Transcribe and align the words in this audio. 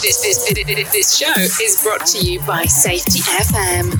This, 0.00 0.22
this, 0.22 0.54
this, 0.90 1.18
show 1.18 1.30
is 1.36 1.82
brought 1.82 2.06
to 2.06 2.18
you 2.18 2.40
by 2.46 2.64
Safety 2.64 3.18
FM. 3.18 3.92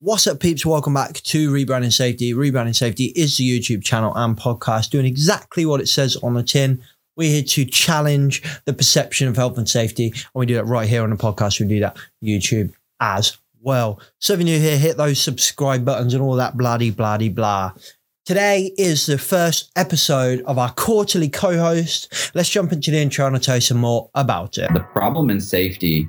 What's 0.00 0.26
up, 0.26 0.40
peeps? 0.40 0.66
Welcome 0.66 0.94
back 0.94 1.12
to 1.12 1.52
Rebranding 1.52 1.92
Safety. 1.92 2.34
Rebranding 2.34 2.74
Safety 2.74 3.12
is 3.14 3.36
the 3.36 3.48
YouTube 3.48 3.84
channel 3.84 4.12
and 4.16 4.36
podcast 4.36 4.90
doing 4.90 5.06
exactly 5.06 5.64
what 5.64 5.80
it 5.80 5.86
says 5.86 6.16
on 6.16 6.34
the 6.34 6.42
tin. 6.42 6.82
We're 7.16 7.30
here 7.30 7.44
to 7.44 7.64
challenge 7.64 8.42
the 8.64 8.72
perception 8.72 9.28
of 9.28 9.36
health 9.36 9.56
and 9.56 9.68
safety, 9.68 10.06
and 10.06 10.24
we 10.34 10.46
do 10.46 10.54
that 10.54 10.66
right 10.66 10.88
here 10.88 11.04
on 11.04 11.10
the 11.10 11.16
podcast. 11.16 11.60
We 11.60 11.68
do 11.68 11.78
that 11.78 11.96
YouTube 12.24 12.74
as 12.98 13.36
well. 13.64 14.00
So 14.20 14.34
if 14.34 14.40
you're 14.40 14.44
new 14.44 14.60
here, 14.60 14.78
hit 14.78 14.96
those 14.96 15.20
subscribe 15.20 15.84
buttons 15.84 16.14
and 16.14 16.22
all 16.22 16.36
that 16.36 16.56
bloody 16.56 16.90
bloody 16.90 17.28
blah. 17.28 17.72
Today 18.24 18.72
is 18.78 19.04
the 19.04 19.18
first 19.18 19.70
episode 19.76 20.40
of 20.46 20.56
our 20.56 20.72
quarterly 20.72 21.28
co-host. 21.28 22.32
Let's 22.34 22.48
jump 22.48 22.72
into 22.72 22.90
the 22.90 22.96
intro 22.96 23.26
and 23.26 23.36
I'll 23.36 23.40
tell 23.40 23.56
you 23.56 23.60
some 23.60 23.78
more 23.78 24.08
about 24.14 24.56
it. 24.56 24.72
The 24.72 24.80
problem 24.80 25.28
in 25.28 25.40
safety 25.40 26.08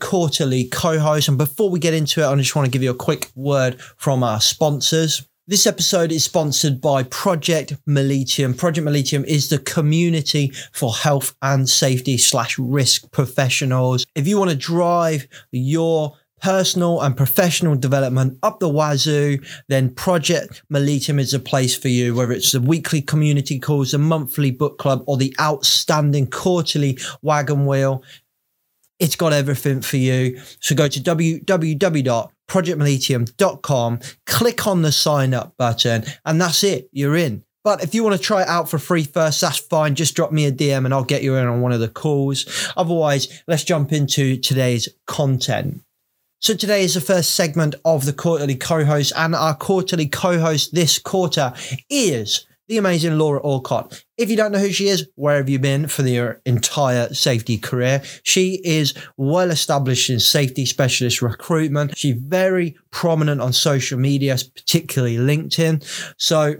quarterly 0.01 0.65
co-host. 0.65 1.29
And 1.29 1.37
before 1.37 1.69
we 1.69 1.79
get 1.79 1.93
into 1.93 2.21
it, 2.21 2.25
I 2.25 2.35
just 2.35 2.55
want 2.55 2.65
to 2.65 2.71
give 2.71 2.83
you 2.83 2.91
a 2.91 2.95
quick 2.95 3.29
word 3.35 3.79
from 3.97 4.23
our 4.23 4.41
sponsors. 4.41 5.25
This 5.47 5.65
episode 5.65 6.11
is 6.11 6.23
sponsored 6.23 6.79
by 6.79 7.03
Project 7.03 7.75
Melitium. 7.87 8.57
Project 8.57 8.87
Melitium 8.87 9.25
is 9.25 9.49
the 9.49 9.57
community 9.57 10.51
for 10.71 10.93
health 10.93 11.35
and 11.41 11.67
safety 11.67 12.17
slash 12.17 12.57
risk 12.59 13.11
professionals. 13.11 14.05
If 14.15 14.27
you 14.27 14.37
want 14.37 14.51
to 14.51 14.55
drive 14.55 15.27
your 15.51 16.17
personal 16.41 17.01
and 17.01 17.15
professional 17.15 17.75
development 17.75 18.37
up 18.43 18.59
the 18.59 18.69
wazoo, 18.69 19.39
then 19.67 19.93
Project 19.93 20.63
Melitium 20.71 21.19
is 21.19 21.33
a 21.33 21.39
place 21.39 21.77
for 21.77 21.87
you, 21.87 22.15
whether 22.15 22.31
it's 22.31 22.51
the 22.51 22.61
weekly 22.61 23.01
community 23.01 23.59
calls, 23.59 23.91
the 23.91 23.97
monthly 23.97 24.51
book 24.51 24.77
club, 24.77 25.03
or 25.05 25.17
the 25.17 25.35
outstanding 25.39 26.27
quarterly 26.27 26.97
wagon 27.21 27.65
wheel. 27.65 28.03
It's 29.01 29.15
got 29.15 29.33
everything 29.33 29.81
for 29.81 29.97
you. 29.97 30.39
So 30.59 30.75
go 30.75 30.87
to 30.87 30.99
www.projectmelitium.com, 30.99 33.99
click 34.27 34.67
on 34.67 34.83
the 34.83 34.91
sign 34.91 35.33
up 35.33 35.57
button, 35.57 36.03
and 36.23 36.39
that's 36.39 36.63
it. 36.63 36.87
You're 36.91 37.15
in. 37.15 37.43
But 37.63 37.83
if 37.83 37.95
you 37.95 38.03
want 38.03 38.15
to 38.15 38.21
try 38.21 38.43
it 38.43 38.47
out 38.47 38.69
for 38.69 38.77
free 38.77 39.03
first, 39.03 39.41
that's 39.41 39.57
fine. 39.57 39.95
Just 39.95 40.15
drop 40.15 40.31
me 40.31 40.45
a 40.45 40.51
DM 40.51 40.85
and 40.85 40.93
I'll 40.93 41.03
get 41.03 41.23
you 41.23 41.33
in 41.35 41.47
on 41.47 41.61
one 41.61 41.71
of 41.71 41.79
the 41.79 41.87
calls. 41.87 42.45
Otherwise, 42.77 43.41
let's 43.47 43.63
jump 43.63 43.91
into 43.91 44.37
today's 44.37 44.87
content. 45.07 45.81
So 46.39 46.53
today 46.55 46.83
is 46.83 46.93
the 46.93 47.01
first 47.01 47.33
segment 47.33 47.73
of 47.83 48.05
the 48.05 48.13
quarterly 48.13 48.53
co-host, 48.55 49.13
and 49.15 49.33
our 49.33 49.55
quarterly 49.55 50.07
co-host 50.07 50.75
this 50.75 50.99
quarter 50.99 51.53
is 51.89 52.45
the 52.67 52.77
amazing 52.77 53.17
Laura 53.17 53.43
Alcott. 53.43 54.03
If 54.17 54.29
you 54.29 54.37
don't 54.37 54.51
know 54.51 54.59
who 54.59 54.71
she 54.71 54.87
is, 54.87 55.07
where 55.15 55.37
have 55.37 55.49
you 55.49 55.59
been 55.59 55.87
for 55.87 56.03
your 56.03 56.41
entire 56.45 57.13
safety 57.13 57.57
career? 57.57 58.01
She 58.23 58.61
is 58.63 58.93
well 59.17 59.51
established 59.51 60.09
in 60.09 60.19
safety 60.19 60.65
specialist 60.65 61.21
recruitment. 61.21 61.97
She's 61.97 62.15
very 62.15 62.75
prominent 62.91 63.41
on 63.41 63.53
social 63.53 63.99
media, 63.99 64.37
particularly 64.55 65.17
LinkedIn. 65.17 65.83
So 66.17 66.55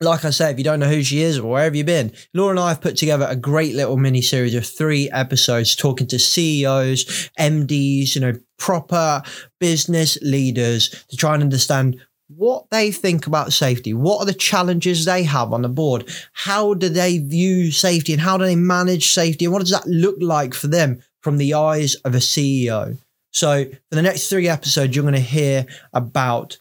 like 0.00 0.24
I 0.24 0.30
say, 0.30 0.50
if 0.50 0.58
you 0.58 0.64
don't 0.64 0.80
know 0.80 0.88
who 0.88 1.02
she 1.02 1.22
is 1.22 1.38
or 1.38 1.52
where 1.52 1.64
have 1.64 1.76
you 1.76 1.84
been, 1.84 2.12
Laura 2.34 2.50
and 2.50 2.60
I 2.60 2.68
have 2.70 2.80
put 2.80 2.96
together 2.96 3.26
a 3.28 3.36
great 3.36 3.74
little 3.74 3.96
mini 3.96 4.22
series 4.22 4.54
of 4.54 4.66
three 4.66 5.10
episodes 5.10 5.74
talking 5.74 6.06
to 6.08 6.18
CEOs, 6.18 7.30
MDs, 7.38 8.14
you 8.14 8.20
know, 8.20 8.34
proper 8.58 9.22
business 9.60 10.18
leaders 10.20 10.90
to 11.08 11.16
try 11.16 11.34
and 11.34 11.42
understand 11.42 12.00
what 12.36 12.68
they 12.70 12.90
think 12.90 13.26
about 13.26 13.52
safety. 13.52 13.94
What 13.94 14.20
are 14.20 14.26
the 14.26 14.34
challenges 14.34 15.04
they 15.04 15.22
have 15.24 15.52
on 15.52 15.62
the 15.62 15.68
board? 15.68 16.08
How 16.32 16.74
do 16.74 16.88
they 16.88 17.18
view 17.18 17.70
safety 17.70 18.12
and 18.12 18.22
how 18.22 18.36
do 18.36 18.44
they 18.44 18.56
manage 18.56 19.10
safety? 19.10 19.44
And 19.44 19.52
what 19.52 19.60
does 19.60 19.70
that 19.70 19.86
look 19.86 20.16
like 20.20 20.54
for 20.54 20.66
them 20.66 21.02
from 21.20 21.38
the 21.38 21.54
eyes 21.54 21.94
of 21.96 22.14
a 22.14 22.18
CEO? 22.18 22.98
So, 23.32 23.64
for 23.64 23.94
the 23.96 24.02
next 24.02 24.28
three 24.28 24.48
episodes, 24.48 24.94
you're 24.94 25.02
going 25.02 25.14
to 25.14 25.20
hear 25.20 25.66
about 25.92 26.58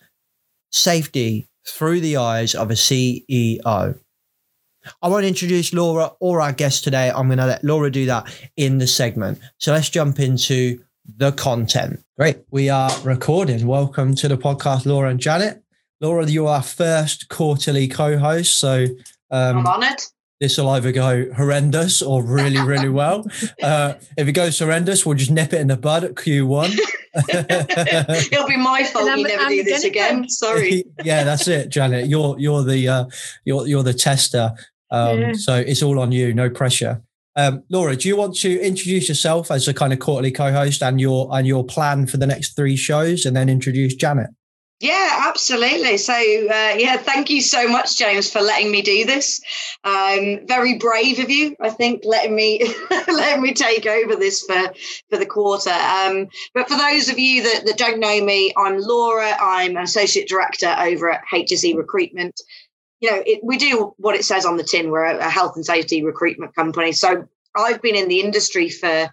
safety 0.71 1.47
through 1.67 2.01
the 2.01 2.17
eyes 2.17 2.55
of 2.55 2.71
a 2.71 2.75
CEO. 2.75 3.99
I 5.01 5.07
won't 5.07 5.25
introduce 5.25 5.73
Laura 5.73 6.11
or 6.19 6.41
our 6.41 6.51
guest 6.51 6.83
today. 6.83 7.09
I'm 7.09 7.27
going 7.27 7.37
to 7.37 7.45
let 7.45 7.63
Laura 7.63 7.89
do 7.89 8.07
that 8.07 8.27
in 8.57 8.79
the 8.79 8.87
segment. 8.87 9.39
So 9.57 9.71
let's 9.71 9.89
jump 9.89 10.19
into 10.19 10.83
the 11.05 11.31
content. 11.31 12.03
Great. 12.17 12.39
We 12.49 12.69
are 12.69 12.91
recording. 13.03 13.65
Welcome 13.67 14.15
to 14.15 14.27
the 14.27 14.37
podcast, 14.37 14.85
Laura 14.85 15.09
and 15.09 15.19
Janet. 15.19 15.62
Laura, 16.03 16.29
you're 16.29 16.49
our 16.49 16.61
first 16.61 17.29
quarterly 17.29 17.87
co 17.87 18.17
host. 18.17 18.57
So 18.57 18.87
um, 19.31 19.59
I'm 19.59 19.67
honoured. 19.67 20.01
This 20.41 20.57
will 20.57 20.69
either 20.71 20.91
go 20.91 21.31
horrendous 21.31 22.01
or 22.01 22.21
really, 22.21 22.61
really 22.61 22.89
well. 22.89 23.25
Uh, 23.63 23.93
if 24.17 24.27
it 24.27 24.33
goes 24.33 24.59
horrendous, 24.59 25.05
we'll 25.05 25.15
just 25.15 25.31
nip 25.31 25.53
it 25.53 25.61
in 25.61 25.67
the 25.67 25.77
bud 25.77 26.03
at 26.03 26.15
Q1. 26.15 26.77
It'll 28.33 28.47
be 28.47 28.57
my 28.57 28.83
fault 28.83 29.05
you 29.17 29.25
never 29.25 29.47
do 29.47 29.63
this 29.63 29.85
again. 29.85 30.27
Sorry. 30.27 30.83
yeah, 31.03 31.23
that's 31.23 31.47
it, 31.47 31.69
Janet. 31.69 32.07
You're 32.07 32.37
you're 32.37 32.63
the 32.63 32.89
uh, 32.89 33.05
you're 33.45 33.65
you're 33.67 33.83
the 33.83 33.93
tester. 33.93 34.51
Um, 34.91 35.21
yeah. 35.21 35.33
So 35.33 35.55
it's 35.55 35.81
all 35.81 35.97
on 35.99 36.11
you. 36.11 36.33
No 36.33 36.49
pressure. 36.49 37.01
Um, 37.37 37.63
Laura, 37.69 37.95
do 37.95 38.09
you 38.09 38.17
want 38.17 38.35
to 38.37 38.59
introduce 38.59 39.07
yourself 39.07 39.49
as 39.49 39.67
a 39.69 39.73
kind 39.73 39.93
of 39.93 39.99
quarterly 39.99 40.31
co-host 40.31 40.83
and 40.83 40.99
your 40.99 41.29
and 41.31 41.47
your 41.47 41.63
plan 41.63 42.05
for 42.05 42.17
the 42.17 42.27
next 42.27 42.57
three 42.57 42.75
shows, 42.75 43.25
and 43.25 43.35
then 43.35 43.47
introduce 43.47 43.95
Janet? 43.95 44.29
Yeah, 44.83 45.27
absolutely. 45.29 45.95
So, 45.95 46.11
uh, 46.13 46.75
yeah, 46.77 46.97
thank 46.97 47.29
you 47.29 47.39
so 47.41 47.69
much, 47.69 47.97
James, 47.97 48.29
for 48.29 48.41
letting 48.41 48.69
me 48.69 48.81
do 48.81 49.05
this. 49.05 49.39
Um, 49.85 50.45
very 50.45 50.77
brave 50.77 51.19
of 51.19 51.29
you, 51.29 51.55
I 51.61 51.69
think, 51.69 52.01
letting 52.03 52.35
me 52.35 52.61
letting 53.07 53.41
me 53.41 53.53
take 53.53 53.85
over 53.87 54.17
this 54.17 54.41
for 54.41 54.73
for 55.09 55.17
the 55.17 55.25
quarter. 55.25 55.69
Um, 55.69 56.27
but 56.53 56.67
for 56.67 56.75
those 56.77 57.07
of 57.07 57.17
you 57.17 57.43
that, 57.43 57.65
that 57.65 57.77
don't 57.77 58.01
know 58.01 58.21
me, 58.25 58.53
I'm 58.57 58.77
Laura. 58.77 59.31
I'm 59.39 59.77
an 59.77 59.83
associate 59.83 60.27
director 60.27 60.75
over 60.77 61.11
at 61.11 61.23
HSE 61.31 61.77
Recruitment. 61.77 62.41
You 62.99 63.11
know, 63.11 63.23
it, 63.25 63.39
we 63.41 63.55
do 63.57 63.93
what 63.99 64.15
it 64.15 64.25
says 64.25 64.45
on 64.45 64.57
the 64.57 64.63
tin. 64.63 64.91
We're 64.91 65.05
a, 65.05 65.17
a 65.19 65.29
health 65.29 65.55
and 65.55 65.65
safety 65.65 66.03
recruitment 66.03 66.55
company. 66.55 66.91
So 66.91 67.25
I've 67.55 67.81
been 67.81 67.95
in 67.95 68.09
the 68.09 68.19
industry 68.19 68.67
for 68.67 69.09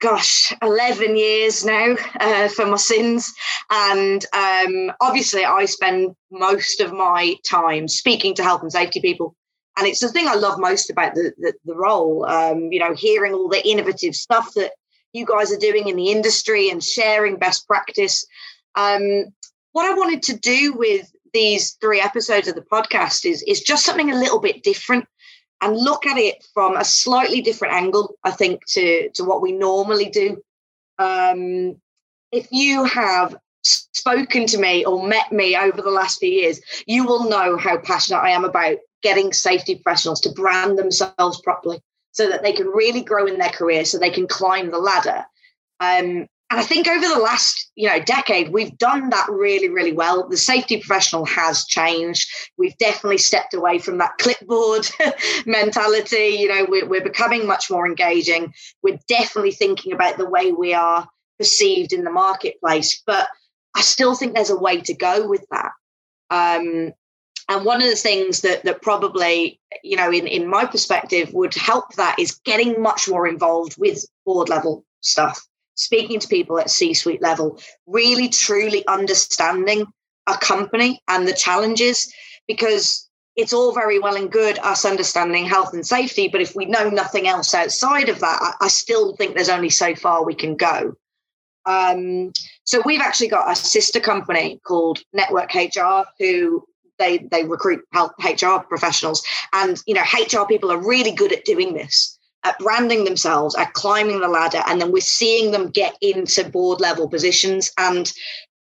gosh, 0.00 0.52
11 0.62 1.16
years 1.16 1.64
now 1.64 1.94
uh, 2.20 2.48
for 2.48 2.66
my 2.66 2.76
sins. 2.76 3.32
And 3.70 4.24
um, 4.32 4.92
obviously, 5.00 5.44
I 5.44 5.66
spend 5.66 6.16
most 6.30 6.80
of 6.80 6.92
my 6.92 7.36
time 7.48 7.86
speaking 7.86 8.34
to 8.34 8.42
health 8.42 8.62
and 8.62 8.72
safety 8.72 9.00
people. 9.00 9.36
And 9.76 9.86
it's 9.86 10.00
the 10.00 10.08
thing 10.08 10.26
I 10.26 10.34
love 10.34 10.58
most 10.58 10.90
about 10.90 11.14
the, 11.14 11.32
the, 11.38 11.54
the 11.64 11.74
role, 11.74 12.26
um, 12.26 12.72
you 12.72 12.80
know, 12.80 12.94
hearing 12.94 13.34
all 13.34 13.48
the 13.48 13.66
innovative 13.66 14.14
stuff 14.14 14.52
that 14.54 14.72
you 15.12 15.24
guys 15.24 15.52
are 15.52 15.58
doing 15.58 15.88
in 15.88 15.96
the 15.96 16.10
industry 16.10 16.70
and 16.70 16.82
sharing 16.82 17.36
best 17.36 17.66
practice. 17.66 18.26
Um, 18.74 19.26
what 19.72 19.90
I 19.90 19.94
wanted 19.94 20.22
to 20.24 20.36
do 20.36 20.72
with 20.72 21.10
these 21.32 21.72
three 21.80 22.00
episodes 22.00 22.48
of 22.48 22.56
the 22.56 22.62
podcast 22.62 23.24
is, 23.24 23.42
is 23.46 23.60
just 23.60 23.84
something 23.84 24.10
a 24.10 24.18
little 24.18 24.40
bit 24.40 24.62
different 24.62 25.06
and 25.60 25.76
look 25.76 26.06
at 26.06 26.16
it 26.16 26.46
from 26.54 26.76
a 26.76 26.84
slightly 26.84 27.42
different 27.42 27.74
angle, 27.74 28.16
I 28.24 28.30
think, 28.30 28.64
to, 28.68 29.10
to 29.10 29.24
what 29.24 29.42
we 29.42 29.52
normally 29.52 30.08
do. 30.08 30.42
Um, 30.98 31.80
if 32.32 32.48
you 32.50 32.84
have 32.84 33.36
spoken 33.62 34.46
to 34.46 34.58
me 34.58 34.84
or 34.84 35.06
met 35.06 35.32
me 35.32 35.56
over 35.56 35.82
the 35.82 35.90
last 35.90 36.18
few 36.18 36.30
years, 36.30 36.60
you 36.86 37.04
will 37.04 37.28
know 37.28 37.56
how 37.56 37.78
passionate 37.78 38.20
I 38.20 38.30
am 38.30 38.44
about 38.44 38.78
getting 39.02 39.32
safety 39.32 39.76
professionals 39.76 40.20
to 40.22 40.32
brand 40.32 40.78
themselves 40.78 41.40
properly 41.40 41.82
so 42.12 42.28
that 42.28 42.42
they 42.42 42.52
can 42.52 42.66
really 42.66 43.02
grow 43.02 43.26
in 43.26 43.38
their 43.38 43.50
career, 43.50 43.84
so 43.84 43.98
they 43.98 44.10
can 44.10 44.26
climb 44.26 44.70
the 44.70 44.78
ladder. 44.78 45.24
Um, 45.78 46.26
and 46.50 46.58
I 46.58 46.64
think 46.64 46.88
over 46.88 47.06
the 47.06 47.20
last, 47.20 47.70
you 47.76 47.88
know, 47.88 48.00
decade, 48.00 48.52
we've 48.52 48.76
done 48.76 49.10
that 49.10 49.28
really, 49.30 49.68
really 49.68 49.92
well. 49.92 50.28
The 50.28 50.36
safety 50.36 50.78
professional 50.78 51.24
has 51.26 51.64
changed. 51.64 52.28
We've 52.58 52.76
definitely 52.78 53.18
stepped 53.18 53.54
away 53.54 53.78
from 53.78 53.98
that 53.98 54.18
clipboard 54.18 54.88
mentality. 55.46 56.36
You 56.40 56.48
know, 56.48 56.66
we're, 56.68 56.88
we're 56.88 57.04
becoming 57.04 57.46
much 57.46 57.70
more 57.70 57.86
engaging. 57.86 58.52
We're 58.82 58.98
definitely 59.08 59.52
thinking 59.52 59.92
about 59.92 60.18
the 60.18 60.28
way 60.28 60.50
we 60.52 60.74
are 60.74 61.08
perceived 61.38 61.92
in 61.92 62.04
the 62.04 62.10
marketplace. 62.10 63.00
But 63.06 63.28
I 63.76 63.82
still 63.82 64.16
think 64.16 64.34
there's 64.34 64.50
a 64.50 64.58
way 64.58 64.80
to 64.80 64.94
go 64.94 65.28
with 65.28 65.46
that. 65.52 65.70
Um, 66.30 66.92
And 67.48 67.64
one 67.64 67.82
of 67.82 67.88
the 67.88 67.96
things 67.96 68.42
that 68.42 68.64
that 68.64 68.82
probably, 68.82 69.60
you 69.82 69.96
know, 69.96 70.10
in, 70.12 70.26
in 70.26 70.48
my 70.48 70.66
perspective, 70.66 71.32
would 71.32 71.54
help 71.54 71.94
that 71.94 72.18
is 72.18 72.40
getting 72.44 72.80
much 72.80 73.08
more 73.08 73.26
involved 73.26 73.76
with 73.78 74.04
board 74.24 74.48
level 74.48 74.84
stuff, 75.00 75.46
speaking 75.80 76.20
to 76.20 76.28
people 76.28 76.58
at 76.58 76.70
C-suite 76.70 77.22
level, 77.22 77.60
really 77.86 78.28
truly 78.28 78.86
understanding 78.86 79.86
a 80.26 80.36
company 80.36 81.00
and 81.08 81.26
the 81.26 81.32
challenges, 81.32 82.12
because 82.46 83.08
it's 83.36 83.52
all 83.52 83.72
very 83.72 83.98
well 83.98 84.16
and 84.16 84.30
good 84.30 84.58
us 84.58 84.84
understanding 84.84 85.46
health 85.46 85.72
and 85.72 85.86
safety, 85.86 86.28
but 86.28 86.40
if 86.40 86.54
we 86.54 86.66
know 86.66 86.90
nothing 86.90 87.26
else 87.26 87.54
outside 87.54 88.08
of 88.08 88.20
that, 88.20 88.38
I, 88.40 88.66
I 88.66 88.68
still 88.68 89.16
think 89.16 89.34
there's 89.34 89.48
only 89.48 89.70
so 89.70 89.94
far 89.94 90.24
we 90.24 90.34
can 90.34 90.56
go. 90.56 90.94
Um, 91.66 92.32
so 92.64 92.82
we've 92.84 93.00
actually 93.00 93.28
got 93.28 93.50
a 93.50 93.56
sister 93.56 94.00
company 94.00 94.60
called 94.64 95.00
Network 95.12 95.54
HR 95.54 96.04
who 96.18 96.64
they 96.98 97.18
they 97.30 97.44
recruit 97.44 97.82
health 97.92 98.12
HR 98.22 98.58
professionals, 98.68 99.22
and 99.52 99.82
you 99.86 99.94
know 99.94 100.02
HR 100.02 100.46
people 100.46 100.70
are 100.70 100.86
really 100.86 101.12
good 101.12 101.32
at 101.32 101.44
doing 101.44 101.74
this, 101.74 102.18
at 102.44 102.58
branding 102.58 103.04
themselves, 103.04 103.54
at 103.56 103.72
climbing 103.74 104.20
the 104.20 104.28
ladder, 104.28 104.62
and 104.66 104.80
then 104.80 104.92
we're 104.92 105.00
seeing 105.00 105.50
them 105.50 105.70
get 105.70 105.96
into 106.00 106.48
board 106.48 106.80
level 106.80 107.08
positions. 107.08 107.70
And 107.78 108.10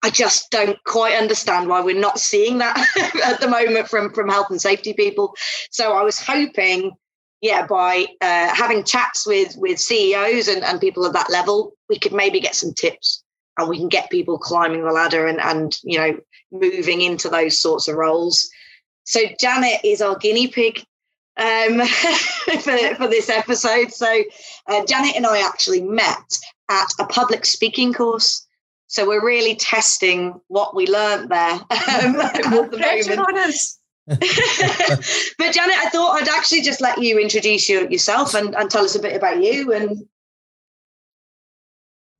I 0.03 0.09
just 0.11 0.51
don't 0.51 0.81
quite 0.83 1.17
understand 1.17 1.67
why 1.67 1.81
we're 1.81 1.99
not 1.99 2.19
seeing 2.19 2.59
that 2.59 2.77
at 3.25 3.41
the 3.41 3.47
moment 3.47 3.87
from 3.87 4.13
from 4.13 4.29
health 4.29 4.51
and 4.51 4.61
safety 4.61 4.93
people. 4.93 5.35
So 5.71 5.93
I 5.93 6.03
was 6.03 6.19
hoping 6.19 6.91
yeah, 7.41 7.67
by 7.67 8.07
uh, 8.21 8.55
having 8.55 8.83
chats 8.83 9.27
with 9.27 9.55
with 9.57 9.79
CEOs 9.79 10.47
and, 10.47 10.63
and 10.63 10.81
people 10.81 11.05
at 11.05 11.13
that 11.13 11.29
level, 11.29 11.73
we 11.89 11.99
could 11.99 12.13
maybe 12.13 12.39
get 12.39 12.55
some 12.55 12.73
tips 12.73 13.23
and 13.57 13.69
we 13.69 13.77
can 13.77 13.89
get 13.89 14.09
people 14.09 14.39
climbing 14.39 14.83
the 14.83 14.91
ladder 14.91 15.27
and 15.27 15.39
and 15.39 15.77
you 15.83 15.97
know 15.97 16.17
moving 16.51 17.01
into 17.01 17.29
those 17.29 17.59
sorts 17.59 17.87
of 17.87 17.95
roles. 17.95 18.49
So 19.03 19.21
Janet 19.39 19.81
is 19.83 20.01
our 20.01 20.17
guinea 20.17 20.47
pig 20.47 20.83
um, 21.37 21.85
for, 22.61 22.95
for 22.95 23.07
this 23.07 23.29
episode. 23.29 23.91
So 23.91 24.23
uh, 24.67 24.85
Janet 24.85 25.15
and 25.15 25.25
I 25.25 25.45
actually 25.45 25.81
met 25.81 26.39
at 26.69 26.87
a 26.99 27.05
public 27.05 27.45
speaking 27.45 27.93
course. 27.93 28.45
So 28.87 29.07
we're 29.07 29.25
really 29.25 29.55
testing 29.55 30.39
what 30.47 30.75
we 30.75 30.87
learned 30.87 31.29
there 31.29 31.53
um, 31.53 31.59
at 31.69 32.33
the 32.43 33.15
moment. 33.15 33.57
but 34.07 35.51
Janet, 35.51 35.75
I 35.77 35.89
thought 35.91 36.21
I'd 36.21 36.29
actually 36.29 36.61
just 36.61 36.81
let 36.81 37.01
you 37.01 37.19
introduce 37.19 37.67
you, 37.67 37.87
yourself 37.89 38.35
and, 38.35 38.55
and 38.55 38.69
tell 38.69 38.85
us 38.85 38.95
a 38.95 39.01
bit 39.01 39.15
about 39.15 39.43
you 39.43 39.73
and 39.73 40.05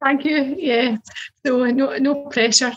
Thank 0.04 0.26
you. 0.26 0.56
Yeah. 0.58 0.98
So 1.44 1.66
no 1.72 1.98
no 1.98 2.26
pressure. 2.26 2.74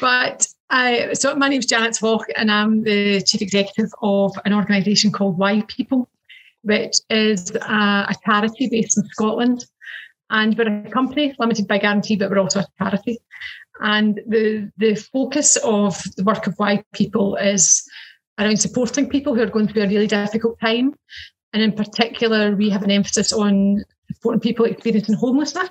But 0.00 0.46
I 0.74 1.12
so 1.12 1.36
my 1.36 1.48
name's 1.48 1.66
Janet 1.66 1.94
Swock 1.94 2.24
and 2.34 2.50
I'm 2.50 2.82
the 2.82 3.22
chief 3.22 3.40
executive 3.40 3.92
of 4.02 4.32
an 4.44 4.52
organisation 4.52 5.12
called 5.12 5.38
Y 5.38 5.62
People, 5.68 6.10
which 6.62 6.96
is 7.08 7.52
a, 7.54 8.08
a 8.08 8.14
charity 8.24 8.68
based 8.68 8.98
in 8.98 9.04
Scotland. 9.10 9.66
And 10.30 10.58
we're 10.58 10.84
a 10.84 10.90
company 10.90 11.32
limited 11.38 11.68
by 11.68 11.78
guarantee, 11.78 12.16
but 12.16 12.28
we're 12.28 12.40
also 12.40 12.58
a 12.58 12.66
charity. 12.76 13.18
And 13.82 14.20
the 14.26 14.68
the 14.76 14.96
focus 14.96 15.56
of 15.62 16.02
the 16.16 16.24
work 16.24 16.48
of 16.48 16.58
Y 16.58 16.82
People 16.92 17.36
is 17.36 17.88
around 18.40 18.56
supporting 18.56 19.08
people 19.08 19.32
who 19.32 19.42
are 19.42 19.50
going 19.54 19.68
through 19.68 19.84
a 19.84 19.88
really 19.88 20.08
difficult 20.08 20.58
time. 20.58 20.92
And 21.52 21.62
in 21.62 21.70
particular, 21.70 22.56
we 22.56 22.68
have 22.70 22.82
an 22.82 22.90
emphasis 22.90 23.32
on 23.32 23.84
supporting 24.12 24.40
people 24.40 24.64
experiencing 24.64 25.14
homelessness 25.14 25.70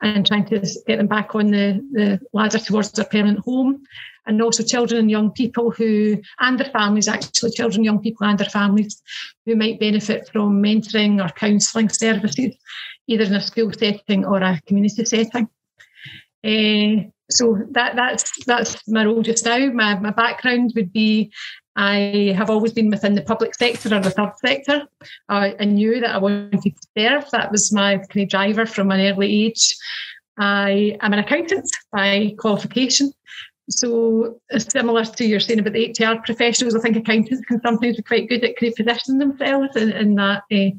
and 0.00 0.26
trying 0.26 0.46
to 0.46 0.60
get 0.86 0.96
them 0.96 1.08
back 1.08 1.34
on 1.34 1.48
the, 1.48 1.86
the 1.92 2.20
ladder 2.32 2.58
towards 2.58 2.92
their 2.92 3.04
permanent 3.04 3.40
home. 3.40 3.82
And 4.26 4.40
also 4.42 4.62
children 4.62 5.00
and 5.00 5.10
young 5.10 5.30
people 5.32 5.70
who, 5.70 6.20
and 6.38 6.58
their 6.58 6.70
families 6.70 7.08
actually, 7.08 7.50
children, 7.52 7.84
young 7.84 8.00
people 8.00 8.26
and 8.26 8.38
their 8.38 8.48
families 8.48 9.02
who 9.46 9.56
might 9.56 9.80
benefit 9.80 10.28
from 10.32 10.62
mentoring 10.62 11.24
or 11.24 11.28
counselling 11.30 11.88
services, 11.88 12.54
either 13.06 13.24
in 13.24 13.34
a 13.34 13.40
school 13.40 13.72
setting 13.72 14.24
or 14.24 14.42
a 14.42 14.60
community 14.66 15.04
setting. 15.04 15.48
Uh, 16.44 17.08
so 17.30 17.58
that 17.70 17.94
that's 17.96 18.44
that's 18.44 18.76
my 18.88 19.04
role 19.04 19.22
just 19.22 19.44
now. 19.44 19.58
My 19.70 19.98
my 19.98 20.10
background 20.10 20.72
would 20.74 20.92
be 20.92 21.32
I 21.76 22.34
have 22.36 22.50
always 22.50 22.72
been 22.72 22.90
within 22.90 23.14
the 23.14 23.22
public 23.22 23.54
sector 23.54 23.94
or 23.94 24.00
the 24.00 24.10
third 24.10 24.32
sector. 24.44 24.82
I, 25.28 25.54
I 25.58 25.64
knew 25.64 26.00
that 26.00 26.14
I 26.14 26.18
wanted 26.18 26.60
to 26.62 26.72
serve. 26.98 27.30
That 27.30 27.50
was 27.50 27.72
my 27.72 27.98
kind 27.98 28.24
of 28.24 28.28
driver 28.28 28.66
from 28.66 28.90
an 28.90 29.00
early 29.00 29.46
age. 29.46 29.76
I 30.36 30.96
am 31.00 31.12
an 31.12 31.20
accountant 31.20 31.70
by 31.92 32.34
qualification. 32.38 33.12
So 33.70 34.40
similar 34.58 35.04
to 35.04 35.24
your 35.24 35.40
saying 35.40 35.60
about 35.60 35.74
the 35.74 35.94
HR 35.98 36.20
professionals, 36.24 36.74
I 36.74 36.80
think 36.80 36.96
accountants 36.96 37.44
can 37.46 37.60
sometimes 37.62 37.96
be 37.96 38.02
quite 38.02 38.28
good 38.28 38.44
at 38.44 38.56
positioning 38.56 39.18
themselves 39.18 39.76
in, 39.76 39.92
in 39.92 40.14
that 40.16 40.42
uh, 40.52 40.70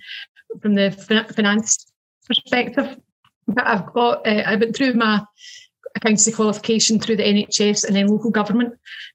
from 0.61 0.75
the 0.75 0.91
finance 1.35 1.85
perspective. 2.27 2.97
But 3.47 3.65
I've 3.65 3.91
got 3.93 4.27
uh, 4.27 4.43
I 4.45 4.55
went 4.55 4.75
through 4.75 4.93
my 4.93 5.21
accountancy 5.95 6.31
qualification 6.31 6.99
through 6.99 7.17
the 7.17 7.23
NHS 7.23 7.85
and 7.85 7.95
then 7.95 8.07
local 8.07 8.31
government. 8.31 8.73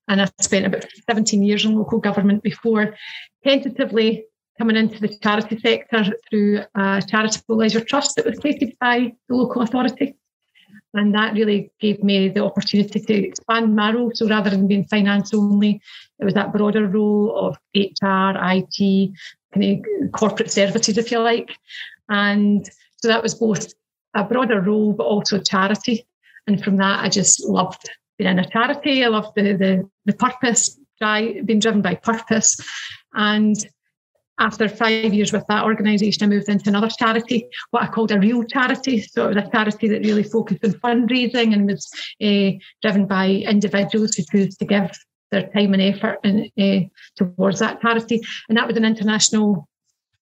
And 0.08 0.22
I 0.22 0.29
spent 0.40 0.67
about 0.67 0.84
17 1.08 1.43
years 1.43 1.64
in 1.64 1.76
local 1.76 1.99
government 1.99 2.43
before 2.43 2.96
tentatively 3.44 4.25
coming 4.58 4.76
into 4.76 5.00
the 5.00 5.17
charity 5.22 5.58
sector 5.58 6.05
through 6.31 6.62
a 6.75 7.02
charitable 7.06 7.56
leisure 7.56 7.81
trust 7.81 8.17
that 8.17 8.26
was 8.26 8.38
created 8.38 8.76
by 8.81 9.12
the 9.29 9.34
local 9.34 9.62
authority. 9.62 10.17
And 10.96 11.14
that 11.14 11.34
really 11.34 11.70
gave 11.78 12.02
me 12.02 12.28
the 12.28 12.43
opportunity 12.43 12.98
to 13.00 13.14
expand 13.14 13.76
my 13.76 13.93
role. 13.93 14.10
So 14.14 14.26
rather 14.26 14.50
than 14.50 14.66
being 14.66 14.87
finance 14.87 15.34
only, 15.34 15.81
it 16.19 16.25
was 16.25 16.34
that 16.34 16.52
broader 16.52 16.87
role 16.87 17.37
of 17.37 17.56
HR, 17.75 18.32
IT, 18.37 19.12
kind 19.52 19.84
of 19.87 20.12
corporate 20.12 20.50
services, 20.50 20.96
if 20.96 21.10
you 21.10 21.19
like. 21.19 21.54
And 22.08 22.66
so 22.96 23.08
that 23.08 23.22
was 23.22 23.34
both 23.34 23.75
a 24.14 24.25
broader 24.25 24.60
role, 24.60 24.94
but 24.94 25.04
also 25.04 25.38
charity. 25.38 26.06
And 26.46 26.64
from 26.64 26.78
that, 26.78 27.04
I 27.04 27.10
just 27.10 27.44
loved 27.44 27.90
being 28.16 28.31
in 28.31 28.38
a 28.38 28.48
charity. 28.48 29.04
I 29.04 29.08
loved 29.08 29.34
the 29.37 29.52
the, 29.52 29.90
the 30.06 30.14
purpose, 30.14 30.78
being 30.98 31.58
driven 31.58 31.82
by 31.82 31.96
purpose. 31.96 32.56
And 33.12 33.56
after 34.38 34.69
five 34.69 35.15
years 35.15 35.33
with 35.33 35.47
that 35.49 35.65
organisation, 35.65 36.25
I 36.25 36.27
moved 36.27 36.49
into 36.49 36.69
another 36.69 36.88
charity, 36.88 37.49
what 37.71 37.83
I 37.83 37.87
called 37.87 38.12
a 38.12 38.19
real 38.19 38.44
charity. 38.44 39.00
So 39.00 39.25
it 39.25 39.35
was 39.35 39.44
a 39.44 39.50
charity 39.50 39.88
that 39.88 40.05
really 40.05 40.23
focused 40.23 40.65
on 40.65 40.73
fundraising 40.73 41.53
and 41.53 41.67
was 41.67 41.91
uh, 42.23 42.59
driven 42.83 43.06
by 43.06 43.29
individuals 43.29 44.15
who 44.15 44.25
chose 44.31 44.56
to 44.56 44.65
give 44.65 44.91
their 45.31 45.49
time 45.49 45.73
and 45.73 45.83
effort 45.83 46.19
in, 46.25 46.50
uh, 46.59 46.87
towards 47.17 47.61
that 47.61 47.81
charity. 47.81 48.21
And 48.49 48.59
that 48.59 48.67
was 48.67 48.77
an 48.77 48.85
international 48.85 49.69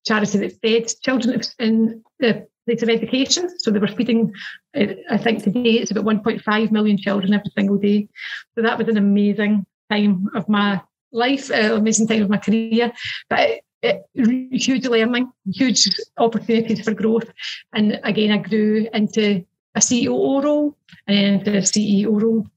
charity 0.05 0.37
that 0.39 0.61
fed 0.61 0.91
children 1.03 1.41
in 1.59 2.03
the 2.19 2.47
place 2.65 2.81
of 2.83 2.89
education. 2.89 3.49
So 3.59 3.71
they 3.71 3.79
were 3.79 3.87
feeding, 3.87 4.33
uh, 4.75 4.87
I 5.09 5.17
think 5.17 5.43
today 5.43 5.79
it's 5.79 5.91
about 5.91 6.05
1.5 6.05 6.71
million 6.71 6.97
children 6.97 7.33
every 7.33 7.51
single 7.55 7.77
day. 7.77 8.07
So 8.55 8.61
that 8.61 8.77
was 8.77 8.87
an 8.87 8.97
amazing 8.97 9.65
time 9.89 10.29
of 10.35 10.47
my 10.49 10.81
life, 11.11 11.51
uh, 11.51 11.75
amazing 11.75 12.07
time 12.07 12.23
of 12.23 12.29
my 12.29 12.37
career. 12.37 12.91
But 13.29 13.39
it, 13.39 13.64
it, 13.85 14.03
huge 14.13 14.85
learning, 14.85 15.31
huge 15.51 15.87
opportunities 16.17 16.81
for 16.81 16.93
growth. 16.93 17.29
And 17.73 17.99
again, 18.03 18.31
I 18.31 18.37
grew 18.37 18.87
into 18.93 19.45
a 19.75 19.79
CEO 19.79 20.43
role 20.43 20.75
and 21.07 21.17
then 21.17 21.33
into 21.35 21.57
a 21.57 21.61
CEO 21.61 22.21
role 22.21 22.47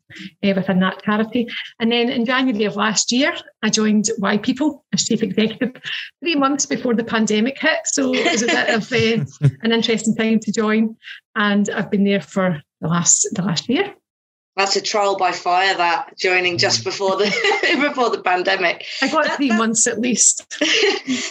uh, 0.42 0.52
within 0.54 0.80
that 0.80 1.02
charity. 1.02 1.47
And 1.78 1.92
then 1.92 2.08
in 2.08 2.25
January 2.25 2.64
of 2.64 2.76
last 2.76 3.12
year, 3.12 3.35
I 3.62 3.70
joined 3.70 4.06
Y 4.18 4.38
People 4.38 4.85
as 4.92 5.04
chief 5.04 5.23
executive, 5.23 5.82
three 6.20 6.37
months 6.37 6.66
before 6.66 6.94
the 6.94 7.04
pandemic 7.04 7.58
hit. 7.58 7.80
So 7.87 8.14
it 8.14 8.32
was 8.32 8.42
a 8.42 8.47
bit 8.47 8.68
of 8.70 8.92
uh, 8.92 9.49
an 9.62 9.73
interesting 9.73 10.14
time 10.14 10.40
to 10.40 10.52
join, 10.52 10.97
and 11.35 11.68
I've 11.70 11.90
been 11.90 12.04
there 12.04 12.23
for 12.23 12.62
the 12.80 12.88
last 12.88 13.28
the 13.32 13.42
last 13.42 13.68
year. 13.68 13.94
That's 14.58 14.76
a 14.76 14.82
trial 14.82 15.16
by 15.16 15.32
fire. 15.32 15.74
That 15.74 16.18
joining 16.18 16.58
just 16.58 16.84
before 16.84 17.16
the 17.16 17.26
before 17.80 18.10
the 18.10 18.20
pandemic. 18.20 18.84
I 19.00 19.08
got 19.08 19.24
that, 19.24 19.36
three 19.36 19.48
that, 19.48 19.58
months 19.58 19.86
at 19.86 20.00
least. 20.00 20.44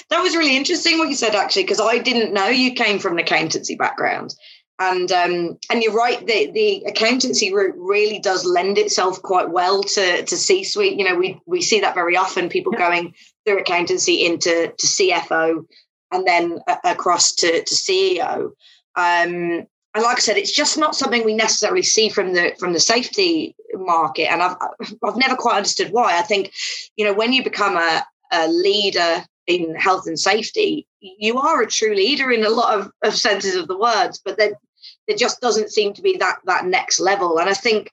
that 0.10 0.22
was 0.22 0.36
really 0.36 0.55
interesting 0.55 0.98
what 0.98 1.10
you 1.10 1.15
said 1.15 1.36
actually, 1.36 1.63
because 1.63 1.81
I 1.81 2.00
didn't 2.00 2.34
know 2.34 2.48
you 2.48 2.74
came 2.74 3.00
from 3.00 3.13
an 3.13 3.19
accountancy 3.19 3.75
background 3.75 4.34
and 4.79 5.12
um, 5.12 5.57
and 5.69 5.81
you're 5.81 5.93
right 5.93 6.25
the 6.25 6.51
the 6.51 6.84
accountancy 6.88 7.53
route 7.53 7.75
really 7.77 8.19
does 8.19 8.46
lend 8.46 8.77
itself 8.77 9.22
quite 9.22 9.50
well 9.50 9.84
to 9.84 10.24
to 10.24 10.38
C 10.38 10.63
suite. 10.63 10.98
You 10.98 11.10
know, 11.10 11.15
we 11.15 11.41
we 11.46 11.62
see 11.62 11.81
that 11.81 11.96
very 11.96 12.15
often. 12.15 12.50
People 12.50 12.74
yeah. 12.74 12.79
going 12.79 13.13
through 13.46 13.60
accountancy 13.60 14.25
into 14.25 14.74
to 14.77 14.88
CFO 14.88 15.65
and 16.12 16.27
then 16.27 16.60
uh, 16.67 16.77
across 16.84 17.34
to 17.36 17.63
to 17.63 17.75
CEO. 17.75 18.51
Um, 18.96 19.67
and 19.98 20.04
like 20.04 20.18
I 20.18 20.20
said, 20.20 20.38
it's 20.38 20.51
just 20.51 20.77
not 20.77 20.96
something 20.96 21.25
we 21.25 21.34
necessarily 21.34 21.82
see 21.82 22.08
from 22.08 22.34
the 22.34 22.54
from 22.60 22.74
the 22.74 22.80
safety 22.80 23.56
market. 23.74 24.32
And 24.32 24.44
I've 24.44 24.56
I've 25.04 25.18
never 25.18 25.36
quite 25.36 25.58
understood 25.58 25.92
why. 25.92 26.20
I 26.20 26.22
think, 26.22 26.54
you 26.98 27.04
know, 27.04 27.16
when 27.16 27.34
you 27.34 27.44
become 27.44 27.77
a, 27.77 28.06
a 28.32 28.48
leader 28.48 29.25
in 29.48 29.74
health 29.74 30.06
and 30.06 30.20
safety, 30.20 30.86
you 31.00 31.39
are 31.39 31.63
a 31.63 31.68
true 31.68 31.96
leader 31.96 32.32
in 32.32 32.46
a 32.46 32.51
lot 32.51 32.77
of, 32.77 32.92
of 33.01 33.16
senses 33.16 33.56
of 33.56 33.68
the 33.68 33.75
words, 33.75 34.22
but 34.24 34.38
then 34.38 34.51
there 35.08 35.18
just 35.18 35.42
doesn't 35.42 35.72
seem 35.72 35.94
to 35.94 36.04
be 36.04 36.16
that 36.18 36.38
that 36.46 36.68
next 36.68 37.00
level. 37.00 37.39
And 37.39 37.50
I 37.50 37.56
think 37.56 37.92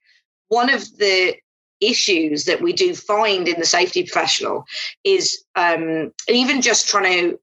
one 0.48 0.68
of 0.68 0.82
the 0.98 1.34
issues 1.80 2.44
that 2.44 2.60
we 2.60 2.74
do 2.74 2.94
find 2.94 3.48
in 3.48 3.58
the 3.58 3.64
safety 3.64 4.02
professional 4.02 4.66
is 5.04 5.42
um, 5.56 6.12
even 6.28 6.60
just 6.60 6.86
trying 6.86 7.30
to 7.30 7.40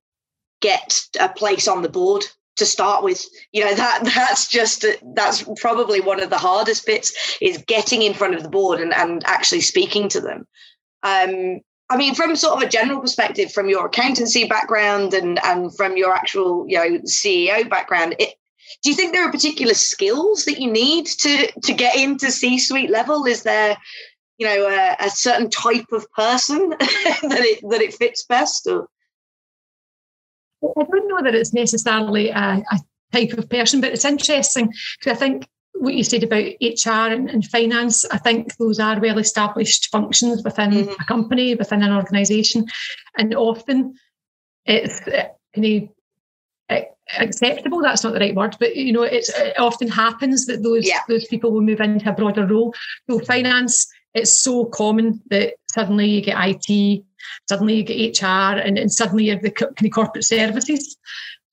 get 0.61 1.01
a 1.19 1.29
place 1.29 1.67
on 1.67 1.81
the 1.81 1.89
board 1.89 2.25
to 2.57 2.65
start 2.65 3.03
with 3.03 3.23
you 3.51 3.63
know 3.63 3.73
that 3.73 4.01
that's 4.15 4.47
just 4.47 4.85
that's 5.15 5.43
probably 5.59 6.01
one 6.01 6.21
of 6.21 6.29
the 6.29 6.37
hardest 6.37 6.85
bits 6.85 7.37
is 7.41 7.57
getting 7.67 8.01
in 8.01 8.13
front 8.13 8.35
of 8.35 8.43
the 8.43 8.49
board 8.49 8.79
and, 8.79 8.93
and 8.93 9.23
actually 9.25 9.61
speaking 9.61 10.09
to 10.09 10.21
them 10.21 10.47
um, 11.03 11.61
I 11.91 11.97
mean, 11.97 12.15
from 12.15 12.37
sort 12.37 12.55
of 12.55 12.65
a 12.65 12.71
general 12.71 13.01
perspective, 13.01 13.51
from 13.51 13.67
your 13.67 13.85
accountancy 13.85 14.47
background 14.47 15.13
and 15.13 15.43
and 15.43 15.75
from 15.75 15.97
your 15.97 16.13
actual 16.13 16.65
you 16.67 16.77
know 16.77 16.99
CEO 16.99 17.69
background, 17.69 18.15
it, 18.17 18.33
do 18.81 18.89
you 18.89 18.95
think 18.95 19.11
there 19.11 19.27
are 19.27 19.31
particular 19.31 19.73
skills 19.73 20.45
that 20.45 20.61
you 20.61 20.71
need 20.71 21.05
to 21.05 21.51
to 21.63 21.73
get 21.73 21.97
into 21.97 22.31
C-suite 22.31 22.89
level? 22.89 23.25
Is 23.25 23.43
there 23.43 23.77
you 24.37 24.47
know 24.47 24.67
a, 24.67 25.05
a 25.05 25.09
certain 25.09 25.49
type 25.49 25.91
of 25.91 26.09
person 26.13 26.69
that 26.79 27.41
it 27.41 27.59
that 27.69 27.81
it 27.81 27.93
fits 27.93 28.23
best? 28.23 28.67
Or? 28.67 28.87
I 30.63 30.83
don't 30.83 31.07
know 31.07 31.21
that 31.23 31.35
it's 31.35 31.53
necessarily 31.53 32.29
a, 32.29 32.63
a 32.71 32.79
type 33.11 33.33
of 33.33 33.49
person, 33.49 33.81
but 33.81 33.91
it's 33.91 34.05
interesting 34.05 34.73
because 34.99 35.17
I 35.17 35.19
think 35.19 35.47
what 35.73 35.95
you 35.95 36.03
said 36.03 36.23
about 36.23 36.53
HR 36.61 37.11
and, 37.11 37.29
and, 37.29 37.45
finance, 37.45 38.05
I 38.05 38.17
think 38.17 38.55
those 38.57 38.79
are 38.79 38.99
well 38.99 39.17
established 39.17 39.89
functions 39.91 40.43
within 40.43 40.71
mm-hmm. 40.71 41.01
a 41.01 41.05
company, 41.05 41.55
within 41.55 41.81
an 41.81 41.93
organisation, 41.93 42.65
and 43.17 43.33
often 43.33 43.95
it's 44.65 44.99
kind 44.99 45.89
of 46.69 46.83
acceptable. 47.17 47.81
That's 47.81 48.03
not 48.03 48.13
the 48.13 48.19
right 48.19 48.35
word, 48.35 48.55
but 48.59 48.75
you 48.75 48.93
know, 48.93 49.03
it 49.03 49.27
often 49.57 49.87
happens 49.87 50.45
that 50.45 50.63
those 50.63 50.87
yeah. 50.87 51.01
those 51.07 51.25
people 51.25 51.51
will 51.51 51.61
move 51.61 51.81
into 51.81 52.09
a 52.09 52.13
broader 52.13 52.45
role. 52.45 52.73
So 53.09 53.19
finance, 53.19 53.87
it's 54.13 54.39
so 54.39 54.65
common 54.65 55.21
that 55.29 55.55
suddenly 55.69 56.09
you 56.09 56.21
get 56.21 56.37
IT, 56.37 57.03
suddenly 57.47 57.77
you 57.77 57.83
get 57.83 58.21
HR, 58.21 58.59
and, 58.59 58.77
and 58.77 58.91
suddenly 58.91 59.25
you 59.25 59.31
have 59.31 59.41
the 59.41 59.51
of 59.85 59.91
corporate 59.91 60.25
services. 60.25 60.97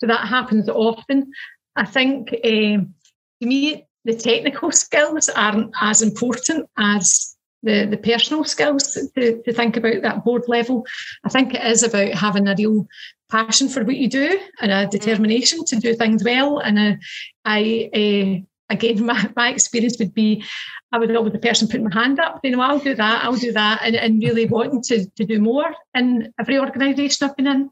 So 0.01 0.07
that 0.07 0.29
happens 0.29 0.69
often. 0.69 1.31
I 1.77 1.85
think 1.85 2.35
um, 2.45 2.95
to 3.41 3.49
me, 3.49 3.87
the 4.05 4.15
technical 4.15 4.73
skills 4.73 5.29
aren't 5.29 5.73
as 5.81 6.03
important 6.03 6.69
as 6.79 7.37
the, 7.63 7.87
the 7.87 7.97
personal 7.97 8.45
skills 8.45 8.97
to, 9.17 9.43
to 9.43 9.53
think 9.53 9.77
about 9.77 10.03
that 10.03 10.25
board 10.25 10.45
level. 10.49 10.87
I 11.25 11.29
think 11.29 11.55
it 11.55 11.65
is 11.65 11.83
about 11.83 12.13
having 12.13 12.49
a 12.49 12.55
real 12.57 12.87
passion 13.31 13.69
for 13.69 13.85
what 13.85 13.97
you 13.97 14.09
do 14.09 14.39
and 14.61 14.71
a 14.71 14.87
determination 14.87 15.65
to 15.67 15.77
do 15.77 15.95
things 15.95 16.25
well. 16.25 16.59
And 16.59 16.79
a, 16.79 16.99
I, 17.45 17.91
uh, 17.93 18.45
again, 18.71 19.05
my, 19.07 19.31
my 19.37 19.51
experience 19.51 19.99
would 19.99 20.15
be 20.15 20.45
I 20.93 20.99
would 20.99 21.15
always 21.15 21.33
the 21.33 21.39
person 21.39 21.69
putting 21.69 21.89
my 21.89 21.95
hand 21.95 22.19
up, 22.19 22.41
you 22.43 22.51
know, 22.51 22.63
I'll 22.63 22.79
do 22.79 22.95
that, 22.95 23.25
I'll 23.25 23.37
do 23.37 23.53
that, 23.53 23.81
and, 23.83 23.95
and 23.95 24.23
really 24.23 24.47
wanting 24.47 24.83
to, 24.85 25.07
to 25.17 25.25
do 25.25 25.39
more 25.39 25.75
in 25.95 26.33
every 26.41 26.59
organisation 26.59 27.29
I've 27.29 27.37
been 27.37 27.47
in. 27.47 27.71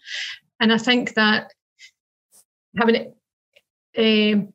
And 0.60 0.72
I 0.72 0.78
think 0.78 1.14
that 1.14 1.50
having 2.76 3.14
uh, 3.96 4.46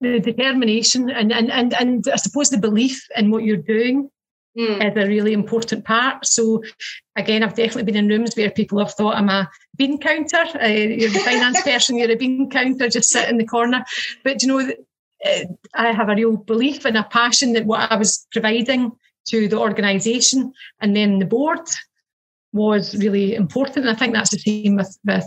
the 0.00 0.20
determination 0.20 1.10
and, 1.10 1.32
and 1.32 1.50
and 1.50 1.74
and 1.74 2.08
I 2.10 2.16
suppose 2.16 2.50
the 2.50 2.58
belief 2.58 3.06
in 3.16 3.30
what 3.30 3.44
you're 3.44 3.56
doing 3.56 4.10
mm. 4.58 4.90
is 4.90 4.96
a 4.96 5.08
really 5.08 5.32
important 5.32 5.84
part. 5.84 6.26
So 6.26 6.62
again, 7.16 7.42
I've 7.42 7.54
definitely 7.54 7.84
been 7.84 7.96
in 7.96 8.08
rooms 8.08 8.34
where 8.34 8.50
people 8.50 8.78
have 8.78 8.94
thought 8.94 9.16
I'm 9.16 9.28
a 9.28 9.48
bean 9.76 9.98
counter. 9.98 10.44
Uh, 10.60 10.68
you're 10.68 11.10
the 11.10 11.20
finance 11.20 11.62
person, 11.64 11.98
you're 11.98 12.10
a 12.10 12.16
bean 12.16 12.48
counter, 12.50 12.88
just 12.88 13.10
sit 13.10 13.28
in 13.28 13.36
the 13.36 13.46
corner. 13.46 13.84
But 14.24 14.42
you 14.42 14.48
know, 14.48 14.72
I 15.24 15.92
have 15.92 16.08
a 16.08 16.14
real 16.14 16.36
belief 16.36 16.84
and 16.84 16.96
a 16.96 17.04
passion 17.04 17.52
that 17.52 17.66
what 17.66 17.90
I 17.92 17.96
was 17.96 18.26
providing 18.32 18.92
to 19.28 19.48
the 19.48 19.58
organisation 19.58 20.52
and 20.80 20.96
then 20.96 21.18
the 21.18 21.26
board 21.26 21.60
was 22.52 22.96
really 22.96 23.34
important. 23.34 23.86
And 23.86 23.90
I 23.90 23.94
think 23.94 24.14
that's 24.14 24.30
the 24.30 24.38
same 24.38 24.76
with 24.76 24.98
with 25.04 25.24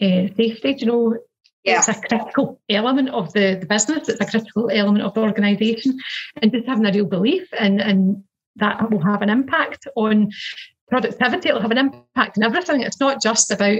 uh, 0.00 0.34
safety. 0.36 0.76
You 0.78 0.86
know, 0.86 1.18
yeah. 1.64 1.78
It's 1.78 1.88
a 1.88 1.94
critical 1.94 2.60
element 2.68 3.10
of 3.10 3.32
the, 3.32 3.56
the 3.60 3.66
business. 3.66 4.08
It's 4.08 4.20
a 4.20 4.26
critical 4.26 4.68
element 4.70 5.04
of 5.04 5.14
the 5.14 5.20
organisation, 5.20 5.96
and 6.40 6.50
just 6.50 6.66
having 6.66 6.86
a 6.86 6.92
real 6.92 7.06
belief 7.06 7.48
and 7.56 7.80
and 7.80 8.24
that 8.56 8.90
will 8.90 9.02
have 9.02 9.22
an 9.22 9.30
impact 9.30 9.86
on 9.94 10.30
productivity. 10.88 11.48
It'll 11.48 11.62
have 11.62 11.70
an 11.70 11.78
impact 11.78 12.36
on 12.36 12.44
everything. 12.44 12.80
It's 12.80 13.00
not 13.00 13.22
just 13.22 13.50
about 13.50 13.78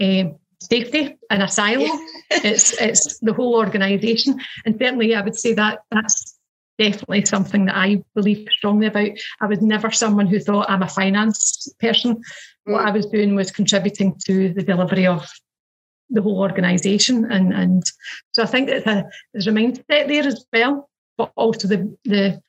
um, 0.00 0.36
safety 0.64 1.16
in 1.30 1.42
a 1.42 1.48
silo. 1.48 1.86
it's 2.30 2.80
it's 2.80 3.18
the 3.20 3.32
whole 3.32 3.54
organisation, 3.54 4.40
and 4.64 4.76
certainly 4.78 5.14
I 5.14 5.22
would 5.22 5.36
say 5.36 5.54
that 5.54 5.80
that's 5.90 6.38
definitely 6.78 7.24
something 7.24 7.66
that 7.66 7.76
I 7.76 8.02
believe 8.14 8.48
strongly 8.50 8.86
about. 8.86 9.10
I 9.40 9.46
was 9.46 9.60
never 9.60 9.90
someone 9.90 10.26
who 10.26 10.40
thought 10.40 10.68
I'm 10.68 10.82
a 10.82 10.88
finance 10.88 11.72
person. 11.80 12.20
What 12.64 12.82
mm. 12.82 12.86
I 12.86 12.90
was 12.90 13.06
doing 13.06 13.34
was 13.34 13.50
contributing 13.50 14.16
to 14.26 14.52
the 14.52 14.62
delivery 14.62 15.06
of 15.06 15.30
the 16.10 16.22
whole 16.22 16.40
organisation. 16.40 17.30
And 17.30 17.52
and 17.52 17.82
so 18.32 18.42
I 18.42 18.46
think 18.46 18.68
it's 18.68 18.86
a 18.86 19.04
there's 19.32 19.46
a 19.46 19.52
mindset 19.52 20.08
there 20.08 20.26
as 20.26 20.44
well, 20.52 20.88
but 21.16 21.32
also 21.36 21.68
the 21.68 21.96
the 22.04 22.40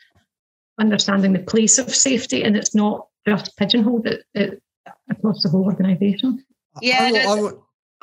understanding 0.79 1.33
the 1.33 1.39
place 1.39 1.77
of 1.77 1.93
safety, 1.93 2.43
and 2.43 2.55
it's 2.57 2.75
not 2.75 3.07
just 3.27 3.55
pigeonholed 3.57 4.07
it, 4.07 4.23
it 4.33 4.61
across 5.09 5.43
the 5.43 5.49
whole 5.49 5.65
organisation. 5.65 6.43
Yeah. 6.81 7.11
I, 7.13 7.19
I, 7.19 7.47
I, 7.47 7.51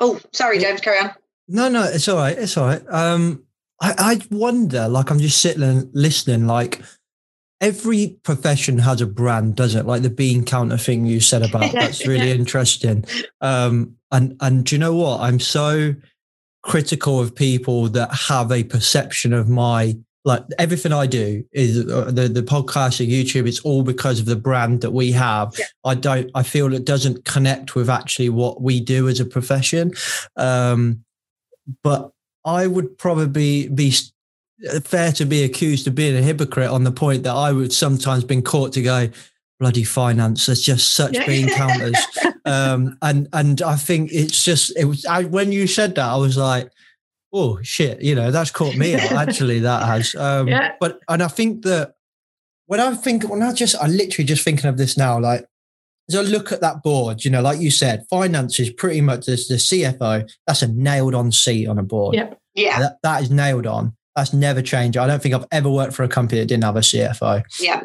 oh, 0.03 0.19
sorry, 0.31 0.59
James. 0.59 0.81
Carry 0.81 0.99
on. 0.99 1.11
No, 1.47 1.69
no, 1.69 1.83
it's 1.83 2.07
all 2.07 2.17
right. 2.17 2.37
It's 2.37 2.57
all 2.57 2.67
right. 2.67 2.83
Um, 2.89 3.43
I, 3.81 3.93
I 3.97 4.21
wonder, 4.31 4.87
like, 4.87 5.09
I'm 5.09 5.19
just 5.19 5.41
sitting 5.41 5.63
and 5.63 5.89
listening, 5.93 6.47
like, 6.47 6.81
every 7.63 8.19
profession 8.23 8.77
has 8.79 8.99
a 8.99 9.07
brand, 9.07 9.55
does 9.55 9.73
it? 9.73 9.85
Like 9.85 10.01
the 10.01 10.09
bean 10.09 10.43
counter 10.43 10.77
thing 10.77 11.05
you 11.05 11.21
said 11.21 11.43
about 11.43 11.71
that's 11.73 12.05
really 12.05 12.31
interesting. 12.31 13.05
Um, 13.39 13.95
and 14.11 14.35
and 14.41 14.65
do 14.65 14.75
you 14.75 14.79
know 14.79 14.93
what? 14.93 15.21
I'm 15.21 15.39
so 15.39 15.95
critical 16.61 17.19
of 17.19 17.33
people 17.33 17.87
that 17.89 18.13
have 18.27 18.51
a 18.51 18.63
perception 18.63 19.33
of 19.33 19.49
my 19.49 19.97
like 20.25 20.43
everything 20.57 20.93
I 20.93 21.05
do 21.05 21.43
is 21.51 21.79
uh, 21.79 22.05
the 22.05 22.29
the 22.29 22.43
podcast 22.43 23.01
or 23.01 23.03
YouTube. 23.03 23.47
It's 23.47 23.59
all 23.61 23.83
because 23.83 24.19
of 24.19 24.25
the 24.25 24.35
brand 24.35 24.81
that 24.81 24.91
we 24.91 25.11
have. 25.11 25.53
Yeah. 25.57 25.65
I 25.83 25.95
don't. 25.95 26.31
I 26.33 26.43
feel 26.43 26.73
it 26.73 26.85
doesn't 26.85 27.25
connect 27.25 27.75
with 27.75 27.89
actually 27.89 28.29
what 28.29 28.61
we 28.61 28.79
do 28.79 29.09
as 29.09 29.19
a 29.19 29.25
profession. 29.25 29.91
Um, 30.37 31.03
but 31.83 32.11
I 32.45 32.67
would 32.67 32.97
probably 32.97 33.67
be 33.67 33.93
fair 34.83 35.11
to 35.13 35.25
be 35.25 35.43
accused 35.43 35.87
of 35.87 35.95
being 35.95 36.15
a 36.15 36.21
hypocrite 36.21 36.69
on 36.69 36.83
the 36.83 36.91
point 36.91 37.23
that 37.23 37.35
I 37.35 37.51
would 37.51 37.73
sometimes 37.73 38.23
been 38.23 38.41
caught 38.41 38.73
to 38.73 38.81
go 38.81 39.09
bloody 39.59 39.83
finance. 39.83 40.45
There's 40.45 40.61
just 40.61 40.95
such 40.95 41.17
bean 41.25 41.49
counters, 41.49 41.97
um, 42.45 42.97
and 43.01 43.27
and 43.33 43.61
I 43.61 43.75
think 43.75 44.11
it's 44.13 44.43
just 44.43 44.75
it 44.77 44.85
was 44.85 45.05
I, 45.05 45.23
when 45.23 45.51
you 45.51 45.67
said 45.67 45.95
that 45.95 46.05
I 46.05 46.15
was 46.15 46.37
like, 46.37 46.71
oh 47.33 47.59
shit, 47.63 48.01
you 48.01 48.15
know 48.15 48.31
that's 48.31 48.51
caught 48.51 48.75
me 48.75 48.95
out. 48.95 49.11
Actually, 49.11 49.59
that 49.59 49.85
has. 49.87 50.15
Um, 50.15 50.47
yeah. 50.47 50.73
But 50.79 50.99
and 51.09 51.21
I 51.21 51.27
think 51.27 51.63
that 51.63 51.95
when 52.67 52.79
I 52.79 52.95
think 52.95 53.29
when 53.29 53.41
I 53.41 53.53
just 53.53 53.75
I 53.75 53.87
literally 53.87 54.25
just 54.25 54.43
thinking 54.43 54.69
of 54.69 54.77
this 54.77 54.97
now, 54.97 55.19
like 55.19 55.45
as 56.09 56.15
I 56.15 56.21
look 56.21 56.51
at 56.51 56.61
that 56.61 56.83
board, 56.83 57.23
you 57.23 57.31
know, 57.31 57.41
like 57.41 57.59
you 57.59 57.71
said, 57.71 58.05
finance 58.09 58.59
is 58.59 58.69
pretty 58.71 59.01
much 59.01 59.25
the, 59.25 59.31
the 59.31 59.55
CFO. 59.55 60.29
That's 60.47 60.61
a 60.61 60.67
nailed 60.67 61.15
on 61.15 61.31
seat 61.31 61.67
on 61.67 61.77
a 61.77 61.83
board. 61.83 62.15
Yep. 62.15 62.39
Yeah. 62.55 62.79
That, 62.79 62.97
that 63.03 63.21
is 63.23 63.31
nailed 63.31 63.67
on. 63.67 63.95
That's 64.15 64.33
never 64.33 64.61
changed. 64.61 64.97
I 64.97 65.07
don't 65.07 65.21
think 65.21 65.33
I've 65.33 65.47
ever 65.51 65.69
worked 65.69 65.93
for 65.93 66.03
a 66.03 66.07
company 66.07 66.39
that 66.41 66.47
didn't 66.47 66.65
have 66.65 66.75
a 66.75 66.81
CFO. 66.81 67.43
Yeah. 67.59 67.83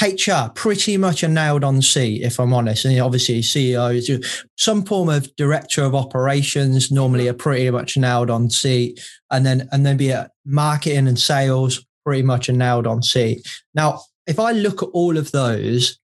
HR 0.00 0.50
pretty 0.54 0.96
much 0.96 1.22
a 1.22 1.28
nailed 1.28 1.64
on 1.64 1.82
seat, 1.82 2.22
if 2.22 2.40
I'm 2.40 2.54
honest. 2.54 2.84
And 2.84 2.98
obviously, 3.00 3.40
CEO, 3.40 3.94
is 3.94 4.44
some 4.56 4.84
form 4.84 5.08
of 5.08 5.34
director 5.36 5.82
of 5.84 5.94
operations, 5.94 6.90
normally 6.90 7.28
a 7.28 7.34
pretty 7.34 7.70
much 7.70 7.96
nailed 7.96 8.30
on 8.30 8.50
seat, 8.50 9.00
and 9.30 9.44
then 9.44 9.68
and 9.70 9.84
then 9.84 9.96
be 9.96 10.10
a 10.10 10.30
marketing 10.44 11.08
and 11.08 11.18
sales, 11.18 11.84
pretty 12.04 12.22
much 12.22 12.48
a 12.48 12.52
nailed 12.52 12.86
on 12.86 13.02
seat. 13.02 13.46
Now, 13.74 14.00
if 14.26 14.38
I 14.38 14.52
look 14.52 14.82
at 14.82 14.88
all 14.92 15.18
of 15.18 15.30
those, 15.30 15.98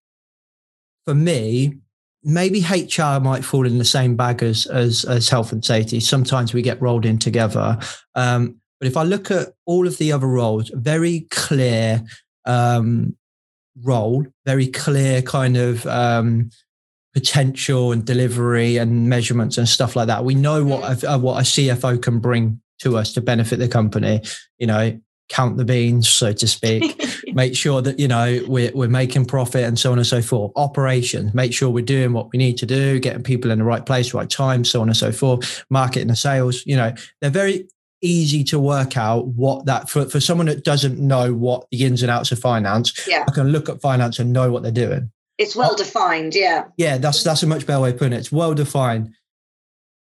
for 1.07 1.14
me, 1.14 1.78
maybe 2.23 2.61
HR 2.61 3.21
might 3.21 3.45
fall 3.45 3.66
in 3.66 3.78
the 3.78 3.85
same 3.85 4.16
bag 4.16 4.42
as 4.42 4.66
as, 4.66 5.04
as 5.07 5.28
health 5.28 5.52
and 5.52 5.64
safety. 5.64 6.00
Sometimes 6.00 6.52
we 6.52 6.62
get 6.62 6.80
rolled 6.83 7.07
in 7.07 7.18
together. 7.18 7.78
Um, 8.14 8.61
but 8.78 8.87
if 8.87 8.97
I 8.97 9.02
look 9.02 9.30
at 9.30 9.49
all 9.66 9.87
of 9.87 9.99
the 9.99 10.12
other 10.12 10.28
roles, 10.28 10.71
very 10.75 11.26
clear 11.30 12.04
um, 12.45 13.16
role, 13.82 14.26
very 14.47 14.66
clear 14.66 15.23
kind 15.23 15.56
of 15.56 15.87
um, 15.87 16.50
potential 17.14 17.92
and 17.92 18.04
delivery 18.04 18.76
and 18.76 19.08
measurements 19.08 19.58
and 19.58 19.68
stuff 19.68 19.97
like 19.97 20.06
that. 20.06 20.25
We 20.25 20.35
know 20.35 20.64
what 20.64 20.82
mm. 20.82 21.14
a, 21.14 21.18
what 21.18 21.38
a 21.38 21.42
CFO 21.42 22.00
can 22.00 22.18
bring 22.18 22.61
to 22.80 22.97
us 22.97 23.12
to 23.14 23.20
benefit 23.20 23.58
the 23.58 23.68
company. 23.68 24.23
You 24.58 24.66
know, 24.66 25.00
count 25.28 25.56
the 25.56 25.64
beans, 25.64 26.08
so 26.08 26.32
to 26.32 26.47
speak. 26.47 27.04
make 27.35 27.54
sure 27.54 27.82
that 27.82 27.99
you 27.99 28.08
know 28.08 28.40
we're 28.47 28.70
we're 28.75 28.88
making 28.88 29.26
profit 29.26 29.64
and 29.64 29.78
so 29.78 29.92
on 29.92 29.99
and 29.99 30.06
so 30.06 30.23
forth. 30.23 30.52
Operations, 30.56 31.35
make 31.35 31.52
sure 31.52 31.70
we're 31.70 31.85
doing 31.85 32.12
what 32.12 32.30
we 32.32 32.38
need 32.38 32.56
to 32.58 32.66
do, 32.66 32.99
getting 32.99 33.23
people 33.23 33.50
in 33.50 33.58
the 33.58 33.64
right 33.64 33.85
place, 33.85 34.14
right 34.14 34.30
time, 34.30 34.64
so 34.64 34.80
on 34.80 34.88
and 34.88 34.97
so 34.97 35.12
forth. 35.12 35.64
Marketing 35.70 36.08
and 36.08 36.18
sales, 36.18 36.64
you 36.66 36.76
know, 36.76 36.92
they're 37.20 37.30
very 37.30 37.68
easy 38.00 38.44
to 38.44 38.58
work 38.58 38.96
out 38.96 39.26
what 39.28 39.66
that 39.66 39.88
for, 39.88 40.06
for 40.06 40.20
someone 40.20 40.46
that 40.46 40.64
doesn't 40.64 40.98
know 40.98 41.34
what 41.34 41.66
the 41.70 41.84
ins 41.84 42.02
and 42.02 42.10
outs 42.10 42.32
of 42.32 42.38
finance. 42.38 43.06
Yeah. 43.06 43.24
I 43.26 43.32
can 43.32 43.48
look 43.48 43.68
at 43.68 43.80
finance 43.80 44.18
and 44.18 44.32
know 44.32 44.50
what 44.50 44.62
they're 44.62 44.72
doing. 44.72 45.10
It's 45.38 45.54
well 45.54 45.76
defined, 45.76 46.34
yeah. 46.34 46.64
Yeah, 46.76 46.98
that's 46.98 47.22
that's 47.22 47.42
a 47.42 47.46
much 47.46 47.66
better 47.66 47.80
way 47.80 47.90
of 47.90 47.98
putting 47.98 48.12
it. 48.12 48.18
It's 48.18 48.32
well 48.32 48.54
defined. 48.54 49.14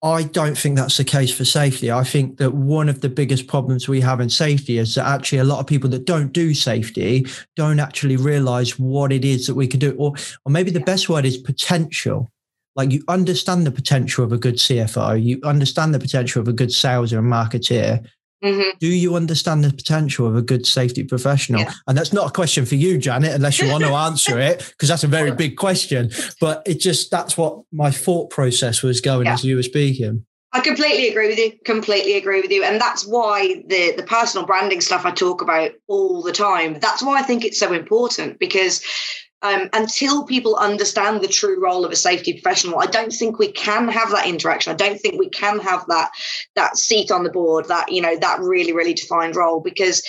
I 0.03 0.25
don't 0.25 0.57
think 0.57 0.77
that's 0.77 0.99
the 0.99 1.05
case 1.05 1.35
for 1.35 1.45
safety. 1.45 1.91
I 1.91 2.05
think 2.05 2.37
that 2.37 2.53
one 2.53 2.89
of 2.89 3.01
the 3.01 3.09
biggest 3.09 3.47
problems 3.47 3.89
we 3.89 4.01
have 4.03 4.21
in 4.21 4.29
safety 4.29 4.79
is 4.79 4.95
that 4.95 5.07
actually 5.07 5.39
a 5.39 5.45
lot 5.45 5.59
of 5.59 5.67
people 5.67 5.89
that 5.91 6.05
don't 6.05 6.33
do 6.33 6.55
safety 6.55 7.27
don't 7.57 7.81
actually 7.81 8.17
realize 8.17 8.79
what 8.79 9.11
it 9.11 9.25
is 9.25 9.47
that 9.47 9.55
we 9.55 9.67
can 9.67 9.81
do. 9.81 9.97
Or, 9.99 10.15
or 10.45 10.53
maybe 10.53 10.71
the 10.71 10.81
best 10.81 11.09
word 11.09 11.25
is 11.25 11.39
potential. 11.39 12.31
Like 12.77 12.93
you 12.93 13.03
understand 13.09 13.67
the 13.67 13.71
potential 13.71 14.25
of 14.25 14.33
a 14.33 14.39
good 14.39 14.57
CFO, 14.57 15.23
you 15.23 15.41
understand 15.45 15.95
the 15.95 15.99
potential 15.99 16.43
of 16.43 16.49
a 16.49 16.53
good 16.53 16.73
sales 16.73 17.13
or 17.13 17.19
a 17.21 17.23
marketeer. 17.23 18.07
Mm-hmm. 18.45 18.77
Do 18.79 18.87
you 18.89 19.17
understand 19.17 19.65
the 19.65 19.73
potential 19.73 20.27
of 20.27 20.37
a 20.37 20.43
good 20.43 20.67
safety 20.67 21.03
professional? 21.03 21.63
Yeah. 21.63 21.73
And 21.87 21.97
that's 21.97 22.13
not 22.13 22.29
a 22.29 22.33
question 22.33 22.67
for 22.67 22.75
you, 22.75 22.99
Janet, 22.99 23.33
unless 23.33 23.59
you 23.59 23.71
want 23.71 23.83
to 23.85 23.91
answer 23.91 24.39
it, 24.39 24.59
because 24.59 24.91
that's 24.91 25.05
a 25.05 25.09
very 25.09 25.31
big 25.45 25.57
question. 25.57 26.11
But 26.41 26.63
it 26.67 26.79
just 26.79 27.11
that's 27.11 27.39
what 27.39 27.63
my 27.73 27.91
thought 27.91 28.31
process 28.31 28.83
was 28.83 29.01
going 29.01 29.27
Yeah. 29.27 29.35
as 29.35 29.45
you 29.45 29.57
were 29.57 29.63
speaking. 29.63 30.27
I 30.53 30.61
completely 30.61 31.09
agree 31.09 31.29
with 31.29 31.39
you. 31.39 31.53
Completely 31.65 32.15
agree 32.15 32.41
with 32.41 32.51
you. 32.51 32.63
And 32.63 32.81
that's 32.81 33.07
why 33.07 33.63
the 33.67 33.95
the 33.97 34.05
personal 34.05 34.47
branding 34.47 34.81
stuff 34.81 35.05
I 35.05 35.11
talk 35.11 35.43
about 35.43 35.73
all 35.87 36.23
the 36.23 36.33
time. 36.33 36.79
That's 36.79 37.03
why 37.03 37.19
I 37.19 37.23
think 37.23 37.45
it's 37.45 37.59
so 37.59 37.73
important 37.73 38.39
because 38.39 38.83
um, 39.43 39.69
until 39.73 40.25
people 40.25 40.57
understand 40.57 41.21
the 41.21 41.29
true 41.29 41.63
role 41.63 41.85
of 41.85 41.93
a 41.93 41.97
safety 41.97 42.33
professional, 42.33 42.79
I 42.79 42.87
don't 42.87 43.13
think 43.13 43.39
we 43.39 43.53
can 43.53 43.89
have 43.89 44.11
that 44.11 44.27
interaction. 44.27 44.73
I 44.73 44.77
don't 44.77 44.99
think 44.99 45.19
we 45.19 45.29
can 45.29 45.59
have 45.61 45.87
that 45.89 46.11
that 46.55 46.77
seat 46.77 47.11
on 47.11 47.25
the 47.25 47.31
board, 47.31 47.69
that 47.69 47.93
you 47.93 48.01
know, 48.01 48.17
that 48.17 48.41
really, 48.41 48.73
really 48.73 48.95
defined 48.95 49.37
role 49.37 49.61
because 49.61 50.03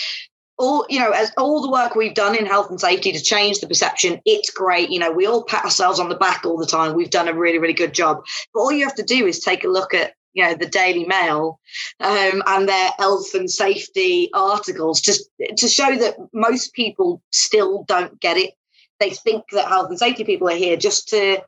all 0.58 0.84
you 0.88 0.98
know 0.98 1.10
as 1.10 1.30
all 1.38 1.62
the 1.62 1.70
work 1.70 1.94
we've 1.94 2.14
done 2.14 2.34
in 2.34 2.44
health 2.44 2.68
and 2.68 2.80
safety 2.80 3.12
to 3.12 3.20
change 3.20 3.60
the 3.60 3.66
perception 3.68 4.20
it's 4.24 4.50
great 4.50 4.90
you 4.90 4.98
know 4.98 5.12
we 5.12 5.24
all 5.24 5.44
pat 5.44 5.64
ourselves 5.64 6.00
on 6.00 6.08
the 6.08 6.16
back 6.16 6.44
all 6.44 6.58
the 6.58 6.66
time 6.66 6.96
we've 6.96 7.10
done 7.10 7.28
a 7.28 7.32
really 7.32 7.58
really 7.58 7.72
good 7.72 7.94
job 7.94 8.24
but 8.52 8.58
all 8.58 8.72
you 8.72 8.84
have 8.84 8.96
to 8.96 9.04
do 9.04 9.24
is 9.24 9.38
take 9.38 9.62
a 9.62 9.68
look 9.68 9.94
at 9.94 10.14
you 10.38 10.44
know 10.44 10.54
the 10.54 10.66
Daily 10.66 11.04
Mail 11.04 11.58
um, 12.00 12.42
and 12.46 12.68
their 12.68 12.90
health 12.98 13.34
and 13.34 13.50
safety 13.50 14.30
articles 14.34 15.00
just 15.00 15.28
to 15.56 15.68
show 15.68 15.96
that 15.96 16.16
most 16.32 16.74
people 16.74 17.22
still 17.32 17.84
don't 17.88 18.20
get 18.20 18.36
it. 18.36 18.52
They 19.00 19.10
think 19.10 19.44
that 19.52 19.68
health 19.68 19.90
and 19.90 19.98
safety 19.98 20.24
people 20.24 20.48
are 20.48 20.56
here 20.56 20.76
just 20.76 21.08
to 21.08 21.42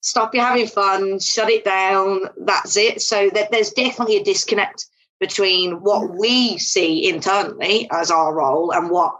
stop 0.00 0.34
you 0.34 0.40
having 0.40 0.66
fun, 0.66 1.20
shut 1.20 1.50
it 1.50 1.64
down. 1.64 2.20
That's 2.38 2.76
it. 2.76 3.02
So 3.02 3.30
that 3.30 3.50
there's 3.50 3.70
definitely 3.70 4.16
a 4.16 4.24
disconnect 4.24 4.86
between 5.20 5.80
what 5.82 6.16
we 6.16 6.58
see 6.58 7.08
internally 7.08 7.88
as 7.90 8.10
our 8.10 8.34
role 8.34 8.72
and 8.72 8.90
what 8.90 9.16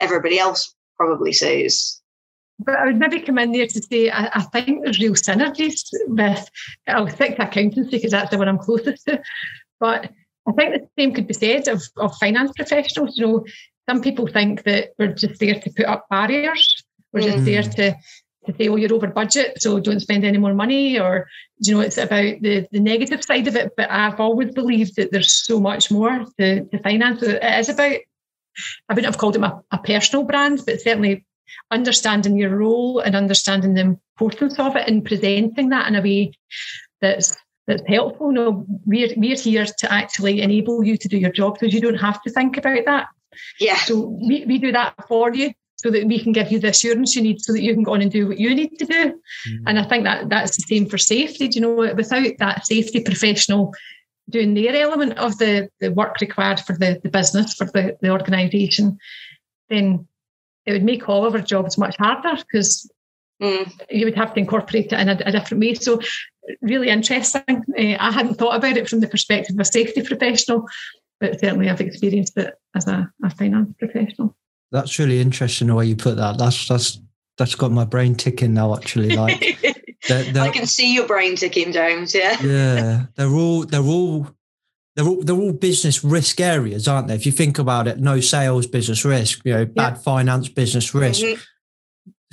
everybody 0.00 0.38
else 0.38 0.74
probably 0.96 1.32
sees. 1.32 2.00
But 2.58 2.76
I 2.76 2.86
would 2.86 2.98
maybe 2.98 3.20
come 3.20 3.38
in 3.38 3.52
there 3.52 3.66
to 3.66 3.82
say 3.82 4.10
I, 4.10 4.30
I 4.34 4.42
think 4.42 4.84
there's 4.84 5.00
real 5.00 5.14
synergies 5.14 5.82
with 6.06 6.48
I'll 6.86 7.08
stick 7.08 7.36
to 7.36 7.48
accountancy 7.48 7.90
because 7.90 8.12
that's 8.12 8.30
the 8.30 8.38
one 8.38 8.48
I'm 8.48 8.58
closest 8.58 9.06
to. 9.06 9.20
But 9.80 10.10
I 10.46 10.52
think 10.52 10.74
the 10.74 10.88
same 10.98 11.12
could 11.12 11.26
be 11.26 11.34
said 11.34 11.68
of, 11.68 11.82
of 11.96 12.16
finance 12.16 12.52
professionals. 12.56 13.16
You 13.16 13.26
know, 13.26 13.44
some 13.88 14.00
people 14.00 14.26
think 14.26 14.62
that 14.64 14.90
we're 14.98 15.12
just 15.12 15.40
there 15.40 15.58
to 15.58 15.70
put 15.76 15.86
up 15.86 16.06
barriers. 16.08 16.83
We're 17.14 17.22
just 17.22 17.38
Mm. 17.38 17.44
there 17.44 17.62
to 17.62 17.96
to 18.46 18.54
say, 18.58 18.68
oh, 18.68 18.76
you're 18.76 18.92
over 18.92 19.06
budget, 19.06 19.60
so 19.60 19.80
don't 19.80 20.00
spend 20.00 20.24
any 20.24 20.38
more 20.38 20.54
money, 20.54 20.98
or 20.98 21.28
you 21.58 21.74
know, 21.74 21.80
it's 21.80 21.96
about 21.96 22.42
the, 22.42 22.66
the 22.72 22.80
negative 22.80 23.24
side 23.24 23.48
of 23.48 23.56
it. 23.56 23.72
But 23.76 23.90
I've 23.90 24.20
always 24.20 24.52
believed 24.52 24.96
that 24.96 25.12
there's 25.12 25.32
so 25.32 25.60
much 25.60 25.90
more 25.90 26.26
to, 26.38 26.64
to 26.64 26.78
finance. 26.80 27.22
It 27.22 27.42
is 27.42 27.68
about 27.68 27.96
I 28.88 28.94
wouldn't 28.94 29.06
have 29.06 29.18
called 29.18 29.36
it 29.36 29.42
a, 29.42 29.60
a 29.72 29.78
personal 29.78 30.24
brand, 30.24 30.60
but 30.66 30.80
certainly 30.80 31.24
understanding 31.70 32.36
your 32.36 32.56
role 32.56 33.00
and 33.00 33.16
understanding 33.16 33.74
the 33.74 33.80
importance 33.80 34.58
of 34.58 34.76
it 34.76 34.88
and 34.88 35.04
presenting 35.04 35.70
that 35.70 35.88
in 35.88 35.96
a 35.96 36.02
way 36.02 36.32
that's 37.00 37.36
that's 37.66 37.82
helpful. 37.88 38.30
No, 38.32 38.66
we're 38.84 39.14
we're 39.16 39.36
here 39.36 39.64
to 39.64 39.92
actually 39.92 40.42
enable 40.42 40.84
you 40.84 40.96
to 40.98 41.08
do 41.08 41.16
your 41.18 41.32
job 41.32 41.58
so 41.58 41.66
you 41.66 41.80
don't 41.80 41.94
have 41.94 42.22
to 42.22 42.30
think 42.30 42.56
about 42.56 42.84
that. 42.84 43.06
Yeah. 43.58 43.76
So 43.76 44.00
we, 44.00 44.44
we 44.44 44.58
do 44.58 44.70
that 44.72 44.94
for 45.08 45.34
you 45.34 45.52
so 45.84 45.90
that 45.90 46.06
we 46.06 46.18
can 46.18 46.32
give 46.32 46.50
you 46.50 46.58
the 46.58 46.68
assurance 46.68 47.14
you 47.14 47.20
need 47.20 47.42
so 47.42 47.52
that 47.52 47.60
you 47.60 47.74
can 47.74 47.82
go 47.82 47.92
on 47.92 48.00
and 48.00 48.10
do 48.10 48.26
what 48.26 48.38
you 48.38 48.54
need 48.54 48.78
to 48.78 48.86
do. 48.86 49.20
And 49.66 49.78
I 49.78 49.82
think 49.82 50.04
that 50.04 50.30
that's 50.30 50.56
the 50.56 50.62
same 50.62 50.86
for 50.86 50.96
safety. 50.96 51.46
Do 51.46 51.56
you 51.56 51.60
know, 51.60 51.94
without 51.94 52.38
that 52.38 52.66
safety 52.66 53.02
professional 53.02 53.74
doing 54.30 54.54
their 54.54 54.74
element 54.74 55.18
of 55.18 55.36
the, 55.36 55.68
the 55.80 55.92
work 55.92 56.18
required 56.22 56.58
for 56.60 56.72
the, 56.72 56.98
the 57.02 57.10
business, 57.10 57.52
for 57.52 57.66
the, 57.66 57.98
the 58.00 58.08
organisation, 58.08 58.96
then 59.68 60.08
it 60.64 60.72
would 60.72 60.84
make 60.84 61.06
all 61.06 61.26
of 61.26 61.34
our 61.34 61.42
jobs 61.42 61.76
much 61.76 61.96
harder 61.98 62.36
because 62.36 62.90
Mm. 63.42 63.68
you 63.90 64.04
would 64.04 64.14
have 64.14 64.32
to 64.32 64.38
incorporate 64.38 64.92
it 64.92 65.00
in 65.00 65.08
a, 65.08 65.18
a 65.26 65.32
different 65.32 65.60
way. 65.60 65.74
So, 65.74 66.00
really 66.62 66.88
interesting. 66.88 67.42
Uh, 67.48 67.96
I 67.98 68.12
hadn't 68.12 68.36
thought 68.36 68.54
about 68.54 68.76
it 68.76 68.88
from 68.88 69.00
the 69.00 69.08
perspective 69.08 69.56
of 69.56 69.60
a 69.60 69.64
safety 69.64 70.02
professional, 70.02 70.68
but 71.18 71.40
certainly 71.40 71.68
I've 71.68 71.80
experienced 71.80 72.38
it 72.38 72.54
as 72.76 72.86
a, 72.86 73.10
a 73.24 73.30
finance 73.30 73.74
professional. 73.76 74.36
That's 74.74 74.98
really 74.98 75.20
interesting 75.20 75.68
the 75.68 75.74
way 75.76 75.86
you 75.86 75.94
put 75.94 76.16
that. 76.16 76.36
That's 76.36 76.66
that's 76.66 77.00
that's 77.38 77.54
got 77.54 77.70
my 77.70 77.84
brain 77.84 78.16
ticking 78.16 78.54
now. 78.54 78.74
Actually, 78.74 79.14
like 79.16 79.40
they're, 80.08 80.24
I 80.24 80.32
they're, 80.32 80.50
can 80.50 80.66
see 80.66 80.92
your 80.92 81.06
brain 81.06 81.36
ticking, 81.36 81.72
James. 81.72 82.12
Yeah. 82.12 82.36
yeah, 82.42 83.06
they're 83.14 83.30
all 83.30 83.64
they're 83.64 83.80
all 83.80 84.26
they're 84.96 85.06
all 85.06 85.22
they're 85.22 85.36
all 85.36 85.52
business 85.52 86.02
risk 86.02 86.40
areas, 86.40 86.88
aren't 86.88 87.06
they? 87.06 87.14
If 87.14 87.24
you 87.24 87.30
think 87.30 87.60
about 87.60 87.86
it, 87.86 88.00
no 88.00 88.18
sales, 88.18 88.66
business 88.66 89.04
risk. 89.04 89.42
You 89.44 89.54
know, 89.54 89.64
bad 89.64 90.02
finance, 90.02 90.48
business 90.48 90.92
risk. 90.92 91.22
Mhm. 91.22 91.40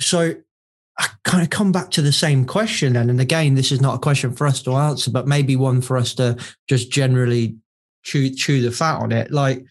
So 0.00 0.34
I 0.98 1.08
kind 1.22 1.44
of 1.44 1.50
come 1.50 1.70
back 1.70 1.92
to 1.92 2.02
the 2.02 2.12
same 2.12 2.44
question, 2.44 2.96
and, 2.96 3.08
and 3.08 3.20
again, 3.20 3.54
this 3.54 3.70
is 3.70 3.80
not 3.80 3.94
a 3.94 4.00
question 4.00 4.32
for 4.32 4.48
us 4.48 4.60
to 4.62 4.72
answer, 4.72 5.12
but 5.12 5.28
maybe 5.28 5.54
one 5.54 5.80
for 5.80 5.96
us 5.96 6.12
to 6.14 6.36
just 6.68 6.90
generally 6.90 7.56
chew 8.02 8.30
chew 8.30 8.62
the 8.62 8.72
fat 8.72 8.98
on 8.98 9.12
it. 9.12 9.30
Like, 9.30 9.64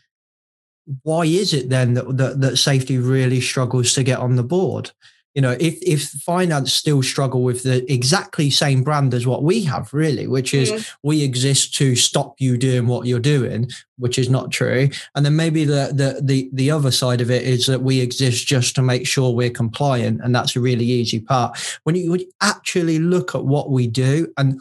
why 1.04 1.26
is 1.26 1.54
it 1.54 1.70
then 1.70 1.94
that 1.96 2.18
that, 2.18 2.42
that 2.42 2.58
safety 2.58 2.98
really 2.98 3.42
struggles 3.42 3.94
to 3.94 4.04
get 4.04 4.20
on 4.20 4.36
the 4.36 4.44
board? 4.44 4.92
You 5.34 5.42
know, 5.42 5.56
if 5.62 5.82
if 5.82 6.10
finance 6.10 6.74
still 6.74 7.02
struggle 7.02 7.42
with 7.42 7.64
the 7.64 7.90
exactly 7.90 8.50
same 8.50 8.84
brand 8.84 9.14
as 9.14 9.26
what 9.26 9.44
we 9.44 9.62
have, 9.64 9.94
really, 9.94 10.28
which 10.28 10.54
is 10.54 10.70
Mhm. 10.72 10.86
we 11.04 11.24
exist 11.24 11.74
to 11.76 11.96
stop 11.96 12.36
you 12.40 12.58
doing 12.58 12.86
what 12.88 13.08
you're 13.08 13.20
doing, 13.20 13.70
which 13.98 14.20
is 14.20 14.30
not 14.30 14.52
true. 14.52 14.90
And 15.16 15.26
then 15.26 15.38
maybe 15.38 15.64
the 15.64 15.94
the 15.94 16.20
the 16.22 16.50
the 16.52 16.70
other 16.70 16.92
side 16.92 17.22
of 17.22 17.32
it 17.32 17.44
is 17.44 17.66
that 17.68 17.82
we 17.82 18.02
exist 18.02 18.46
just 18.46 18.76
to 18.76 18.82
make 18.82 19.08
sure 19.08 19.32
we're 19.34 19.50
compliant, 19.50 20.20
and 20.22 20.36
that's 20.36 20.58
a 20.58 20.60
really 20.60 20.84
easy 20.84 21.22
part. 21.22 21.58
When 21.84 21.96
you, 21.96 22.12
when 22.12 22.20
you 22.20 22.32
actually 22.42 23.00
look 23.00 23.34
at 23.34 23.46
what 23.46 23.72
we 23.72 23.88
do, 23.88 24.28
and 24.38 24.60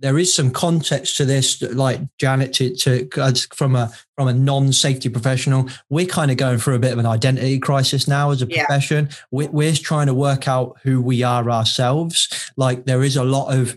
there 0.00 0.18
is 0.18 0.32
some 0.32 0.50
context 0.50 1.16
to 1.16 1.24
this, 1.24 1.60
like 1.62 2.00
Janet, 2.18 2.52
to, 2.54 2.74
to 2.76 3.08
from 3.54 3.74
a 3.74 3.90
from 4.16 4.28
a 4.28 4.32
non-safety 4.32 5.08
professional, 5.08 5.68
we're 5.90 6.06
kind 6.06 6.30
of 6.30 6.36
going 6.36 6.58
through 6.58 6.74
a 6.74 6.78
bit 6.80 6.92
of 6.92 6.98
an 6.98 7.06
identity 7.06 7.58
crisis 7.58 8.08
now 8.08 8.30
as 8.30 8.42
a 8.42 8.46
Yeah. 8.48 8.64
profession. 8.66 9.08
We're, 9.30 9.50
we're 9.50 9.74
trying 9.74 10.06
to 10.08 10.14
work 10.14 10.48
out 10.48 10.76
who 10.82 11.00
we 11.00 11.22
are 11.22 11.48
ourselves. 11.50 12.50
Like 12.56 12.84
there 12.84 13.04
is 13.04 13.16
a 13.16 13.24
lot 13.24 13.54
of 13.54 13.76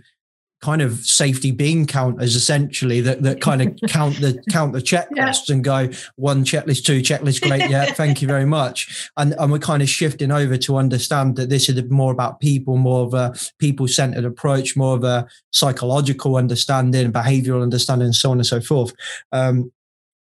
kind 0.62 0.82
of 0.82 1.00
safety 1.00 1.52
bean 1.52 1.88
counters 1.88 2.36
essentially 2.36 3.02
that, 3.02 3.24
that 3.24 3.42
kind 3.42 3.62
of 3.62 3.76
count 3.90 4.16
the 4.22 4.42
count 4.52 4.74
the 4.74 4.80
checklists 4.80 5.50
and 5.50 5.64
go 5.64 5.90
one 6.16 6.44
checklist 6.44 6.86
two 6.86 7.02
checklist 7.02 7.42
great 7.48 7.70
yeah 7.70 7.86
thank 7.94 8.22
you 8.22 8.28
very 8.28 8.46
much. 8.46 9.10
And 9.18 9.34
and 9.40 9.52
we're 9.52 9.60
kind 9.60 9.82
of 9.82 9.90
shifting 9.90 10.32
over 10.32 10.58
to 10.58 10.78
understand 10.78 11.36
that 11.38 11.50
this 11.50 11.70
is 11.70 11.82
more 11.90 12.12
about 12.12 12.40
people 12.40 12.78
more 12.78 13.06
of 13.06 13.14
a 13.14 13.34
people 13.60 13.88
centered 13.88 14.26
approach 14.26 14.76
more 14.76 14.96
of 14.96 15.04
a 15.04 15.28
psychological 15.52 16.36
understanding 16.36 17.12
behavioral 17.12 17.64
understanding 17.64 18.06
and 18.06 18.16
so 18.16 18.32
on 18.32 18.38
and 18.38 18.46
so 18.46 18.62
forth. 18.62 18.94
Um, 19.32 19.72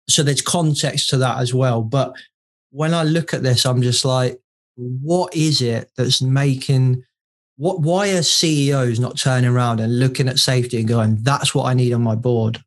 so 0.09 0.23
there's 0.23 0.41
context 0.41 1.09
to 1.09 1.17
that 1.17 1.37
as 1.37 1.53
well. 1.53 1.81
But 1.81 2.15
when 2.71 2.93
i 2.93 3.03
look 3.03 3.33
at 3.33 3.43
this 3.43 3.65
i'm 3.65 3.81
just 3.81 4.03
like 4.03 4.39
what 4.75 5.35
is 5.35 5.61
it 5.61 5.91
that's 5.95 6.21
making 6.21 7.03
what 7.61 7.79
why 7.79 8.09
are 8.09 8.23
CEOs 8.23 8.99
not 8.99 9.19
turning 9.19 9.47
around 9.47 9.79
and 9.79 9.99
looking 9.99 10.27
at 10.27 10.39
safety 10.39 10.79
and 10.79 10.87
going, 10.87 11.17
that's 11.21 11.53
what 11.53 11.65
I 11.65 11.75
need 11.75 11.93
on 11.93 12.01
my 12.01 12.15
board? 12.15 12.57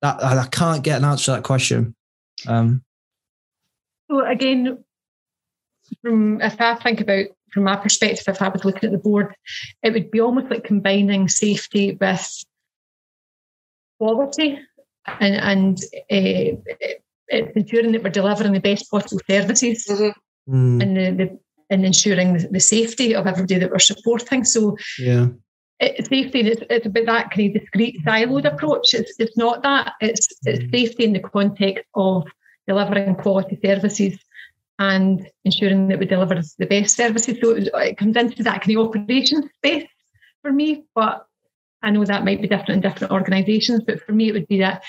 That 0.00 0.22
I 0.22 0.38
I 0.38 0.46
can't 0.46 0.84
get 0.84 0.98
an 0.98 1.04
answer 1.04 1.24
to 1.24 1.30
that 1.32 1.42
question. 1.42 1.96
Um, 2.46 2.84
So 4.08 4.24
again, 4.24 4.84
from 6.02 6.40
if 6.40 6.60
I 6.60 6.76
think 6.76 7.00
about 7.00 7.26
from 7.52 7.64
my 7.64 7.74
perspective, 7.74 8.22
if 8.28 8.40
I 8.40 8.48
was 8.48 8.64
looking 8.64 8.84
at 8.86 8.92
the 8.92 8.98
board, 8.98 9.34
it 9.82 9.92
would 9.92 10.12
be 10.12 10.20
almost 10.20 10.50
like 10.52 10.62
combining 10.62 11.28
safety 11.28 11.98
with 12.00 12.44
quality 13.98 14.60
and 15.18 15.34
and 15.34 15.78
uh, 16.12 16.56
it's 17.26 17.56
ensuring 17.56 17.90
that 17.90 18.04
we're 18.04 18.10
delivering 18.10 18.52
the 18.52 18.60
best 18.60 18.88
possible 18.88 19.20
services 19.28 19.84
Mhm. 19.88 20.14
mm, 20.48 20.82
and 20.82 20.96
the, 20.96 21.24
the 21.24 21.38
and 21.72 21.84
ensuring 21.84 22.34
the, 22.50 22.60
safety 22.60 23.14
of 23.14 23.26
everybody 23.26 23.58
that 23.58 23.70
we're 23.70 23.78
supporting. 23.78 24.44
So 24.44 24.76
yeah. 24.98 25.28
it's 25.80 26.08
safety 26.08 26.40
and 26.40 26.48
it's, 26.48 26.62
it's 26.70 26.86
about 26.86 27.06
that 27.06 27.30
kind 27.30 27.54
of 27.54 27.62
discrete 27.62 28.04
siloed 28.04 28.44
approach. 28.44 28.94
It's, 28.94 29.14
it's 29.18 29.36
not 29.36 29.62
that. 29.62 29.94
It's, 30.00 30.28
it's 30.44 30.64
mm. 30.64 30.70
safety 30.70 31.04
in 31.04 31.12
the 31.12 31.20
context 31.20 31.84
of 31.94 32.24
delivering 32.66 33.16
quality 33.16 33.58
services 33.64 34.18
and 34.78 35.28
ensuring 35.44 35.88
that 35.88 35.98
we 35.98 36.06
deliver 36.06 36.40
the 36.58 36.66
best 36.66 36.96
services. 36.96 37.38
So 37.40 37.50
it, 37.50 37.68
it 37.74 37.98
comes 37.98 38.16
into 38.16 38.42
that 38.42 38.62
kind 38.62 38.78
of 38.78 38.88
operations 38.88 39.46
space 39.56 39.88
for 40.42 40.52
me. 40.52 40.84
But 40.94 41.26
I 41.82 41.90
know 41.90 42.04
that 42.04 42.24
might 42.24 42.40
be 42.40 42.48
different 42.48 42.70
in 42.70 42.80
different 42.80 43.12
organisations, 43.12 43.82
but 43.86 44.00
for 44.02 44.12
me, 44.12 44.28
it 44.28 44.32
would 44.32 44.48
be 44.48 44.58
that 44.58 44.82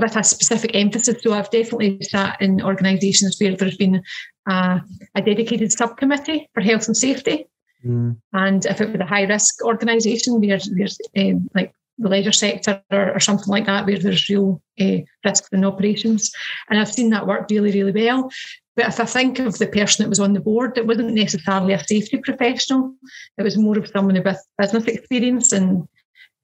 with 0.00 0.16
a 0.16 0.24
specific 0.24 0.70
emphasis. 0.74 1.22
So 1.22 1.32
I've 1.32 1.50
definitely 1.50 1.98
sat 2.02 2.40
in 2.40 2.62
organisations 2.62 3.36
where 3.38 3.54
there's 3.54 3.76
been 3.76 4.02
a, 4.48 4.80
a 5.14 5.22
dedicated 5.22 5.72
subcommittee 5.72 6.48
for 6.54 6.60
health 6.60 6.86
and 6.86 6.96
safety. 6.96 7.46
Mm. 7.84 8.16
And 8.32 8.66
if 8.66 8.80
it 8.80 8.90
was 8.90 9.00
a 9.00 9.06
high 9.06 9.24
risk 9.24 9.64
organisation 9.64 10.40
where 10.40 10.58
there's 10.58 10.98
um, 11.16 11.48
like 11.54 11.72
the 11.98 12.08
leisure 12.08 12.32
sector 12.32 12.82
or, 12.90 13.14
or, 13.14 13.20
something 13.20 13.48
like 13.48 13.66
that, 13.66 13.86
where 13.86 13.98
there's 13.98 14.28
real 14.28 14.62
uh, 14.80 14.98
risks 15.24 15.48
in 15.52 15.64
operations. 15.64 16.32
And 16.68 16.78
I've 16.78 16.92
seen 16.92 17.10
that 17.10 17.26
work 17.26 17.48
really, 17.50 17.72
really 17.72 17.92
well. 17.92 18.30
But 18.76 18.86
if 18.88 19.00
I 19.00 19.04
think 19.04 19.38
of 19.40 19.58
the 19.58 19.66
person 19.66 20.02
that 20.04 20.08
was 20.08 20.20
on 20.20 20.32
the 20.32 20.40
board, 20.40 20.78
it 20.78 20.86
wasn't 20.86 21.14
necessarily 21.14 21.74
a 21.74 21.84
safety 21.84 22.18
professional. 22.18 22.94
It 23.36 23.42
was 23.42 23.58
more 23.58 23.76
of 23.78 23.88
someone 23.88 24.14
with 24.22 24.36
business 24.58 24.84
experience 24.86 25.52
and 25.52 25.88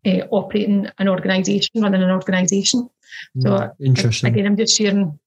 uh, 0.05 0.27
operating 0.31 0.89
an 0.99 1.09
organisation, 1.09 1.83
running 1.83 2.03
an 2.03 2.11
organisation. 2.11 2.89
Mm, 3.37 3.43
so 3.43 3.71
interesting. 3.81 4.33
Again, 4.33 4.47
I'm 4.47 4.57
just 4.57 4.77
sharing 4.77 5.19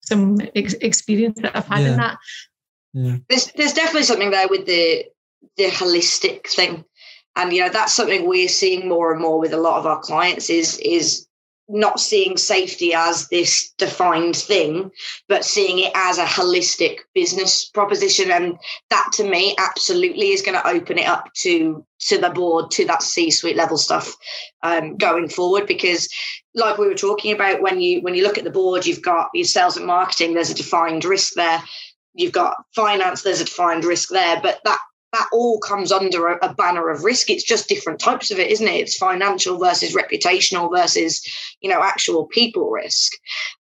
some 0.00 0.38
ex- 0.54 0.74
experience 0.74 1.40
that 1.42 1.54
I've 1.56 1.66
had 1.66 1.82
Yeah. 1.82 1.90
in 1.90 1.96
that. 1.98 2.18
Yeah. 2.94 3.16
there's 3.28 3.52
there's 3.56 3.74
definitely 3.74 4.04
something 4.04 4.30
there 4.30 4.48
with 4.48 4.64
the 4.64 5.04
the 5.58 5.64
holistic 5.64 6.46
thing 6.48 6.82
and 7.36 7.52
you 7.52 7.60
know 7.62 7.68
that's 7.68 7.92
something 7.94 8.26
we're 8.26 8.48
seeing 8.48 8.88
more 8.88 9.12
and 9.12 9.20
more 9.20 9.38
with 9.38 9.52
a 9.52 9.58
lot 9.58 9.78
of 9.78 9.86
our 9.86 10.00
clients 10.00 10.48
is 10.48 10.78
is 10.78 11.25
not 11.68 11.98
seeing 11.98 12.36
safety 12.36 12.94
as 12.94 13.28
this 13.28 13.72
defined 13.76 14.36
thing 14.36 14.90
but 15.28 15.44
seeing 15.44 15.80
it 15.80 15.90
as 15.94 16.18
a 16.18 16.24
holistic 16.24 16.98
business 17.14 17.64
proposition. 17.64 18.30
And 18.30 18.56
that 18.90 19.10
to 19.14 19.28
me 19.28 19.54
absolutely 19.58 20.30
is 20.30 20.42
going 20.42 20.56
to 20.56 20.68
open 20.68 20.98
it 20.98 21.08
up 21.08 21.32
to 21.38 21.84
to 21.98 22.18
the 22.18 22.30
board 22.30 22.70
to 22.70 22.84
that 22.84 23.02
c 23.02 23.30
suite 23.30 23.56
level 23.56 23.78
stuff 23.78 24.14
um, 24.62 24.96
going 24.96 25.28
forward. 25.28 25.66
Because 25.66 26.08
like 26.54 26.78
we 26.78 26.86
were 26.86 26.94
talking 26.94 27.34
about 27.34 27.62
when 27.62 27.80
you 27.80 28.00
when 28.02 28.14
you 28.14 28.22
look 28.22 28.38
at 28.38 28.44
the 28.44 28.50
board 28.50 28.86
you've 28.86 29.02
got 29.02 29.28
your 29.34 29.44
sales 29.44 29.76
and 29.76 29.86
marketing 29.86 30.34
there's 30.34 30.50
a 30.50 30.54
defined 30.54 31.04
risk 31.04 31.34
there. 31.34 31.62
You've 32.14 32.32
got 32.32 32.56
finance 32.74 33.22
there's 33.22 33.40
a 33.40 33.44
defined 33.44 33.84
risk 33.84 34.10
there. 34.10 34.40
But 34.40 34.60
that 34.64 34.78
that 35.16 35.28
all 35.32 35.58
comes 35.58 35.92
under 35.92 36.28
a, 36.28 36.38
a, 36.42 36.54
banner 36.54 36.90
of 36.90 37.04
risk. 37.04 37.30
It's 37.30 37.44
just 37.44 37.68
different 37.68 38.00
types 38.00 38.30
of 38.30 38.38
it 38.38 38.50
isn't 38.50 38.66
it? 38.66 38.80
It's 38.80 38.96
financial 38.96 39.58
versus 39.58 39.94
reputational 39.94 40.70
versus 40.74 41.22
you 41.60 41.70
know 41.70 41.82
actual 41.82 42.26
people 42.26 42.70
risk. 42.70 43.12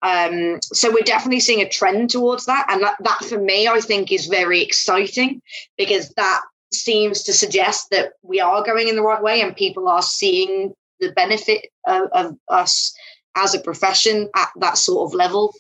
Um, 0.02 0.60
so 0.64 0.92
we're 0.92 1.02
definitely 1.02 1.40
seeing 1.40 1.62
a 1.62 1.70
trend 1.70 2.10
towards 2.10 2.46
that. 2.46 2.66
And 2.70 2.82
that, 2.84 2.96
that 3.04 3.24
for 3.26 3.40
me 3.40 3.68
i 3.68 3.80
think 3.80 4.12
is 4.12 4.28
very 4.28 4.62
exciting 4.62 5.42
because 5.78 6.10
that 6.16 6.42
seems 6.72 7.24
to 7.24 7.34
suggest 7.34 7.90
that 7.92 8.14
we 8.24 8.40
are 8.40 8.64
going 8.64 8.88
in 8.88 8.96
the 8.96 9.02
right 9.02 9.22
way 9.22 9.42
and 9.42 9.56
people 9.56 9.88
are 9.88 10.02
seeing 10.02 10.74
the 11.00 11.12
benefit 11.12 11.68
of, 11.86 12.10
of 12.14 12.38
us 12.50 12.96
as 13.36 13.54
a 13.54 13.60
profession 13.60 14.30
at 14.36 14.50
that 14.60 14.78
sort 14.78 15.10
of 15.10 15.16
level 15.16 15.54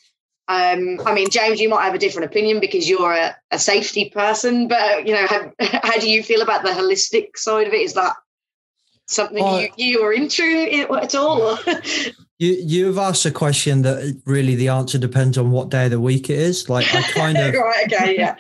um, 0.47 0.99
I 1.05 1.13
mean, 1.13 1.29
James, 1.29 1.61
you 1.61 1.69
might 1.69 1.85
have 1.85 1.93
a 1.93 1.99
different 1.99 2.29
opinion 2.29 2.59
because 2.59 2.89
you're 2.89 3.13
a, 3.13 3.35
a 3.51 3.59
safety 3.59 4.09
person, 4.09 4.67
but 4.67 5.07
you 5.07 5.13
know, 5.13 5.25
how, 5.27 5.51
how 5.59 5.97
do 5.99 6.09
you 6.09 6.21
feel 6.21 6.41
about 6.41 6.63
the 6.63 6.69
holistic 6.69 7.37
side 7.37 7.67
of 7.67 7.73
it? 7.73 7.81
Is 7.81 7.93
that 7.93 8.15
something 9.07 9.43
Uh, 9.43 9.59
you, 9.59 9.69
you 9.77 10.01
are 10.01 10.13
into 10.13 10.87
at 11.01 11.15
all? 11.15 11.57
You 12.39 12.57
you've 12.59 12.97
asked 12.97 13.25
a 13.27 13.31
question 13.31 13.83
that 13.83 14.21
really 14.25 14.55
the 14.55 14.67
answer 14.67 14.97
depends 14.97 15.37
on 15.37 15.51
what 15.51 15.69
day 15.69 15.85
of 15.85 15.91
the 15.91 15.99
week 15.99 16.31
it 16.31 16.39
is. 16.39 16.67
Like 16.67 16.93
I 16.93 17.03
kind 17.03 17.37
of 17.37 17.53
right, 17.53 17.85
okay, 17.85 18.17
yeah. 18.17 18.35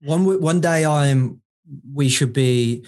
one 0.00 0.40
one 0.40 0.60
day 0.60 0.86
I'm 0.86 1.42
we 1.92 2.08
should 2.08 2.32
be 2.32 2.86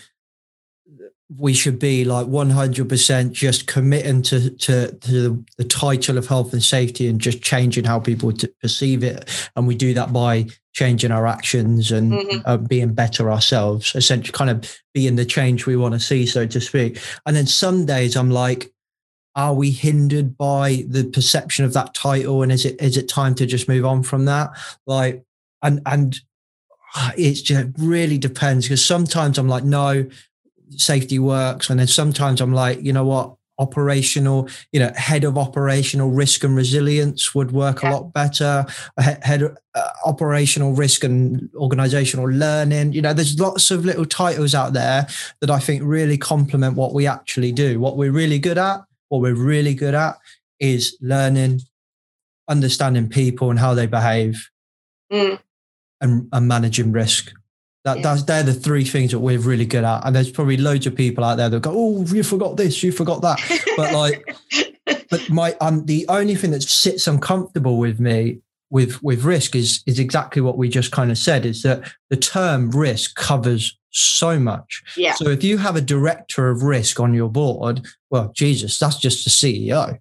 we 1.39 1.55
should 1.55 1.79
be 1.79 2.05
like 2.05 2.27
100% 2.27 3.33
just 3.33 3.67
committing 3.67 4.21
to 4.23 4.51
to, 4.51 4.93
to 4.93 5.45
the, 5.57 5.65
title 5.65 6.19
of 6.19 6.27
health 6.27 6.53
and 6.53 6.63
safety 6.63 7.07
and 7.07 7.21
just 7.21 7.41
changing 7.43 7.85
how 7.85 8.01
people 8.01 8.33
perceive 8.61 9.05
it. 9.05 9.31
And 9.55 9.67
we 9.67 9.77
do 9.77 9.95
that 9.95 10.13
by 10.13 10.47
changing 10.73 11.13
our 11.13 11.27
actions 11.27 11.93
and 11.93 12.13
Mhm. 12.13 12.43
uh, 12.45 12.57
being 12.57 12.93
better 12.95 13.31
ourselves 13.31 13.93
essentially 13.95 14.33
kind 14.33 14.51
of 14.51 14.77
being 14.95 15.17
the 15.17 15.25
change 15.25 15.67
we 15.67 15.77
want 15.77 15.95
to 15.95 16.01
see 16.01 16.27
so 16.27 16.47
to 16.47 16.61
speak. 16.61 16.99
And 17.27 17.37
then 17.37 17.47
some 17.47 17.87
days 17.87 18.17
i'm 18.17 18.31
like 18.31 18.73
are 19.37 19.55
we 19.55 19.71
hindered 19.71 20.37
by 20.37 20.85
the 20.89 21.05
perception 21.05 21.65
of 21.65 21.73
that 21.75 21.95
title? 21.95 22.43
And 22.43 22.51
is 22.51 22.65
it 22.67 22.81
is 22.83 22.97
it 22.97 23.09
time 23.09 23.35
to 23.37 23.47
just 23.47 23.69
move 23.69 23.85
on 23.85 24.03
from 24.03 24.25
that? 24.25 24.51
Like 24.87 25.23
and 25.63 25.81
and 25.87 26.19
ah, 26.97 27.13
it's 27.17 27.41
just 27.41 27.69
really 27.79 28.19
depends 28.19 28.67
because 28.67 28.85
sometimes 28.85 29.39
i'm 29.39 29.49
like 29.49 29.65
no 29.65 30.07
safety 30.77 31.19
works. 31.19 31.71
And 31.71 31.79
then 31.81 31.87
sometimes 31.87 32.41
i'm 32.41 32.53
like 32.55 32.83
you 32.83 32.93
know 32.93 33.05
what? 33.05 33.35
Operational 33.59 34.49
you 34.73 34.81
know 34.81 34.91
head 34.97 35.23
of 35.25 35.37
operational 35.37 36.11
risk 36.11 36.45
and 36.45 36.57
resilience 36.57 37.35
would 37.35 37.53
work 37.53 37.83
Yeah. 37.83 37.91
a 37.91 37.95
lot 37.95 38.13
better. 38.15 38.65
Head 38.99 39.43
of 39.43 39.57
uh, 39.75 39.89
operational 40.07 40.73
risk 40.73 41.05
and 41.05 41.51
organizational 41.57 42.25
learning. 42.31 42.95
You 42.95 43.03
know 43.03 43.13
there's 43.13 43.39
lots 43.39 43.71
of 43.71 43.85
little 43.85 44.07
titles 44.07 44.55
out 44.55 44.73
there 44.73 45.07
that 45.43 45.51
i 45.51 45.59
think 45.59 45.83
really 45.85 46.17
complement 46.17 46.75
what 46.77 46.95
we 46.95 47.07
actually 47.07 47.53
do. 47.53 47.79
What 47.79 47.99
we're 47.99 48.13
really 48.13 48.39
good 48.39 48.57
at 48.59 48.81
what 49.11 49.21
we're 49.21 49.35
really 49.35 49.75
good 49.75 49.95
at 49.95 50.17
is 50.61 50.97
learning 51.03 51.61
understanding 52.49 53.09
people 53.09 53.51
and 53.51 53.59
how 53.59 53.75
they 53.75 53.87
behave 53.87 54.49
Mm. 55.13 55.39
and, 56.01 56.29
and 56.33 56.47
managing 56.49 56.93
risk 56.93 57.33
that, 57.85 57.97
Yeah. 57.97 58.03
that's 58.03 58.23
they're 58.25 58.43
the 58.43 58.53
three 58.53 58.85
things 58.85 59.11
that 59.13 59.19
we're 59.21 59.39
really 59.39 59.65
good 59.65 59.85
at 59.85 60.05
and 60.05 60.15
there's 60.15 60.31
probably 60.31 60.57
loads 60.57 60.87
of 60.87 60.95
people 60.95 61.25
out 61.25 61.37
there 61.37 61.49
that 61.49 61.63
go 61.63 61.73
oh 61.75 62.05
you 62.07 62.23
forgot 62.23 62.57
this 62.57 62.83
you 62.83 62.93
forgot 62.93 63.23
that 63.23 63.39
but 63.77 63.93
like 63.93 64.23
but 65.11 65.29
my 65.31 65.55
um 65.61 65.85
the 65.87 66.07
only 66.09 66.35
thing 66.35 66.51
that 66.51 66.63
sits 66.63 67.07
uncomfortable 67.07 67.79
with 67.79 67.99
me 68.01 68.39
with 68.71 69.03
with 69.03 69.25
risk 69.25 69.55
is 69.55 69.83
is 69.87 69.99
exactly 69.99 70.43
what 70.43 70.59
we 70.59 70.69
just 70.69 70.93
kind 70.93 71.11
of 71.11 71.19
said 71.19 71.45
is 71.47 71.63
that 71.63 71.83
the 72.11 72.17
term 72.17 72.71
risk 72.71 73.15
covers 73.17 73.77
so 73.91 74.39
much 74.39 74.83
yeah. 74.97 75.15
so 75.15 75.29
if 75.29 75.43
you 75.43 75.59
have 75.59 75.75
a 75.75 75.81
director 75.81 76.49
of 76.49 76.63
risk 76.63 77.01
on 77.01 77.13
your 77.13 77.29
board 77.29 77.85
well 78.11 78.31
jesus 78.35 78.79
that's 78.79 78.99
just 78.99 79.25
the 79.25 79.31
ceo 79.31 79.99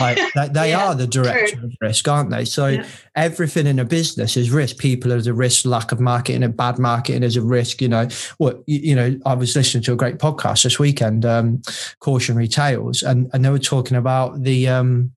like 0.00 0.18
they, 0.34 0.48
they 0.48 0.68
Yeah, 0.70 0.86
are 0.88 0.94
the 0.94 1.06
director 1.06 1.56
true. 1.56 1.66
of 1.66 1.72
risk 1.80 2.06
aren't 2.08 2.30
they 2.30 2.44
so 2.44 2.66
Yeah. 2.66 2.86
everything 3.14 3.66
in 3.66 3.78
a 3.78 3.84
business 3.84 4.36
is 4.36 4.50
risk 4.50 4.78
people 4.78 5.12
are 5.12 5.18
a 5.18 5.32
risk 5.32 5.64
lack 5.64 5.92
of 5.92 6.00
marketing 6.00 6.42
and 6.42 6.56
bad 6.56 6.78
marketing 6.78 7.22
is 7.22 7.36
a 7.36 7.42
risk 7.42 7.80
you 7.80 7.88
know 7.88 8.08
what 8.38 8.62
you, 8.66 8.78
you 8.80 8.94
know 8.94 9.18
i 9.26 9.34
was 9.34 9.54
listening 9.54 9.82
to 9.84 9.92
a 9.92 9.96
great 9.96 10.18
podcast 10.18 10.64
this 10.64 10.78
weekend 10.78 11.24
um 11.24 11.62
cautionary 12.00 12.48
tales 12.48 13.02
and 13.02 13.30
and 13.32 13.44
they 13.44 13.50
were 13.50 13.58
talking 13.58 13.96
about 13.96 14.42
the 14.42 14.66
um 14.68 15.12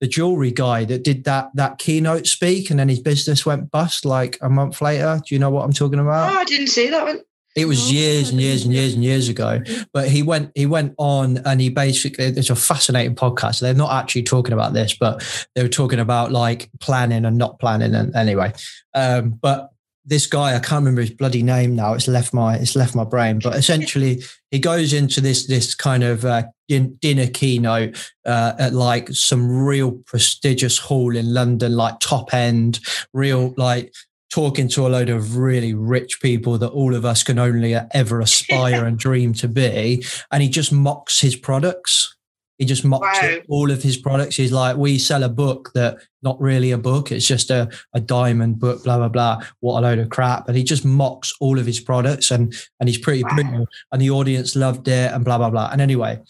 the 0.00 0.08
jewelry 0.08 0.50
guy 0.50 0.84
that 0.84 1.04
did 1.04 1.22
that 1.24 1.50
that 1.54 1.78
keynote 1.78 2.26
speak 2.26 2.70
and 2.70 2.80
then 2.80 2.88
his 2.88 2.98
business 3.00 3.46
went 3.46 3.70
bust 3.70 4.04
like 4.04 4.36
a 4.42 4.48
month 4.50 4.80
later 4.82 5.20
do 5.24 5.34
you 5.34 5.38
know 5.38 5.50
what 5.50 5.64
i'm 5.64 5.72
talking 5.72 6.00
about 6.00 6.32
Oh, 6.34 6.38
I 6.38 6.44
didn't 6.44 6.66
see 6.68 6.90
that 6.90 7.04
one. 7.04 7.20
It 7.54 7.66
was 7.66 7.92
years 7.92 8.30
and 8.30 8.40
years 8.40 8.64
and 8.64 8.72
years 8.72 8.94
and 8.94 9.04
years 9.04 9.28
ago. 9.28 9.60
But 9.92 10.08
he 10.08 10.22
went 10.22 10.52
he 10.54 10.66
went 10.66 10.94
on 10.98 11.38
and 11.44 11.60
he 11.60 11.68
basically 11.68 12.24
it's 12.24 12.50
a 12.50 12.56
fascinating 12.56 13.14
podcast. 13.14 13.60
They're 13.60 13.74
not 13.74 13.92
actually 13.92 14.22
talking 14.22 14.52
about 14.52 14.72
this, 14.72 14.96
but 14.96 15.22
they 15.54 15.62
were 15.62 15.68
talking 15.68 16.00
about 16.00 16.32
like 16.32 16.70
planning 16.80 17.24
and 17.24 17.38
not 17.38 17.58
planning. 17.58 17.94
And 17.94 18.14
anyway, 18.14 18.52
um, 18.94 19.30
but 19.30 19.70
this 20.04 20.26
guy 20.26 20.56
I 20.56 20.58
can't 20.58 20.80
remember 20.80 21.02
his 21.02 21.10
bloody 21.10 21.42
name 21.42 21.76
now. 21.76 21.94
It's 21.94 22.08
left 22.08 22.32
my 22.32 22.56
it's 22.56 22.74
left 22.74 22.94
my 22.94 23.04
brain. 23.04 23.38
But 23.38 23.56
essentially, 23.56 24.22
he 24.50 24.58
goes 24.58 24.92
into 24.92 25.20
this 25.20 25.46
this 25.46 25.74
kind 25.74 26.02
of 26.02 26.24
uh, 26.24 26.44
din- 26.68 26.98
dinner 27.00 27.26
keynote 27.28 28.10
uh, 28.26 28.54
at 28.58 28.72
like 28.72 29.08
some 29.10 29.64
real 29.64 29.92
prestigious 29.92 30.78
hall 30.78 31.14
in 31.14 31.32
London, 31.32 31.76
like 31.76 32.00
top 32.00 32.34
end, 32.34 32.80
real 33.12 33.54
like 33.56 33.92
talking 34.32 34.66
to 34.66 34.86
a 34.86 34.88
load 34.88 35.10
of 35.10 35.36
really 35.36 35.74
rich 35.74 36.20
people 36.22 36.56
that 36.58 36.70
all 36.70 36.94
of 36.94 37.04
us 37.04 37.22
can 37.22 37.38
only 37.38 37.74
ever 37.74 38.20
aspire 38.20 38.84
and 38.86 38.98
dream 38.98 39.34
to 39.34 39.46
be. 39.46 40.02
And 40.30 40.42
he 40.42 40.48
just 40.48 40.72
mocks 40.72 41.20
his 41.20 41.36
products. 41.36 42.16
He 42.58 42.64
just 42.64 42.84
mocks 42.84 43.18
Wow. 43.20 43.36
all 43.48 43.70
of 43.70 43.82
his 43.82 43.96
products. 43.96 44.36
He's 44.36 44.52
like, 44.52 44.76
we 44.76 44.98
sell 44.98 45.22
a 45.24 45.28
book 45.28 45.72
that 45.74 45.98
not 46.22 46.40
really 46.40 46.70
a 46.70 46.78
book. 46.78 47.12
It's 47.12 47.26
just 47.26 47.50
a, 47.50 47.68
a 47.92 48.00
diamond 48.00 48.58
book, 48.58 48.84
blah, 48.84 48.96
blah, 48.98 49.08
blah. 49.08 49.42
What 49.60 49.80
a 49.80 49.82
load 49.82 49.98
of 49.98 50.08
crap. 50.10 50.48
And 50.48 50.56
he 50.56 50.62
just 50.64 50.84
mocks 50.84 51.34
all 51.40 51.58
of 51.58 51.66
his 51.66 51.80
products 51.80 52.30
and, 52.30 52.54
and 52.80 52.88
he's 52.88 52.98
pretty 52.98 53.24
Wow. 53.24 53.30
brutal. 53.34 53.66
And 53.90 54.00
the 54.00 54.10
audience 54.10 54.56
loved 54.56 54.88
it 54.88 55.12
and 55.12 55.24
blah, 55.24 55.38
blah, 55.38 55.50
blah. 55.50 55.68
And 55.72 55.80
anyway, 55.80 56.20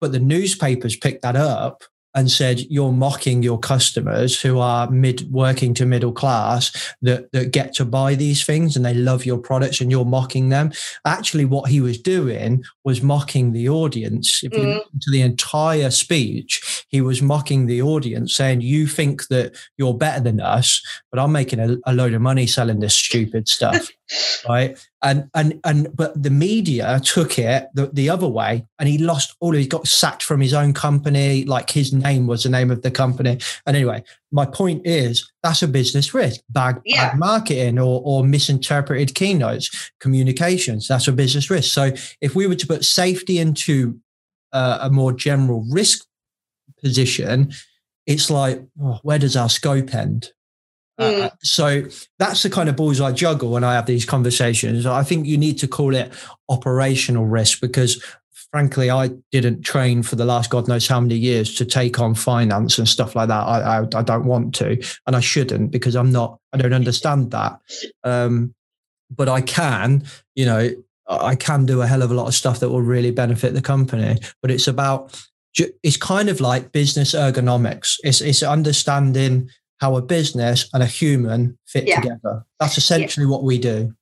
but 0.00 0.12
the 0.12 0.18
newspapers 0.20 0.96
picked 0.96 1.22
that 1.22 1.36
up 1.36 1.84
and 2.18 2.30
said 2.30 2.60
you're 2.68 2.92
mocking 2.92 3.42
your 3.42 3.58
customers 3.58 4.40
who 4.40 4.58
are 4.58 4.90
mid 4.90 5.30
working 5.30 5.72
to 5.74 5.86
middle 5.86 6.12
class 6.12 6.92
that 7.02 7.30
that 7.32 7.52
get 7.52 7.72
to 7.74 7.84
buy 7.84 8.14
these 8.14 8.44
things 8.44 8.74
and 8.76 8.84
they 8.84 8.94
love 8.94 9.24
your 9.24 9.38
products 9.38 9.80
and 9.80 9.90
you're 9.90 10.04
mocking 10.04 10.48
them 10.48 10.72
actually 11.04 11.44
what 11.44 11.70
he 11.70 11.80
was 11.80 11.96
doing 12.00 12.62
was 12.84 13.02
mocking 13.02 13.52
the 13.52 13.68
audience 13.68 14.42
if 14.42 14.52
you 14.52 14.64
Mhm. 14.64 14.74
listen 14.78 15.00
to 15.00 15.10
the 15.12 15.20
entire 15.22 15.90
speech 15.90 16.60
he 16.88 17.00
was 17.00 17.22
mocking 17.22 17.66
the 17.66 17.82
audience 17.82 18.34
saying 18.34 18.60
you 18.60 18.86
think 18.86 19.28
that 19.28 19.54
you're 19.76 19.94
better 19.94 20.20
than 20.22 20.40
us 20.40 20.82
but 21.10 21.20
i'm 21.20 21.32
making 21.32 21.60
a, 21.60 21.76
a 21.86 21.94
load 21.94 22.14
of 22.14 22.20
money 22.20 22.46
selling 22.46 22.80
this 22.80 22.94
stupid 22.94 23.48
stuff. 23.48 23.88
Right? 24.48 24.82
And 25.02 25.28
and 25.34 25.60
and 25.64 25.94
but 25.94 26.22
the 26.22 26.30
media 26.30 26.98
took 27.04 27.38
it 27.38 27.66
the, 27.74 27.88
the 27.92 28.08
other 28.08 28.26
way 28.26 28.64
and 28.78 28.88
he 28.88 28.96
lost 28.96 29.36
all 29.38 29.52
he 29.52 29.66
got 29.66 29.86
sacked 29.86 30.22
from 30.22 30.40
his 30.40 30.54
own 30.54 30.72
company 30.72 31.44
like 31.44 31.68
his 31.68 31.92
name 31.92 32.26
was 32.26 32.44
the 32.44 32.48
name 32.48 32.70
of 32.70 32.80
the 32.80 32.90
company. 32.90 33.38
And 33.66 33.76
anyway 33.76 34.02
my 34.32 34.46
point 34.46 34.80
is 34.86 35.30
that's 35.42 35.62
a 35.62 35.68
business 35.68 36.14
risk. 36.14 36.40
Bad, 36.48 36.80
Yeah. 36.86 37.10
bad 37.10 37.18
marketing 37.18 37.78
or, 37.78 38.00
or 38.02 38.24
misinterpreted 38.24 39.14
keynotes 39.14 39.90
communications 40.00 40.88
that's 40.88 41.06
a 41.08 41.12
business 41.12 41.50
risk. 41.50 41.70
So 41.74 41.92
if 42.22 42.34
we 42.34 42.46
were 42.46 42.54
to 42.54 42.66
put 42.66 42.86
safety 42.86 43.38
into 43.40 44.00
uh, 44.54 44.78
a 44.80 44.88
more 44.88 45.12
general 45.12 45.66
risk 45.70 46.06
position 46.80 47.52
it's 48.06 48.30
like 48.30 48.62
oh, 48.82 48.98
where 49.02 49.18
does 49.18 49.36
our 49.36 49.48
scope 49.48 49.94
end 49.94 50.32
uh, 50.98 51.30
so 51.42 51.84
that's 52.18 52.42
the 52.42 52.50
kind 52.50 52.68
of 52.68 52.76
balls 52.76 53.00
I 53.00 53.12
juggle 53.12 53.52
when 53.52 53.64
I 53.64 53.74
have 53.74 53.86
these 53.86 54.04
conversations. 54.04 54.84
I 54.84 55.04
think 55.04 55.26
you 55.26 55.38
need 55.38 55.58
to 55.58 55.68
call 55.68 55.94
it 55.94 56.12
operational 56.48 57.24
risk 57.24 57.60
because, 57.60 58.04
frankly, 58.50 58.90
I 58.90 59.10
didn't 59.30 59.62
train 59.62 60.02
for 60.02 60.16
the 60.16 60.24
last 60.24 60.50
God 60.50 60.66
knows 60.66 60.88
how 60.88 61.00
many 61.00 61.14
years 61.14 61.54
to 61.56 61.64
take 61.64 62.00
on 62.00 62.14
finance 62.14 62.78
and 62.78 62.88
stuff 62.88 63.14
like 63.14 63.28
that. 63.28 63.42
I, 63.42 63.78
I, 63.78 63.80
I 63.94 64.02
don't 64.02 64.24
want 64.24 64.56
to, 64.56 64.82
and 65.06 65.14
I 65.14 65.20
shouldn't 65.20 65.70
because 65.70 65.94
I'm 65.94 66.10
not. 66.10 66.40
I 66.52 66.56
don't 66.56 66.72
understand 66.72 67.30
that. 67.30 67.60
Um, 68.02 68.54
but 69.10 69.28
I 69.28 69.40
can, 69.40 70.02
you 70.34 70.46
know, 70.46 70.70
I 71.06 71.36
can 71.36 71.64
do 71.64 71.80
a 71.80 71.86
hell 71.86 72.02
of 72.02 72.10
a 72.10 72.14
lot 72.14 72.26
of 72.26 72.34
stuff 72.34 72.60
that 72.60 72.70
will 72.70 72.82
really 72.82 73.12
benefit 73.12 73.54
the 73.54 73.62
company. 73.62 74.18
But 74.42 74.50
it's 74.50 74.66
about 74.66 75.16
it's 75.56 75.96
kind 75.96 76.28
of 76.28 76.40
like 76.40 76.72
business 76.72 77.14
ergonomics. 77.14 77.96
It's 78.04 78.20
it's 78.20 78.42
understanding 78.42 79.50
how 79.80 79.96
a 79.96 80.02
business 80.02 80.68
and 80.72 80.82
a 80.82 80.86
human 80.86 81.58
fit 81.66 81.86
Yeah. 81.86 82.00
together. 82.00 82.44
That's 82.60 82.78
essentially 82.78 83.26
what 83.26 83.44
we 83.44 83.58
do. 83.58 83.94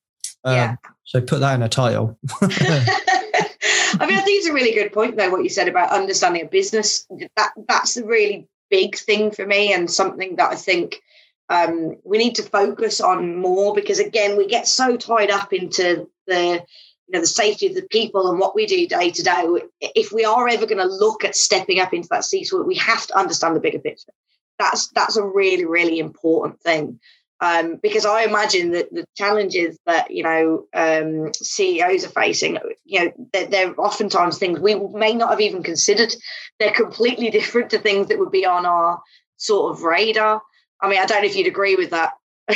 Um, 0.45 0.55
Yeah. 0.55 0.77
So 1.05 1.21
put 1.21 1.41
that 1.41 1.55
in 1.55 1.63
a 1.63 1.69
title. 1.69 2.19
I 2.41 4.07
mean, 4.07 4.19
I 4.19 4.23
think 4.23 4.39
it's 4.39 4.49
a 4.49 4.53
really 4.53 4.75
good 4.75 4.93
point, 4.93 5.17
though, 5.17 5.31
what 5.31 5.43
you 5.43 5.49
said 5.49 5.69
about 5.69 5.91
understanding 5.91 6.43
a 6.43 6.47
business. 6.47 7.07
That 7.37 7.53
that's 7.69 7.97
a 7.97 8.05
really 8.05 8.49
big 8.71 8.97
thing 8.97 9.31
for 9.31 9.47
me, 9.47 9.73
and 9.73 9.91
something 9.91 10.37
that 10.37 10.53
I 10.53 10.57
think 10.57 11.01
um, 11.49 11.97
we 12.05 12.19
need 12.19 12.35
to 12.37 12.43
focus 12.43 13.01
on 13.01 13.37
more 13.37 13.75
because, 13.75 13.99
again, 14.01 14.37
we 14.37 14.47
get 14.49 14.67
so 14.67 14.97
tied 14.97 15.31
up 15.31 15.53
into 15.53 16.09
the 16.27 16.65
you 17.09 17.13
know 17.13 17.21
the 17.21 17.27
safety 17.27 17.67
of 17.67 17.75
the 17.75 17.87
people 17.91 18.31
and 18.31 18.39
what 18.39 18.55
we 18.55 18.67
do 18.67 18.87
day 18.87 19.11
to 19.11 19.23
day. 19.23 19.45
If 19.81 20.13
we 20.13 20.25
are 20.25 20.49
ever 20.49 20.67
going 20.67 20.79
to 20.79 20.87
look 20.87 21.25
at 21.25 21.37
stepping 21.37 21.79
up 21.81 21.93
into 21.93 22.09
that 22.11 22.25
C-suite, 22.25 22.67
we 22.67 22.77
have 22.77 23.07
to 23.09 23.19
understand 23.19 23.57
the 23.57 23.61
bigger 23.61 23.79
picture. 23.79 24.13
That's 24.59 24.89
that's 24.89 25.17
a 25.17 25.25
really 25.25 25.65
really 25.65 25.99
important 25.99 26.61
thing 26.61 27.01
um, 27.41 27.77
because 27.83 28.07
I 28.07 28.23
imagine 28.23 28.71
that 28.73 28.93
the 28.93 29.05
challenges 29.15 29.79
that 29.87 30.11
you 30.11 30.23
know 30.23 30.67
um, 30.73 31.33
CEOs 31.35 32.05
are 32.05 32.11
facing, 32.11 32.59
you 32.85 33.05
know, 33.05 33.13
they're, 33.33 33.47
they're 33.47 33.81
oftentimes 33.81 34.39
things 34.39 34.59
we 34.59 34.75
may 34.75 35.13
not 35.13 35.31
have 35.31 35.41
even 35.41 35.63
considered. 35.63 36.15
They're 36.59 36.73
completely 36.73 37.31
different 37.31 37.71
to 37.71 37.79
things 37.79 38.09
that 38.09 38.19
would 38.19 38.31
be 38.33 38.47
on 38.47 38.65
our 38.65 39.03
sort 39.37 39.73
of 39.73 39.83
radar. 39.83 40.41
I 40.81 40.89
mean, 40.89 40.99
I 40.99 41.05
don't 41.05 41.23
know 41.23 41.29
if 41.29 41.37
you'd 41.37 41.47
agree 41.47 41.77
with 41.77 41.91
that, 41.91 42.13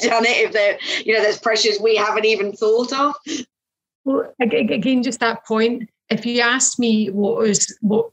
Janet. 0.00 0.30
If 0.30 0.52
there, 0.52 0.78
you 1.04 1.14
know, 1.14 1.22
there's 1.22 1.38
pressures 1.38 1.78
we 1.78 1.96
haven't 1.96 2.24
even 2.24 2.52
thought 2.52 2.92
of. 2.94 3.14
Well, 4.08 4.32
ag- 4.40 4.54
ag- 4.54 4.70
again, 4.70 5.02
just 5.02 5.20
that 5.20 5.44
point. 5.46 5.90
If 6.08 6.24
you 6.24 6.40
asked 6.40 6.78
me 6.78 7.08
what 7.10 7.36
was 7.36 7.76
what 7.82 8.06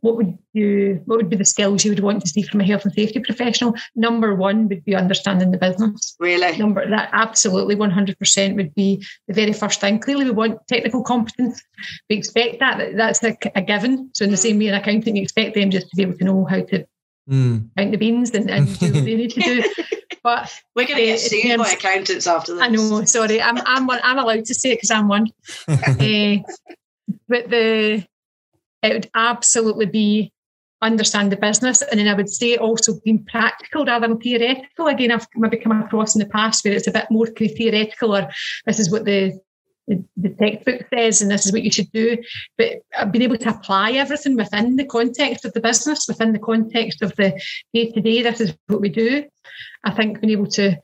what 0.00 0.16
would 0.16 0.36
you 0.52 1.00
what 1.06 1.16
would 1.18 1.30
be 1.30 1.36
the 1.36 1.44
skills 1.44 1.84
you 1.84 1.92
would 1.92 2.00
want 2.00 2.22
to 2.22 2.28
see 2.28 2.42
from 2.42 2.60
a 2.60 2.64
health 2.64 2.84
and 2.84 2.92
safety 2.92 3.20
professional? 3.20 3.74
Number 3.94 4.34
one 4.34 4.68
would 4.68 4.84
be 4.84 4.96
understanding 4.96 5.52
the 5.52 5.58
business. 5.58 6.16
Really, 6.18 6.56
Number 6.58 6.88
that 6.90 7.08
absolutely 7.12 7.76
one 7.76 7.92
hundred 7.92 8.18
percent 8.18 8.56
would 8.56 8.74
be 8.74 9.04
the 9.28 9.34
very 9.34 9.52
first 9.52 9.80
thing. 9.80 10.00
Clearly, 10.00 10.24
we 10.24 10.32
want 10.32 10.66
technical 10.66 11.04
competence. 11.04 11.62
We 12.10 12.16
expect 12.16 12.58
that. 12.58 12.78
that- 12.78 12.96
That's 12.96 13.22
a, 13.22 13.36
a 13.54 13.62
given. 13.62 14.10
So 14.14 14.24
in 14.24 14.32
the 14.32 14.36
same 14.36 14.58
way, 14.58 14.66
an 14.66 14.74
accountant, 14.74 15.14
you 15.16 15.22
expect 15.22 15.54
them 15.54 15.70
just 15.70 15.88
to 15.90 15.96
be 15.96 16.02
able 16.02 16.18
to 16.18 16.24
know 16.24 16.44
how 16.46 16.62
to 16.62 16.84
Mm. 17.28 17.70
count 17.76 17.90
the 17.90 17.96
beans 17.98 18.30
and, 18.30 18.48
and 18.48 18.78
do 18.78 18.92
what 18.92 19.04
they 19.04 19.16
need 19.16 19.32
to 19.32 19.40
do. 19.40 19.64
But 20.26 20.60
we're 20.74 20.88
going 20.88 20.98
to 20.98 21.04
get 21.04 21.14
Uh, 21.14 21.28
sued 21.28 21.44
in 21.44 21.58
by 21.60 21.70
accountants 21.70 22.26
after 22.26 22.54
this. 22.54 22.62
I 22.64 22.66
know, 22.66 23.04
sorry, 23.04 23.40
I'm 23.40 23.58
I'm 23.64 23.86
one, 23.86 24.00
I'm 24.02 24.18
allowed 24.18 24.44
to 24.46 24.54
say 24.54 24.72
it 24.72 24.78
because 24.78 24.90
I'm 24.90 25.06
one. 25.06 25.28
Eh, 26.00 26.42
but 27.28 27.48
the 27.48 28.04
it 28.82 28.92
would 28.92 29.10
absolutely 29.14 29.86
be 29.86 30.32
understand 30.82 31.30
the 31.30 31.36
business, 31.36 31.80
and 31.80 32.00
then 32.00 32.08
I 32.08 32.14
would 32.14 32.28
say 32.28 32.56
also 32.56 32.98
being 33.04 33.24
practical 33.24 33.84
rather 33.84 34.08
than 34.08 34.18
theoretical. 34.18 34.88
Again, 34.88 35.12
I've 35.12 35.28
maybe 35.36 35.58
come 35.58 35.80
across 35.80 36.16
in 36.16 36.18
the 36.18 36.28
past 36.28 36.64
where 36.64 36.74
it's 36.74 36.88
a 36.88 36.90
bit 36.98 37.06
more 37.08 37.26
kind 37.26 37.48
of 37.48 37.56
theoretical, 37.56 38.16
or 38.16 38.28
this 38.66 38.80
is 38.80 38.90
what 38.90 39.04
the 39.04 39.38
the, 39.86 40.04
the 40.16 40.30
textbook 40.30 40.86
says, 40.92 41.22
and 41.22 41.30
this 41.30 41.46
is 41.46 41.52
what 41.52 41.62
you 41.62 41.70
should 41.70 41.92
do. 41.92 42.18
But 42.58 42.78
I've 42.98 43.12
been 43.12 43.22
able 43.22 43.38
to 43.38 43.50
apply 43.50 43.92
everything 43.92 44.36
within 44.36 44.74
the 44.74 44.84
context 44.84 45.44
of 45.44 45.52
the 45.52 45.60
business, 45.60 46.08
within 46.08 46.32
the 46.32 46.38
context 46.38 47.02
of 47.02 47.14
the 47.14 47.40
day 47.72 47.90
to 47.92 48.00
day. 48.00 48.22
This 48.22 48.40
is 48.40 48.56
what 48.66 48.80
we 48.80 48.88
do. 48.88 49.24
I 49.86 49.94
think 49.94 50.20
being 50.20 50.32
able 50.32 50.48
to 50.48 50.76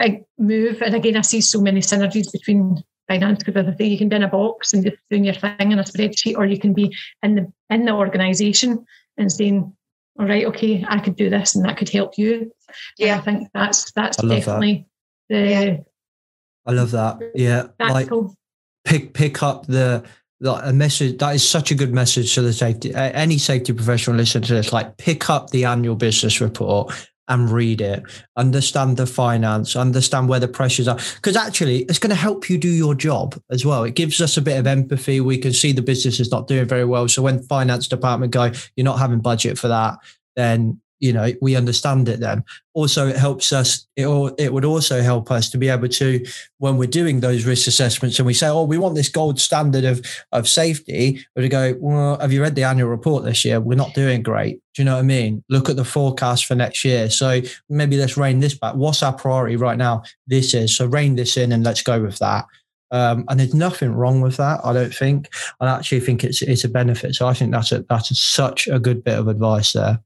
uh, 0.00 0.08
move, 0.38 0.80
and 0.80 0.94
again, 0.94 1.16
I 1.16 1.22
see 1.22 1.40
so 1.40 1.60
many 1.60 1.80
synergies 1.80 2.32
between 2.32 2.82
finance 3.08 3.42
because 3.42 3.56
as 3.66 3.74
I 3.74 3.76
say, 3.76 3.86
you 3.86 3.98
can 3.98 4.08
be 4.08 4.16
in 4.16 4.22
a 4.22 4.28
box 4.28 4.72
and 4.72 4.84
just 4.84 4.96
doing 5.10 5.24
your 5.24 5.34
thing 5.34 5.72
in 5.72 5.78
a 5.78 5.82
spreadsheet, 5.84 6.36
or 6.36 6.46
you 6.46 6.58
can 6.58 6.72
be 6.72 6.96
in 7.22 7.34
the 7.34 7.52
in 7.68 7.84
the 7.84 7.92
organisation 7.92 8.86
and 9.18 9.30
saying, 9.30 9.74
"All 10.18 10.26
right, 10.26 10.46
okay, 10.46 10.84
I 10.88 11.00
could 11.00 11.16
do 11.16 11.28
this, 11.28 11.54
and 11.54 11.64
that 11.64 11.76
could 11.76 11.88
help 11.88 12.16
you." 12.16 12.34
And 12.38 12.52
Yeah. 12.98 13.18
I 13.18 13.20
think 13.20 13.48
that's 13.52 13.92
that's 13.92 14.18
I 14.20 14.22
love 14.22 14.44
that. 14.44 14.44
definitely 14.46 14.86
the 15.28 15.84
I 16.66 16.72
love 16.72 16.92
that. 16.92 17.18
Yeah. 17.34 17.62
Like 17.78 18.08
practical. 18.08 18.36
pick 18.84 19.12
pick 19.14 19.42
up 19.42 19.66
the 19.66 20.04
like 20.40 20.62
a 20.64 20.72
message 20.72 21.18
that 21.18 21.34
is 21.34 21.48
such 21.48 21.70
a 21.70 21.74
good 21.74 21.92
message 21.92 22.34
to 22.34 22.42
the 22.42 22.52
safety 22.52 22.94
uh, 22.94 23.10
any 23.12 23.38
safety 23.38 23.72
professional 23.72 24.16
listen 24.16 24.42
to 24.42 24.52
this 24.54 24.72
like 24.72 24.96
pick 24.98 25.30
up 25.30 25.50
the 25.50 25.64
annual 25.64 25.94
business 25.94 26.40
report 26.40 26.92
and 27.28 27.50
read 27.50 27.80
it. 27.80 28.02
Understand 28.36 28.96
the 28.96 29.06
finance 29.06 29.76
understand 29.76 30.28
where 30.28 30.40
the 30.40 30.48
pressures 30.48 30.88
are. 30.88 30.98
Because 31.16 31.36
actually 31.36 31.80
it's 31.84 31.98
going 31.98 32.10
to 32.10 32.16
help 32.16 32.50
you 32.50 32.58
do 32.58 32.68
your 32.68 32.94
job 32.94 33.40
as 33.50 33.64
well. 33.64 33.84
It 33.84 33.94
gives 33.94 34.20
us 34.20 34.36
a 34.36 34.42
bit 34.42 34.58
of 34.58 34.66
empathy. 34.66 35.20
We 35.20 35.38
can 35.38 35.52
see 35.52 35.72
the 35.72 35.82
business 35.82 36.20
is 36.20 36.30
not 36.30 36.48
doing 36.48 36.66
very 36.66 36.84
well. 36.84 37.08
So 37.08 37.22
when 37.22 37.42
finance 37.42 37.88
department 37.88 38.32
go 38.32 38.52
you're 38.76 38.84
not 38.84 38.98
having 38.98 39.20
budget 39.20 39.58
for 39.58 39.68
that 39.68 39.98
then 40.36 40.80
you 41.04 41.12
know 41.12 41.30
we 41.42 41.54
understand 41.54 42.08
it 42.08 42.18
then 42.20 42.42
also 42.72 43.06
it 43.06 43.16
helps 43.16 43.52
us 43.52 43.86
it, 43.94 44.06
it 44.38 44.52
would 44.52 44.64
also 44.64 45.02
help 45.02 45.30
us 45.30 45.50
to 45.50 45.58
be 45.58 45.68
able 45.68 45.88
to 45.88 46.24
when 46.58 46.76
we're 46.78 46.86
doing 46.86 47.20
those 47.20 47.44
risk 47.44 47.66
assessments 47.66 48.18
and 48.18 48.26
we 48.26 48.34
say, 48.34 48.48
oh, 48.48 48.64
we 48.64 48.78
want 48.78 48.94
this 48.94 49.08
gold 49.08 49.38
standard 49.38 49.84
of 49.84 50.04
of 50.32 50.48
safety, 50.48 51.24
but 51.34 51.42
to 51.42 51.48
go, 51.48 51.76
well, 51.78 52.18
have 52.18 52.32
you 52.32 52.42
read 52.42 52.54
the 52.54 52.64
annual 52.64 52.88
report 52.88 53.24
this 53.24 53.44
year? 53.44 53.60
We're 53.60 53.76
not 53.76 53.94
doing 53.94 54.22
great. 54.22 54.60
Do 54.74 54.82
you 54.82 54.86
know 54.86 54.94
what 54.94 55.00
I 55.00 55.02
mean? 55.02 55.44
Look 55.48 55.68
at 55.68 55.76
the 55.76 55.84
forecast 55.84 56.46
for 56.46 56.54
next 56.54 56.84
year. 56.84 57.10
So 57.10 57.42
maybe 57.68 57.96
let's 57.96 58.16
rein 58.16 58.40
this 58.40 58.54
back. 58.54 58.74
What's 58.74 59.02
our 59.02 59.12
priority 59.12 59.56
right 59.56 59.78
now? 59.78 60.02
This 60.26 60.54
is 60.54 60.76
so 60.76 60.86
rein 60.86 61.16
this 61.16 61.36
in 61.36 61.52
and 61.52 61.62
let's 61.62 61.82
go 61.82 62.00
with 62.00 62.18
that. 62.18 62.46
Um, 62.90 63.24
and 63.28 63.38
there's 63.38 63.54
nothing 63.54 63.92
wrong 63.92 64.20
with 64.20 64.36
that, 64.36 64.60
I 64.64 64.72
don't 64.72 64.94
think. 64.94 65.28
I 65.60 65.66
actually 65.68 66.00
think 66.00 66.24
it's 66.24 66.42
it's 66.42 66.64
a 66.64 66.68
benefit. 66.68 67.14
So 67.14 67.26
I 67.26 67.34
think 67.34 67.52
that's 67.52 67.72
a 67.72 67.84
that's 67.88 68.18
such 68.18 68.68
a 68.68 68.78
good 68.78 69.04
bit 69.04 69.18
of 69.18 69.28
advice 69.28 69.72
there. 69.72 70.00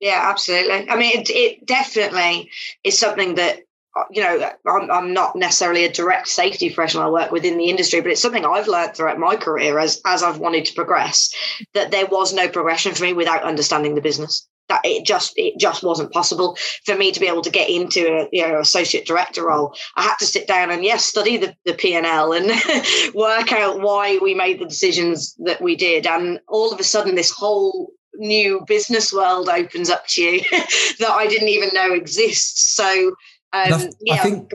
Yeah, 0.00 0.20
absolutely. 0.24 0.88
I 0.90 0.96
mean, 0.96 1.12
it, 1.20 1.30
it 1.30 1.66
definitely 1.66 2.50
is 2.84 2.98
something 2.98 3.36
that 3.36 3.60
uh, 3.96 4.04
you 4.10 4.22
know. 4.22 4.50
I'm, 4.66 4.90
I'm 4.90 5.12
not 5.14 5.36
necessarily 5.36 5.84
a 5.86 5.92
direct 5.92 6.28
safety 6.28 6.68
professional. 6.68 7.04
I 7.04 7.08
work 7.08 7.32
within 7.32 7.56
the 7.56 7.70
industry, 7.70 8.02
but 8.02 8.10
it's 8.10 8.20
something 8.20 8.44
I've 8.44 8.68
learned 8.68 8.94
throughout 8.94 9.18
my 9.18 9.36
career 9.36 9.78
as 9.78 10.02
as 10.04 10.22
I've 10.22 10.38
wanted 10.38 10.66
to 10.66 10.74
progress. 10.74 11.30
That 11.72 11.92
there 11.92 12.04
was 12.04 12.34
no 12.34 12.46
progression 12.46 12.94
for 12.94 13.04
me 13.04 13.14
without 13.14 13.42
understanding 13.42 13.94
the 13.94 14.02
business. 14.02 14.46
That 14.68 14.82
it 14.84 15.06
just 15.06 15.32
it 15.36 15.58
just 15.58 15.82
wasn't 15.82 16.12
possible 16.12 16.58
for 16.84 16.94
me 16.94 17.10
to 17.10 17.20
be 17.20 17.28
able 17.28 17.40
to 17.40 17.50
get 17.50 17.70
into 17.70 18.06
a 18.06 18.28
you 18.32 18.46
know 18.46 18.60
associate 18.60 19.06
director 19.06 19.46
role. 19.46 19.74
I 19.96 20.02
had 20.02 20.16
to 20.18 20.26
sit 20.26 20.46
down 20.46 20.70
and 20.70 20.84
yes, 20.84 21.06
study 21.06 21.38
the 21.38 21.54
the 21.64 21.72
P 21.72 21.94
and 21.94 22.04
L 22.04 22.34
and 22.34 22.48
work 23.14 23.50
out 23.50 23.80
why 23.80 24.18
we 24.18 24.34
made 24.34 24.58
the 24.60 24.66
decisions 24.66 25.34
that 25.46 25.62
we 25.62 25.74
did. 25.74 26.06
And 26.06 26.40
all 26.48 26.70
of 26.70 26.80
a 26.80 26.84
sudden, 26.84 27.14
this 27.14 27.30
whole 27.30 27.92
new 28.18 28.64
business 28.66 29.12
world 29.12 29.48
opens 29.48 29.90
up 29.90 30.06
to 30.08 30.22
you 30.22 30.40
that 30.98 31.10
I 31.10 31.26
didn't 31.26 31.48
even 31.48 31.70
know 31.72 31.92
exists. 31.92 32.74
So, 32.74 33.14
um, 33.52 33.90
yeah, 34.00 34.14
I 34.14 34.18
think 34.18 34.52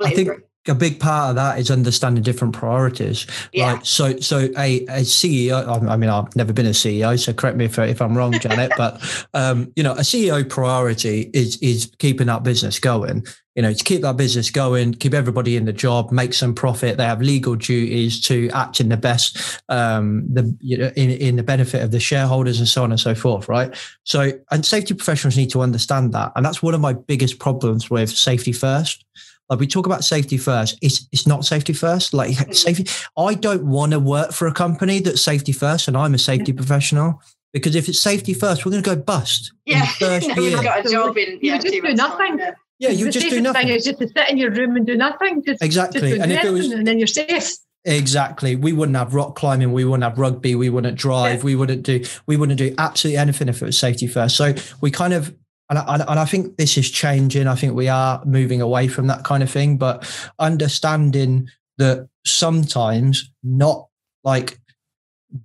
I 0.00 0.10
think. 0.10 0.30
A 0.68 0.74
big 0.74 1.00
part 1.00 1.30
of 1.30 1.36
that 1.36 1.58
is 1.58 1.70
understanding 1.70 2.22
different 2.22 2.54
priorities. 2.54 3.26
Yeah. 3.52 3.72
Like 3.72 3.86
so, 3.86 4.18
so 4.18 4.48
a, 4.58 4.80
a 4.86 5.00
CEO. 5.00 5.88
I 5.88 5.96
mean, 5.96 6.10
I've 6.10 6.34
never 6.36 6.52
been 6.52 6.66
a 6.66 6.70
CEO, 6.70 7.18
so 7.18 7.32
correct 7.32 7.56
me 7.56 7.64
if, 7.64 7.78
if 7.78 8.02
I'm 8.02 8.16
wrong, 8.16 8.32
Janet. 8.38 8.72
but 8.76 9.26
um, 9.32 9.72
you 9.74 9.82
know, 9.82 9.92
a 9.92 10.00
CEO 10.00 10.46
priority 10.48 11.30
is 11.32 11.56
is 11.58 11.90
keeping 11.98 12.26
that 12.26 12.42
business 12.42 12.78
going. 12.78 13.24
You 13.56 13.62
know, 13.62 13.72
to 13.72 13.84
keep 13.84 14.02
that 14.02 14.16
business 14.16 14.48
going, 14.48 14.94
keep 14.94 15.12
everybody 15.12 15.56
in 15.56 15.64
the 15.64 15.72
job, 15.72 16.12
make 16.12 16.34
some 16.34 16.54
profit. 16.54 16.98
They 16.98 17.04
have 17.04 17.20
legal 17.20 17.56
duties 17.56 18.20
to 18.22 18.48
act 18.50 18.80
in 18.80 18.90
the 18.90 18.96
best, 18.96 19.60
um, 19.68 20.24
the 20.32 20.56
you 20.60 20.76
know, 20.76 20.92
in 20.94 21.10
in 21.10 21.36
the 21.36 21.42
benefit 21.42 21.82
of 21.82 21.90
the 21.90 22.00
shareholders 22.00 22.58
and 22.58 22.68
so 22.68 22.84
on 22.84 22.92
and 22.92 23.00
so 23.00 23.14
forth. 23.14 23.48
Right. 23.48 23.74
So, 24.04 24.32
and 24.50 24.64
safety 24.64 24.92
professionals 24.92 25.38
need 25.38 25.50
to 25.50 25.62
understand 25.62 26.12
that, 26.12 26.32
and 26.36 26.44
that's 26.44 26.62
one 26.62 26.74
of 26.74 26.80
my 26.82 26.92
biggest 26.92 27.38
problems 27.38 27.90
with 27.90 28.10
safety 28.10 28.52
first 28.52 29.04
like 29.50 29.58
we 29.60 29.66
talk 29.66 29.84
about 29.86 30.04
safety 30.04 30.38
first 30.38 30.78
it's 30.80 31.06
it's 31.12 31.26
not 31.26 31.44
safety 31.44 31.72
first 31.72 32.14
like 32.14 32.30
Mm. 32.36 32.54
safety 32.54 32.86
i 33.18 33.34
don't 33.34 33.64
want 33.66 33.92
to 33.92 33.98
work 33.98 34.32
for 34.32 34.46
a 34.46 34.54
company 34.54 35.00
that's 35.00 35.20
safety 35.20 35.52
first 35.52 35.88
and 35.88 35.96
i'm 35.96 36.14
a 36.14 36.18
safety 36.18 36.52
professional 36.52 37.20
because 37.52 37.74
if 37.74 37.88
it's 37.88 38.00
safety 38.00 38.32
first 38.32 38.64
we're 38.64 38.70
going 38.70 38.82
to 38.82 38.90
go 38.94 38.96
bust 38.96 39.52
Yeah, 39.66 39.80
the 39.80 40.06
first 40.06 40.28
no, 40.36 40.42
year. 40.42 40.54
we've 40.56 40.64
got 40.64 40.86
a 40.86 40.90
job 40.90 41.18
in. 41.18 41.30
You 41.32 41.38
Yeah, 41.42 41.58
just 41.58 41.74
do 41.74 41.82
nothing. 41.94 42.38
time, 42.38 42.38
yeah. 42.38 42.52
yeah 42.78 42.90
you 42.90 43.06
the 43.06 43.10
just 43.10 43.24
do 43.24 43.30
safest 43.30 43.42
nothing 43.42 43.66
thing 43.66 43.76
is 43.76 43.84
just 43.84 43.98
to 43.98 44.08
sit 44.08 44.30
in 44.30 44.38
your 44.38 44.52
room 44.52 44.76
and 44.76 44.86
do 44.86 44.96
nothing. 44.96 45.42
Just, 45.44 45.60
Exactly. 45.62 46.10
Just 46.10 46.22
And 46.22 46.30
if 46.32 46.44
it 46.44 46.50
was- 46.52 46.70
and 46.70 46.86
then 46.86 46.98
you're 46.98 47.06
safe. 47.08 47.56
Exactly. 47.84 48.56
We 48.56 48.72
wouldn't 48.72 48.96
have 48.96 49.14
rock 49.14 49.34
climbing. 49.36 49.72
We 49.72 49.84
wouldn't 49.84 50.04
have 50.04 50.18
rugby. 50.18 50.54
We 50.54 50.68
wouldn't 50.70 50.96
drive. 50.96 51.38
Yeah. 51.40 51.44
We 51.44 51.56
wouldn't 51.56 51.82
do. 51.82 52.04
We 52.26 52.36
wouldn't 52.36 52.58
do 52.58 52.74
absolutely 52.78 53.18
anything 53.18 53.48
if 53.48 53.62
it 53.62 53.64
was 53.64 53.78
safety 53.78 54.06
first. 54.06 54.36
So 54.36 54.54
we 54.80 54.90
kind 54.90 55.12
of, 55.14 55.34
and 55.70 55.78
I, 55.78 55.94
and 55.94 56.18
I 56.18 56.24
think 56.24 56.56
this 56.56 56.76
is 56.76 56.90
changing. 56.90 57.46
I 57.46 57.54
think 57.54 57.74
we 57.74 57.88
are 57.88 58.22
moving 58.24 58.60
away 58.60 58.88
from 58.88 59.06
that 59.06 59.24
kind 59.24 59.42
of 59.42 59.50
thing. 59.50 59.78
But 59.78 60.04
understanding 60.38 61.48
that 61.78 62.08
sometimes 62.26 63.30
not 63.42 63.86
like 64.24 64.58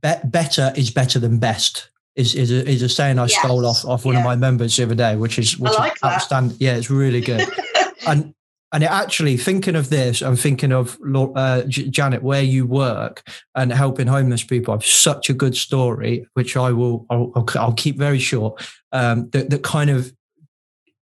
be- 0.01 0.13
better 0.25 0.73
is 0.75 0.89
better 0.91 1.19
than 1.19 1.39
best 1.39 1.89
is 2.15 2.33
is 2.35 2.51
a, 2.51 2.67
is 2.67 2.81
a 2.81 2.89
saying 2.89 3.19
I 3.19 3.23
Yes. 3.27 3.37
stole 3.39 3.65
off 3.65 3.85
off 3.85 4.05
one 4.05 4.15
of 4.15 4.23
my 4.23 4.35
members 4.35 4.75
the 4.75 4.83
other 4.83 4.95
day, 4.95 5.15
which 5.15 5.37
is 5.37 5.57
which 5.59 5.73
like 5.77 5.93
is 5.95 6.03
outstanding. 6.03 6.57
Yeah, 6.59 6.75
it's 6.75 6.89
really 6.89 7.21
good 7.21 7.47
and 8.07 8.33
and 8.73 8.83
it 8.83 8.89
actually 8.89 9.37
thinking 9.37 9.75
of 9.75 9.89
this 9.89 10.21
i'm 10.21 10.35
thinking 10.35 10.71
of 10.71 10.97
uh, 11.35 11.63
janet 11.63 12.23
where 12.23 12.43
you 12.43 12.65
work 12.65 13.23
and 13.55 13.71
helping 13.71 14.07
homeless 14.07 14.43
people 14.43 14.73
i've 14.73 14.85
such 14.85 15.29
a 15.29 15.33
good 15.33 15.55
story 15.55 16.25
which 16.33 16.57
i 16.57 16.71
will 16.71 17.05
i'll, 17.09 17.31
I'll, 17.35 17.45
I'll 17.55 17.73
keep 17.73 17.97
very 17.97 18.19
short 18.19 18.61
um, 18.91 19.29
that, 19.31 19.49
that 19.49 19.63
kind 19.63 19.89
of 19.89 20.13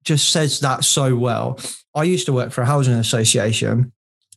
just 0.05 0.31
says 0.31 0.61
that 0.61 0.85
so 0.85 1.17
well 1.17 1.59
i 1.95 2.03
used 2.03 2.27
to 2.27 2.33
work 2.33 2.53
for 2.53 2.63
a 2.63 2.67
housing 2.67 2.95
association 2.95 3.93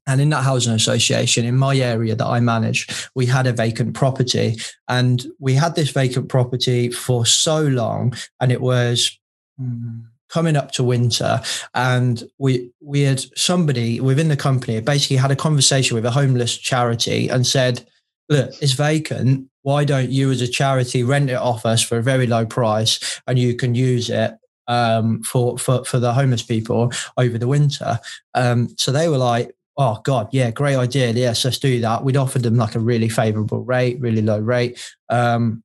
and 0.07 0.19
in 0.19 0.29
that 0.29 0.43
housing 0.43 0.73
association 0.73 1.45
in 1.45 1.57
my 1.57 1.77
area 1.77 2.15
that 2.15 2.25
I 2.25 2.39
manage, 2.39 2.87
we 3.13 3.27
had 3.27 3.45
a 3.45 3.53
vacant 3.53 3.93
property. 3.93 4.57
And 4.87 5.25
we 5.39 5.53
had 5.53 5.75
this 5.75 5.91
vacant 5.91 6.27
property 6.27 6.89
for 6.89 7.25
so 7.25 7.61
long, 7.61 8.13
and 8.39 8.51
it 8.51 8.61
was 8.61 9.19
mm, 9.59 10.03
coming 10.31 10.55
up 10.55 10.71
to 10.71 10.83
winter. 10.83 11.41
And 11.73 12.23
we 12.37 12.71
we 12.81 13.01
had 13.01 13.23
somebody 13.37 13.99
within 13.99 14.29
the 14.29 14.37
company 14.37 14.79
basically 14.79 15.17
had 15.17 15.31
a 15.31 15.35
conversation 15.35 15.95
with 15.95 16.05
a 16.05 16.11
homeless 16.11 16.57
charity 16.57 17.27
and 17.27 17.45
said, 17.45 17.85
Look, 18.29 18.51
it's 18.61 18.73
vacant. 18.73 19.49
Why 19.63 19.83
don't 19.83 20.09
you 20.09 20.31
as 20.31 20.41
a 20.41 20.47
charity 20.47 21.03
rent 21.03 21.29
it 21.29 21.35
off 21.35 21.65
us 21.65 21.83
for 21.83 21.97
a 21.97 22.03
very 22.03 22.25
low 22.25 22.45
price 22.45 23.21
and 23.27 23.37
you 23.37 23.55
can 23.55 23.75
use 23.75 24.09
it 24.09 24.33
um, 24.67 25.21
for, 25.23 25.57
for 25.57 25.83
for 25.85 25.99
the 25.99 26.13
homeless 26.13 26.43
people 26.43 26.91
over 27.17 27.37
the 27.37 27.47
winter? 27.47 27.99
Um, 28.33 28.69
so 28.77 28.91
they 28.91 29.09
were 29.09 29.17
like, 29.17 29.51
oh 29.77 29.99
god 30.03 30.27
yeah 30.33 30.51
great 30.51 30.75
idea 30.75 31.11
yes 31.11 31.45
let's 31.45 31.57
do 31.57 31.79
that 31.79 32.03
we'd 32.03 32.17
offered 32.17 32.43
them 32.43 32.57
like 32.57 32.75
a 32.75 32.79
really 32.79 33.07
favorable 33.07 33.63
rate 33.63 33.97
really 34.01 34.21
low 34.21 34.37
rate 34.37 34.77
um, 35.09 35.63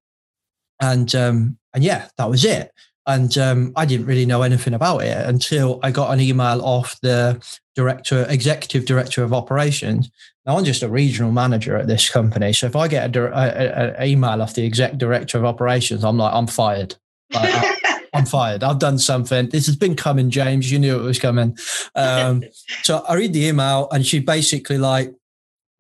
and 0.81 1.15
um, 1.15 1.59
and 1.75 1.83
yeah 1.83 2.09
that 2.17 2.31
was 2.31 2.45
it 2.45 2.73
and 3.07 3.39
um, 3.39 3.73
i 3.77 3.85
didn't 3.85 4.07
really 4.07 4.27
know 4.27 4.43
anything 4.43 4.75
about 4.75 4.99
it 5.03 5.17
until 5.27 5.79
i 5.83 5.91
got 5.91 6.13
an 6.13 6.21
email 6.21 6.61
off 6.63 6.99
the 7.01 7.41
director 7.75 8.27
executive 8.29 8.85
director 8.87 9.23
of 9.23 9.33
operations 9.33 10.11
now 10.47 10.57
i'm 10.57 10.65
just 10.65 10.83
a 10.83 10.89
regional 10.89 11.33
manager 11.33 11.77
at 11.77 11.87
this 11.87 12.09
company 12.11 12.53
so 12.53 12.67
if 12.67 12.75
i 12.77 12.89
get 12.89 13.07
a, 13.07 13.09
dir- 13.09 13.33
a, 13.33 13.35
a, 13.35 13.95
a 14.03 14.07
email 14.07 14.41
off 14.43 14.55
the 14.55 14.65
exec 14.67 14.97
director 14.99 15.39
of 15.39 15.45
operations 15.45 16.05
i'm 16.05 16.17
like 16.19 16.33
i'm 16.35 16.47
fired 16.47 16.95
Like, 17.33 17.53
I- 17.55 17.73
I'm 18.15 18.25
fired. 18.25 18.65
I've 18.65 18.79
done 18.79 18.99
something. 18.99 19.51
This 19.51 19.67
has 19.67 19.77
been 19.77 19.95
coming, 19.95 20.31
James. 20.31 20.73
You 20.73 20.79
knew 20.79 20.99
it 20.99 21.03
was 21.03 21.19
coming. 21.19 21.55
Um, 21.95 22.45
so 22.83 23.05
I 23.07 23.15
read 23.15 23.35
the 23.35 23.45
email, 23.45 23.89
and 23.93 24.07
she 24.07 24.21
basically 24.21 24.79
like 24.79 25.13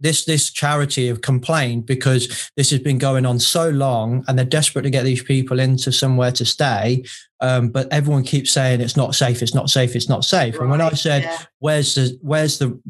this 0.00 0.24
this 0.24 0.50
charity 0.50 1.08
have 1.08 1.20
complained 1.20 1.86
because 1.86 2.50
this 2.56 2.70
has 2.70 2.80
been 2.80 2.98
going 2.98 3.26
on 3.26 3.38
so 3.38 3.70
long, 3.70 4.24
and 4.26 4.38
they're 4.38 4.44
desperate 4.44 4.82
to 4.82 4.90
get 4.90 5.04
these 5.04 5.22
people 5.22 5.58
into 5.58 5.92
somewhere 5.92 6.32
to 6.32 6.44
stay. 6.44 7.04
Um, 7.40 7.68
but 7.68 7.92
everyone 7.92 8.24
keeps 8.24 8.50
saying 8.50 8.80
it's 8.80 8.96
not 8.96 9.14
safe. 9.14 9.42
It's 9.42 9.54
not 9.54 9.70
safe. 9.70 9.94
It's 9.94 10.08
not 10.08 10.24
safe. 10.24 10.58
and 10.58 10.70
when 10.70 10.80
I 10.80 10.90
said, 10.90 11.22
yeah. 11.22 11.38
"Where's 11.58 11.94
the 11.94 12.18
where's 12.22 12.58
the 12.58 12.80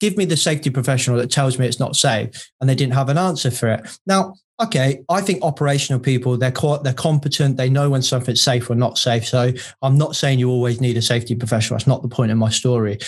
give 0.00 0.16
me 0.16 0.24
the 0.24 0.36
safety 0.36 0.70
professional 0.70 1.16
that 1.18 1.30
tells 1.30 1.58
me 1.58 1.66
it's 1.66 1.80
not 1.80 1.96
safe," 1.96 2.50
and 2.60 2.68
they 2.68 2.74
didn't 2.74 2.94
have 2.94 3.08
an 3.08 3.18
answer 3.18 3.50
for 3.50 3.68
it. 3.68 3.98
Now 4.06 4.34
okay, 4.60 5.02
I 5.08 5.20
think 5.20 5.42
operational 5.42 6.00
people 6.00 6.36
they're 6.36 6.52
co- 6.52 6.82
they're 6.82 6.92
competent. 6.92 7.56
They 7.56 7.70
know 7.70 7.90
when 7.90 8.02
something's 8.02 8.42
safe 8.42 8.68
or 8.70 8.74
not 8.74 8.98
safe. 8.98 9.26
So 9.26 9.52
I'm 9.82 9.96
not 9.96 10.16
saying 10.16 10.38
you 10.38 10.50
always 10.50 10.80
need 10.80 10.96
a 10.96 11.02
safety 11.02 11.34
professional. 11.34 11.78
That's 11.78 11.86
not 11.86 12.02
the 12.02 12.08
point 12.08 12.30
of 12.30 12.38
my 12.38 12.50
story. 12.50 12.98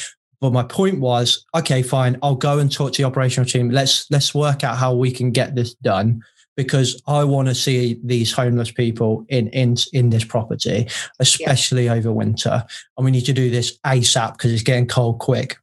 But 0.43 0.53
my 0.53 0.65
point 0.65 0.99
was, 0.99 1.47
okay, 1.55 1.83
fine. 1.83 2.19
I'll 2.21 2.35
go 2.35 2.59
and 2.59 2.71
talk 2.71 2.93
to 2.95 3.03
the 3.03 3.07
operational 3.07 3.49
team. 3.49 3.71
Let's 3.71 4.11
let's 4.11 4.35
work 4.35 4.65
out 4.65 4.77
how 4.77 4.93
we 4.93 5.13
can 5.13 5.31
get 5.31 5.55
this 5.55 5.75
done 5.75 6.21
because 6.57 7.01
I 7.07 7.23
want 7.23 7.47
to 7.47 7.55
see 7.55 8.01
these 8.03 8.33
homeless 8.33 8.73
people 8.73 9.25
in 9.29 9.47
in 9.51 9.77
in 9.93 10.11
this 10.11 10.25
property, 10.25 10.89
especially 11.21 11.89
over 11.89 12.13
winter. 12.13 12.65
And 12.99 13.05
we 13.05 13.13
need 13.13 13.25
to 13.27 13.33
do 13.33 13.51
this 13.51 13.79
ASAP 13.87 14.33
because 14.33 14.53
it's 14.53 14.65
getting 14.65 14.89
cold 14.89 15.21
quick. 15.21 15.59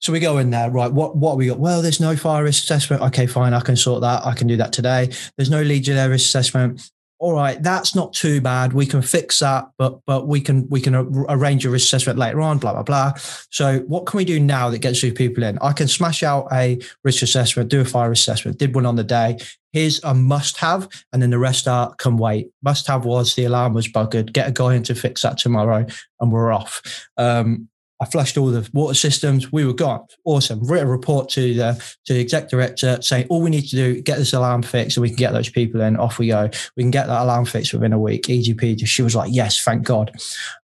So 0.00 0.12
we 0.12 0.20
go 0.20 0.36
in 0.36 0.50
there, 0.50 0.70
right? 0.70 0.92
What 0.92 1.16
what 1.16 1.38
we 1.38 1.46
got? 1.46 1.58
Well, 1.58 1.80
there's 1.80 2.00
no 2.00 2.14
fire 2.14 2.44
risk 2.44 2.64
assessment. 2.64 3.00
Okay, 3.00 3.26
fine, 3.26 3.54
I 3.54 3.60
can 3.60 3.76
sort 3.76 4.02
that. 4.02 4.26
I 4.26 4.34
can 4.34 4.46
do 4.46 4.58
that 4.58 4.74
today. 4.74 5.08
There's 5.38 5.48
no 5.48 5.62
Legionnaire 5.62 6.10
risk 6.10 6.26
assessment. 6.26 6.90
All 7.22 7.34
right, 7.34 7.62
that's 7.62 7.94
not 7.94 8.12
too 8.12 8.40
bad. 8.40 8.72
We 8.72 8.84
can 8.84 9.00
fix 9.00 9.38
that, 9.38 9.70
but 9.78 10.00
but 10.06 10.26
we 10.26 10.40
can 10.40 10.68
we 10.68 10.80
can 10.80 10.96
arrange 11.28 11.64
a 11.64 11.70
risk 11.70 11.84
assessment 11.84 12.18
later 12.18 12.40
on. 12.40 12.58
Blah 12.58 12.72
blah 12.72 12.82
blah. 12.82 13.12
So 13.50 13.78
what 13.86 14.06
can 14.06 14.16
we 14.16 14.24
do 14.24 14.40
now 14.40 14.70
that 14.70 14.80
gets 14.80 15.00
these 15.00 15.12
people 15.12 15.44
in? 15.44 15.56
I 15.60 15.72
can 15.72 15.86
smash 15.86 16.24
out 16.24 16.48
a 16.50 16.80
risk 17.04 17.22
assessment, 17.22 17.68
do 17.68 17.80
a 17.80 17.84
fire 17.84 18.10
assessment. 18.10 18.58
Did 18.58 18.74
one 18.74 18.86
on 18.86 18.96
the 18.96 19.04
day. 19.04 19.38
Here's 19.72 20.02
a 20.02 20.12
must 20.12 20.56
have, 20.56 20.88
and 21.12 21.22
then 21.22 21.30
the 21.30 21.38
rest 21.38 21.68
are 21.68 21.94
can 21.94 22.16
wait. 22.16 22.50
Must 22.60 22.88
have 22.88 23.04
was 23.04 23.36
the 23.36 23.44
alarm 23.44 23.72
was 23.72 23.86
buggered. 23.86 24.32
Get 24.32 24.48
a 24.48 24.52
guy 24.52 24.74
in 24.74 24.82
to 24.82 24.94
fix 24.96 25.22
that 25.22 25.38
tomorrow, 25.38 25.86
and 26.18 26.32
we're 26.32 26.50
off. 26.50 26.82
Um, 27.16 27.68
I 28.02 28.04
flushed 28.04 28.36
all 28.36 28.48
the 28.48 28.68
water 28.72 28.94
systems. 28.94 29.52
We 29.52 29.64
were 29.64 29.72
gone. 29.72 30.04
Awesome. 30.24 30.58
Wrote 30.66 30.82
a 30.82 30.86
report 30.86 31.28
to 31.30 31.54
the 31.54 31.94
to 32.06 32.12
the 32.12 32.20
exec 32.20 32.50
director 32.50 33.00
saying 33.00 33.28
all 33.28 33.40
we 33.40 33.48
need 33.48 33.68
to 33.68 33.76
do 33.76 34.02
get 34.02 34.18
this 34.18 34.32
alarm 34.32 34.62
fixed, 34.64 34.96
so 34.96 35.00
we 35.00 35.10
can 35.10 35.16
get 35.16 35.32
those 35.32 35.48
people 35.48 35.80
in. 35.80 35.96
Off 35.96 36.18
we 36.18 36.26
go. 36.26 36.50
We 36.76 36.82
can 36.82 36.90
get 36.90 37.06
that 37.06 37.22
alarm 37.22 37.44
fixed 37.44 37.72
within 37.72 37.92
a 37.92 38.00
week. 38.00 38.24
EGP. 38.24 38.84
She 38.84 39.02
was 39.02 39.14
like, 39.14 39.30
"Yes, 39.32 39.62
thank 39.62 39.84
God," 39.84 40.10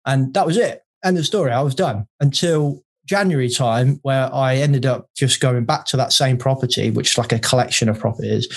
and 0.03 0.33
that 0.33 0.47
was 0.47 0.57
it. 0.57 0.81
End 1.05 1.15
of 1.19 1.27
story. 1.27 1.51
I 1.51 1.61
was 1.61 1.75
done 1.75 2.07
until 2.19 2.83
January 3.05 3.49
time, 3.49 3.99
where 4.01 4.33
I 4.33 4.55
ended 4.55 4.87
up 4.87 5.07
just 5.15 5.39
going 5.39 5.63
back 5.65 5.85
to 5.87 5.97
that 5.97 6.13
same 6.13 6.37
property, 6.37 6.89
which 6.89 7.11
is 7.11 7.17
like 7.19 7.33
a 7.33 7.39
collection 7.39 7.87
of 7.87 7.99
properties, 7.99 8.47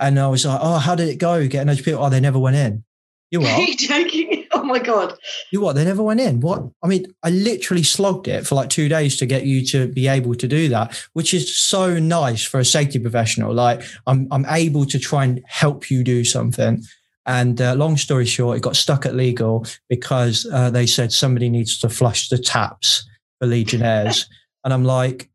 and 0.00 0.18
I 0.18 0.26
was 0.26 0.44
like, 0.44 0.58
"Oh, 0.60 0.78
how 0.78 0.96
did 0.96 1.08
it 1.08 1.18
go? 1.18 1.46
Getting 1.46 1.68
those 1.68 1.82
people? 1.82 2.02
Oh, 2.02 2.10
they 2.10 2.18
never 2.18 2.40
went 2.40 2.56
in." 2.56 2.82
You 3.30 3.42
Are 3.46 3.66
joking? 3.78 4.43
Oh 4.74 4.76
my 4.76 4.78
god! 4.78 5.18
You 5.52 5.60
what? 5.60 5.74
They 5.74 5.84
never 5.84 6.02
went 6.02 6.20
in. 6.20 6.40
What? 6.40 6.62
I 6.82 6.86
mean, 6.88 7.04
I 7.22 7.28
literally 7.28 7.82
slogged 7.82 8.28
it 8.28 8.46
for 8.46 8.54
like 8.54 8.70
two 8.70 8.88
days 8.88 9.18
to 9.18 9.26
get 9.26 9.44
you 9.44 9.64
to 9.66 9.88
be 9.88 10.08
able 10.08 10.34
to 10.36 10.48
do 10.48 10.70
that, 10.70 11.06
which 11.12 11.34
is 11.34 11.56
so 11.56 11.98
nice 11.98 12.42
for 12.44 12.58
a 12.58 12.64
safety 12.64 12.98
professional. 12.98 13.52
Like 13.52 13.82
I'm, 14.06 14.26
I'm 14.30 14.46
able 14.48 14.86
to 14.86 14.98
try 14.98 15.24
and 15.24 15.42
help 15.46 15.90
you 15.90 16.02
do 16.02 16.24
something. 16.24 16.82
And 17.26 17.60
uh, 17.60 17.74
long 17.74 17.98
story 17.98 18.24
short, 18.24 18.56
it 18.56 18.62
got 18.62 18.74
stuck 18.74 19.04
at 19.04 19.14
legal 19.14 19.66
because 19.90 20.46
uh, 20.50 20.70
they 20.70 20.86
said 20.86 21.12
somebody 21.12 21.50
needs 21.50 21.78
to 21.80 21.90
flush 21.90 22.30
the 22.30 22.38
taps 22.38 23.06
for 23.38 23.46
Legionnaires, 23.46 24.28
and 24.64 24.72
I'm 24.72 24.84
like. 24.84 25.28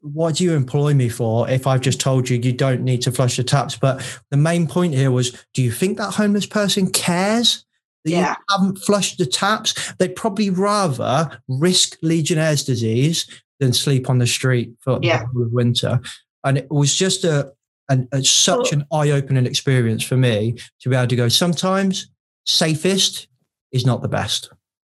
What 0.00 0.34
do 0.34 0.42
you 0.42 0.54
employ 0.54 0.92
me 0.92 1.08
for 1.08 1.48
if 1.48 1.68
I've 1.68 1.82
just 1.82 2.00
told 2.00 2.28
you 2.28 2.36
you 2.36 2.52
don't 2.52 2.82
need 2.82 3.00
to 3.02 3.12
flush 3.12 3.36
the 3.36 3.44
taps? 3.44 3.76
But 3.76 4.02
the 4.28 4.36
main 4.36 4.66
point 4.66 4.92
here 4.92 5.12
was 5.12 5.30
do 5.54 5.62
you 5.62 5.70
think 5.70 5.98
that 5.98 6.14
homeless 6.14 6.46
person 6.46 6.90
cares 6.90 7.64
Yeah. 8.04 8.30
you 8.30 8.36
haven't 8.56 8.78
flushed 8.78 9.18
the 9.18 9.26
taps, 9.26 9.92
they'd 9.98 10.16
probably 10.16 10.50
rather 10.50 11.40
risk 11.48 11.96
Legionnaire's 12.02 12.64
disease 12.64 13.26
than 13.60 13.72
sleep 13.72 14.08
on 14.08 14.18
the 14.18 14.26
street 14.26 14.72
for 14.80 14.98
Yeah. 15.02 15.24
the 15.34 15.48
winter. 15.50 16.00
And 16.44 16.56
it 16.58 16.70
was 16.70 16.94
just 16.94 17.24
a, 17.24 17.52
an, 17.88 18.08
a 18.12 18.22
such 18.22 18.72
an 18.72 18.84
eye-opening 18.92 19.46
experience 19.46 20.02
for 20.04 20.16
me 20.16 20.56
to 20.80 20.88
be 20.88 20.96
able 20.96 21.08
to 21.08 21.16
go. 21.16 21.28
Sometimes 21.28 22.08
safest 22.46 23.28
is 23.72 23.84
not 23.84 24.02
the 24.02 24.08
best. 24.08 24.50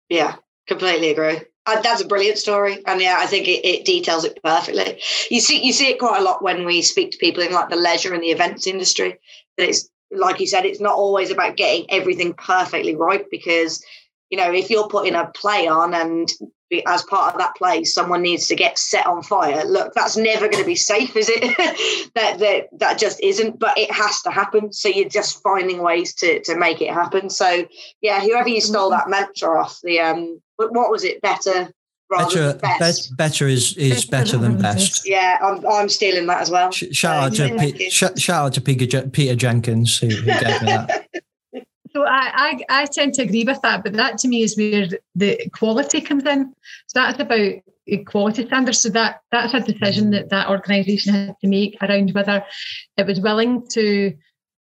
Yeah, 0.09 0.37
completely 0.66 1.11
agree. 1.11 1.41
Uh, 1.64 1.81
that's 1.81 2.01
a 2.01 2.07
brilliant 2.07 2.39
story, 2.39 2.83
and 2.87 3.01
yeah, 3.01 3.18
I 3.20 3.27
think 3.27 3.47
it, 3.47 3.64
it, 3.64 3.85
details 3.85 4.24
it 4.24 4.37
perfectly. 4.43 5.01
You 5.31 5.41
see, 5.41 5.64
you 5.64 5.72
see 5.72 5.89
it 5.91 6.01
quite 6.01 6.20
a 6.20 6.24
lot 6.24 6.43
when 6.43 6.64
we 6.64 6.83
speak 6.83 7.12
to 7.12 7.18
people 7.18 7.43
in 7.43 7.53
like 7.53 7.70
the 7.70 7.77
leisure 7.77 8.12
and 8.14 8.22
the 8.22 8.31
events 8.33 8.66
industry. 8.66 9.18
That 9.59 9.68
it's 9.68 9.89
like 10.13 10.41
you 10.41 10.47
said, 10.47 10.65
it's 10.65 10.81
not 10.81 10.95
always 10.95 11.31
about 11.31 11.57
getting 11.57 11.87
everything 11.91 12.35
perfectly 12.35 12.95
right 12.95 13.25
because 13.31 13.85
you 14.31 14.39
know 14.39 14.53
if 14.53 14.71
you're 14.71 14.89
putting 14.89 15.15
a 15.15 15.31
play 15.35 15.67
on 15.67 15.95
and 15.95 16.33
as 16.87 17.03
part 17.03 17.35
of 17.35 17.39
that 17.39 17.55
play 17.55 17.85
someone 17.85 18.23
needs 18.23 18.47
to 18.47 18.57
get 18.57 18.79
set 18.79 19.07
on 19.07 19.23
fire 19.23 19.63
look 19.67 19.93
that's 19.93 20.17
never 20.17 20.49
going 20.49 20.63
to 20.63 20.67
be 20.67 20.75
safe 20.75 21.15
is 21.17 21.29
it? 21.31 22.11
That, 22.15 22.39
that 22.41 22.69
that 22.79 22.99
just 22.99 23.21
isn't 23.23 23.59
but 23.59 23.77
it 23.79 23.91
has 23.91 24.21
to 24.23 24.31
happen. 24.31 24.73
So 24.73 24.89
you're 24.89 25.09
just 25.09 25.43
finding 25.43 25.83
ways 25.83 26.15
to 26.17 26.43
to 26.43 26.57
make 26.57 26.81
it 26.81 26.93
happen. 26.93 27.31
So 27.31 27.67
yeah 28.01 28.21
whoever 28.21 28.49
you 28.49 28.61
stole 28.61 28.91
that 28.91 29.09
mantra 29.09 29.61
off 29.61 29.79
the 29.83 30.01
um 30.01 30.41
but 30.59 30.73
what 30.73 30.91
was 30.91 31.05
it 31.05 31.23
better 31.23 31.73
better, 32.19 32.59
best. 32.79 33.17
better 33.17 33.47
is 33.49 33.77
is 33.77 34.05
better, 34.05 34.37
than 34.37 34.61
best. 34.61 35.09
Yeah, 35.09 35.39
I'm, 35.43 35.67
I'm 35.67 35.89
stealing 35.89 36.27
that 36.27 36.43
as 36.43 36.51
well. 36.51 36.71
Shout 36.71 37.17
out 37.17 37.35
to 37.35 37.57
P- 37.59 37.91
shout 37.91 38.31
out 38.31 38.53
to 38.55 38.61
Peter, 38.61 39.09
Peter 39.09 39.35
Jenkins 39.35 39.99
who, 39.99 40.09
who 40.09 40.27
gave 40.27 40.63
me 40.63 40.67
that. 40.67 41.09
So 41.95 42.07
I, 42.07 42.31
I, 42.71 42.83
I 42.83 42.85
tend 42.87 43.13
to 43.15 43.23
agree 43.23 43.45
with 43.45 43.61
that, 43.61 43.85
but 43.85 43.93
that 43.95 44.17
to 44.19 44.29
me 44.29 44.43
is 44.43 44.57
where 44.57 44.89
the 45.15 45.39
quality 45.53 46.01
comes 46.01 46.25
in. 46.25 46.55
So 46.87 47.01
that's 47.01 47.21
about 47.21 48.07
quality 48.07 48.47
standards. 48.47 48.81
So 48.81 48.89
that 48.91 49.21
that's 49.31 49.55
a 49.55 49.61
decision 49.61 50.11
that 50.13 50.31
that 50.31 50.49
organisation 50.49 51.13
had 51.13 51.37
to 51.41 51.49
make 51.49 51.77
around 51.83 52.13
whether 52.13 52.45
it 52.97 53.07
was 53.07 53.21
willing 53.21 53.67
to 53.73 54.15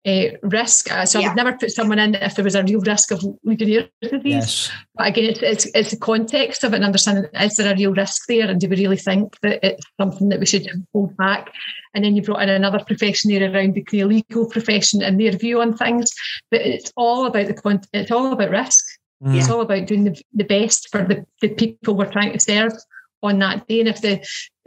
uh, 0.06 0.38
risk. 0.44 0.92
Uh, 0.92 1.06
so 1.06 1.20
yeah. 1.20 1.26
I 1.26 1.30
would 1.30 1.38
never 1.38 1.58
put 1.58 1.72
someone 1.72 2.00
in 2.00 2.16
if 2.16 2.36
there 2.36 2.46
was 2.46 2.56
a 2.56 2.64
real 2.64 2.82
risk 2.82 3.12
of 3.12 3.24
Legionnaires' 3.44 3.90
disease. 4.02 4.22
Yes. 4.24 4.72
But 4.96 5.08
again, 5.08 5.26
it's, 5.26 5.42
it's, 5.42 5.66
it's 5.76 5.92
the 5.92 5.98
context 5.98 6.64
of 6.64 6.74
it 6.74 6.78
and 6.78 6.86
understanding 6.86 7.26
is 7.40 7.56
there 7.56 7.72
a 7.72 7.76
real 7.76 7.94
risk 7.94 8.26
there, 8.28 8.50
and 8.50 8.60
do 8.60 8.70
we 8.70 8.78
really 8.78 8.98
think 8.98 9.40
that 9.42 9.60
it's 9.64 9.86
something 10.00 10.30
that 10.30 10.40
we 10.40 10.46
should 10.46 10.68
hold 10.94 11.16
back? 11.18 11.52
And 11.94 12.04
then 12.04 12.16
you 12.16 12.22
brought 12.22 12.42
in 12.42 12.50
another 12.50 12.84
profession 12.86 13.32
there 13.32 13.54
around 13.54 13.74
the 13.74 14.04
legal 14.04 14.50
profession 14.50 15.02
and 15.02 15.20
their 15.20 15.32
view 15.32 15.62
on 15.62 15.76
things. 15.76 16.12
But 16.52 16.62
it's 16.62 16.92
all 16.96 17.26
about 17.26 17.48
the 17.48 17.54
con- 17.54 17.82
it's 17.94 18.12
all 18.12 18.32
about 18.32 18.52
risk. 18.52 18.86
Mm. 19.24 19.36
It's 19.36 19.50
all 19.50 19.62
about 19.62 19.88
doing 19.88 20.06
the, 20.06 20.22
the 20.34 20.46
best 20.46 20.90
for 20.90 21.04
the, 21.04 21.26
the 21.42 21.50
people 21.50 21.96
we're 21.96 22.12
trying 22.12 22.32
to 22.32 22.40
serve 22.40 22.74
on 23.22 23.40
that 23.40 23.68
day. 23.68 23.80
And 23.80 23.90
if 23.90 24.02
the, 24.02 24.20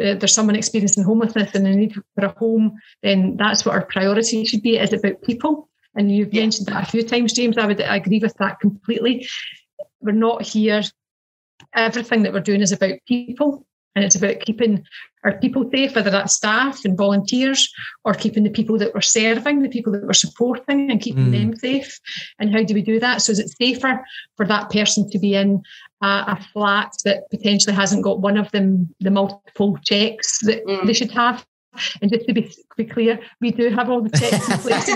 uh, 0.03 0.15
there's 0.15 0.35
someone 0.35 0.57
experiencing 0.57 1.05
homelessness 1.05 1.55
and 1.55 1.67
they 1.67 1.75
need 1.75 1.95
for 1.95 2.25
a 2.25 2.39
home, 2.39 2.79
then 3.03 3.37
that's 3.37 3.65
what 3.65 3.75
our 3.75 3.87
priority 3.87 4.45
should 4.45 4.63
be. 4.63 4.79
Is 4.79 4.93
about 4.93 5.23
people. 5.23 5.69
And 5.95 6.11
you've 6.11 6.33
yeah. 6.33 6.43
mentioned 6.43 6.69
that 6.69 6.89
a 6.89 6.91
few 6.91 7.03
times, 7.03 7.33
James. 7.33 7.59
I 7.59 7.67
would 7.67 7.81
agree 7.81 8.19
with 8.19 8.35
that 8.39 8.61
completely. 8.61 9.27
We're 10.01 10.13
not 10.13 10.43
here. 10.43 10.83
Everything 11.75 12.23
that 12.23 12.33
we're 12.33 12.41
doing 12.41 12.61
is 12.61 12.73
about 12.73 12.99
people. 13.07 13.67
And 13.95 14.05
it's 14.05 14.15
about 14.15 14.41
keeping 14.41 14.85
our 15.25 15.39
people 15.39 15.69
safe, 15.73 15.95
whether 15.95 16.11
that's 16.11 16.35
staff 16.35 16.85
and 16.85 16.97
volunteers, 16.97 17.73
or 18.05 18.15
keeping 18.15 18.43
the 18.43 18.51
people 18.51 18.79
that 18.79 18.95
we're 18.95 19.01
serving, 19.01 19.63
the 19.63 19.69
people 19.69 19.93
that 19.93 20.05
we're 20.05 20.13
supporting, 20.13 20.91
and 20.91 21.01
keeping 21.01 21.27
mm. 21.27 21.33
them 21.33 21.57
safe. 21.57 21.99
And 22.39 22.53
how 22.53 22.63
do 22.63 22.75
we 22.75 22.83
do 22.83 22.99
that? 23.01 23.23
So 23.23 23.33
is 23.33 23.39
it 23.39 23.51
safer 23.51 24.05
for 24.37 24.47
that 24.47 24.71
person 24.71 25.09
to 25.11 25.19
be 25.19 25.35
in 25.35 25.63
a, 26.03 26.07
a 26.07 26.47
flat 26.53 26.93
that 27.05 27.31
potentially 27.31 27.75
hasn't 27.75 28.05
got 28.05 28.21
one 28.21 28.37
of 28.37 28.51
them 28.53 28.93
the 29.01 29.11
multiple 29.11 29.79
checks 29.85 30.41
that 30.41 30.65
mm. 30.67 30.87
they 30.87 30.95
should 30.95 31.13
have? 31.13 31.47
And 32.03 32.13
just 32.13 32.27
to 32.27 32.35
be, 32.35 32.53
be 32.77 32.85
clear, 32.85 33.19
we 33.41 33.51
do 33.51 33.71
have 33.71 33.89
all 33.89 34.03
the 34.03 34.11
checks 34.11 34.49
in 34.49 34.59
place. 34.59 34.89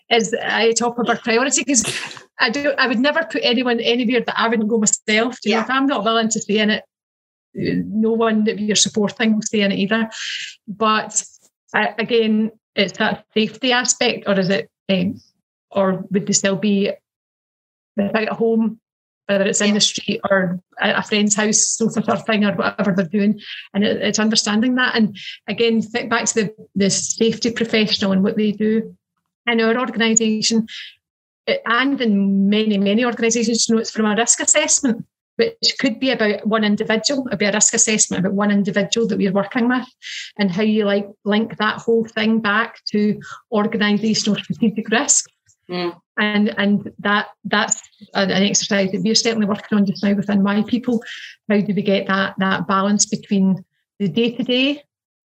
is 0.10 0.32
a 0.32 0.72
top 0.74 0.98
of 0.98 1.08
our 1.08 1.18
priority 1.18 1.64
because 1.64 2.24
I 2.38 2.50
do. 2.50 2.72
I 2.78 2.86
would 2.86 3.00
never 3.00 3.24
put 3.24 3.40
anyone 3.42 3.80
anywhere 3.80 4.22
that 4.24 4.38
I 4.38 4.48
wouldn't 4.48 4.68
go 4.68 4.78
myself. 4.78 5.38
Do 5.42 5.50
you 5.50 5.56
yeah. 5.56 5.60
know, 5.60 5.64
if 5.64 5.70
I'm 5.70 5.86
not 5.86 6.04
willing 6.04 6.28
to 6.28 6.40
stay 6.40 6.58
in 6.58 6.70
it, 6.70 6.84
no 7.58 8.12
one 8.12 8.44
that 8.44 8.58
you're 8.58 8.76
supporting 8.76 9.34
will 9.34 9.42
stay 9.42 9.62
in 9.62 9.72
it 9.72 9.78
either. 9.78 10.08
But 10.66 11.22
uh, 11.74 11.88
again, 11.98 12.52
it's 12.74 12.98
that 12.98 13.26
safety 13.34 13.72
aspect, 13.72 14.24
or 14.26 14.38
is 14.38 14.48
it, 14.48 14.70
um, 14.88 15.20
or 15.70 16.04
would 16.10 16.26
they 16.26 16.32
still 16.32 16.56
be 16.56 16.92
without 17.96 18.30
a 18.30 18.34
home, 18.34 18.80
whether 19.26 19.44
it's 19.44 19.60
in 19.60 19.74
the 19.74 19.80
street 19.80 20.20
or 20.30 20.60
a 20.80 21.02
friend's 21.02 21.34
house, 21.34 21.60
sofa 21.60 22.00
surfing 22.00 22.48
or 22.48 22.56
whatever 22.56 22.92
they're 22.92 23.06
doing? 23.06 23.40
And 23.74 23.84
it, 23.84 24.00
it's 24.00 24.18
understanding 24.18 24.76
that. 24.76 24.94
And 24.94 25.16
again, 25.48 25.82
think 25.82 26.08
back 26.08 26.26
to 26.26 26.34
the, 26.34 26.68
the 26.74 26.90
safety 26.90 27.50
professional 27.50 28.12
and 28.12 28.22
what 28.22 28.36
they 28.36 28.52
do 28.52 28.96
in 29.46 29.60
our 29.60 29.78
organisation 29.78 30.66
and 31.64 32.00
in 32.00 32.48
many, 32.48 32.78
many 32.78 33.04
organisations, 33.04 33.68
you 33.68 33.74
know, 33.74 33.80
it's 33.80 33.90
from 33.90 34.06
a 34.06 34.14
risk 34.14 34.40
assessment 34.40 35.04
which 35.38 35.76
could 35.78 36.00
be 36.00 36.10
about 36.10 36.46
one 36.46 36.64
individual. 36.64 37.26
It'd 37.28 37.38
be 37.38 37.46
a 37.46 37.52
risk 37.52 37.72
assessment 37.72 38.26
about 38.26 38.34
one 38.34 38.50
individual 38.50 39.06
that 39.06 39.18
we're 39.18 39.32
working 39.32 39.68
with, 39.68 39.86
and 40.38 40.50
how 40.50 40.62
you 40.62 40.84
like 40.84 41.08
link 41.24 41.56
that 41.56 41.78
whole 41.78 42.04
thing 42.04 42.40
back 42.40 42.80
to 42.92 43.20
organisational 43.52 44.38
strategic 44.38 44.88
risk. 44.88 45.30
Mm. 45.70 45.96
And 46.18 46.54
and 46.58 46.92
that 46.98 47.28
that's 47.44 47.80
an 48.14 48.30
exercise 48.30 48.90
that 48.90 49.02
we're 49.02 49.14
certainly 49.14 49.46
working 49.46 49.78
on 49.78 49.86
just 49.86 50.02
now 50.02 50.14
within 50.14 50.42
Y 50.42 50.64
People. 50.66 51.02
How 51.48 51.60
do 51.60 51.72
we 51.74 51.82
get 51.82 52.08
that 52.08 52.34
that 52.38 52.66
balance 52.66 53.06
between 53.06 53.64
the 53.98 54.08
day 54.08 54.34
to 54.34 54.42
day 54.42 54.82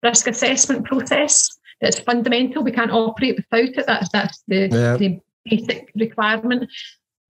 risk 0.03 0.29
assessment 0.29 0.85
process 0.85 1.49
that's 1.81 1.99
fundamental? 1.99 2.63
We 2.63 2.73
can't 2.73 2.93
operate 2.93 3.37
without 3.37 3.77
it. 3.77 3.87
That's 3.87 4.09
that's 4.11 4.43
the, 4.47 4.69
yeah. 4.69 4.97
the 4.97 5.21
basic 5.45 5.91
requirement. 5.97 6.71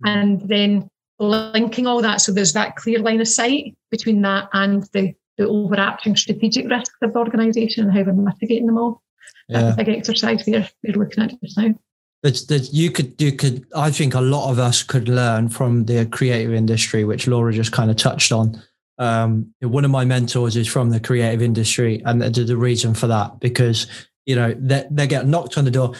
And 0.05 0.47
then 0.49 0.91
linking 1.19 1.87
all 1.87 2.01
that 2.01 2.21
so 2.21 2.33
there's 2.33 2.53
that 2.53 2.77
clear 2.77 2.99
line 3.01 3.21
of 3.21 3.29
sight 3.29 3.77
between 3.91 4.23
that 4.23 4.49
and 4.53 4.85
the, 4.93 5.15
the 5.37 5.49
overarching 5.49 6.17
strategic 6.17 6.69
risks 6.69 6.95
of 7.03 7.13
the 7.13 7.19
organisation 7.19 7.85
and 7.85 7.93
how 7.93 8.03
we're 8.03 8.13
mitigating 8.13 8.67
them 8.67 8.79
all. 8.79 9.03
Yeah. 9.49 9.63
That's 9.63 9.75
a 9.75 9.85
big 9.85 9.97
exercise 9.97 10.45
we're, 10.47 10.69
we're 10.85 10.97
looking 10.97 11.25
at 11.25 11.41
just 11.41 11.59
now. 11.59 11.75
There's, 12.23 12.47
there's, 12.47 12.73
you 12.73 12.91
could, 12.91 13.21
you 13.21 13.33
could. 13.33 13.65
I 13.77 13.91
think 13.91 14.15
a 14.15 14.21
lot 14.21 14.51
of 14.51 14.59
us 14.59 14.83
could 14.83 15.09
learn 15.09 15.49
from 15.49 15.85
the 15.85 16.05
creative 16.07 16.53
industry, 16.53 17.05
which 17.05 17.29
Laura 17.29 17.53
just 17.53 17.71
kind 17.71 17.91
of 17.91 17.97
touched 17.97 18.33
on. 18.33 18.61
Um, 18.99 19.55
one 19.61 19.85
of 19.85 19.93
my 19.93 20.05
mentors 20.05 20.57
is 20.57 20.67
from 20.67 20.91
the 20.91 20.99
creative 20.99 21.43
industry, 21.43 22.03
and 22.05 22.21
the, 22.21 22.43
the 22.43 22.57
reason 22.57 22.95
for 22.95 23.07
that 23.07 23.39
because 23.39 23.87
you 24.27 24.35
know 24.35 24.53
they, 24.59 24.85
they 24.91 25.07
get 25.07 25.29
knocked 25.29 25.57
on 25.57 25.65
the 25.65 25.71
door. 25.71 25.95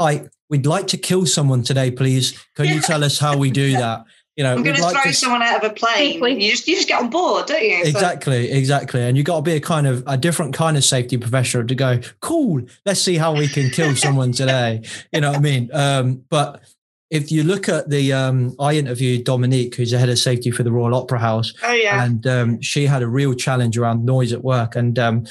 Hi, 0.00 0.28
we'd 0.48 0.66
like 0.66 0.88
to 0.88 0.96
kill 0.96 1.26
someone 1.26 1.62
today, 1.62 1.92
please. 1.92 2.36
Can 2.56 2.66
you 2.66 2.80
tell 2.80 3.04
us 3.04 3.20
how 3.20 3.36
we 3.36 3.52
do 3.52 3.72
that? 3.72 4.04
you 4.40 4.44
know, 4.44 4.54
I'm 4.54 4.62
going 4.62 4.74
to 4.74 4.80
like 4.80 4.94
throw 4.94 5.02
to... 5.02 5.12
someone 5.12 5.42
out 5.42 5.62
of 5.62 5.70
a 5.70 5.74
plane. 5.74 6.40
You 6.40 6.50
just 6.50 6.66
you 6.66 6.74
just 6.74 6.88
get 6.88 6.98
on 6.98 7.10
board, 7.10 7.44
don't 7.44 7.62
you? 7.62 7.82
Exactly, 7.84 8.48
but... 8.48 8.56
exactly. 8.56 9.02
And 9.02 9.14
you 9.14 9.22
got 9.22 9.36
to 9.36 9.42
be 9.42 9.52
a 9.52 9.60
kind 9.60 9.86
of 9.86 10.02
a 10.06 10.16
different 10.16 10.54
kind 10.54 10.78
of 10.78 10.84
safety 10.84 11.18
professional 11.18 11.66
to 11.66 11.74
go. 11.74 12.00
Cool, 12.20 12.62
let's 12.86 13.02
see 13.02 13.18
how 13.18 13.36
we 13.36 13.48
can 13.48 13.68
kill 13.68 13.94
someone 14.06 14.32
today. 14.32 14.80
You 15.12 15.20
know 15.20 15.32
what 15.32 15.40
I 15.40 15.42
mean? 15.42 15.68
Um, 15.74 16.24
but 16.30 16.62
if 17.10 17.30
you 17.30 17.44
look 17.44 17.68
at 17.68 17.90
the, 17.90 18.14
um, 18.14 18.56
I 18.58 18.76
interviewed 18.76 19.24
Dominique, 19.24 19.74
who's 19.74 19.90
the 19.90 19.98
head 19.98 20.08
of 20.08 20.18
safety 20.18 20.50
for 20.50 20.62
the 20.62 20.72
Royal 20.72 20.94
Opera 20.94 21.18
House. 21.18 21.52
Oh 21.62 21.72
yeah, 21.72 22.02
and 22.02 22.26
um, 22.26 22.62
she 22.62 22.86
had 22.86 23.02
a 23.02 23.08
real 23.08 23.34
challenge 23.34 23.76
around 23.76 24.06
noise 24.06 24.32
at 24.32 24.42
work, 24.42 24.74
and 24.74 24.98
um, 24.98 25.26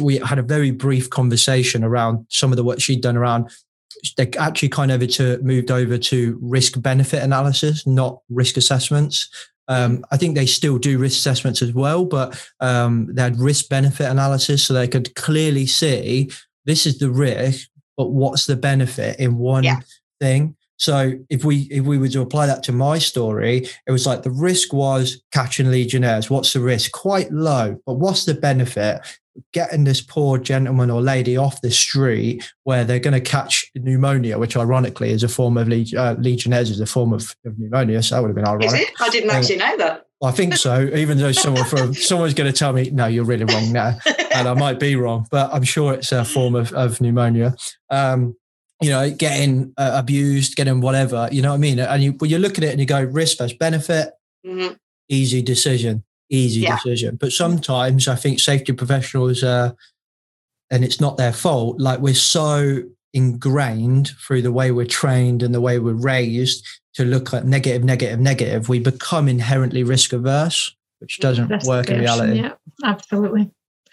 we 0.00 0.16
had 0.16 0.38
a 0.38 0.42
very 0.42 0.70
brief 0.70 1.10
conversation 1.10 1.84
around 1.84 2.24
some 2.30 2.50
of 2.50 2.56
the 2.56 2.64
work 2.64 2.80
she'd 2.80 3.02
done 3.02 3.18
around 3.18 3.50
they 4.16 4.30
actually 4.38 4.68
kind 4.68 4.90
of 4.90 5.06
to 5.08 5.38
moved 5.42 5.70
over 5.70 5.98
to 5.98 6.38
risk 6.40 6.80
benefit 6.80 7.22
analysis, 7.22 7.86
not 7.86 8.20
risk 8.28 8.56
assessments. 8.56 9.28
Um, 9.68 10.04
I 10.10 10.16
think 10.16 10.34
they 10.34 10.46
still 10.46 10.78
do 10.78 10.98
risk 10.98 11.18
assessments 11.18 11.62
as 11.62 11.72
well, 11.72 12.04
but 12.04 12.50
um, 12.60 13.08
they 13.14 13.22
had 13.22 13.38
risk 13.38 13.68
benefit 13.68 14.10
analysis, 14.10 14.64
so 14.64 14.74
they 14.74 14.88
could 14.88 15.14
clearly 15.14 15.66
see 15.66 16.30
this 16.66 16.86
is 16.86 16.98
the 16.98 17.10
risk, 17.10 17.68
but 17.96 18.10
what's 18.10 18.46
the 18.46 18.56
benefit 18.56 19.18
in 19.18 19.38
one 19.38 19.64
yeah. 19.64 19.80
thing. 20.20 20.56
So 20.76 21.12
if 21.30 21.44
we 21.44 21.68
if 21.70 21.84
we 21.84 21.98
were 21.98 22.08
to 22.08 22.20
apply 22.20 22.46
that 22.46 22.62
to 22.64 22.72
my 22.72 22.98
story, 22.98 23.68
it 23.86 23.92
was 23.92 24.06
like 24.06 24.22
the 24.22 24.30
risk 24.30 24.72
was 24.72 25.22
catching 25.32 25.70
legionnaires. 25.70 26.28
What's 26.28 26.52
the 26.52 26.60
risk? 26.60 26.92
Quite 26.92 27.32
low, 27.32 27.80
but 27.86 27.94
what's 27.94 28.24
the 28.24 28.34
benefit? 28.34 29.00
Getting 29.52 29.84
this 29.84 30.00
poor 30.00 30.38
gentleman 30.38 30.90
or 30.90 31.00
lady 31.00 31.36
off 31.36 31.60
the 31.60 31.70
street 31.70 32.52
where 32.64 32.84
they're 32.84 32.98
going 32.98 33.14
to 33.14 33.20
catch 33.20 33.70
pneumonia, 33.74 34.38
which 34.38 34.56
ironically 34.56 35.10
is 35.10 35.22
a 35.22 35.28
form 35.28 35.56
of 35.56 35.68
leg- 35.68 35.94
uh, 35.94 36.14
Legionnaires 36.18 36.70
is 36.70 36.80
a 36.80 36.86
form 36.86 37.12
of, 37.12 37.34
of, 37.44 37.58
pneumonia. 37.58 38.02
So 38.02 38.14
that 38.14 38.22
would 38.22 38.28
have 38.28 38.36
been 38.36 38.46
ironic. 38.46 38.66
Is 38.66 38.74
it? 38.74 38.88
I 39.00 39.08
didn't 39.10 39.30
actually 39.30 39.56
know 39.56 39.76
that. 39.78 40.06
I 40.22 40.30
think 40.30 40.54
so. 40.56 40.88
Even 40.94 41.18
though 41.18 41.32
someone 41.32 41.64
from 41.64 41.94
someone's 41.94 42.34
going 42.34 42.50
to 42.50 42.56
tell 42.56 42.72
me, 42.72 42.90
no, 42.90 43.06
you're 43.06 43.24
really 43.24 43.44
wrong 43.44 43.72
now, 43.72 43.98
and 44.34 44.48
I 44.48 44.54
might 44.54 44.78
be 44.78 44.96
wrong, 44.96 45.26
but 45.30 45.52
I'm 45.52 45.64
sure 45.64 45.92
it's 45.94 46.12
a 46.12 46.24
form 46.24 46.54
of, 46.54 46.72
of 46.72 47.00
pneumonia. 47.00 47.56
Um, 47.90 48.36
you 48.80 48.90
know, 48.90 49.10
getting 49.10 49.72
uh, 49.76 49.92
abused, 49.94 50.56
getting 50.56 50.80
whatever. 50.80 51.28
You 51.30 51.42
know 51.42 51.50
what 51.50 51.56
I 51.56 51.58
mean? 51.58 51.78
And 51.78 52.02
you, 52.02 52.12
when 52.12 52.30
you 52.30 52.38
look 52.38 52.58
at 52.58 52.64
it 52.64 52.70
and 52.70 52.80
you 52.80 52.86
go 52.86 53.02
risk 53.02 53.38
versus 53.38 53.56
benefit, 53.56 54.10
mm-hmm. 54.44 54.74
easy 55.08 55.42
decision 55.42 56.04
easy 56.30 56.60
yeah. 56.60 56.76
decision. 56.76 57.16
But 57.16 57.32
sometimes 57.32 58.08
I 58.08 58.16
think 58.16 58.40
safety 58.40 58.72
professionals 58.72 59.42
are, 59.42 59.74
and 60.70 60.84
it's 60.84 61.00
not 61.00 61.16
their 61.16 61.32
fault, 61.32 61.80
like 61.80 62.00
we're 62.00 62.14
so 62.14 62.82
ingrained 63.12 64.10
through 64.26 64.42
the 64.42 64.52
way 64.52 64.72
we're 64.72 64.86
trained 64.86 65.42
and 65.42 65.54
the 65.54 65.60
way 65.60 65.78
we're 65.78 65.92
raised 65.92 66.66
to 66.94 67.04
look 67.04 67.32
at 67.34 67.46
negative, 67.46 67.84
negative, 67.84 68.20
negative, 68.20 68.68
we 68.68 68.78
become 68.78 69.28
inherently 69.28 69.82
risk 69.82 70.12
averse, 70.12 70.74
which 71.00 71.18
doesn't 71.20 71.48
Risk 71.48 71.66
work 71.66 71.90
in 71.90 72.00
reality. 72.00 72.40
Yeah, 72.40 72.52
absolutely. 72.84 73.50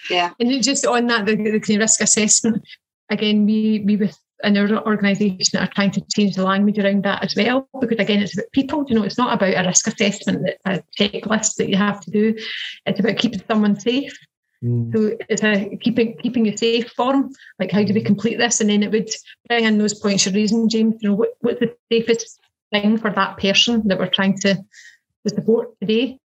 Yeah. 0.10 0.32
And 0.40 0.64
just 0.64 0.86
on 0.86 1.08
that, 1.08 1.26
the, 1.26 1.36
the 1.36 1.60
kind 1.60 1.78
of 1.78 1.82
risk 1.82 2.02
assessment, 2.02 2.64
again, 3.10 3.46
we, 3.46 3.84
we 3.86 3.96
with 3.96 4.18
in 4.44 4.58
our 4.58 4.86
organisation 4.88 5.52
that 5.54 5.70
are 5.70 5.74
trying 5.74 5.92
to 5.92 6.02
change 6.14 6.36
the 6.36 6.44
language 6.44 6.80
around 6.80 7.04
that 7.04 7.24
as 7.24 7.36
well. 7.36 7.68
Because 7.80 8.00
again, 8.00 8.22
it's 8.22 8.34
about 8.38 8.52
people, 8.52 8.86
you 8.88 8.96
know, 8.96 9.04
it's 9.04 9.18
not 9.18 9.34
about 9.34 9.66
a 9.66 9.68
risk 9.68 9.88
assessment, 9.88 10.44
that- 10.44 10.58
a 10.66 10.84
checklist 11.00 11.56
that 11.56 11.70
you 11.70 11.78
have 11.78 12.02
to 12.02 12.12
do. 12.12 12.36
It's 12.86 13.00
about 13.00 13.18
keeping 13.18 13.42
someone 13.48 13.80
safe. 13.80 14.18
Mm. 14.64 14.94
So 14.96 15.18
it's 15.28 15.44
a 15.44 15.76
keeping 15.82 16.18
keeping 16.18 16.46
you 16.46 16.56
safe 16.56 16.90
form. 16.92 17.32
Like 17.60 17.72
how 17.72 17.84
do 17.84 17.94
we 17.94 18.02
complete 18.02 18.38
this? 18.38 18.62
And 18.62 18.70
then 18.70 18.84
it 18.84 18.92
would 18.92 19.10
bring 19.48 19.66
in 19.66 19.78
those 19.80 19.96
points 19.96 20.26
you're 20.26 20.36
raising, 20.36 20.70
James. 20.70 20.96
You 21.02 21.10
know, 21.10 21.16
what, 21.16 21.30
what's 21.40 21.60
the 21.60 21.74
safest 21.92 22.40
thing 22.72 22.98
for 22.98 23.10
that 23.12 23.38
person 23.38 23.88
that 23.88 23.98
we're 23.98 24.08
trying 24.08 24.38
to, 24.40 24.54
to 24.56 25.36
support 25.36 25.80
today? 25.80 26.20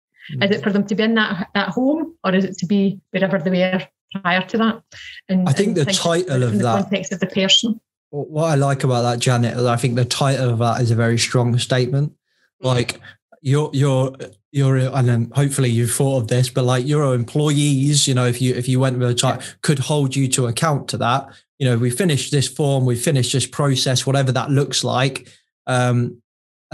Is 0.41 0.51
it 0.51 0.63
for 0.63 0.71
them 0.71 0.87
to 0.87 0.95
be 0.95 1.03
in 1.03 1.15
that 1.17 1.49
at 1.55 1.69
home, 1.71 2.15
or 2.25 2.35
is 2.35 2.45
it 2.45 2.57
to 2.59 2.67
be 2.67 3.01
wherever 3.11 3.39
they 3.39 3.51
were 3.51 3.87
prior 4.23 4.41
to 4.47 4.59
that? 4.59 4.83
And 5.29 5.49
I 5.49 5.53
think 5.53 5.77
and 5.77 5.89
the 5.89 5.93
title 5.93 6.43
of 6.45 6.53
the 6.53 6.59
that- 6.59 6.83
context 6.85 7.13
of 7.13 7.21
the 7.21 7.27
person. 7.27 7.81
What 8.13 8.51
I 8.51 8.57
like 8.57 8.85
about 8.85 9.03
that, 9.03 9.21
Janet, 9.21 9.57
is 9.57 9.65
I 9.65 9.77
think 9.77 9.97
the 9.97 10.05
title 10.05 10.51
of 10.51 10.59
that 10.59 10.83
is 10.83 10.91
a 10.91 10.95
very 10.95 11.19
strong 11.19 11.59
statement. 11.59 12.13
Mm. 12.63 12.67
Like 12.67 13.01
you're 13.41 13.71
you're 13.73 14.15
you're 14.51 14.77
and 14.77 15.09
then 15.09 15.33
hopefully 15.35 15.71
you've 15.71 15.93
thought 15.93 16.19
of 16.19 16.29
this, 16.29 16.51
but 16.51 16.65
like 16.65 16.87
your 16.87 17.15
employees, 17.15 18.07
you 18.07 18.15
know, 18.15 18.27
if 18.27 18.43
you 18.43 18.55
if 18.55 18.69
you 18.69 18.79
went 18.79 18.99
with 18.99 19.09
a 19.09 19.15
title, 19.15 19.43
could 19.63 19.79
hold 19.79 20.15
you 20.15 20.29
to 20.29 20.47
account 20.47 20.89
to 20.89 20.99
that. 20.99 21.27
You 21.59 21.67
know, 21.67 21.79
we 21.79 21.91
finished 21.91 22.33
this 22.33 22.49
form, 22.49 22.85
we 22.85 22.97
finished 22.97 23.33
this 23.33 23.47
process, 23.47 24.07
whatever 24.07 24.31
that 24.33 24.51
looks 24.51 24.85
like. 24.85 25.29
Um, 25.67 26.21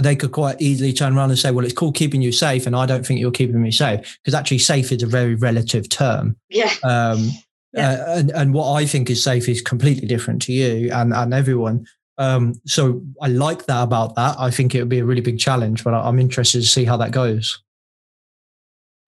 they 0.00 0.16
could 0.16 0.32
quite 0.32 0.60
easily 0.60 0.92
turn 0.92 1.16
around 1.16 1.30
and 1.30 1.38
say, 1.38 1.52
"Well, 1.52 1.64
it's 1.64 1.74
called 1.74 1.94
keeping 1.94 2.22
you 2.22 2.32
safe," 2.32 2.66
and 2.66 2.74
I 2.74 2.86
don't 2.86 3.06
think 3.06 3.20
you're 3.20 3.30
keeping 3.30 3.62
me 3.62 3.70
safe 3.70 4.18
because 4.24 4.34
actually, 4.34 4.58
safe 4.58 4.90
is 4.90 5.04
a 5.04 5.06
very 5.06 5.36
relative 5.36 5.88
term. 5.88 6.36
Yeah. 6.48 6.72
Um, 6.82 7.30
uh, 7.78 8.18
and, 8.18 8.30
and 8.30 8.54
what 8.54 8.72
I 8.74 8.86
think 8.86 9.10
is 9.10 9.22
safe 9.22 9.48
is 9.48 9.60
completely 9.60 10.06
different 10.06 10.42
to 10.42 10.52
you 10.52 10.90
and, 10.92 11.12
and 11.12 11.32
everyone. 11.34 11.86
Um, 12.18 12.54
so 12.66 13.02
I 13.22 13.28
like 13.28 13.66
that 13.66 13.82
about 13.82 14.16
that. 14.16 14.36
I 14.38 14.50
think 14.50 14.74
it 14.74 14.80
would 14.80 14.88
be 14.88 14.98
a 14.98 15.04
really 15.04 15.20
big 15.20 15.38
challenge, 15.38 15.84
but 15.84 15.94
I'm 15.94 16.18
interested 16.18 16.60
to 16.60 16.66
see 16.66 16.84
how 16.84 16.96
that 16.96 17.12
goes. 17.12 17.62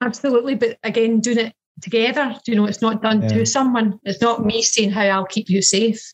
Absolutely, 0.01 0.55
but 0.55 0.79
again, 0.83 1.21
doing 1.21 1.39
it 1.39 1.55
together. 1.83 2.37
You 2.47 2.55
know, 2.55 2.67
it's 2.67 2.81
not 2.83 3.03
done 3.03 3.23
Yeah. 3.23 3.29
to 3.29 3.47
someone. 3.47 3.99
It's 4.05 4.21
not 4.21 4.45
me 4.45 4.63
saying 4.63 4.91
how 4.91 5.03
I'll 5.03 5.27
keep 5.27 5.49
you 5.51 5.61
safe. 5.61 6.13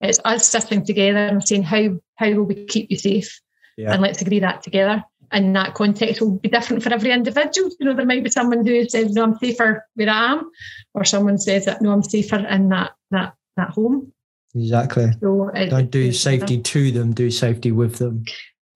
It's 0.00 0.20
us 0.24 0.48
sitting 0.48 0.84
together 0.84 1.18
and 1.18 1.46
saying 1.46 1.64
how 1.64 1.98
how 2.14 2.30
will 2.32 2.44
we 2.44 2.64
keep 2.66 2.90
you 2.90 2.96
safe, 2.96 3.40
Yeah. 3.76 3.92
and 3.92 4.00
let's 4.02 4.22
agree 4.22 4.38
that 4.40 4.62
together. 4.62 5.02
And 5.30 5.54
that 5.56 5.74
context 5.74 6.20
will 6.20 6.38
be 6.38 6.48
different 6.48 6.82
for 6.82 6.92
every 6.92 7.10
individual. 7.10 7.70
You 7.78 7.86
know, 7.86 7.94
there 7.94 8.06
might 8.06 8.24
be 8.24 8.30
someone 8.30 8.64
who 8.66 8.88
says, 8.88 9.12
"No, 9.12 9.24
I'm 9.24 9.38
safer 9.38 9.84
where 9.94 10.08
I 10.08 10.32
am," 10.32 10.50
or 10.94 11.04
someone 11.04 11.38
says 11.38 11.64
that, 11.66 11.82
"No, 11.82 11.92
I'm 11.92 12.02
safer 12.02 12.36
in 12.36 12.68
that 12.70 12.92
that 13.10 13.34
that 13.56 13.70
home." 13.70 14.12
Exactly. 14.54 15.10
So 15.20 15.48
it, 15.54 15.68
Don't 15.68 15.90
do 15.90 16.10
safety 16.12 16.58
to 16.60 16.90
them, 16.90 17.12
do 17.12 17.30
safety 17.30 17.70
with 17.72 17.96
them. 17.96 18.24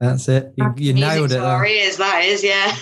That's 0.00 0.28
it. 0.28 0.52
You, 0.56 0.74
you 0.76 0.92
nailed 0.92 1.32
it. 1.32 1.40
there. 1.40 1.64
ears, 1.64 1.96
that 1.96 2.24
is, 2.24 2.42
yeah. 2.44 2.76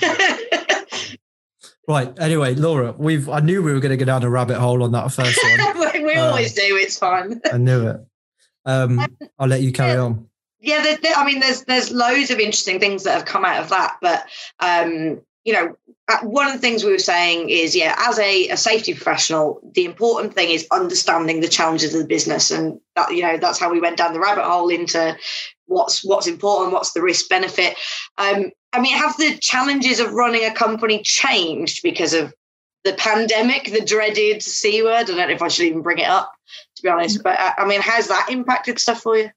Right. 1.88 2.12
Anyway, 2.20 2.54
Laura, 2.54 2.94
we've 2.96 3.28
I 3.28 3.40
knew 3.40 3.62
we 3.62 3.72
were 3.72 3.80
going 3.80 3.90
to 3.90 3.96
go 3.96 4.04
down 4.04 4.22
a 4.22 4.30
rabbit 4.30 4.58
hole 4.58 4.82
on 4.84 4.92
that 4.92 5.10
first 5.10 5.38
one. 5.42 5.92
we 5.94 6.04
we 6.04 6.14
Uh, 6.14 6.26
always 6.28 6.52
do. 6.54 6.62
It's 6.62 6.96
fun. 6.98 7.40
I 7.52 7.58
knew 7.58 7.88
it. 7.88 7.96
Um, 8.64 9.00
I'll 9.40 9.48
let 9.48 9.62
you 9.62 9.72
carry 9.72 9.98
on. 9.98 10.28
Yeah, 10.60 10.82
there, 10.82 10.98
there- 11.02 11.14
I 11.16 11.24
mean, 11.24 11.40
there's 11.40 11.64
there's 11.64 11.90
loads 11.90 12.30
of 12.30 12.38
interesting 12.38 12.80
things 12.80 13.04
that 13.04 13.14
have 13.14 13.24
come 13.24 13.44
out 13.44 13.60
of 13.62 13.70
that, 13.70 13.96
but 14.00 14.24
um, 14.60 15.20
you 15.44 15.54
know, 15.54 15.76
uh, 16.08 16.18
one 16.18 16.46
of 16.46 16.52
the 16.52 16.58
things 16.58 16.84
we 16.84 16.92
were 16.92 16.98
saying 16.98 17.48
is, 17.48 17.74
yeah, 17.74 17.94
as 17.98 18.18
a, 18.18 18.48
a 18.48 18.56
safety 18.56 18.92
professional, 18.92 19.60
the 19.74 19.86
important 19.86 20.34
thing 20.34 20.50
is 20.50 20.66
understanding 20.70 21.40
the 21.40 21.48
challenges 21.48 21.94
of 21.94 22.00
the 22.02 22.06
business, 22.06 22.50
and 22.50 22.78
that 22.94 23.14
you 23.14 23.22
know 23.22 23.38
that's 23.38 23.58
how 23.58 23.70
we 23.70 23.80
went 23.80 23.96
down 23.96 24.12
the 24.12 24.20
rabbit 24.20 24.44
hole 24.44 24.68
into 24.68 25.16
what's 25.66 26.04
what's 26.04 26.26
important, 26.26 26.72
what's 26.72 26.92
the 26.92 27.02
risk 27.02 27.28
benefit. 27.28 27.74
Um, 28.18 28.50
I 28.72 28.80
mean, 28.80 28.96
have 28.96 29.16
the 29.16 29.38
challenges 29.38 29.98
of 29.98 30.12
running 30.12 30.44
a 30.44 30.52
company 30.54 31.02
changed 31.02 31.80
because 31.82 32.12
of 32.12 32.34
the 32.84 32.92
pandemic, 32.92 33.72
the 33.72 33.80
dreaded 33.84 34.42
C 34.42 34.82
word? 34.82 34.92
I 34.94 35.02
don't 35.04 35.16
know 35.16 35.28
if 35.28 35.42
I 35.42 35.48
should 35.48 35.66
even 35.66 35.80
bring 35.82 35.98
it 35.98 36.08
up, 36.08 36.30
to 36.76 36.82
be 36.82 36.88
honest. 36.90 37.22
But 37.22 37.38
uh, 37.40 37.52
I 37.56 37.64
mean, 37.66 37.80
has 37.80 38.08
that 38.08 38.28
impacted 38.30 38.78
stuff 38.78 39.00
for 39.00 39.16
you? 39.16 39.30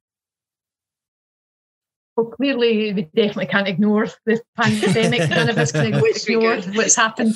Well, 2.16 2.28
clearly, 2.28 2.94
we 2.94 3.02
definitely 3.16 3.48
can't 3.48 3.68
ignore 3.68 4.08
the 4.26 4.42
pandemic. 4.56 5.30
None 5.30 5.50
of 5.50 5.58
us 5.58 5.72
can 5.72 5.94
Which 6.02 6.26
we 6.28 6.36
ignore 6.36 6.62
what's 6.76 6.96
happened. 6.96 7.34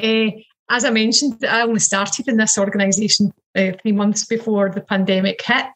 Uh, 0.00 0.30
as 0.68 0.84
I 0.84 0.90
mentioned, 0.90 1.44
I 1.44 1.62
only 1.62 1.80
started 1.80 2.28
in 2.28 2.36
this 2.36 2.56
organisation 2.56 3.32
uh, 3.56 3.72
three 3.82 3.92
months 3.92 4.24
before 4.24 4.70
the 4.70 4.80
pandemic 4.80 5.42
hit. 5.44 5.66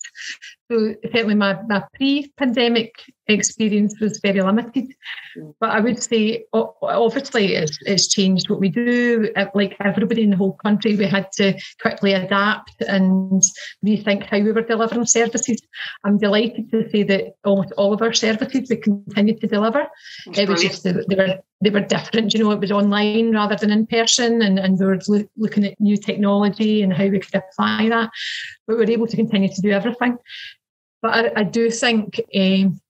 So 0.71 0.95
certainly 1.13 1.35
my, 1.35 1.61
my 1.67 1.85
pre-pandemic 1.95 2.95
experience 3.27 3.99
was 4.01 4.19
very 4.19 4.41
limited. 4.41 4.95
But 5.61 5.71
I 5.71 5.81
would 5.81 6.03
say, 6.03 6.45
obviously, 6.53 7.55
it's, 7.55 7.79
it's 7.87 8.09
changed 8.09 8.51
what 8.51 8.61
we 8.61 8.69
do. 8.69 9.31
Uh, 9.37 9.47
Like 9.55 9.77
everybody 9.81 10.23
in 10.23 10.31
the 10.31 10.37
whole 10.37 10.53
country, 10.53 10.97
we 10.97 11.07
had 11.07 11.33
to 11.33 11.55
quickly 11.81 12.13
adapt 12.13 12.83
and 12.87 13.43
rethink 13.85 14.27
how 14.27 14.39
we 14.41 14.53
were 14.53 14.63
delivering 14.63 15.07
services. 15.07 15.61
I'm 16.05 16.19
delighted 16.19 16.71
to 16.71 16.89
say 16.91 17.03
that 17.05 17.35
almost 17.45 17.73
all 17.73 17.93
of 17.93 18.03
our 18.03 18.13
services 18.13 18.69
we 18.69 18.77
continue 18.77 19.39
to 19.39 19.47
deliver. 19.47 19.87
That's 20.27 20.39
It 20.39 20.49
was 20.49 20.61
brilliant. 20.61 20.83
just 20.83 21.09
they 21.09 21.17
were 21.17 21.39
they 21.63 21.71
were 21.71 21.81
different. 21.81 22.35
You 22.35 22.45
know, 22.45 22.51
it 22.51 22.61
was 22.61 22.73
online 22.73 23.33
rather 23.33 23.57
than 23.57 23.71
in 23.71 23.87
person, 23.87 24.43
and, 24.43 24.59
and 24.59 24.79
we 24.79 24.85
were 24.87 24.99
loo- 25.09 25.31
looking 25.37 25.65
at 25.65 25.81
new 25.81 25.97
technology 25.97 26.83
and 26.83 26.93
how 26.93 27.07
we 27.07 27.21
could 27.21 27.35
apply 27.35 27.89
that. 27.89 28.11
But 28.67 28.77
we 28.77 28.85
were 28.85 28.91
able 28.91 29.07
to 29.07 29.17
continue 29.17 29.49
to 29.49 29.63
do 29.63 29.71
everything. 29.71 30.19
But 31.01 31.11
I, 31.37 31.41
I 31.41 31.45
do 31.45 31.71
think 31.71 32.21
um, 32.35 32.81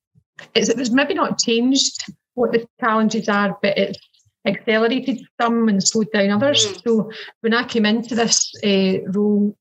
it's, 0.54 0.68
it's 0.68 0.90
maybe 0.90 1.14
not 1.14 1.38
changed 1.38 2.04
what 2.34 2.52
the 2.52 2.66
challenges 2.80 3.28
are, 3.28 3.58
but 3.62 3.78
it's 3.78 3.98
accelerated 4.46 5.20
some 5.40 5.68
and 5.68 5.82
slowed 5.82 6.10
down 6.12 6.30
others. 6.30 6.66
Mm. 6.66 6.82
So 6.82 7.10
when 7.40 7.54
I 7.54 7.64
came 7.64 7.86
into 7.86 8.14
this 8.14 8.52
uh, 8.64 9.08
role, 9.10 9.56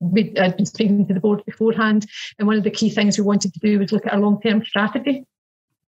we, 0.00 0.32
I'd 0.38 0.56
been 0.56 0.66
speaking 0.66 1.06
to 1.06 1.14
the 1.14 1.20
board 1.20 1.44
beforehand, 1.44 2.06
and 2.38 2.48
one 2.48 2.56
of 2.56 2.64
the 2.64 2.70
key 2.70 2.90
things 2.90 3.18
we 3.18 3.24
wanted 3.24 3.52
to 3.52 3.60
do 3.60 3.78
was 3.78 3.92
look 3.92 4.06
at 4.06 4.14
our 4.14 4.20
long-term 4.20 4.64
strategy. 4.64 5.24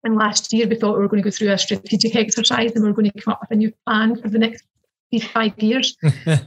And 0.03 0.15
last 0.15 0.53
year, 0.53 0.67
we 0.67 0.75
thought 0.75 0.95
we 0.95 1.01
were 1.01 1.07
going 1.07 1.23
to 1.23 1.27
go 1.27 1.35
through 1.35 1.51
a 1.51 1.57
strategic 1.57 2.15
exercise 2.15 2.73
and 2.73 2.83
we 2.83 2.89
were 2.91 2.95
going 2.95 3.09
to 3.09 3.21
come 3.21 3.31
up 3.31 3.41
with 3.41 3.49
a 3.51 3.55
new 3.55 3.73
plan 3.87 4.15
for 4.21 4.29
the 4.29 4.37
next 4.37 4.63
five 5.33 5.57
years. 5.57 5.95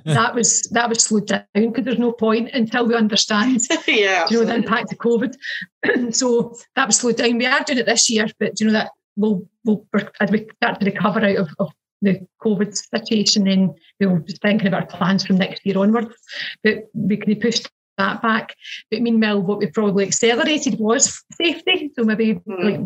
that 0.04 0.34
was 0.34 0.62
that 0.72 0.88
was 0.88 1.02
slowed 1.02 1.26
down 1.26 1.44
because 1.54 1.84
there's 1.84 1.98
no 1.98 2.12
point 2.12 2.50
until 2.52 2.86
we 2.86 2.94
understand 2.94 3.62
yeah, 3.86 4.26
you 4.30 4.38
know, 4.38 4.44
the 4.44 4.54
impact 4.54 4.92
of 4.92 4.98
COVID. 4.98 5.34
so 6.14 6.56
that 6.76 6.86
was 6.86 6.96
slowed 6.96 7.16
down. 7.16 7.38
We 7.38 7.46
are 7.46 7.64
doing 7.64 7.78
it 7.78 7.86
this 7.86 8.10
year, 8.10 8.26
but 8.38 8.60
you 8.60 8.66
know 8.66 8.72
that 8.72 8.90
we'll, 9.16 9.48
we'll 9.64 9.86
as 10.20 10.30
we 10.30 10.46
start 10.56 10.80
to 10.80 10.86
recover 10.86 11.24
out 11.24 11.36
of, 11.36 11.48
of 11.58 11.72
the 12.00 12.20
COVID 12.42 12.76
situation, 12.76 13.44
then 13.44 13.74
we'll 14.00 14.20
be 14.20 14.32
thinking 14.34 14.68
about 14.68 14.82
our 14.92 14.98
plans 14.98 15.26
from 15.26 15.36
next 15.36 15.66
year 15.66 15.78
onwards. 15.78 16.14
But 16.62 16.84
we 16.94 17.16
can 17.16 17.34
push 17.40 17.60
that 17.98 18.22
back. 18.22 18.54
But 18.90 19.02
meanwhile, 19.02 19.42
what 19.42 19.58
we 19.58 19.66
probably 19.66 20.06
accelerated 20.06 20.78
was 20.78 21.22
safety. 21.32 21.90
So 21.94 22.04
maybe 22.04 22.34
Mm. 22.48 22.64
like 22.64 22.80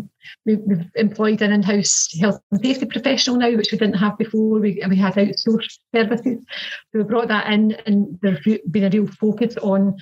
we, 0.47 0.57
we've 0.57 0.91
employed 0.97 1.43
an 1.43 1.53
in-house 1.53 2.09
health 2.21 2.41
and 2.51 2.61
safety 2.61 2.87
professional 2.87 3.37
now, 3.37 3.55
which 3.57 3.73
we 3.73 3.79
didn't 3.79 3.95
have 3.95 4.19
before. 4.19 4.59
We, 4.59 4.83
we 4.89 4.97
had 4.97 5.15
outsourced 5.15 5.79
services. 5.95 6.39
So 6.91 6.99
we 6.99 7.03
brought 7.05 7.29
that 7.29 7.53
in 7.53 7.73
and 7.87 8.19
there's 8.23 8.41
been 8.71 8.85
a 8.85 8.91
real 8.91 9.07
focus 9.07 9.57
on 9.59 9.97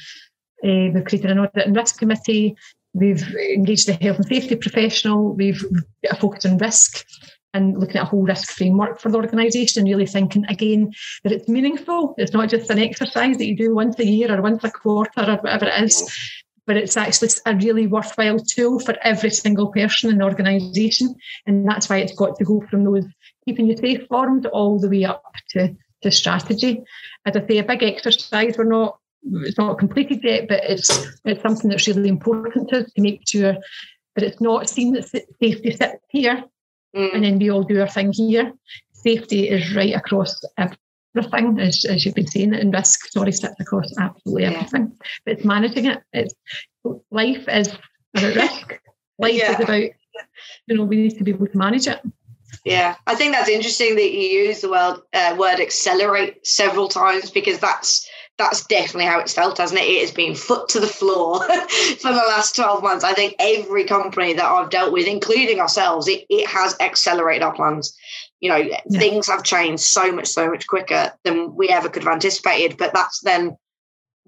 uh, 0.63 0.91
we've 0.93 1.05
created 1.05 1.31
an 1.31 1.39
audit 1.39 1.67
and 1.67 1.77
risk 1.77 1.99
committee. 1.99 2.57
We've 2.93 3.23
engaged 3.35 3.89
a 3.89 3.95
health 3.95 4.19
and 4.19 4.27
safety 4.27 4.57
professional. 4.57 5.33
We've 5.33 5.63
got 6.05 6.19
a 6.19 6.21
focus 6.21 6.45
on 6.45 6.59
risk 6.59 7.07
and 7.55 7.79
looking 7.79 7.97
at 7.97 8.05
a 8.05 8.07
whole 8.07 8.23
risk 8.23 8.51
framework 8.53 9.01
for 9.01 9.11
the 9.11 9.17
organisation 9.17 9.81
and 9.81 9.89
really 9.89 10.07
thinking 10.07 10.45
again 10.49 10.93
that 11.25 11.33
it's 11.33 11.49
meaningful. 11.49 12.15
It's 12.19 12.33
not 12.33 12.49
just 12.49 12.71
an 12.71 12.79
exercise 12.79 13.39
that 13.39 13.47
you 13.47 13.57
do 13.57 13.75
once 13.75 13.99
a 13.99 14.07
year 14.07 14.33
or 14.33 14.43
once 14.43 14.63
a 14.65 14.71
quarter 14.71 15.23
or 15.23 15.37
whatever 15.37 15.67
it 15.67 15.85
is, 15.85 16.09
but 16.67 16.77
it's 16.77 16.97
actually 16.97 17.31
a 17.47 17.57
really 17.57 17.87
worthwhile 17.87 18.39
tool 18.39 18.79
for 18.79 18.95
every 19.03 19.31
single 19.31 19.69
person 19.69 20.11
in 20.11 20.19
the 20.19 20.25
organisation. 20.25 21.15
And 21.47 21.67
that's 21.67 21.89
why 21.89 21.99
it's 21.99 22.15
got 22.15 22.37
to 22.37 22.45
go 22.45 22.65
from 22.71 22.85
those 22.85 23.07
keeping 23.45 23.67
you 23.67 23.77
safe 23.77 24.07
forms 24.07 24.47
all 24.53 24.79
the 24.79 24.89
way 24.89 25.05
up 25.05 25.25
to, 25.51 25.75
to 26.03 26.11
strategy. 26.11 26.83
As 27.27 27.37
I 27.37 27.47
say, 27.47 27.59
a 27.59 27.65
big 27.65 27.83
exercise. 27.83 28.57
We're 28.57 28.65
not 28.65 28.99
it's 29.23 29.59
not 29.59 29.79
completed 29.79 30.21
yet, 30.23 30.49
but 30.49 30.61
it's 30.65 30.89
it's 31.25 31.43
something 31.43 31.69
that's 31.69 31.87
really 31.87 32.09
important 32.09 32.69
to 32.71 32.79
us 32.79 32.93
to 32.93 33.03
make 33.03 33.29
sure 33.29 33.57
that 34.15 34.25
it's 34.25 34.41
not 34.41 34.69
seen 34.69 34.95
that 34.95 35.09
safety 35.09 35.71
sits 35.73 36.05
here 36.09 36.45
Mm. 36.97 37.15
and 37.15 37.25
then 37.25 37.39
we 37.39 37.51
all 37.51 37.63
do 37.63 37.81
our 37.81 37.89
thing 37.89 38.13
here. 38.13 38.53
Safety 38.93 39.49
is 39.49 39.75
right 39.75 39.95
across 39.95 40.41
everything, 40.59 41.59
as, 41.61 41.85
as 41.85 42.05
you've 42.05 42.15
been 42.15 42.27
saying, 42.27 42.55
and 42.55 42.73
risk, 42.75 43.11
sorry, 43.13 43.33
sits 43.33 43.55
across 43.61 43.97
absolutely 43.99 44.43
Yeah. 44.43 44.51
everything. 44.51 44.93
But 45.25 45.35
it's 45.35 45.45
managing 45.45 45.87
it. 45.87 46.03
It's 46.13 46.35
life 47.11 47.45
is 47.49 47.69
about 48.15 48.35
risk. 48.37 48.81
Life 49.19 49.35
Yeah. 49.35 49.53
is 49.53 49.61
about 49.61 49.83
you 50.67 50.77
know, 50.77 50.85
we 50.85 50.97
need 50.97 51.17
to 51.19 51.25
be 51.25 51.31
able 51.31 51.47
to 51.47 51.57
manage 51.57 51.87
it. 51.87 52.01
Yeah, 52.65 52.97
I 53.07 53.15
think 53.15 53.33
that's 53.33 53.49
interesting 53.49 53.95
that 53.97 54.11
you 54.11 54.21
use 54.47 54.61
the 54.61 54.71
word 54.71 55.01
uh, 55.15 55.37
word 55.39 55.61
accelerate 55.61 56.47
several 56.47 56.89
times 56.89 57.31
because 57.31 57.59
that's 57.59 58.09
that's 58.41 58.65
definitely 58.67 59.05
how 59.05 59.21
it's 59.21 59.35
felt, 59.35 59.59
hasn't 59.59 59.81
it? 59.81 59.85
It 59.85 60.01
has 60.01 60.11
been 60.11 60.35
foot 60.35 60.69
to 60.71 60.81
the 60.81 60.87
floor 60.87 61.41
for 61.99 62.13
the 62.13 62.25
last 62.29 62.57
12 62.57 62.83
months. 62.83 63.05
I 63.05 63.13
think 63.13 63.35
every 63.39 63.85
company 63.85 64.33
that 64.33 64.45
I've 64.45 64.71
dealt 64.71 64.93
with, 64.93 65.07
including 65.07 65.61
ourselves, 65.61 66.09
it, 66.09 66.25
it 66.31 66.47
has 66.47 66.75
accelerated 66.81 67.43
our 67.43 67.55
plans. 67.55 67.97
You 68.41 68.49
know, 68.49 68.57
yeah. 68.57 68.81
things 68.93 69.29
have 69.29 69.45
changed 69.45 69.83
so 69.83 70.11
much, 70.11 70.27
so 70.27 70.51
much 70.51 70.67
quicker 70.67 71.13
than 71.25 71.55
we 71.55 71.69
ever 71.69 71.89
could 71.89 72.03
have 72.03 72.13
anticipated. 72.13 72.79
But 72.79 72.95
that's 72.95 73.21
then 73.21 73.57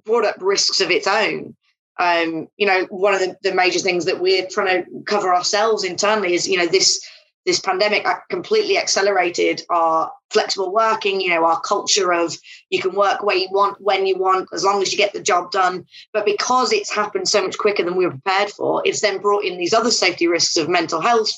brought 0.04 0.26
up 0.26 0.36
risks 0.40 0.80
of 0.80 0.90
its 0.90 1.06
own. 1.06 1.56
Um, 1.98 2.48
you 2.56 2.66
know, 2.66 2.86
one 2.90 3.14
of 3.14 3.20
the, 3.20 3.36
the 3.42 3.54
major 3.54 3.78
things 3.78 4.04
that 4.04 4.20
we're 4.20 4.46
trying 4.46 4.84
to 4.84 5.02
cover 5.04 5.34
ourselves 5.34 5.84
internally 5.84 6.34
is, 6.34 6.48
you 6.48 6.58
know, 6.58 6.66
this 6.66 7.00
this 7.44 7.60
pandemic 7.60 8.06
completely 8.30 8.78
accelerated 8.78 9.62
our 9.68 10.12
flexible 10.30 10.72
working, 10.72 11.20
you 11.20 11.30
know, 11.30 11.44
our 11.44 11.60
culture 11.60 12.12
of 12.12 12.36
you 12.70 12.80
can 12.80 12.94
work 12.94 13.22
where 13.22 13.36
you 13.36 13.48
want, 13.50 13.80
when 13.80 14.06
you 14.06 14.16
want, 14.16 14.48
as 14.52 14.64
long 14.64 14.80
as 14.80 14.92
you 14.92 14.98
get 14.98 15.12
the 15.12 15.22
job 15.22 15.50
done. 15.50 15.84
But 16.12 16.24
because 16.24 16.72
it's 16.72 16.92
happened 16.92 17.28
so 17.28 17.42
much 17.42 17.58
quicker 17.58 17.82
than 17.82 17.96
we 17.96 18.06
were 18.06 18.12
prepared 18.12 18.50
for, 18.50 18.82
it's 18.84 19.00
then 19.00 19.20
brought 19.20 19.44
in 19.44 19.58
these 19.58 19.74
other 19.74 19.90
safety 19.90 20.26
risks 20.26 20.56
of 20.56 20.68
mental 20.68 21.00
health 21.00 21.30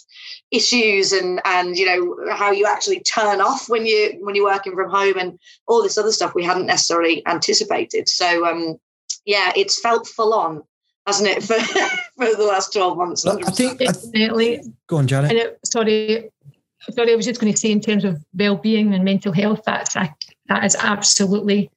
issues 0.51 1.13
and 1.13 1.41
and 1.45 1.77
you 1.77 1.87
know 1.87 2.33
how 2.33 2.53
you 2.53 2.67
actually 2.67 3.01
turn 3.01 3.41
off 3.41 3.69
when 3.69 3.87
you 3.87 4.17
when 4.21 4.35
you're 4.35 4.45
working 4.45 4.75
from 4.75 4.89
home 4.89 5.19
and 5.19 5.39
all 5.67 5.83
this 5.83 5.99
other 5.99 6.13
stuff 6.13 6.35
we 6.35 6.45
hadn't 6.45 6.67
necessarily 6.67 7.27
anticipated. 7.27 8.09
So 8.09 8.47
um 8.47 8.77
yeah, 9.25 9.53
it's 9.57 9.81
felt 9.81 10.07
full 10.07 10.35
on 10.35 10.63
hasn't 11.07 11.29
it, 11.29 11.43
for, 11.43 11.55
for 12.17 12.37
the 12.37 12.45
last 12.45 12.73
12 12.73 12.97
months? 12.97 13.25
100%. 13.25 13.47
I 13.47 13.51
think 13.51 13.79
definitely. 13.79 14.63
Go 14.87 14.97
on, 14.97 15.07
Janet. 15.07 15.31
And 15.31 15.39
it, 15.39 15.59
sorry, 15.65 16.31
sorry, 16.91 17.13
I 17.13 17.17
was 17.17 17.27
just 17.27 17.41
going 17.41 17.53
to 17.53 17.59
say 17.59 17.71
in 17.71 17.81
terms 17.81 18.05
of 18.05 18.25
well-being 18.35 18.95
and 18.95 19.05
mental 19.05 19.33
health, 19.33 19.63
that's 19.65 19.95
that 19.95 20.65
is 20.65 20.77
absolutely 20.77 21.71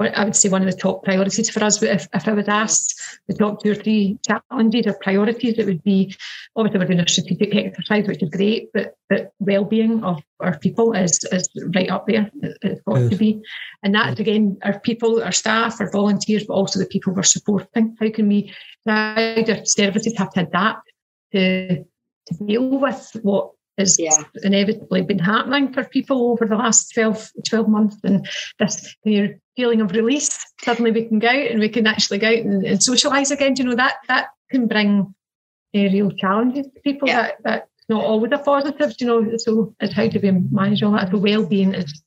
I 0.00 0.24
would 0.24 0.36
say 0.36 0.48
one 0.48 0.62
of 0.62 0.70
the 0.70 0.76
top 0.76 1.02
priorities 1.02 1.50
for 1.50 1.62
us. 1.64 1.82
If, 1.82 2.06
if 2.14 2.28
I 2.28 2.32
was 2.32 2.46
asked 2.46 3.00
the 3.26 3.34
top 3.34 3.62
two 3.62 3.72
or 3.72 3.74
three 3.74 4.18
challenges 4.24 4.86
or 4.86 4.96
priorities, 5.02 5.58
it 5.58 5.66
would 5.66 5.82
be 5.82 6.14
obviously 6.54 6.78
we're 6.78 6.86
doing 6.86 7.00
a 7.00 7.08
strategic 7.08 7.54
exercise, 7.54 8.06
which 8.06 8.22
is 8.22 8.30
great, 8.30 8.70
but 8.72 8.96
but 9.08 9.32
well-being 9.40 10.04
of 10.04 10.22
our 10.38 10.56
people 10.58 10.92
is 10.92 11.18
is 11.32 11.48
right 11.74 11.90
up 11.90 12.06
there. 12.06 12.30
It's 12.62 12.80
got 12.82 12.94
Good. 12.94 13.10
to 13.10 13.16
be, 13.16 13.42
and 13.82 13.94
that's 13.94 14.20
again 14.20 14.58
our 14.62 14.78
people, 14.78 15.22
our 15.22 15.32
staff, 15.32 15.80
our 15.80 15.90
volunteers, 15.90 16.44
but 16.44 16.54
also 16.54 16.78
the 16.78 16.86
people 16.86 17.12
we're 17.12 17.22
supporting. 17.24 17.96
How 17.98 18.10
can 18.10 18.28
we? 18.28 18.54
How 18.86 19.42
do 19.44 19.64
services 19.64 20.16
have 20.16 20.30
to 20.34 20.42
adapt 20.42 20.92
to 21.32 21.84
to 22.28 22.34
deal 22.46 22.78
with 22.78 23.10
what 23.22 23.50
has 23.78 23.98
yeah. 23.98 24.16
inevitably 24.42 25.02
been 25.02 25.18
happening 25.18 25.72
for 25.72 25.84
people 25.84 26.32
over 26.32 26.44
the 26.44 26.56
last 26.56 26.92
12, 26.94 27.30
12 27.48 27.68
months. 27.68 27.96
And 28.02 28.28
this 28.58 28.94
feeling 29.04 29.80
of 29.80 29.92
release, 29.92 30.38
suddenly 30.62 30.90
we 30.90 31.04
can 31.04 31.18
go 31.18 31.28
out 31.28 31.50
and 31.50 31.60
we 31.60 31.68
can 31.68 31.86
actually 31.86 32.18
go 32.18 32.28
out 32.28 32.38
and, 32.38 32.64
and 32.64 32.78
socialise 32.80 33.30
again. 33.30 33.54
You 33.56 33.64
know, 33.64 33.76
that 33.76 33.96
that 34.08 34.28
can 34.50 34.66
bring 34.66 35.14
uh, 35.74 35.78
real 35.78 36.10
challenges 36.10 36.66
to 36.66 36.80
people 36.80 37.08
yeah. 37.08 37.22
that, 37.22 37.36
that's 37.44 37.70
not 37.88 38.04
always 38.04 38.32
a 38.32 38.38
positive, 38.38 38.94
you 38.98 39.06
know. 39.06 39.36
So 39.36 39.74
it's 39.80 39.94
how 39.94 40.08
do 40.08 40.20
we 40.20 40.30
manage 40.30 40.82
all 40.82 40.92
that? 40.92 41.10
The 41.10 41.18
well-being 41.18 41.74
is 41.74 42.02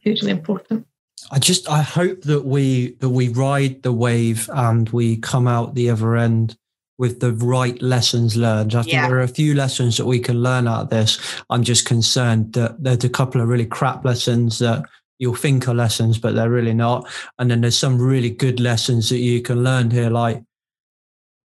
hugely 0.00 0.30
important. 0.30 0.86
I 1.30 1.38
just 1.38 1.68
I 1.68 1.82
hope 1.82 2.22
that 2.22 2.44
we 2.44 2.92
that 3.00 3.10
we 3.10 3.28
ride 3.28 3.82
the 3.82 3.92
wave 3.92 4.48
and 4.52 4.88
we 4.88 5.16
come 5.18 5.46
out 5.46 5.74
the 5.74 5.90
other 5.90 6.16
end 6.16 6.56
with 7.00 7.20
the 7.20 7.32
right 7.32 7.80
lessons 7.80 8.36
learned. 8.36 8.74
I 8.74 8.82
think 8.82 8.92
yeah. 8.92 9.08
there 9.08 9.16
are 9.16 9.22
a 9.22 9.26
few 9.26 9.54
lessons 9.54 9.96
that 9.96 10.04
we 10.04 10.20
can 10.20 10.42
learn 10.42 10.68
out 10.68 10.82
of 10.82 10.90
this. 10.90 11.18
I'm 11.48 11.62
just 11.62 11.86
concerned 11.86 12.52
that 12.52 12.84
there's 12.84 13.04
a 13.04 13.08
couple 13.08 13.40
of 13.40 13.48
really 13.48 13.64
crap 13.64 14.04
lessons 14.04 14.58
that 14.58 14.84
you'll 15.18 15.34
think 15.34 15.66
are 15.66 15.74
lessons, 15.74 16.18
but 16.18 16.34
they're 16.34 16.50
really 16.50 16.74
not. 16.74 17.08
And 17.38 17.50
then 17.50 17.62
there's 17.62 17.78
some 17.78 17.98
really 17.98 18.28
good 18.28 18.60
lessons 18.60 19.08
that 19.08 19.16
you 19.16 19.40
can 19.40 19.64
learn 19.64 19.90
here. 19.90 20.10
Like 20.10 20.42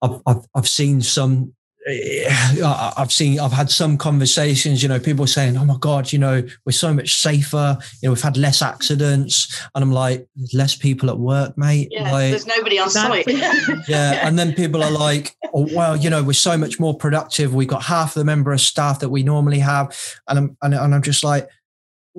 I've, 0.01 0.21
I've, 0.27 0.45
I've 0.53 0.67
seen 0.67 1.01
some 1.01 1.53
I've 1.87 3.11
seen, 3.11 3.39
I've 3.39 3.53
had 3.53 3.69
some 3.71 3.97
conversations, 3.97 4.83
you 4.83 4.89
know, 4.89 4.99
people 4.99 5.25
saying, 5.25 5.57
oh 5.57 5.65
my 5.65 5.77
God, 5.79 6.11
you 6.11 6.19
know, 6.19 6.43
we're 6.65 6.71
so 6.71 6.93
much 6.93 7.21
safer. 7.21 7.77
You 8.01 8.09
know, 8.09 8.13
we've 8.13 8.21
had 8.21 8.37
less 8.37 8.61
accidents. 8.61 9.61
And 9.73 9.83
I'm 9.83 9.91
like, 9.91 10.27
there's 10.35 10.53
less 10.53 10.75
people 10.75 11.09
at 11.09 11.17
work, 11.17 11.57
mate. 11.57 11.89
Yeah, 11.91 12.11
like, 12.11 12.31
there's 12.31 12.47
nobody 12.47 12.79
on 12.79 12.89
site. 12.89 13.27
yeah. 13.87 14.27
And 14.27 14.37
then 14.37 14.53
people 14.53 14.83
are 14.83 14.91
like, 14.91 15.35
oh, 15.53 15.67
well, 15.73 15.95
you 15.95 16.09
know, 16.09 16.23
we're 16.23 16.33
so 16.33 16.57
much 16.57 16.79
more 16.79 16.95
productive. 16.95 17.53
We've 17.53 17.67
got 17.67 17.83
half 17.83 18.13
the 18.13 18.25
member 18.25 18.51
of 18.51 18.59
staff 18.59 18.99
that 18.99 19.09
we 19.09 19.23
normally 19.23 19.59
have. 19.59 19.97
And 20.27 20.39
I'm, 20.39 20.57
and, 20.61 20.73
and 20.73 20.95
I'm 20.95 21.01
just 21.01 21.23
like, 21.23 21.47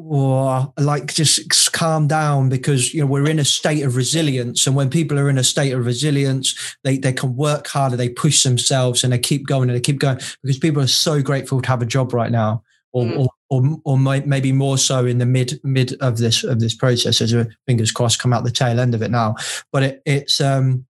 or 0.01 0.73
like 0.79 1.13
just 1.13 1.73
calm 1.73 2.07
down 2.07 2.49
because 2.49 2.95
you 2.95 3.01
know 3.01 3.07
we're 3.07 3.29
in 3.29 3.41
a 3.41 3.45
state 3.45 3.83
of 3.83 3.97
resilience 3.97 4.65
and 4.65 4.77
when 4.77 4.89
people 4.89 5.19
are 5.19 5.29
in 5.29 5.39
a 5.39 5.43
state 5.43 5.73
of 5.73 5.85
resilience 5.85 6.77
they 6.85 6.99
they 6.99 7.13
can 7.13 7.35
work 7.35 7.67
harder 7.67 7.97
they 7.97 8.09
push 8.09 8.45
themselves 8.45 9.03
and 9.03 9.13
they 9.13 9.19
keep 9.19 9.45
going 9.49 9.69
and 9.69 9.77
they 9.77 9.81
keep 9.81 9.99
going 9.99 10.17
because 10.43 10.59
people 10.59 10.81
are 10.81 10.87
so 10.87 11.21
grateful 11.21 11.61
to 11.61 11.69
have 11.69 11.83
a 11.83 11.87
job 11.87 12.15
right 12.15 12.31
now 12.31 12.63
or 12.93 13.05
mm. 13.05 13.19
or, 13.19 13.29
or, 13.51 13.81
or 13.85 13.99
maybe 13.99 14.53
more 14.53 14.79
so 14.79 15.05
in 15.05 15.19
the 15.19 15.27
mid 15.27 15.59
mid 15.65 15.95
of 16.01 16.19
this 16.19 16.45
of 16.45 16.61
this 16.61 16.77
process 16.77 17.21
as 17.21 17.33
a 17.33 17.49
fingers 17.67 17.91
crossed 17.91 18.21
come 18.21 18.33
out 18.33 18.45
the 18.45 18.53
tail 18.53 18.79
end 18.79 18.95
of 18.95 19.03
it 19.03 19.11
now 19.11 19.35
but 19.73 19.83
it, 19.83 20.03
it's 20.07 20.41
um 20.41 20.87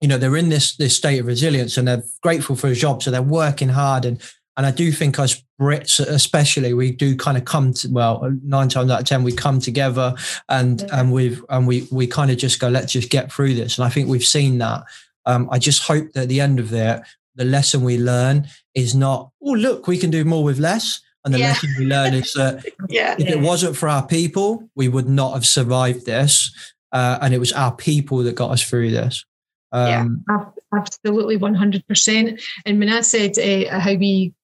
you 0.00 0.08
know 0.08 0.18
they're 0.18 0.36
in 0.36 0.48
this 0.48 0.76
this 0.76 0.96
state 0.96 1.20
of 1.20 1.26
resilience 1.26 1.76
and 1.76 1.86
they're 1.86 2.02
grateful 2.22 2.56
for 2.56 2.66
a 2.66 2.74
job 2.74 3.04
so 3.04 3.12
they're 3.12 3.22
working 3.22 3.68
hard 3.68 4.04
and 4.04 4.20
and 4.58 4.66
I 4.66 4.72
do 4.72 4.90
think 4.90 5.20
us 5.20 5.42
Brits, 5.60 6.00
especially, 6.00 6.74
we 6.74 6.90
do 6.90 7.16
kind 7.16 7.38
of 7.38 7.44
come 7.44 7.72
to 7.74 7.88
well, 7.88 8.32
nine 8.42 8.68
times 8.68 8.90
out 8.90 9.00
of 9.00 9.06
ten, 9.06 9.22
we 9.22 9.32
come 9.32 9.60
together 9.60 10.14
and 10.48 10.80
yeah. 10.80 11.00
and 11.00 11.12
we've 11.12 11.44
and 11.48 11.66
we 11.66 11.86
we 11.92 12.08
kind 12.08 12.30
of 12.30 12.38
just 12.38 12.60
go, 12.60 12.68
let's 12.68 12.92
just 12.92 13.08
get 13.08 13.32
through 13.32 13.54
this. 13.54 13.78
And 13.78 13.84
I 13.84 13.88
think 13.88 14.08
we've 14.08 14.24
seen 14.24 14.58
that. 14.58 14.82
Um, 15.26 15.48
I 15.52 15.58
just 15.58 15.82
hope 15.82 16.12
that 16.12 16.22
at 16.22 16.28
the 16.28 16.40
end 16.40 16.58
of 16.58 16.72
it, 16.72 17.02
the 17.36 17.44
lesson 17.44 17.82
we 17.82 17.98
learn 17.98 18.48
is 18.74 18.94
not, 18.96 19.30
oh 19.42 19.52
look, 19.52 19.86
we 19.86 19.96
can 19.96 20.10
do 20.10 20.24
more 20.24 20.42
with 20.42 20.58
less. 20.58 21.00
And 21.24 21.32
the 21.32 21.38
yeah. 21.38 21.48
lesson 21.48 21.70
we 21.78 21.86
learn 21.86 22.14
is 22.14 22.32
that 22.32 22.64
yeah. 22.88 23.14
if 23.18 23.28
it 23.28 23.40
wasn't 23.40 23.76
for 23.76 23.88
our 23.88 24.06
people, 24.06 24.68
we 24.74 24.88
would 24.88 25.08
not 25.08 25.34
have 25.34 25.46
survived 25.46 26.04
this. 26.04 26.52
Uh, 26.90 27.18
and 27.20 27.32
it 27.32 27.38
was 27.38 27.52
our 27.52 27.74
people 27.74 28.18
that 28.18 28.34
got 28.34 28.50
us 28.50 28.62
through 28.62 28.90
this. 28.90 29.24
Um, 29.72 30.24
yeah, 30.28 30.44
absolutely, 30.74 31.38
100%. 31.38 32.42
And 32.64 32.78
when 32.78 32.88
I 32.88 33.02
said 33.02 33.38
uh, 33.38 33.78
how 33.78 33.94
we 33.94 34.02
kind 34.06 34.26
of 34.26 34.37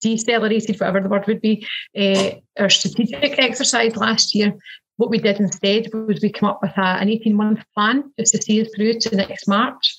decelerated, 0.00 0.78
whatever 0.78 1.00
the 1.00 1.08
word 1.08 1.26
would 1.26 1.40
be, 1.40 1.66
uh, 1.98 2.30
our 2.58 2.70
strategic 2.70 3.38
exercise 3.38 3.96
last 3.96 4.34
year 4.34 4.54
what 4.96 5.10
we 5.10 5.18
did 5.18 5.40
instead 5.40 5.88
was 5.92 6.20
we 6.22 6.30
came 6.30 6.48
up 6.48 6.60
with 6.62 6.76
a, 6.76 6.80
an 6.80 7.08
18 7.08 7.34
month 7.34 7.60
plan 7.74 8.04
just 8.18 8.34
to 8.34 8.42
see 8.42 8.62
us 8.62 8.68
through 8.74 8.94
to 8.94 9.16
next 9.16 9.48
March. 9.48 9.94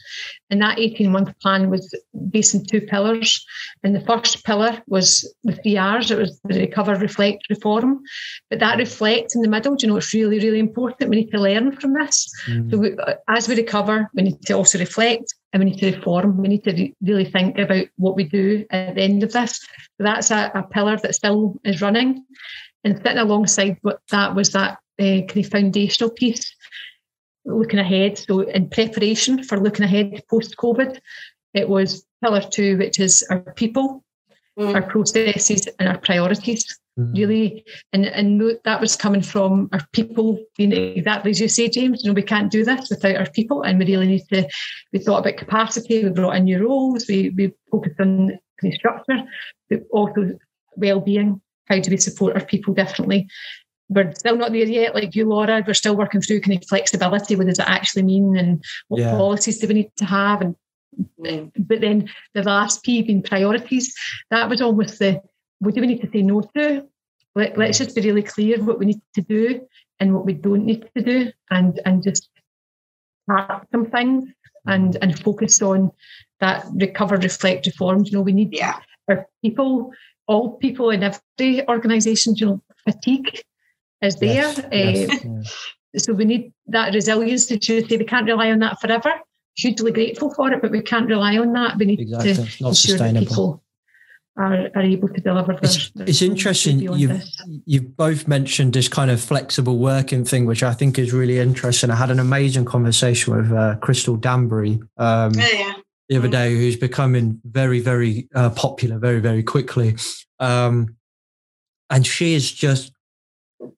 And 0.49 0.61
that 0.61 0.80
18 0.80 1.11
month 1.11 1.38
plan 1.39 1.69
was 1.69 1.93
based 2.30 2.55
on 2.55 2.63
two 2.63 2.82
pillars. 2.82 3.45
And 3.84 3.95
the 3.95 4.01
first 4.01 4.45
pillar 4.45 4.82
was 4.88 5.32
the 5.43 5.53
three 5.53 5.78
R's 5.78 6.11
it 6.11 6.17
was 6.17 6.39
the 6.45 6.59
recover, 6.59 6.95
reflect, 6.95 7.49
reform. 7.49 8.01
But 8.49 8.59
that 8.59 8.78
reflect 8.78 9.36
in 9.36 9.41
the 9.41 9.49
middle, 9.49 9.76
you 9.80 9.88
know, 9.88 9.97
it's 9.97 10.13
really, 10.13 10.39
really 10.39 10.59
important. 10.59 11.09
We 11.09 11.17
need 11.17 11.32
to 11.32 11.41
learn 11.41 11.76
from 11.78 11.93
this. 11.93 12.30
Mm. 12.45 12.71
So 12.71 12.78
we, 12.78 12.95
as 13.28 13.49
we 13.49 13.55
recover, 13.55 14.09
we 14.13 14.23
need 14.23 14.41
to 14.43 14.53
also 14.53 14.80
reflect 14.80 15.34
and 15.56 15.64
we 15.64 15.70
need 15.70 15.80
to 15.80 15.95
reform. 15.95 16.36
We 16.38 16.49
need 16.49 16.66
to 16.66 16.74
re- 16.74 16.95
really 17.01 17.24
think 17.24 17.58
about 17.58 17.86
what 17.95 18.18
we 18.18 18.26
do 18.26 18.66
at 18.72 18.95
the 18.95 19.01
end 19.01 19.24
of 19.24 19.32
this. 19.32 19.60
So 19.60 20.03
that's 20.03 20.30
a, 20.30 20.51
a 20.53 20.64
pillar 20.64 20.97
that 20.97 21.16
still 21.16 21.56
is 21.64 21.82
running. 21.82 22.26
And 22.84 22.97
sitting 22.97 23.18
alongside 23.18 23.78
what 23.82 24.01
that 24.12 24.36
was 24.36 24.51
that 24.51 24.80
uh, 24.99 25.24
kind 25.24 25.38
of 25.38 25.47
foundational 25.47 26.10
piece, 26.10 26.53
looking 27.45 27.80
ahead. 27.80 28.18
So, 28.18 28.41
in 28.41 28.70
preparation 28.70 29.43
for 29.43 29.58
looking 29.58 29.86
ahead 29.86 30.22
post 30.30 30.58
COVID, 30.58 30.99
it 31.53 31.70
was 31.70 32.06
pillar 32.22 32.41
two, 32.41 32.78
which 32.78 32.99
is 32.99 33.26
our 33.30 33.39
people, 33.53 34.03
mm. 34.60 34.76
our 34.76 34.82
processes, 34.82 35.70
and 35.80 35.88
our 35.88 35.97
priorities. 35.97 36.78
Mm. 36.98 37.14
Really, 37.14 37.66
and 37.91 38.06
and 38.06 38.58
that 38.64 38.80
was 38.80 38.96
coming 38.96 39.22
from 39.22 39.68
our 39.74 39.82
people 39.91 40.39
being 40.58 40.72
exactly 40.72 41.32
as 41.32 41.41
you 41.41 41.50
say, 41.50 41.68
James. 41.68 42.04
You 42.04 42.10
know, 42.10 42.14
we 42.14 42.22
can't 42.22 42.52
do 42.52 42.64
this 42.64 42.89
without 42.89 43.18
our 43.18 43.30
people, 43.30 43.64
and 43.64 43.78
we 43.78 43.86
really 43.86 44.08
need 44.08 44.24
to. 44.32 44.48
We 44.93 45.00
thought 45.00 45.20
about 45.20 45.38
capacity. 45.38 46.04
We 46.04 46.12
brought 46.12 46.38
in 46.38 46.46
new 46.46 46.66
roles. 46.66 47.06
We 47.08 47.32
we 47.36 47.54
focused 47.70 48.00
on 48.00 48.39
the 48.62 48.72
structure, 48.72 49.24
but 49.70 49.82
also 49.91 50.38
well-being. 50.78 51.41
How 51.68 51.80
do 51.80 51.91
we 51.91 51.98
support 51.98 52.36
our 52.36 52.46
people 52.46 52.74
differently? 52.74 53.28
we're 53.89 54.14
still 54.14 54.36
not 54.36 54.52
there 54.52 54.66
yet, 54.66 54.96
like 54.96 55.16
you, 55.16 55.26
Laura. 55.26 55.64
We're 55.66 55.74
still 55.74 55.96
working 55.96 56.22
through 56.22 56.41
kind 56.41 56.58
of 56.58 56.68
flexibility. 56.68 57.36
What 57.36 57.48
does 57.48 57.60
it 57.60 57.70
actually 57.70 58.04
mean, 58.04 58.36
and 58.38 58.64
what 58.88 59.02
yeah. 59.02 59.12
policies 59.12 59.60
do 59.60 59.68
we 59.68 59.76
need 59.76 59.91
to 59.98 60.06
have? 60.06 60.41
And 60.41 60.56
mm. 61.20 61.52
but 61.58 61.82
then 61.82 62.10
the 62.34 62.43
last 62.43 62.84
P 62.84 63.02
being 63.02 63.22
priorities. 63.22 63.93
That 64.32 64.50
was 64.50 64.62
almost 64.62 65.00
the 65.00 65.22
what 65.60 65.74
do 65.76 65.82
we 65.82 65.88
need 65.88 66.01
to 66.01 66.10
say 66.12 66.22
no 66.22 66.41
to? 66.56 66.88
Let, 67.36 67.58
let's 67.58 67.78
just 67.78 67.95
be 67.95 68.01
really 68.01 68.24
clear 68.24 68.64
what 68.64 68.80
we 68.80 68.86
need 68.86 69.01
to 69.16 69.22
do 69.22 69.68
and 69.99 70.14
what 70.14 70.26
we 70.26 70.34
don't 70.34 70.66
need 70.66 70.89
to 70.95 71.03
do, 71.03 71.32
and 71.49 71.80
and 71.86 72.03
just 72.03 72.30
have 73.30 73.66
some 73.72 73.86
things 73.88 74.30
and 74.66 74.97
and 75.01 75.20
focus 75.20 75.62
on 75.62 75.91
that 76.39 76.66
recover, 76.74 77.18
reflect, 77.18 77.66
reform. 77.66 78.03
You 78.06 78.12
know, 78.14 78.22
we 78.22 78.32
need 78.34 78.53
yeah. 78.53 78.80
our 79.10 79.28
people, 79.41 79.91
all 80.28 80.58
people 80.58 80.89
in 80.91 81.03
every 81.03 81.68
organisation. 81.68 82.36
You 82.36 82.45
know, 82.45 82.62
fatigue 82.84 83.41
is 84.01 84.16
there. 84.18 84.34
Yes, 84.34 84.60
Uh, 84.60 84.70
yes, 84.74 86.03
so 86.06 86.14
we 86.14 86.26
need 86.26 86.53
that 86.68 86.93
resilience 86.93 87.45
to 87.47 87.58
just 87.58 87.89
say 87.89 87.97
we 87.97 88.06
can't 88.06 88.26
rely 88.28 88.51
on 88.51 88.60
that 88.60 88.80
forever. 88.82 89.14
Hugely 89.58 89.91
grateful 89.91 90.34
for 90.34 90.51
it, 90.51 90.62
but 90.62 90.72
we 90.72 90.82
can't 90.82 91.08
rely 91.08 91.38
on 91.38 91.53
that. 91.53 91.78
We 91.78 91.86
need 91.86 92.01
Exactly. 92.01 92.34
to 92.34 92.41
It's 92.41 92.62
not 92.62 92.68
ensure 92.70 92.97
that 92.97 93.16
sustainable. 93.16 93.26
people 93.26 93.64
are, 94.38 94.70
are 94.76 94.82
able 94.82 95.08
to 95.10 95.22
deliver. 95.22 95.54
Their, 95.54 95.64
It's, 95.64 95.90
their 95.92 96.08
it's 96.10 96.22
interesting. 96.22 96.80
You've 96.80 97.10
this. 97.10 97.42
you've 97.66 97.96
both 97.96 98.28
mentioned 98.28 98.74
this 98.74 98.88
kind 98.88 99.10
of 99.12 99.22
flexible 99.22 99.78
working 99.78 100.26
thing, 100.26 100.46
which 100.46 100.64
I 100.64 100.74
think 100.74 101.00
is 101.00 101.14
really 101.14 101.40
interesting. 101.40 101.90
I 101.90 101.96
had 101.96 102.12
an 102.12 102.20
amazing 102.20 102.66
conversation 102.66 103.36
with 103.36 103.52
uh, 103.52 103.76
Crystal 103.82 104.16
Danbury 104.16 104.80
um, 104.98 105.34
Yeah, 105.34 105.48
yeah. 105.52 105.74
the 106.10 106.18
other 106.18 106.28
Mm. 106.28 106.32
day, 106.32 106.56
who's 106.56 106.76
becoming 106.78 107.40
very, 107.46 107.80
very 107.80 108.28
uh, 108.36 108.50
popular 108.52 109.00
very, 109.00 109.20
very 109.20 109.44
quickly. 109.44 109.96
Um, 110.40 110.96
and 111.90 112.06
she 112.06 112.34
is 112.34 112.52
just 112.52 112.92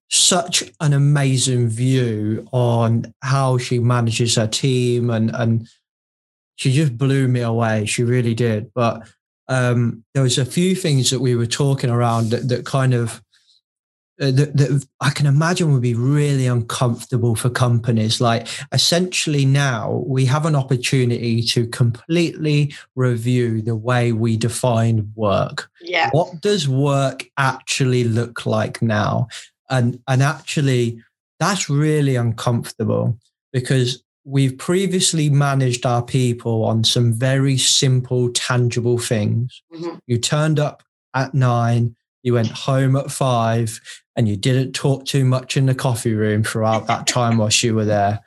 such 0.10 0.64
an 0.82 0.94
amazing 0.94 1.68
view 1.68 2.48
on 2.52 3.14
how 3.22 3.58
she 3.58 3.78
manages 3.80 4.36
her 4.36 4.48
team 4.48 5.10
and 5.10 5.30
and 5.36 5.68
she 6.56 6.72
just 6.72 6.98
blew 6.98 7.28
me 7.28 7.42
away 7.42 7.86
she 7.86 8.04
really 8.04 8.34
did 8.34 8.72
but 8.74 9.08
um 9.50 10.04
there 10.14 10.24
was 10.24 10.38
a 10.38 10.46
few 10.46 10.76
things 10.76 11.10
that 11.10 11.20
we 11.20 11.36
were 11.36 11.46
talking 11.46 11.90
around 11.90 12.30
that, 12.32 12.48
that 12.50 12.66
kind 12.66 12.94
of 12.94 13.22
uh, 14.20 14.32
that, 14.32 14.58
that 14.58 14.84
I 15.00 15.12
can 15.12 15.28
imagine 15.28 15.72
would 15.72 15.84
be 15.84 15.94
really 15.94 16.48
uncomfortable 16.48 17.36
for 17.36 17.52
companies. 17.52 18.20
Like, 18.20 18.48
essentially, 18.72 19.46
now 19.46 20.04
we 20.08 20.26
have 20.26 20.48
an 20.48 20.56
opportunity 20.56 21.44
to 21.44 21.68
completely 21.68 22.74
review 22.96 23.62
the 23.62 23.76
way 23.76 24.14
we 24.14 24.36
define 24.36 25.12
work 25.16 25.70
Yeah. 25.82 26.10
what 26.14 26.42
does 26.42 26.68
work 26.68 27.26
actually 27.38 28.06
look 28.06 28.48
like 28.48 28.82
now 28.82 29.28
and 29.70 30.00
and 30.08 30.24
actually 30.24 31.00
that's 31.40 31.70
really 31.70 32.16
uncomfortable 32.16 33.20
because 33.54 34.04
we've 34.28 34.58
previously 34.58 35.30
managed 35.30 35.86
our 35.86 36.04
people 36.04 36.66
on 36.66 36.84
some 36.84 37.14
very 37.14 37.58
simple 37.58 38.30
tangible 38.34 38.98
things 38.98 39.62
Mhm. 39.74 40.00
you 40.06 40.18
turned 40.18 40.60
up 40.60 40.84
at 41.14 41.34
9 41.34 41.96
you 42.24 42.34
went 42.34 42.52
home 42.52 42.96
at 42.98 43.10
5 43.10 43.80
and 44.18 44.28
you 44.28 44.36
didn't 44.36 44.74
talk 44.74 45.06
too 45.06 45.24
much 45.24 45.56
in 45.56 45.66
the 45.68 45.76
coffee 45.76 46.14
room 46.14 46.44
throughout 46.44 46.88
that 46.88 47.08
time 47.08 47.38
whilst 47.38 47.64
you 47.64 47.74
were 47.74 47.86
there 47.86 48.20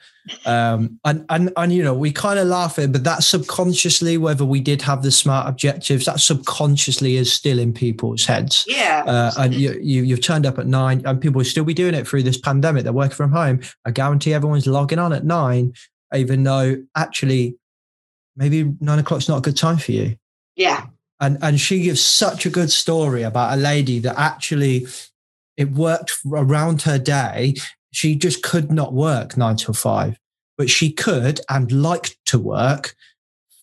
um, 0.46 0.98
and, 1.05 1.24
and 1.28 1.51
and 1.57 1.72
you 1.72 1.82
know 1.82 1.94
we 1.94 2.12
kind 2.12 2.38
of 2.38 2.46
laugh 2.46 2.78
at 2.78 2.84
it, 2.84 2.92
but 2.92 3.05
that 3.05 3.22
subconsciously, 3.24 4.16
whether 4.16 4.44
we 4.44 4.61
did 4.61 4.80
have 4.82 5.03
the 5.03 5.11
smart 5.11 5.48
objectives, 5.48 6.05
that 6.05 6.20
subconsciously 6.20 7.16
is 7.16 7.32
still 7.32 7.59
in 7.59 7.72
people's 7.72 8.26
heads. 8.26 8.64
Yeah. 8.68 9.03
Uh, 9.07 9.32
and 9.38 9.55
you, 9.55 9.78
you 9.82 10.03
you've 10.05 10.20
turned 10.22 10.46
up 10.46 10.59
at 10.59 10.66
nine, 10.66 11.03
and 11.05 11.20
people 11.20 11.38
will 11.38 11.44
still 11.46 11.64
be 11.64 11.74
doing 11.74 11.94
it 11.94 12.07
through 12.07 12.22
this 12.22 12.38
pandemic. 12.38 12.84
They're 12.84 12.92
working 12.92 13.16
from 13.16 13.32
home. 13.32 13.61
I 13.84 13.90
guarantee 13.90 14.32
everyone's 14.34 14.66
logging 14.66 14.98
on 15.01 15.12
at 15.12 15.24
nine, 15.24 15.72
even 16.14 16.42
though 16.42 16.76
actually 16.96 17.56
maybe 18.36 18.72
nine 18.80 18.98
o'clock's 18.98 19.28
not 19.28 19.38
a 19.38 19.42
good 19.42 19.56
time 19.56 19.78
for 19.78 19.92
you. 19.92 20.16
yeah. 20.56 20.86
And 21.22 21.36
and 21.42 21.61
she 21.61 21.82
gives 21.82 22.00
such 22.00 22.46
a 22.46 22.50
good 22.50 22.70
story 22.70 23.22
about 23.22 23.52
a 23.52 23.61
lady 23.61 23.98
that 23.98 24.18
actually 24.18 24.86
it 25.58 25.70
worked 25.72 26.12
around 26.26 26.82
her 26.82 26.98
day. 26.98 27.56
She 27.92 28.14
just 28.16 28.42
could 28.42 28.72
not 28.72 28.94
work 28.94 29.36
nine 29.36 29.56
till 29.56 29.74
five, 29.74 30.18
but 30.56 30.70
she 30.70 30.90
could 30.90 31.40
and 31.50 31.70
liked 31.70 32.16
to 32.26 32.38
work 32.38 32.94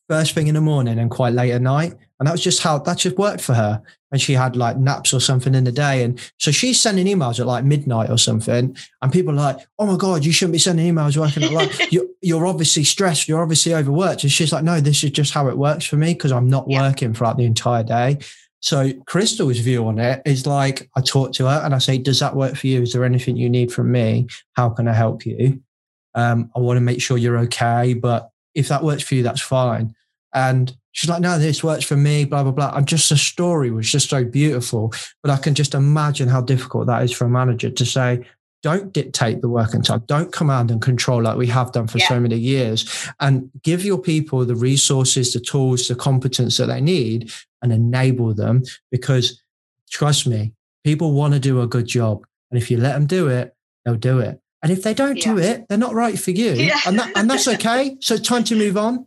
first 0.08 0.34
thing 0.34 0.48
in 0.48 0.56
the 0.56 0.62
morning 0.62 1.00
and 1.00 1.12
quite 1.12 1.34
late 1.34 1.52
at 1.52 1.62
night. 1.62 1.94
And 2.20 2.28
that 2.28 2.32
was 2.32 2.44
just 2.44 2.62
how 2.64 2.80
that 2.80 2.98
just 2.98 3.18
worked 3.18 3.42
for 3.42 3.54
her. 3.54 3.82
And 4.12 4.20
she 4.22 4.34
had 4.34 4.56
like 4.56 4.78
naps 4.78 5.14
or 5.14 5.20
something 5.20 5.54
in 5.54 5.66
the 5.66 5.72
day. 5.72 6.04
And 6.04 6.20
so 6.40 6.50
she's 6.50 6.80
sending 6.80 7.06
emails 7.06 7.40
at 7.40 7.46
like 7.46 7.64
midnight 7.66 8.10
or 8.10 8.18
something. 8.18 8.76
And 9.02 9.12
people 9.12 9.34
are 9.34 9.54
like, 9.54 9.60
oh 9.78 9.86
my 9.86 9.98
God, 9.98 10.26
you 10.26 10.32
shouldn't 10.32 10.54
be 10.54 10.60
sending 10.60 10.92
emails 10.94 11.18
working 11.18 11.44
at 11.44 11.52
like, 11.52 11.92
you're, 11.92 12.06
you're 12.22 12.48
obviously 12.48 12.84
stressed. 12.84 13.28
You're 13.28 13.42
obviously 13.42 13.76
overworked. 13.76 14.24
And 14.24 14.32
she's 14.32 14.52
like, 14.54 14.64
no, 14.64 14.80
this 14.80 15.04
is 15.04 15.12
just 15.12 15.34
how 15.34 15.48
it 15.50 15.58
works 15.58 15.86
for 15.86 15.98
me 15.98 16.14
because 16.14 16.32
I'm 16.32 16.50
not 16.50 16.66
Yeah. 16.68 16.82
working 16.88 17.14
throughout 17.14 17.38
the 17.38 17.46
entire 17.46 17.84
day. 17.84 18.18
So 18.60 18.92
Crystal's 19.06 19.60
view 19.60 19.86
on 19.86 20.00
it 20.00 20.22
is 20.26 20.48
like, 20.48 20.90
I 20.96 21.02
talk 21.02 21.34
to 21.34 21.46
her 21.46 21.62
and 21.64 21.76
I 21.76 21.78
say, 21.78 22.00
does 22.00 22.20
that 22.22 22.36
work 22.36 22.56
for 22.56 22.66
you? 22.66 22.82
Is 22.82 22.94
there 22.94 23.04
anything 23.06 23.38
you 23.38 23.50
need 23.50 23.72
from 23.72 23.92
me? 23.92 24.28
How 24.54 24.70
can 24.70 24.88
I 24.88 24.94
help 24.94 25.26
you? 25.26 25.62
Um, 26.16 26.50
I 26.56 26.60
want 26.60 26.78
to 26.78 26.82
make 26.82 27.02
sure 27.02 27.18
you're 27.20 27.38
okay. 27.40 27.94
But 27.94 28.32
if 28.56 28.70
that 28.70 28.84
works 28.84 29.04
for 29.04 29.14
you, 29.14 29.22
that's 29.22 29.42
fine. 29.42 29.94
And 30.34 30.76
she's 30.98 31.12
like, 31.12 31.22
no, 31.22 31.38
this 31.38 31.64
works 31.64 31.86
for 31.86 31.96
me, 31.96 32.26
blah, 32.26 32.42
blah, 32.42 32.52
blah. 32.52 32.72
And 32.76 32.88
just 32.88 33.10
the 33.10 33.18
story 33.18 33.70
was 33.70 33.88
just 33.92 34.10
so 34.10 34.24
beautiful. 34.26 34.92
But 35.22 35.30
I 35.32 35.38
can 35.38 35.54
just 35.54 35.76
imagine 35.76 36.28
how 36.28 36.42
difficult 36.42 36.88
that 36.88 37.04
is 37.04 37.12
for 37.12 37.26
a 37.26 37.30
manager 37.30 37.70
to 37.70 37.86
say, 37.86 38.26
don't 38.64 38.92
dictate 38.92 39.42
the 39.42 39.48
working 39.48 39.84
time. 39.84 40.02
Don't 40.08 40.34
command 40.34 40.72
and 40.72 40.82
control 40.82 41.22
like 41.22 41.38
we 41.38 41.46
have 41.46 41.72
done 41.72 41.86
for 41.86 42.00
Yeah. 42.00 42.08
so 42.08 42.20
many 42.20 42.38
years. 42.38 43.08
And 43.20 43.52
give 43.62 43.86
your 43.86 44.00
people 44.00 44.44
the 44.44 44.56
resources, 44.56 45.34
the 45.34 45.40
tools, 45.40 45.88
the 45.88 45.94
competence 45.94 46.58
that 46.58 46.66
they 46.66 46.82
need 46.82 47.32
and 47.62 47.72
enable 47.72 48.34
them. 48.34 48.64
Because 48.90 49.40
trust 49.92 50.26
me, 50.26 50.54
people 50.84 51.12
want 51.12 51.36
to 51.36 51.40
do 51.40 51.62
a 51.62 51.68
good 51.68 51.86
job. 51.86 52.26
And 52.50 52.60
if 52.60 52.72
you 52.72 52.78
let 52.78 52.94
them 52.94 53.06
do 53.06 53.28
it, 53.28 53.54
they'll 53.86 53.96
do 53.96 54.18
it. 54.18 54.42
And 54.64 54.72
if 54.72 54.82
they 54.82 54.96
don't 54.96 55.22
do 55.22 55.38
it, 55.38 55.68
they're 55.70 55.78
not 55.78 55.94
right 55.94 56.18
for 56.20 56.32
you. 56.32 56.54
Yeah. 56.54 56.80
And, 56.88 56.98
that, 56.98 57.16
and 57.16 57.30
that's 57.30 57.48
okay. 57.56 57.98
So 58.02 58.16
it's 58.16 58.28
time 58.28 58.44
to 58.46 58.56
move 58.56 58.78
on. 58.78 59.06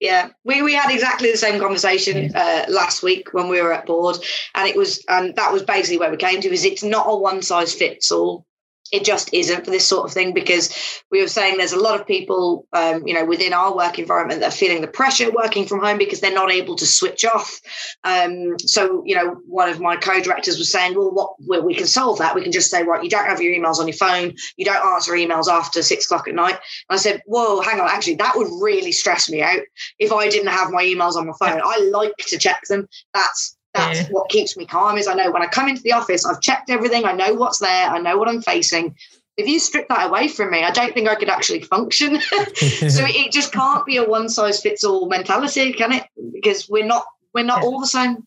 Yeah, 0.00 0.28
we, 0.44 0.60
we 0.60 0.74
had 0.74 0.92
exactly 0.92 1.30
the 1.30 1.38
same 1.38 1.58
conversation 1.58 2.30
uh, 2.34 2.66
last 2.68 3.02
week 3.02 3.32
when 3.32 3.48
we 3.48 3.62
were 3.62 3.72
at 3.72 3.86
board, 3.86 4.16
and 4.54 4.68
it 4.68 4.76
was 4.76 5.02
and 5.08 5.34
that 5.36 5.52
was 5.52 5.62
basically 5.62 5.98
where 5.98 6.10
we 6.10 6.18
came 6.18 6.40
to 6.42 6.52
is 6.52 6.64
it's 6.64 6.82
not 6.82 7.06
a 7.08 7.16
one 7.16 7.40
size 7.40 7.74
fits 7.74 8.12
all. 8.12 8.44
It 8.92 9.04
just 9.04 9.32
isn't 9.32 9.64
for 9.64 9.70
this 9.70 9.86
sort 9.86 10.06
of 10.06 10.12
thing 10.12 10.32
because 10.32 10.74
we 11.10 11.20
were 11.20 11.28
saying 11.28 11.56
there's 11.56 11.72
a 11.72 11.80
lot 11.80 12.00
of 12.00 12.06
people, 12.06 12.66
um, 12.72 13.06
you 13.06 13.14
know, 13.14 13.24
within 13.24 13.52
our 13.52 13.74
work 13.74 13.98
environment 13.98 14.40
that 14.40 14.48
are 14.48 14.56
feeling 14.56 14.80
the 14.80 14.86
pressure 14.86 15.30
working 15.30 15.66
from 15.66 15.80
home 15.80 15.98
because 15.98 16.20
they're 16.20 16.32
not 16.32 16.50
able 16.50 16.76
to 16.76 16.86
switch 16.86 17.24
off. 17.24 17.60
Um, 18.04 18.58
so, 18.58 19.02
you 19.04 19.14
know, 19.14 19.36
one 19.46 19.68
of 19.68 19.80
my 19.80 19.96
co-directors 19.96 20.58
was 20.58 20.70
saying, 20.70 20.94
well, 20.94 21.10
what 21.10 21.30
well, 21.46 21.62
we 21.62 21.74
can 21.74 21.86
solve 21.86 22.18
that. 22.18 22.34
We 22.34 22.42
can 22.42 22.52
just 22.52 22.70
say, 22.70 22.82
right, 22.82 23.02
you 23.02 23.10
don't 23.10 23.26
have 23.26 23.40
your 23.40 23.54
emails 23.54 23.78
on 23.78 23.88
your 23.88 23.96
phone, 23.96 24.34
you 24.56 24.64
don't 24.64 24.84
answer 24.94 25.12
emails 25.12 25.48
after 25.48 25.82
six 25.82 26.04
o'clock 26.06 26.28
at 26.28 26.34
night. 26.34 26.58
And 26.88 26.96
I 26.96 26.96
said, 26.96 27.22
whoa, 27.26 27.60
hang 27.60 27.80
on, 27.80 27.88
actually, 27.88 28.16
that 28.16 28.36
would 28.36 28.48
really 28.60 28.92
stress 28.92 29.28
me 29.28 29.42
out 29.42 29.60
if 29.98 30.12
I 30.12 30.28
didn't 30.28 30.48
have 30.48 30.70
my 30.70 30.84
emails 30.84 31.16
on 31.16 31.26
my 31.26 31.32
phone. 31.38 31.60
I 31.64 31.90
like 31.92 32.16
to 32.28 32.38
check 32.38 32.62
them. 32.68 32.88
That's 33.14 33.56
that's 33.76 34.00
Yeah. 34.00 34.06
what 34.10 34.28
keeps 34.28 34.56
me 34.56 34.66
calm. 34.66 34.98
Is 34.98 35.06
I 35.06 35.14
know 35.14 35.30
when 35.30 35.42
I 35.42 35.46
come 35.46 35.68
into 35.68 35.82
the 35.82 35.92
office, 35.92 36.24
I've 36.24 36.40
checked 36.40 36.70
everything. 36.70 37.04
I 37.04 37.12
know 37.12 37.34
what's 37.34 37.58
there. 37.58 37.88
I 37.88 37.98
know 37.98 38.16
what 38.18 38.28
I'm 38.28 38.42
facing. 38.42 38.96
If 39.36 39.46
you 39.46 39.58
strip 39.60 39.88
that 39.88 40.08
away 40.08 40.28
from 40.28 40.50
me, 40.50 40.62
I 40.64 40.70
don't 40.70 40.94
think 40.94 41.08
I 41.08 41.14
could 41.14 41.28
actually 41.28 41.60
function. 41.60 42.20
so 42.20 42.34
it 42.54 43.32
just 43.32 43.52
can't 43.52 43.84
be 43.84 43.98
a 43.98 44.04
one 44.04 44.28
size 44.28 44.60
fits 44.62 44.82
all 44.82 45.08
mentality, 45.08 45.72
can 45.72 45.92
it? 45.92 46.04
Because 46.32 46.68
we're 46.68 46.86
not 46.86 47.04
we're 47.34 47.44
not 47.44 47.62
all 47.62 47.80
the 47.80 47.86
same. 47.86 48.26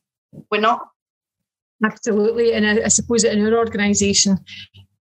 We're 0.51 0.61
not. 0.61 0.87
Absolutely. 1.83 2.53
And 2.53 2.67
I, 2.67 2.85
I 2.85 2.87
suppose 2.89 3.23
in 3.23 3.43
our 3.45 3.57
organisation, 3.57 4.37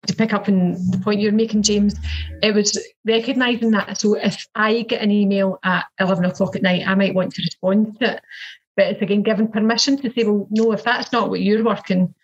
to 0.07 0.15
pick 0.15 0.33
up 0.33 0.47
on 0.47 0.73
the 0.91 0.99
point 1.03 1.19
you're 1.19 1.31
making, 1.31 1.61
James, 1.61 1.95
it 2.41 2.53
was 2.53 2.77
recognising 3.05 3.71
that. 3.71 3.99
So 3.99 4.15
if 4.15 4.47
I 4.55 4.83
get 4.83 5.01
an 5.01 5.11
email 5.11 5.59
at 5.63 5.85
11 5.99 6.25
o'clock 6.25 6.55
at 6.55 6.61
night, 6.61 6.87
I 6.87 6.95
might 6.95 7.13
want 7.13 7.33
to 7.35 7.41
respond 7.41 7.99
to 7.99 8.15
it. 8.15 8.21
But 8.79 8.87
it's 8.87 9.01
again 9.01 9.23
given 9.23 9.49
permission 9.49 9.97
to 9.97 10.09
say, 10.09 10.23
well, 10.23 10.47
no, 10.51 10.71
if 10.71 10.85
that's 10.85 11.11
not 11.11 11.29
what 11.29 11.41
you're 11.41 11.65
working, 11.65 12.15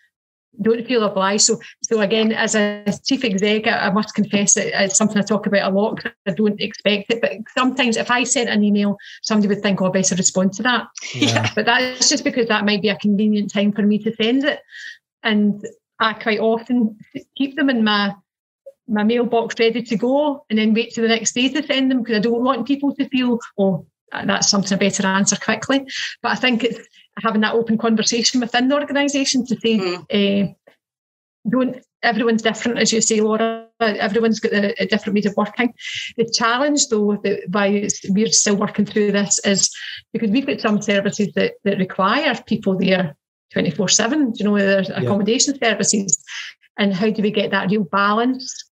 don't 0.62 0.86
feel 0.86 1.04
obliged. 1.04 1.42
So, 1.42 1.60
so 1.82 2.00
again, 2.00 2.32
as 2.32 2.54
a 2.54 2.82
chief 3.04 3.24
exec, 3.24 3.66
I 3.66 3.88
I 3.88 3.90
must 3.90 4.14
confess 4.14 4.54
that 4.54 4.68
it's 4.84 4.96
something 4.96 5.18
I 5.18 5.20
talk 5.20 5.46
about 5.46 5.70
a 5.70 5.74
lot. 5.74 6.00
I 6.26 6.30
don't 6.30 6.58
expect 6.58 7.12
it, 7.12 7.20
but 7.20 7.32
sometimes 7.54 7.98
if 7.98 8.10
I 8.10 8.24
sent 8.24 8.48
an 8.48 8.64
email, 8.64 8.96
somebody 9.20 9.48
would 9.48 9.62
think, 9.62 9.82
"Oh, 9.82 9.88
I 9.88 9.90
better 9.90 10.14
respond 10.14 10.54
to 10.54 10.62
that." 10.62 10.86
Yeah. 11.12 11.46
But 11.54 11.66
that's 11.66 12.08
just 12.08 12.24
because 12.24 12.48
that 12.48 12.64
might 12.64 12.80
be 12.80 12.88
a 12.88 12.96
convenient 12.96 13.52
time 13.52 13.70
for 13.70 13.82
me 13.82 13.98
to 13.98 14.14
send 14.14 14.44
it. 14.44 14.60
And 15.22 15.62
I 16.00 16.14
quite 16.14 16.40
often 16.40 16.98
keep 17.36 17.56
them 17.56 17.68
in 17.68 17.84
my 17.84 18.14
my 18.88 19.04
mailbox 19.04 19.56
ready 19.58 19.82
to 19.82 19.96
go 19.96 20.46
and 20.48 20.58
then 20.58 20.72
wait 20.72 20.94
to 20.94 21.02
the 21.02 21.08
next 21.08 21.34
day 21.34 21.50
to 21.50 21.62
send 21.66 21.90
them 21.90 21.98
because 21.98 22.16
I 22.16 22.20
don't 22.20 22.42
want 22.42 22.66
people 22.66 22.94
to 22.94 23.06
feel, 23.10 23.40
oh, 23.58 23.84
that's 24.12 24.48
something 24.48 24.76
I 24.76 24.78
better 24.78 25.06
answer 25.06 25.36
quickly. 25.36 25.86
But 26.22 26.32
I 26.32 26.34
think 26.36 26.64
it's 26.64 26.80
having 27.22 27.40
that 27.42 27.54
open 27.54 27.78
conversation 27.78 28.40
within 28.40 28.68
the 28.68 28.76
organisation 28.76 29.46
to 29.46 29.56
say, 29.56 29.78
Mm. 29.78 30.50
uh, 30.50 30.52
don't 31.48 31.82
everyone's 32.02 32.42
different, 32.42 32.78
as 32.78 32.92
you 32.92 33.00
say, 33.00 33.20
Laura. 33.20 33.66
Everyone's 33.80 34.40
got 34.40 34.52
a, 34.52 34.82
a 34.82 34.86
different 34.86 35.14
ways 35.14 35.26
of 35.26 35.36
working. 35.36 35.74
The 36.16 36.30
challenge, 36.32 36.88
though, 36.88 37.20
that 37.24 37.40
why 37.50 37.88
we're 38.08 38.28
still 38.28 38.56
working 38.56 38.86
through 38.86 39.12
this 39.12 39.38
is 39.40 39.70
because 40.12 40.30
we've 40.30 40.46
got 40.46 40.60
some 40.60 40.80
services 40.80 41.28
that, 41.34 41.54
that 41.64 41.78
require 41.78 42.34
people 42.46 42.78
there 42.78 43.16
24 43.52 43.88
7, 43.88 44.32
you 44.36 44.44
know, 44.44 44.56
there's 44.58 44.90
accommodation 44.90 45.58
services. 45.58 46.22
And 46.78 46.94
how 46.94 47.10
do 47.10 47.22
we 47.22 47.30
get 47.30 47.50
that 47.50 47.70
real 47.70 47.84
balance 47.84 48.64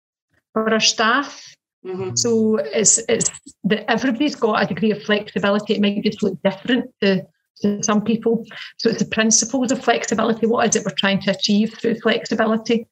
for 0.53 0.70
our 0.70 0.80
staff 0.80 1.52
Mhm. 1.85 2.16
So 2.16 2.57
it's 2.57 2.99
it's 3.09 3.30
that 3.64 3.91
everybody's 3.91 4.37
got 4.37 4.62
a 4.62 4.66
degree 4.66 4.93
of 4.93 5.03
flexibility. 5.03 5.74
It 5.74 5.80
might 5.80 6.03
just 6.05 6.22
look 6.22 6.39
different 6.43 6.91
to, 7.01 7.26
to 7.62 7.83
some 7.83 8.03
people. 8.03 8.45
So 8.78 8.91
it's 8.91 9.03
the 9.03 9.09
principles 9.09 9.72
of 9.72 9.83
flexibility. 9.83 10.47
What 10.47 10.68
is 10.68 10.76
it 10.76 10.85
we're 10.85 10.95
trying 10.97 11.20
to 11.22 11.33
achieve 11.33 11.74
through 11.74 11.97
flexibility? 12.01 12.87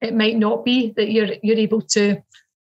It 0.00 0.14
might 0.14 0.36
not 0.36 0.64
be 0.64 0.92
that 0.96 1.10
you're 1.10 1.30
you're 1.42 1.56
able 1.56 1.80
to 1.82 2.18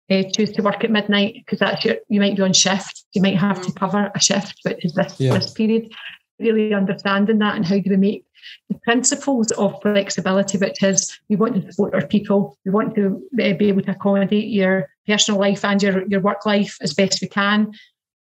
uh, 0.08 0.22
choose 0.34 0.52
to 0.52 0.62
work 0.62 0.84
at 0.84 0.90
midnight 0.90 1.34
because 1.44 1.58
that's 1.58 1.84
your 1.84 1.96
you 2.08 2.20
might 2.20 2.36
be 2.36 2.42
on 2.42 2.52
shift. 2.52 3.04
You 3.12 3.22
might 3.22 3.36
have 3.36 3.60
to 3.62 3.72
cover 3.72 4.10
a 4.14 4.20
shift, 4.20 4.60
which 4.62 4.84
is 4.84 4.92
this 4.94 5.16
Yeah. 5.18 5.34
this 5.34 5.50
period. 5.50 5.92
Really 6.38 6.74
understanding 6.74 7.38
that 7.38 7.56
and 7.56 7.64
how 7.64 7.78
do 7.78 7.90
we 7.90 7.96
make 7.96 8.24
the 8.68 8.78
principles 8.84 9.50
of 9.52 9.80
flexibility, 9.82 10.58
which 10.58 10.82
is 10.82 11.18
we 11.28 11.34
want 11.36 11.54
to 11.54 11.72
support 11.72 11.94
our 11.94 12.06
people, 12.06 12.56
we 12.64 12.70
want 12.70 12.94
to 12.94 13.20
uh, 13.42 13.54
be 13.54 13.68
able 13.68 13.82
to 13.82 13.90
accommodate 13.92 14.48
your 14.48 14.88
personal 15.07 15.40
life 15.40 15.64
and 15.64 15.82
your, 15.82 16.07
your 16.07 16.20
work 16.20 16.46
life 16.46 16.78
as 16.80 16.94
best 16.94 17.20
we 17.20 17.28
can, 17.28 17.72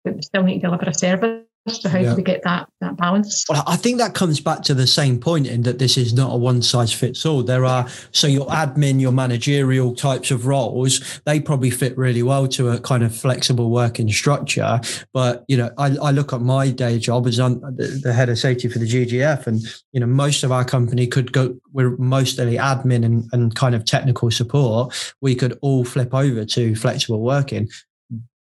but 0.05 0.17
we 0.17 0.23
still 0.23 0.43
need 0.43 0.61
to 0.61 0.67
deliver 0.67 0.89
a 0.89 0.95
service. 0.95 1.45
So 1.69 1.91
how 1.91 1.99
Yeah. 1.99 2.11
do 2.11 2.17
we 2.17 2.23
get 2.23 2.43
that 2.45 2.69
that 2.81 2.97
balance? 2.97 3.45
Well, 3.49 3.63
I 3.67 3.77
think 3.77 3.99
that 3.99 4.15
comes 4.15 4.41
back 4.41 4.63
to 4.63 4.75
the 4.75 4.87
same 4.87 5.21
point 5.21 5.47
in 5.47 5.61
that 5.63 5.79
this 5.79 5.99
is 5.99 6.15
not 6.15 6.33
a 6.33 6.37
one 6.37 6.63
size 6.63 6.91
fits 6.91 7.27
all. 7.27 7.43
There 7.43 7.67
are 7.67 7.87
so 8.13 8.27
your 8.27 8.47
admin, 8.47 8.99
your 8.99 9.13
managerial 9.13 9.95
types 9.95 10.31
of 10.31 10.47
roles, 10.47 11.21
they 11.27 11.39
probably 11.39 11.71
fit 11.71 11.97
really 11.99 12.23
well 12.23 12.49
to 12.49 12.71
a 12.71 12.81
kind 12.81 13.03
of 13.03 13.15
flexible 13.15 13.71
working 13.71 14.11
structure. 14.11 14.81
But 15.13 15.45
you 15.49 15.59
know, 15.59 15.71
I, 15.77 15.97
I 16.03 16.11
look 16.13 16.33
at 16.33 16.41
my 16.41 16.71
day 16.71 16.99
job 16.99 17.27
as 17.27 17.39
I'm 17.39 17.61
the, 17.61 18.01
the 18.03 18.13
head 18.15 18.31
of 18.31 18.39
safety 18.39 18.69
for 18.69 18.79
the 18.79 18.87
GGF, 18.87 19.47
and 19.47 19.61
you 19.93 20.01
know, 20.01 20.07
most 20.07 20.43
of 20.43 20.51
our 20.53 20.65
company 20.65 21.07
could 21.07 21.31
go. 21.33 21.55
We're 21.73 21.97
mostly 21.99 22.57
admin 22.57 23.05
and, 23.05 23.29
and 23.33 23.55
kind 23.55 23.75
of 23.75 23.85
technical 23.85 24.31
support. 24.31 25.15
We 25.21 25.35
could 25.35 25.59
all 25.61 25.85
flip 25.85 26.15
over 26.15 26.47
to 26.47 26.75
flexible 26.75 27.21
working 27.21 27.69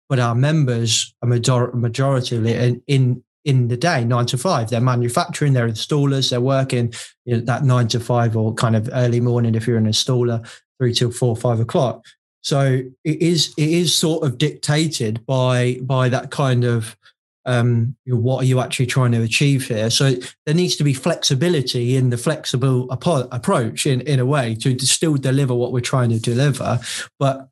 but 0.09 0.19
our 0.19 0.35
members 0.35 1.13
are 1.21 1.27
major- 1.27 1.71
majority 1.73 2.35
in, 2.35 2.81
in 2.87 3.23
in 3.45 3.69
the 3.69 3.77
day 3.77 4.03
nine 4.03 4.25
to 4.25 4.37
five 4.37 4.69
they're 4.69 4.81
manufacturing 4.81 5.53
they're 5.53 5.69
installers 5.69 6.29
they're 6.29 6.41
working 6.41 6.93
you 7.25 7.35
know, 7.35 7.41
that 7.41 7.63
nine 7.63 7.87
to 7.87 7.99
five 7.99 8.35
or 8.35 8.53
kind 8.53 8.75
of 8.75 8.89
early 8.93 9.21
morning 9.21 9.55
if 9.55 9.65
you're 9.65 9.77
an 9.77 9.87
installer 9.87 10.45
three 10.79 10.93
till 10.93 11.11
four 11.11 11.35
five 11.35 11.59
o'clock 11.59 12.03
so 12.41 12.81
it 13.03 13.21
is 13.21 13.53
it 13.57 13.69
is 13.69 13.95
sort 13.95 14.23
of 14.25 14.37
dictated 14.37 15.25
by 15.25 15.77
by 15.81 16.09
that 16.09 16.29
kind 16.29 16.63
of 16.63 16.97
um, 17.47 17.95
what 18.05 18.43
are 18.43 18.45
you 18.45 18.59
actually 18.59 18.87
trying 18.87 19.13
to 19.13 19.23
achieve 19.23 19.67
here? 19.69 19.89
So 19.89 20.11
there 20.45 20.53
needs 20.53 20.75
to 20.75 20.83
be 20.83 20.93
flexibility 20.93 21.95
in 21.95 22.09
the 22.09 22.17
flexible 22.17 22.91
approach 22.91 23.87
in, 23.87 24.01
in 24.01 24.19
a 24.19 24.25
way 24.25 24.53
to 24.55 24.77
still 24.79 25.15
deliver 25.15 25.55
what 25.55 25.71
we're 25.71 25.79
trying 25.79 26.09
to 26.09 26.19
deliver. 26.19 26.79
But 27.17 27.47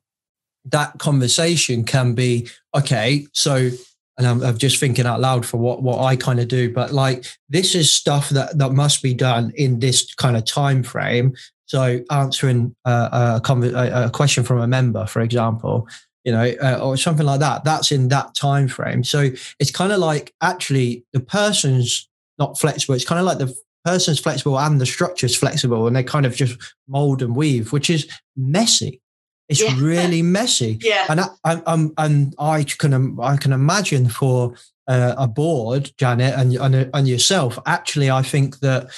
that 0.66 0.98
conversation 0.98 1.84
can 1.84 2.14
be 2.14 2.48
okay. 2.74 3.26
So, 3.32 3.70
and 4.18 4.26
I'm, 4.26 4.42
I'm 4.42 4.58
just 4.58 4.80
thinking 4.80 5.06
out 5.06 5.20
loud 5.20 5.44
for 5.44 5.58
what 5.58 5.82
what 5.82 6.00
I 6.00 6.16
kind 6.16 6.40
of 6.40 6.48
do, 6.48 6.72
but 6.72 6.92
like 6.92 7.26
this 7.48 7.74
is 7.74 7.92
stuff 7.92 8.30
that 8.30 8.58
that 8.58 8.72
must 8.72 9.02
be 9.02 9.14
done 9.14 9.52
in 9.56 9.78
this 9.78 10.14
kind 10.14 10.36
of 10.36 10.44
time 10.44 10.82
frame. 10.82 11.34
So, 11.66 12.00
answering 12.10 12.74
a, 12.84 13.40
a, 13.42 14.02
a, 14.06 14.10
question 14.10 14.44
from 14.44 14.60
a 14.60 14.68
member, 14.68 15.04
for 15.06 15.20
example, 15.20 15.88
you 16.26 16.32
know, 16.32 16.52
uh, 16.60 16.80
or 16.82 16.96
something 16.96 17.24
like 17.24 17.40
that. 17.40 17.62
That's 17.62 17.92
in 17.92 18.08
that 18.08 18.34
time 18.34 18.66
frame. 18.66 19.04
So 19.04 19.30
it's 19.60 19.70
kind 19.70 19.92
of 19.92 20.00
like 20.00 20.34
actually 20.42 21.04
the 21.12 21.20
person's 21.20 22.08
not 22.36 22.58
flexible. 22.58 22.96
It's 22.96 23.04
kind 23.04 23.20
of 23.20 23.26
like 23.26 23.38
the 23.38 23.54
person's 23.84 24.18
flexible 24.18 24.58
and 24.58 24.80
the 24.80 24.86
structure's 24.86 25.36
flexible, 25.36 25.86
and 25.86 25.94
they 25.94 26.02
kind 26.02 26.26
of 26.26 26.34
just 26.34 26.58
mold 26.88 27.22
and 27.22 27.36
weave, 27.36 27.72
which 27.72 27.88
is 27.88 28.08
messy. 28.36 29.00
It's 29.48 29.62
Yeah. 29.62 29.76
really 29.78 30.22
messy. 30.22 30.78
Yeah. 30.82 31.06
And 31.08 31.20
I, 31.20 31.26
I, 31.44 31.52
um, 31.66 31.92
and 31.98 32.34
I 32.38 32.64
can 32.64 33.18
I 33.20 33.36
can 33.36 33.52
imagine 33.52 34.08
for 34.08 34.54
uh, 34.88 35.14
a 35.18 35.26
board, 35.26 35.90
Janet, 35.98 36.34
and, 36.36 36.54
and 36.56 36.90
and 36.92 37.08
yourself. 37.08 37.58
Actually, 37.66 38.10
I 38.10 38.22
think 38.22 38.60
that 38.60 38.88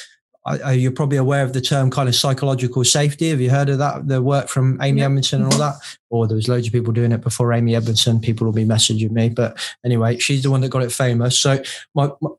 uh, 0.46 0.70
you're 0.70 0.92
probably 0.92 1.18
aware 1.18 1.44
of 1.44 1.53
the 1.53 1.61
term 1.61 1.90
kind 1.90 2.09
of 2.09 2.14
psychological 2.14 2.82
safety. 2.84 3.28
Have 3.30 3.40
you 3.40 3.51
heard 3.51 3.68
of 3.68 3.78
that? 3.78 4.09
The 4.09 4.22
work 4.22 4.49
from 4.49 4.78
Amy 4.80 5.03
Edmondson 5.03 5.42
and 5.42 5.53
all 5.53 5.59
that? 5.59 5.74
Or 6.09 6.26
there 6.26 6.36
was 6.36 6.49
loads 6.49 6.66
of 6.66 6.72
people 6.72 6.92
doing 6.92 7.12
it 7.12 7.20
before 7.20 7.53
Amy 7.53 7.74
Edmondson. 7.76 8.20
People 8.20 8.46
will 8.46 8.55
be 8.55 8.64
messaging 8.64 9.11
me, 9.11 9.28
but 9.28 9.59
anyway, 9.84 10.18
she's 10.18 10.42
the 10.42 10.51
one 10.51 10.62
that 10.62 10.70
got 10.70 10.82
it 10.82 10.92
famous. 10.92 11.38
So 11.38 11.62
my, 11.94 12.11
my 12.22 12.30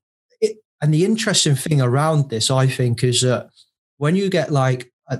it, 0.41 0.57
and 0.81 0.91
the 0.91 1.05
interesting 1.05 1.55
thing 1.55 1.81
around 1.81 2.29
this, 2.31 2.49
I 2.49 2.65
think, 2.65 3.03
is 3.03 3.21
that 3.21 3.49
when 3.97 4.15
you 4.15 4.29
get 4.29 4.51
like 4.51 4.91
a, 5.07 5.19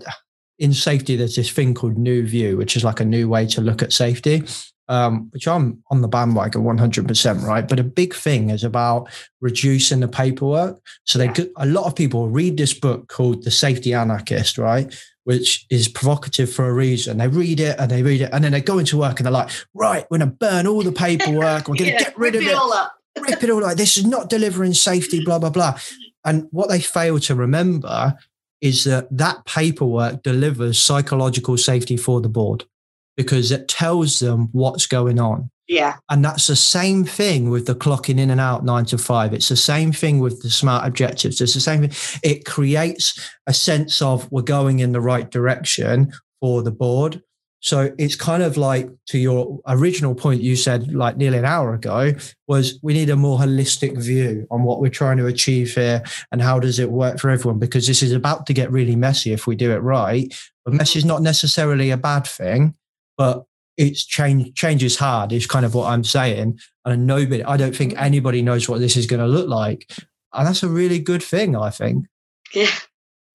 in 0.60 0.74
safety, 0.74 1.16
there's 1.16 1.36
this 1.36 1.50
thing 1.50 1.74
called 1.74 1.98
new 1.98 2.26
view, 2.28 2.58
which 2.58 2.76
is 2.76 2.84
like 2.84 3.00
a 3.00 3.06
new 3.06 3.28
way 3.28 3.46
to 3.48 3.62
look 3.62 3.82
at 3.82 3.94
safety. 3.94 4.44
Um, 4.88 5.30
which 5.34 5.48
I'm 5.48 5.84
on 5.92 6.02
the 6.02 6.08
bandwagon 6.08 6.64
100%, 6.64 7.44
right? 7.44 7.68
But 7.68 7.80
a 7.80 7.84
big 7.84 8.16
thing 8.16 8.50
is 8.50 8.64
about 8.64 9.08
reducing 9.40 10.00
the 10.00 10.08
paperwork. 10.08 10.80
So 11.04 11.20
they 11.20 11.28
could, 11.28 11.52
a 11.58 11.68
lot 11.68 11.86
of 11.86 11.96
people 11.96 12.28
read 12.28 12.58
this 12.58 12.74
book 12.74 13.08
called 13.08 13.44
The 13.44 13.52
Safety 13.52 13.94
Anarchist, 13.94 14.58
right? 14.58 14.92
Which 15.26 15.68
is 15.70 15.88
provocative 15.88 16.52
for 16.52 16.68
a 16.68 16.74
reason. 16.74 17.20
They 17.20 17.28
read 17.28 17.60
it 17.60 17.76
and 17.78 17.92
they 17.92 18.02
read 18.02 18.22
it 18.22 18.32
and 18.34 18.44
then 18.44 18.52
they 18.52 18.62
go 18.62 18.80
into 18.80 18.98
work 18.98 19.20
and 19.20 19.28
they're 19.28 19.32
like, 19.32 19.52
right, 19.76 20.08
we're 20.10 20.18
going 20.18 20.32
to 20.32 20.36
burn 20.36 20.66
all 20.66 20.82
the 20.82 20.92
paperwork. 20.92 21.68
We're 21.68 21.76
going 21.76 21.78
to 21.92 21.92
Yeah, 21.92 22.00
get 22.00 22.18
rid 22.18 22.34
of 22.34 22.42
it 22.42 22.56
all 22.56 22.74
up. 22.74 22.92
rip 23.20 23.44
it 23.44 23.50
all 23.52 23.62
like 23.62 23.78
this 23.78 23.96
is 23.96 24.08
not 24.08 24.28
delivering 24.28 24.74
safety, 24.74 25.24
blah, 25.24 25.38
blah, 25.38 25.52
blah. 25.52 25.78
And 26.26 26.48
what 26.50 26.68
they 26.68 26.82
fail 26.82 27.20
to 27.20 27.36
remember 27.36 28.18
is 28.62 28.84
that 28.84 29.08
that 29.12 29.46
paperwork 29.46 30.24
delivers 30.24 30.82
psychological 30.82 31.58
safety 31.58 31.98
for 31.98 32.22
the 32.22 32.30
board 32.30 32.66
because 33.16 33.52
it 33.52 33.68
tells 33.68 34.20
them 34.20 34.50
what's 34.52 34.86
going 34.86 35.20
on. 35.20 35.50
Yeah. 35.68 35.98
And 36.10 36.26
that's 36.26 36.48
the 36.48 36.56
same 36.56 37.04
thing 37.06 37.52
with 37.52 37.68
the 37.68 37.76
clocking 37.76 38.20
in 38.20 38.32
and 38.32 38.42
out 38.42 38.66
nine 38.66 38.86
to 38.86 38.98
five. 38.98 39.34
It's 39.34 39.50
the 39.50 39.56
same 39.56 39.92
thing 39.92 40.20
with 40.20 40.42
the 40.42 40.50
smart 40.50 40.88
objectives. 40.88 41.40
It's 41.40 41.54
the 41.54 41.60
same 41.60 41.82
thing. 41.82 42.20
It 42.24 42.46
creates 42.46 43.30
a 43.46 43.54
sense 43.54 44.02
of 44.02 44.30
we're 44.32 44.42
going 44.42 44.80
in 44.80 44.94
the 44.94 45.02
right 45.02 45.30
direction 45.30 46.12
for 46.42 46.64
the 46.64 46.72
board. 46.72 47.22
So 47.62 47.94
it's 47.98 48.16
kind 48.16 48.42
of 48.42 48.56
like 48.56 48.90
to 49.08 49.18
your 49.18 49.60
original 49.68 50.16
point 50.16 50.42
you 50.42 50.56
said 50.56 50.94
like 50.94 51.18
nearly 51.18 51.38
an 51.38 51.46
hour 51.46 51.74
ago 51.74 52.14
was 52.48 52.80
we 52.82 52.94
need 52.94 53.10
a 53.10 53.18
more 53.18 53.38
holistic 53.38 54.02
view 54.02 54.48
on 54.50 54.64
what 54.64 54.80
we're 54.80 54.90
trying 54.90 55.18
to 55.18 55.26
achieve 55.26 55.76
here 55.76 56.02
and 56.32 56.42
how 56.42 56.60
does 56.60 56.80
it 56.80 56.92
work 56.92 57.20
for 57.20 57.30
everyone 57.30 57.60
because 57.60 57.86
this 57.86 58.02
is 58.02 58.14
about 58.14 58.46
to 58.46 58.54
get 58.54 58.72
really 58.72 58.96
messy 58.96 59.34
if 59.34 59.46
we 59.46 59.56
do 59.56 59.72
it 59.72 59.80
right. 59.80 60.34
But 60.64 60.74
messy 60.74 61.00
is 61.00 61.04
mm-hmm. 61.04 61.10
not 61.10 61.22
necessarily 61.22 61.92
a 61.92 61.98
bad 61.98 62.26
thing, 62.26 62.76
but 63.18 63.44
it's 63.76 64.06
change 64.06 64.54
change 64.56 64.84
is 64.84 64.98
hard 64.98 65.32
is 65.32 65.48
kind 65.48 65.66
of 65.66 65.74
what 65.74 65.88
I'm 65.88 66.04
saying. 66.04 66.60
And 66.86 67.08
nobody 67.08 67.44
I 67.44 67.58
don't 67.58 67.76
think 67.76 67.94
anybody 67.98 68.42
knows 68.42 68.70
what 68.70 68.80
this 68.80 68.96
is 68.96 69.06
going 69.06 69.22
to 69.22 69.28
look 69.28 69.50
like. 69.50 69.90
And 70.34 70.48
that's 70.48 70.64
a 70.64 70.70
really 70.70 71.00
good 71.00 71.24
thing, 71.24 71.56
I 71.56 71.72
think. 71.72 72.06
Yeah. 72.54 72.72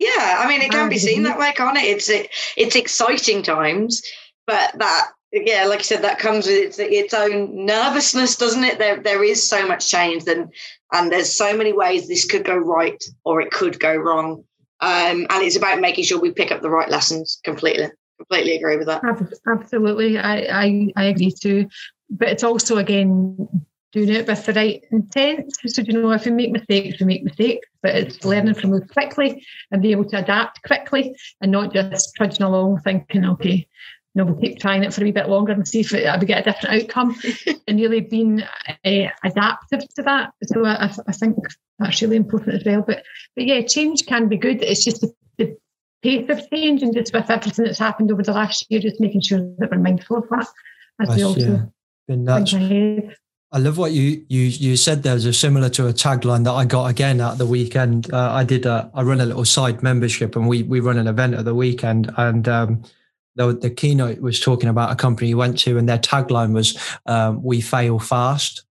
Yeah, 0.05 0.37
I 0.39 0.49
mean, 0.49 0.61
it 0.61 0.71
can 0.71 0.91
be 0.91 0.99
seen 0.99 1.23
that 1.23 1.39
way, 1.39 1.53
can't 1.53 1.79
it? 1.79 1.85
It's 1.85 2.11
it's 2.57 2.77
exciting 2.77 3.43
times, 3.43 4.03
but 4.47 4.79
that 4.79 5.13
yeah, 5.33 5.65
like 5.65 5.79
I 5.79 5.83
said, 5.83 6.03
that 6.03 6.19
comes 6.19 6.47
with 6.47 6.57
its 6.57 6.79
its 6.79 7.15
own 7.15 7.65
nervousness, 7.65 8.37
doesn't 8.37 8.65
it? 8.65 8.79
There 8.79 9.01
there 9.01 9.25
is 9.25 9.49
so 9.49 9.67
much 9.67 9.89
change, 9.89 10.25
then, 10.25 10.51
and 10.93 11.11
there's 11.11 11.33
so 11.33 11.57
many 11.57 11.73
ways 11.73 12.07
this 12.07 12.27
could 12.27 12.45
go 12.45 12.57
right 12.57 13.03
or 13.25 13.41
it 13.41 13.51
could 13.51 13.81
go 13.81 13.97
wrong, 13.97 14.45
um, 14.81 15.27
and 15.31 15.43
it's 15.43 15.57
about 15.57 15.81
making 15.81 16.05
sure 16.05 16.21
we 16.21 16.33
pick 16.33 16.53
up 16.53 16.61
the 16.61 16.71
right 16.71 16.91
lessons. 16.91 17.41
Completely, 17.43 17.89
completely 18.19 18.57
agree 18.57 18.77
with 18.77 18.89
that. 18.89 19.03
Absolutely, 19.49 20.19
I, 20.19 20.65
I 20.65 20.93
I 20.97 21.05
agree 21.05 21.33
too. 21.33 21.67
But 22.11 22.29
it's 22.29 22.45
also 22.45 22.77
again 22.77 23.49
doing 23.95 24.11
it 24.11 24.27
with 24.27 24.45
the 24.45 24.53
right 24.53 24.85
intent. 24.91 25.55
So 25.67 25.83
you 25.83 25.93
know, 25.93 26.11
if 26.11 26.25
we 26.25 26.33
make 26.33 26.51
mistakes, 26.51 27.01
we 27.01 27.07
make 27.07 27.25
mistakes. 27.25 27.67
But 27.81 27.95
it's 27.95 28.25
learning 28.25 28.55
from 28.55 28.73
those 28.73 28.91
quickly 28.91 29.47
and 29.71 29.81
be 29.81 29.93
able 29.93 30.05
to 30.07 30.19
adapt 30.19 30.63
quickly 30.65 31.17
and 31.41 31.53
not 31.53 31.73
just 31.73 32.15
trudging 32.17 32.45
along 32.45 32.81
thinking, 32.81 33.25
okay, 33.25 33.69
no, 34.17 34.25
we'll 34.25 34.41
keep 34.41 34.59
trying 34.61 34.83
it 34.83 34.93
for 34.93 35.01
a 35.01 35.05
wee 35.05 35.13
bit 35.13 35.29
longer 35.29 35.53
and 35.53 35.67
see 35.67 35.81
if 35.81 35.93
it, 35.95 36.09
we 36.21 36.27
get 36.27 36.47
a 36.47 36.53
different 36.53 36.83
outcome. 36.83 37.17
and 37.69 37.81
really 37.81 38.01
being 38.01 38.43
uh, 38.43 39.09
adaptive 39.25 39.89
to 39.95 40.03
that. 40.03 40.33
So 40.45 40.65
I, 40.67 40.93
I 41.07 41.13
think 41.13 41.37
that's 41.79 42.03
really 42.03 42.17
important 42.17 42.57
as 42.57 42.65
well. 42.65 42.83
But 42.87 43.05
but 43.35 43.45
yeah, 43.45 43.63
change 43.63 44.07
can 44.07 44.29
be 44.29 44.37
good. 44.37 44.63
It's 44.63 44.85
just 44.85 45.01
the, 45.01 45.15
the 45.39 45.57
pace 46.03 46.29
of 46.29 46.49
change 46.51 46.83
and 46.83 46.95
just 46.95 47.13
with 47.13 47.31
everything 47.31 47.65
that's 47.65 47.79
happened 47.79 48.13
over 48.13 48.23
the 48.23 48.33
last 48.33 48.67
year, 48.71 48.81
just 48.81 49.01
making 49.01 49.23
sure 49.23 49.39
that 49.59 49.71
we're 49.71 49.79
mindful 49.79 50.19
of 50.19 50.29
that 50.31 50.49
as 51.01 51.17
we 51.17 51.23
also 51.23 51.41
yeah, 51.41 51.65
been 52.07 52.25
nuts. 52.25 52.55
I 53.55 53.59
love 53.59 53.79
what 53.79 53.93
you 53.93 54.27
you 54.29 54.41
you 54.41 54.77
said 54.77 55.05
there 55.05 55.15
was 55.15 55.27
a 55.27 55.33
similar 55.33 55.69
to 55.71 55.87
a 55.87 55.93
tagline 55.93 56.43
that 56.43 56.51
I 56.51 56.65
got 56.65 56.87
again 56.87 57.21
at 57.21 57.39
the 57.39 57.47
weekend. 57.47 58.13
Uh, 58.13 58.33
I 58.33 58.43
did 58.43 58.67
a, 58.67 58.91
I 58.93 59.03
run 59.03 59.21
a 59.21 59.27
little 59.27 59.45
side 59.45 59.81
membership 59.81 60.35
and 60.35 60.49
we 60.49 60.65
we 60.65 60.81
run 60.81 60.99
an 60.99 61.07
event 61.07 61.35
at 61.35 61.45
the 61.45 61.55
weekend 61.55 62.13
and 62.17 62.49
um, 62.49 62.83
the, 63.37 63.53
the 63.53 63.71
keynote 63.71 64.21
was 64.21 64.41
talking 64.41 64.69
about 64.69 64.91
a 64.91 64.97
company 64.97 65.29
you 65.29 65.37
went 65.37 65.57
to 65.61 65.79
and 65.79 65.89
their 65.89 66.01
tagline 66.01 66.53
was 66.53 66.77
um, 67.07 67.45
"We 67.45 67.61
fail 67.61 68.01
fast, 68.01 68.65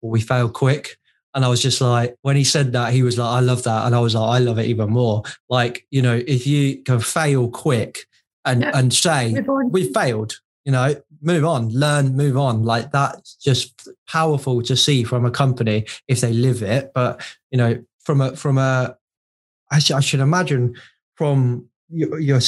or 0.00 0.10
we 0.10 0.22
fail 0.22 0.48
quick." 0.48 0.96
And 1.34 1.44
I 1.44 1.48
was 1.48 1.60
just 1.60 1.82
like, 1.82 2.16
when 2.22 2.36
he 2.36 2.42
said 2.42 2.72
that, 2.72 2.94
he 2.94 3.02
was 3.02 3.18
like, 3.18 3.28
"I 3.28 3.40
love 3.40 3.64
that," 3.64 3.84
and 3.84 3.94
I 3.94 4.00
was 4.00 4.14
like, 4.14 4.30
"I 4.30 4.38
love 4.38 4.58
it 4.58 4.66
even 4.66 4.88
more." 4.88 5.24
Like 5.50 5.86
you 5.90 6.00
know, 6.00 6.22
if 6.26 6.46
you 6.46 6.78
can 6.84 7.00
fail 7.00 7.50
quick 7.50 8.06
and 8.46 8.62
Yeah. 8.62 8.70
and 8.72 8.94
say 8.94 9.44
we 9.70 9.92
failed 9.92 10.40
you 10.64 10.72
know, 10.72 10.94
move 11.20 11.44
on, 11.44 11.68
learn, 11.70 12.16
move 12.16 12.36
on. 12.36 12.64
Like 12.64 12.92
that's 12.92 13.34
just 13.36 13.88
powerful 14.08 14.62
to 14.62 14.76
see 14.76 15.04
from 15.04 15.24
a 15.24 15.30
company 15.30 15.86
if 16.08 16.20
they 16.20 16.32
live 16.32 16.62
it. 16.62 16.92
But 16.94 17.22
you 17.50 17.58
know, 17.58 17.82
from 18.00 18.20
a 18.20 18.36
from 18.36 18.58
a, 18.58 18.96
I 19.70 19.78
should, 19.78 19.96
I 19.96 20.00
should 20.00 20.20
imagine 20.20 20.76
from 21.14 21.68
your, 21.88 22.18
your 22.18 22.40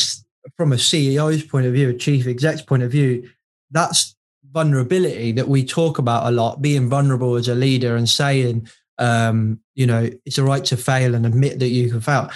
from 0.57 0.73
a 0.73 0.77
CEO's 0.77 1.45
point 1.45 1.67
of 1.67 1.73
view, 1.73 1.91
a 1.91 1.95
chief 1.95 2.27
exec's 2.27 2.63
point 2.63 2.83
of 2.83 2.91
view, 2.91 3.29
that's 3.71 4.17
vulnerability 4.53 5.33
that 5.33 5.49
we 5.49 5.65
talk 5.65 5.99
about 5.99 6.27
a 6.27 6.31
lot. 6.31 6.63
Being 6.63 6.89
vulnerable 6.89 7.37
as 7.37 7.49
a 7.49 7.55
leader 7.55 7.97
and 7.97 8.09
saying, 8.09 8.69
um, 8.99 9.61
you 9.75 9.87
know, 9.87 10.11
it's 10.25 10.39
a 10.39 10.45
right 10.45 10.65
to 10.67 10.77
fail 10.77 11.15
and 11.15 11.27
admit 11.27 11.59
that 11.59 11.69
you 11.69 11.91
can 11.91 12.01
fail. 12.01 12.31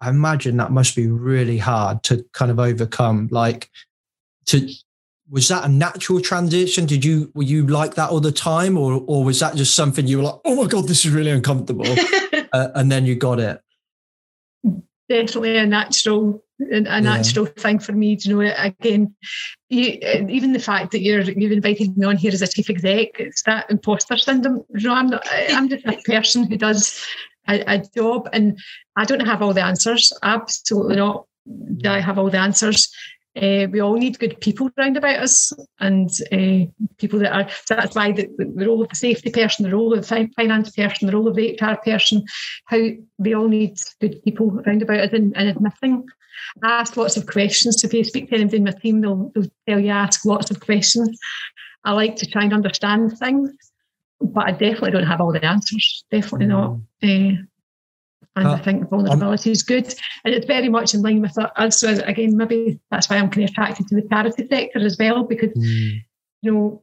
I 0.00 0.10
imagine 0.10 0.56
that 0.58 0.72
must 0.72 0.94
be 0.94 1.06
really 1.06 1.58
hard 1.58 2.02
to 2.04 2.24
kind 2.32 2.50
of 2.50 2.58
overcome. 2.58 3.28
Like, 3.30 3.70
to 4.46 4.68
was 5.30 5.48
that 5.48 5.64
a 5.64 5.68
natural 5.68 6.20
transition? 6.20 6.86
Did 6.86 7.04
you 7.04 7.30
were 7.34 7.42
you 7.42 7.66
like 7.66 7.94
that 7.94 8.10
all 8.10 8.20
the 8.20 8.32
time, 8.32 8.76
or 8.76 9.02
or 9.06 9.24
was 9.24 9.40
that 9.40 9.56
just 9.56 9.74
something 9.74 10.06
you 10.06 10.18
were 10.18 10.24
like, 10.24 10.40
oh 10.44 10.62
my 10.62 10.68
god, 10.68 10.88
this 10.88 11.04
is 11.04 11.12
really 11.12 11.30
uncomfortable, 11.30 11.86
uh, 12.52 12.68
and 12.74 12.90
then 12.90 13.06
you 13.06 13.16
got 13.16 13.40
it? 13.40 13.60
Definitely 15.08 15.56
a 15.56 15.66
natural 15.66 16.42
a 16.60 17.00
natural 17.00 17.46
yeah. 17.46 17.62
thing 17.62 17.78
for 17.78 17.92
me. 17.92 18.16
to 18.16 18.28
know, 18.30 18.54
again, 18.56 19.14
you, 19.68 19.98
even 20.28 20.52
the 20.52 20.58
fact 20.58 20.92
that 20.92 21.02
you're 21.02 21.22
you've 21.22 21.52
invited 21.52 21.96
me 21.96 22.06
on 22.06 22.16
here 22.16 22.32
as 22.32 22.42
a 22.42 22.46
chief 22.46 22.70
exec, 22.70 23.18
it's 23.18 23.42
that 23.42 23.70
imposter 23.70 24.16
syndrome. 24.16 24.64
You 24.74 24.88
know, 24.88 24.94
I'm 24.94 25.08
not, 25.08 25.26
I'm 25.50 25.68
just 25.68 25.84
a 25.86 25.96
person 26.06 26.44
who 26.44 26.56
does 26.56 27.04
a, 27.48 27.62
a 27.66 27.84
job, 27.94 28.28
and 28.32 28.58
I 28.96 29.04
don't 29.04 29.26
have 29.26 29.42
all 29.42 29.52
the 29.52 29.64
answers. 29.64 30.12
Absolutely 30.22 30.96
not. 30.96 31.26
Do 31.76 31.90
I 31.90 32.00
have 32.00 32.18
all 32.18 32.30
the 32.30 32.38
answers? 32.38 32.92
Uh, 33.36 33.66
we 33.70 33.80
all 33.80 33.94
need 33.94 34.18
good 34.18 34.40
people 34.40 34.70
around 34.78 34.96
about 34.96 35.20
us 35.20 35.52
and 35.80 36.10
uh, 36.32 36.64
people 36.96 37.18
that 37.18 37.32
are, 37.32 37.48
so 37.66 37.74
that's 37.74 37.94
why 37.94 38.10
the, 38.10 38.28
the, 38.38 38.66
role 38.66 38.82
of 38.82 38.88
the 38.88 38.96
safety 38.96 39.30
person, 39.30 39.64
the 39.64 39.76
role 39.76 39.92
of 39.92 40.06
the 40.06 40.30
finance 40.36 40.70
person, 40.70 41.06
the 41.06 41.12
role 41.14 41.28
of 41.28 41.36
the 41.36 41.58
HR 41.60 41.76
person, 41.84 42.24
how 42.64 42.78
we 43.18 43.34
all 43.34 43.48
need 43.48 43.78
good 44.00 44.22
people 44.22 44.60
around 44.66 44.80
about 44.80 45.00
us 45.00 45.12
and, 45.12 45.36
and 45.36 45.48
admitting. 45.50 46.06
Ask 46.64 46.96
lots 46.96 47.16
of 47.16 47.26
questions. 47.26 47.80
So 47.80 47.86
if 47.86 47.94
you 47.94 48.04
speak 48.04 48.30
to 48.30 48.36
anybody 48.36 48.58
in 48.58 48.64
my 48.64 48.70
team, 48.70 49.00
they'll, 49.00 49.30
they'll 49.34 49.50
tell 49.68 49.80
you 49.80 49.90
ask 49.90 50.24
lots 50.24 50.50
of 50.50 50.60
questions. 50.60 51.18
I 51.84 51.92
like 51.92 52.16
to 52.16 52.26
try 52.26 52.44
and 52.44 52.54
understand 52.54 53.18
things, 53.18 53.50
but 54.20 54.46
I 54.46 54.52
definitely 54.52 54.92
don't 54.92 55.06
have 55.06 55.20
all 55.20 55.32
the 55.32 55.44
answers. 55.44 56.04
Definitely 56.10 56.46
not. 56.46 56.78
Uh, 57.02 57.42
and 58.36 58.46
uh, 58.46 58.52
I 58.52 58.58
think 58.58 58.88
vulnerability 58.88 59.50
is 59.50 59.62
good. 59.62 59.92
And 60.24 60.34
it's 60.34 60.46
very 60.46 60.68
much 60.68 60.94
in 60.94 61.02
line 61.02 61.22
with 61.22 61.36
us. 61.38 61.80
So 61.80 61.88
again, 62.04 62.36
maybe 62.36 62.78
that's 62.90 63.08
why 63.08 63.16
I'm 63.16 63.30
kind 63.30 63.44
of 63.44 63.50
attracted 63.50 63.88
to 63.88 63.94
the 63.96 64.06
charity 64.08 64.46
sector 64.46 64.78
as 64.78 64.96
well, 64.98 65.24
because 65.24 65.52
mm. 65.52 66.02
you 66.42 66.52
know, 66.52 66.82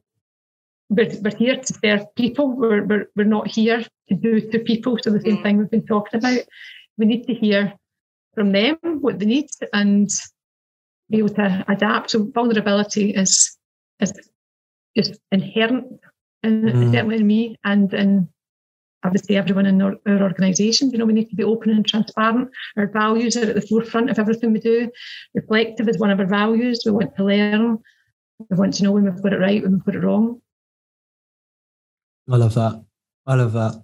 we're, 0.90 1.10
we're 1.22 1.36
here 1.36 1.56
to 1.56 1.74
serve 1.82 2.14
people. 2.16 2.56
We're, 2.56 2.84
we're, 2.84 3.06
we're 3.16 3.24
not 3.24 3.46
here 3.46 3.84
to 4.08 4.14
do 4.14 4.40
to 4.50 4.58
people. 4.58 4.98
So 5.00 5.10
the 5.10 5.20
same 5.20 5.38
mm. 5.38 5.42
thing 5.42 5.58
we've 5.58 5.70
been 5.70 5.86
talking 5.86 6.18
about. 6.18 6.40
We 6.98 7.06
need 7.06 7.26
to 7.26 7.34
hear 7.34 7.72
from 8.34 8.52
them 8.52 8.76
what 9.00 9.18
they 9.18 9.26
need 9.26 9.48
and 9.72 10.10
be 11.08 11.18
able 11.18 11.30
to 11.30 11.64
adapt. 11.68 12.10
So 12.10 12.30
vulnerability 12.34 13.10
is 13.10 13.56
is 14.00 14.12
just 14.96 15.20
inherent 15.30 15.86
in, 16.42 16.62
mm. 16.62 16.92
certainly 16.92 17.16
in 17.16 17.26
me 17.26 17.56
and 17.64 17.92
in 17.94 18.28
obviously 19.04 19.36
everyone 19.36 19.66
in 19.66 19.80
our, 19.80 19.94
our 20.06 20.22
organisation. 20.22 20.90
You 20.90 20.98
know, 20.98 21.04
we 21.04 21.12
need 21.12 21.30
to 21.30 21.36
be 21.36 21.44
open 21.44 21.70
and 21.70 21.86
transparent. 21.86 22.50
Our 22.76 22.86
values 22.86 23.36
are 23.36 23.44
at 23.44 23.54
the 23.54 23.60
forefront 23.60 24.10
of 24.10 24.18
everything 24.18 24.52
we 24.52 24.60
do. 24.60 24.90
Reflective 25.34 25.88
is 25.88 25.98
one 25.98 26.10
of 26.10 26.18
our 26.18 26.26
values. 26.26 26.82
We 26.84 26.92
want 26.92 27.14
to 27.16 27.24
learn. 27.24 27.78
We 28.50 28.56
want 28.56 28.74
to 28.74 28.82
know 28.84 28.92
when 28.92 29.04
we've 29.04 29.22
got 29.22 29.32
it 29.32 29.38
right, 29.38 29.62
when 29.62 29.72
we've 29.72 29.84
got 29.84 29.94
it 29.94 30.02
wrong. 30.02 30.40
I 32.30 32.36
love 32.36 32.54
that. 32.54 32.82
I 33.26 33.34
love 33.34 33.52
that. 33.52 33.82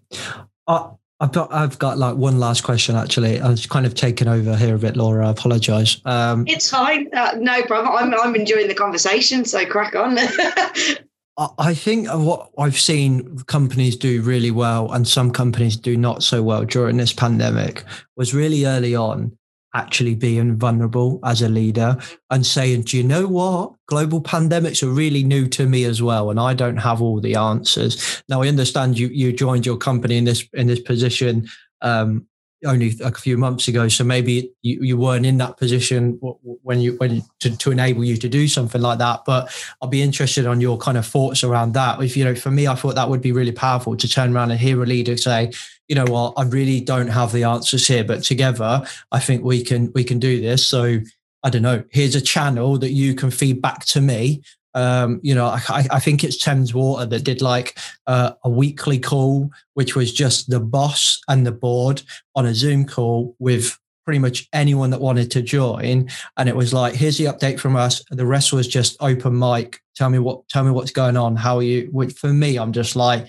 I, 0.67 0.91
I've 1.21 1.33
got 1.33 1.53
I've 1.53 1.79
got 1.79 1.99
like 1.99 2.17
one 2.17 2.41
last 2.41 2.63
question 2.63 2.97
actually. 2.97 3.41
I 3.41 3.51
was 3.51 3.67
kind 3.67 3.85
of 3.85 3.95
taken 3.95 4.27
over 4.27 4.57
here 4.57 4.75
a 4.75 4.79
bit, 4.79 4.97
Laura. 4.97 5.29
I 5.29 5.31
apologise. 5.31 6.01
Um, 6.07 6.45
it's 6.49 6.71
fine. 6.71 7.11
Uh, 7.13 7.37
no 7.39 7.63
problem. 7.65 7.95
I'm 7.95 8.15
I'm 8.19 8.35
enjoying 8.35 8.69
the 8.69 8.75
conversation, 8.75 9.45
so 9.45 9.67
crack 9.67 9.95
on. 9.95 10.19
I 11.39 11.75
think 11.75 12.09
what 12.09 12.51
I've 12.59 12.79
seen 12.79 13.39
companies 13.47 13.97
do 13.97 14.21
really 14.21 14.51
well 14.51 14.93
and 14.93 15.09
some 15.09 15.31
companies 15.31 15.77
do 15.77 15.97
not 15.97 16.23
so 16.23 16.43
well 16.43 16.65
during 16.65 16.99
this 16.99 17.15
pandemic 17.15 17.85
was 18.17 18.35
really 18.35 18.67
early 18.67 18.95
on 18.95 19.37
actually 19.75 20.15
being 20.15 20.59
vulnerable 20.59 21.21
as 21.25 21.43
a 21.43 21.49
leader 21.49 21.97
and 22.31 22.45
saying, 22.45 22.83
do 22.83 22.97
you 22.97 23.05
know 23.05 23.27
what? 23.27 23.73
Global 23.87 24.21
pandemics 24.21 24.83
are 24.83 24.91
really 24.91 25.23
new 25.23 25.47
to 25.49 25.67
me 25.67 25.85
as 25.85 26.03
well. 26.03 26.31
And 26.31 26.41
I 26.41 26.55
don't 26.55 26.77
have 26.77 27.01
all 27.01 27.21
the 27.21 27.37
answers. 27.37 28.23
Now 28.29 28.43
I 28.43 28.49
understand 28.49 28.99
you 28.99 29.09
you 29.09 29.33
joined 29.33 29.67
your 29.67 29.77
company 29.77 30.19
in 30.19 30.25
this 30.25 30.47
in 30.53 30.67
this 30.67 30.81
position 30.81 31.49
um, 31.83 32.27
only 32.65 32.95
a 33.03 33.13
few 33.13 33.39
months 33.39 33.69
ago. 33.69 33.89
So 33.89 34.05
maybe 34.05 34.53
you, 34.63 34.83
you 34.83 34.97
weren't 34.97 35.27
in 35.27 35.39
that 35.39 35.57
position 35.57 36.19
when 36.63 36.81
you 36.81 36.97
when 36.99 37.23
to, 37.41 37.57
to 37.57 37.71
enable 37.71 38.05
you 38.05 38.17
to 38.17 38.29
do 38.29 38.49
something 38.49 38.81
like 38.81 38.99
that. 38.99 39.23
But 39.25 39.55
I'll 39.81 39.89
be 39.89 40.03
interested 40.03 40.47
on 40.47 40.61
your 40.61 40.79
kind 40.79 40.99
of 40.99 41.07
thoughts 41.07 41.43
around 41.43 41.73
that. 41.73 42.03
If 42.03 42.17
you 42.17 42.25
know, 42.25 42.35
for 42.35 42.51
me, 42.51 42.67
I 42.67 42.75
thought 42.75 42.95
that 42.97 43.09
would 43.09 43.23
be 43.23 43.33
really 43.33 43.53
powerful 43.53 43.97
to 43.97 44.09
turn 44.09 44.35
around 44.35 44.51
and 44.51 44.61
hear 44.61 44.83
a 44.83 44.87
leader 44.87 45.17
say, 45.17 45.53
you 45.89 45.95
know 45.95 46.05
what, 46.05 46.35
I 46.37 46.45
really 46.45 46.81
don't 46.81 47.09
have 47.09 47.33
the 47.33 47.45
answers 47.45 47.87
here, 47.87 48.05
but 48.05 48.23
together 48.23 48.85
I 49.11 49.21
think 49.21 49.43
we 49.45 49.65
can 49.65 49.91
we 49.95 50.05
can 50.05 50.19
do 50.19 50.41
this. 50.41 50.67
So 50.67 51.01
I 51.43 51.51
don't 51.51 51.63
know. 51.63 51.85
Here's 51.91 52.15
a 52.15 52.21
channel 52.21 52.79
that 52.79 52.93
you 52.93 53.15
can 53.15 53.31
feed 53.31 53.63
back 53.63 53.85
to 53.87 54.01
me 54.01 54.43
um, 54.75 55.21
you 55.23 55.35
know, 55.35 55.47
I, 55.47 55.87
I, 55.91 56.01
think 56.01 56.23
it's 56.23 56.37
Thames 56.37 56.73
Water 56.73 57.05
that 57.07 57.25
did 57.25 57.43
like 57.43 57.79
uh, 58.07 58.33
a 58.45 58.51
weekly 58.51 58.99
call, 58.99 59.51
which 59.75 59.97
was 59.97 60.13
just 60.13 60.49
the 60.49 60.61
boss 60.61 61.21
and 61.29 61.47
the 61.47 61.53
board 61.53 62.03
on 62.37 62.47
a 62.47 62.55
Zoom 62.55 62.85
call 62.85 63.35
with 63.39 63.77
pretty 64.05 64.21
much 64.21 64.49
anyone 64.53 64.91
that 64.91 65.01
wanted 65.01 65.31
to 65.33 65.43
join. 65.43 66.09
And 66.37 66.49
it 66.49 66.57
was 66.57 66.73
like, 66.73 66.95
here's 66.95 67.19
the 67.19 67.27
update 67.27 67.59
from 67.59 67.77
us. 67.77 68.03
The 68.11 68.27
rest 68.27 68.53
was 68.53 68.69
just 68.69 68.97
open 69.01 69.39
mic. 69.39 69.81
Tell 69.97 70.11
me 70.11 70.19
what, 70.19 70.49
tell 70.49 70.65
me 70.65 70.71
what's 70.71 70.93
going 70.93 71.17
on. 71.17 71.37
How 71.37 71.57
are 71.57 71.63
you? 71.63 71.89
Which 71.93 72.13
for 72.15 72.33
me, 72.33 72.57
I'm 72.57 72.73
just 72.73 72.97
like, 72.97 73.29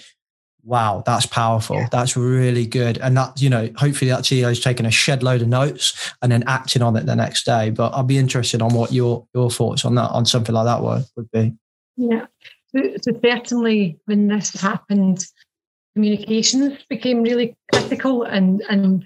wow, 0.64 1.03
that's 1.05 1.26
powerful. 1.26 1.78
Yeah. 1.78 1.88
That's 1.91 2.16
really 2.16 2.66
good. 2.66 2.97
And 2.99 3.18
that, 3.18 3.41
you 3.41 3.49
know, 3.49 3.70
hopefully 3.76 4.09
that 4.12 4.24
CEO 4.24 4.51
is 4.51 4.59
taking 4.59 4.86
a 4.86 4.91
shed 4.91 5.24
load 5.24 5.41
of 5.41 5.47
notes 5.47 6.14
and 6.22 6.32
then 6.32 6.43
acting 6.47 6.82
on 6.82 6.95
it 6.95 7.05
the 7.05 7.16
next 7.16 7.45
day. 7.45 7.70
But 7.70 7.93
I'd 7.93 8.07
be 8.07 8.18
interested 8.18 8.62
on 8.62 8.74
what 8.74 8.91
your 8.91 9.28
your 9.34 9.49
thoughts 9.49 9.86
on 9.86 9.95
that, 9.95 10.09
on 10.12 10.26
something 10.26 10.53
like 10.53 10.66
that 10.66 10.82
would, 10.82 11.05
would 11.16 11.32
be. 11.32 11.53
Yeah. 11.97 12.26
So, 12.76 12.82
so 13.01 13.20
certainly 13.24 13.99
when 14.05 14.28
this 14.28 14.53
happened, 14.53 15.26
communications 15.95 16.78
became 16.89 17.24
really 17.24 17.55
critical 17.74 18.24
and 18.24 18.62
and 18.70 19.05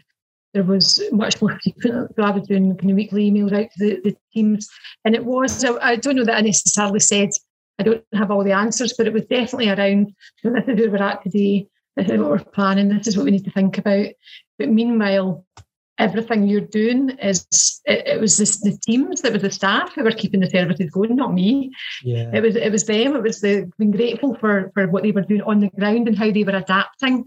there 0.56 0.64
was 0.64 1.02
much 1.12 1.42
more 1.42 1.60
frequent. 1.62 2.14
So 2.16 2.24
I 2.24 2.32
was 2.32 2.48
doing 2.48 2.78
kind 2.78 2.90
of 2.90 2.96
weekly 2.96 3.30
emails 3.30 3.52
out 3.52 3.70
to 3.72 3.78
the, 3.78 4.02
the 4.06 4.18
teams. 4.34 4.70
And 5.04 5.14
it 5.14 5.26
was, 5.26 5.66
I 5.66 5.98
don't 5.98 6.16
know 6.16 6.24
that 6.24 6.38
I 6.38 6.42
necessarily 6.42 7.02
said 7.02 7.32
I 7.80 7.84
don't 7.84 8.04
have 8.14 8.32
all 8.32 8.44
the 8.44 8.54
answers, 8.54 8.94
but 8.98 9.08
it 9.08 9.14
was 9.14 9.26
definitely 9.26 9.70
around 9.70 10.14
this 10.44 10.64
is 10.68 10.80
where 10.80 10.92
we're 10.92 11.04
at 11.04 11.24
today, 11.24 11.68
this 11.96 12.10
is 12.10 12.20
what 12.20 12.30
we're 12.30 12.40
planning, 12.40 12.90
this 12.90 13.08
is 13.08 13.18
what 13.18 13.26
we 13.26 13.32
need 13.32 13.46
to 13.46 13.52
think 13.52 13.78
about. 13.78 14.08
But 14.58 14.70
meanwhile, 14.70 15.46
everything 15.98 16.48
you're 16.48 16.62
doing 16.62 17.12
is 17.22 17.82
it, 17.86 18.08
it 18.08 18.22
was 18.22 18.38
this, 18.38 18.60
the 18.62 18.78
teams, 18.86 19.24
it 19.24 19.34
was 19.34 19.42
the 19.42 19.52
staff 19.52 19.94
who 19.94 20.04
were 20.04 20.12
keeping 20.12 20.40
the 20.40 20.50
services 20.50 20.90
going, 20.90 21.16
not 21.16 21.34
me. 21.34 21.72
Yeah. 22.04 22.32
It 22.34 22.42
was 22.42 22.56
it 22.56 22.72
was 22.72 22.86
them, 22.86 23.16
it 23.16 23.24
was 23.24 23.42
the 23.42 23.72
being 23.78 23.92
grateful 23.92 24.36
for 24.36 24.72
for 24.74 24.88
what 24.88 25.04
they 25.04 25.12
were 25.12 25.22
doing 25.22 25.42
on 25.42 25.60
the 25.60 25.70
ground 25.70 26.08
and 26.08 26.18
how 26.18 26.32
they 26.32 26.44
were 26.44 26.56
adapting 26.56 27.26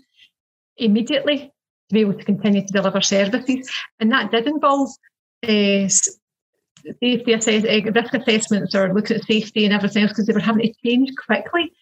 immediately 0.77 1.53
to 1.89 1.95
be 1.95 2.01
able 2.01 2.15
to 2.15 2.25
continue 2.25 2.67
to 2.67 2.73
deliver 2.73 3.01
services. 3.01 3.71
And 4.01 4.13
that 4.13 4.31
did 4.31 4.47
involve 4.47 4.91
uh, 5.47 5.89
safety 7.03 7.33
assess- 7.33 7.65
eh, 7.65 7.83
risk 7.95 8.15
assessments 8.15 8.75
or 8.75 8.93
looking 8.93 9.17
at 9.17 9.25
safety 9.25 9.65
and 9.65 9.75
everything 9.75 10.03
else 10.03 10.13
because 10.13 10.27
they 10.27 10.33
were 10.33 10.41
having 10.41 10.63
to 10.63 10.75
change 10.85 11.11
quickly 11.27 11.73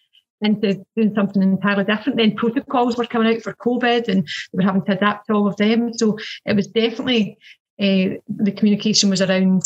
into 0.41 0.85
doing 0.95 1.13
something 1.15 1.41
entirely 1.41 1.83
different. 1.83 2.17
Then 2.17 2.35
protocols 2.35 2.97
were 2.97 3.05
coming 3.05 3.35
out 3.35 3.41
for 3.41 3.53
COVID 3.53 4.07
and 4.07 4.23
they 4.23 4.57
were 4.57 4.63
having 4.63 4.83
to 4.85 4.93
adapt 4.93 5.27
to 5.27 5.33
all 5.33 5.47
of 5.47 5.57
them. 5.57 5.93
So 5.93 6.17
it 6.45 6.55
was 6.55 6.67
definitely 6.67 7.37
uh, 7.79 8.17
the 8.27 8.53
communication 8.55 9.09
was 9.09 9.21
around. 9.21 9.63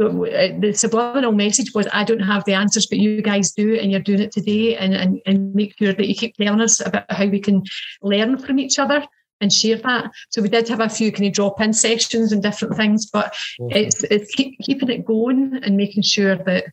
Eh, 0.00 0.58
the 0.58 0.72
subliminal 0.72 1.32
message 1.32 1.74
was, 1.74 1.86
I 1.92 2.04
don't 2.04 2.20
have 2.20 2.44
the 2.46 2.54
answers, 2.54 2.86
but 2.86 2.98
you 2.98 3.20
guys 3.20 3.52
do, 3.52 3.74
and 3.74 3.90
you're 3.90 4.00
doing 4.00 4.20
it 4.20 4.32
today, 4.32 4.74
and, 4.74 4.94
and, 4.94 5.20
and 5.26 5.54
make 5.54 5.76
sure 5.76 5.92
that 5.92 6.08
you 6.08 6.14
keep 6.14 6.36
telling 6.36 6.62
us 6.62 6.80
about 6.80 7.04
how 7.10 7.26
we 7.26 7.38
can 7.38 7.62
learn 8.00 8.38
from 8.38 8.58
each 8.58 8.78
other 8.78 9.04
and 9.40 9.52
share 9.52 9.76
that. 9.76 10.10
So 10.30 10.42
we 10.42 10.48
did 10.48 10.68
have 10.68 10.80
a 10.80 10.88
few 10.88 11.10
kind 11.12 11.26
of 11.26 11.32
drop 11.32 11.60
in 11.60 11.72
sessions 11.72 12.32
and 12.32 12.42
different 12.42 12.76
things, 12.76 13.06
but 13.06 13.34
it's 13.58 14.02
it's 14.04 14.34
keep, 14.34 14.58
keeping 14.60 14.90
it 14.90 15.04
going 15.04 15.60
and 15.62 15.76
making 15.76 16.02
sure 16.02 16.36
that 16.36 16.64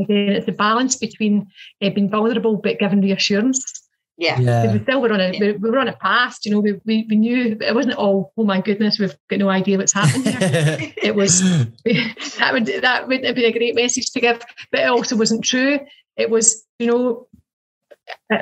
again 0.00 0.32
it's 0.32 0.48
a 0.48 0.52
balance 0.52 0.96
between 0.96 1.48
uh, 1.82 1.90
being 1.90 2.10
vulnerable 2.10 2.56
but 2.56 2.78
giving 2.78 3.00
reassurance 3.00 3.82
Yeah. 4.16 4.40
Yeah. 4.40 4.72
We 4.72 4.82
still 4.82 5.00
were 5.00 5.12
on 5.12 5.20
a 5.20 5.30
we 5.38 5.52
we 5.52 5.70
were 5.70 5.78
on 5.78 5.88
a 5.88 5.96
path. 5.96 6.38
You 6.44 6.50
know, 6.52 6.60
we, 6.60 6.72
we 6.84 7.06
we 7.08 7.16
knew 7.16 7.56
it 7.60 7.74
wasn't 7.74 7.94
all. 7.94 8.32
Oh 8.36 8.44
my 8.44 8.60
goodness, 8.60 8.98
we've 8.98 9.16
got 9.30 9.38
no 9.38 9.48
idea 9.48 9.78
what's 9.78 9.92
happening 9.92 10.32
here. 10.32 10.92
it 11.02 11.14
was 11.14 11.40
that 12.38 12.50
would 12.52 12.66
that 12.66 13.06
would 13.06 13.24
have 13.24 13.36
been 13.36 13.44
a 13.44 13.52
great 13.52 13.76
message 13.76 14.10
to 14.10 14.20
give, 14.20 14.42
but 14.72 14.80
it 14.80 14.88
also 14.88 15.16
wasn't 15.16 15.44
true. 15.44 15.78
It 16.16 16.30
was 16.30 16.64
you 16.80 16.88
know 16.88 17.28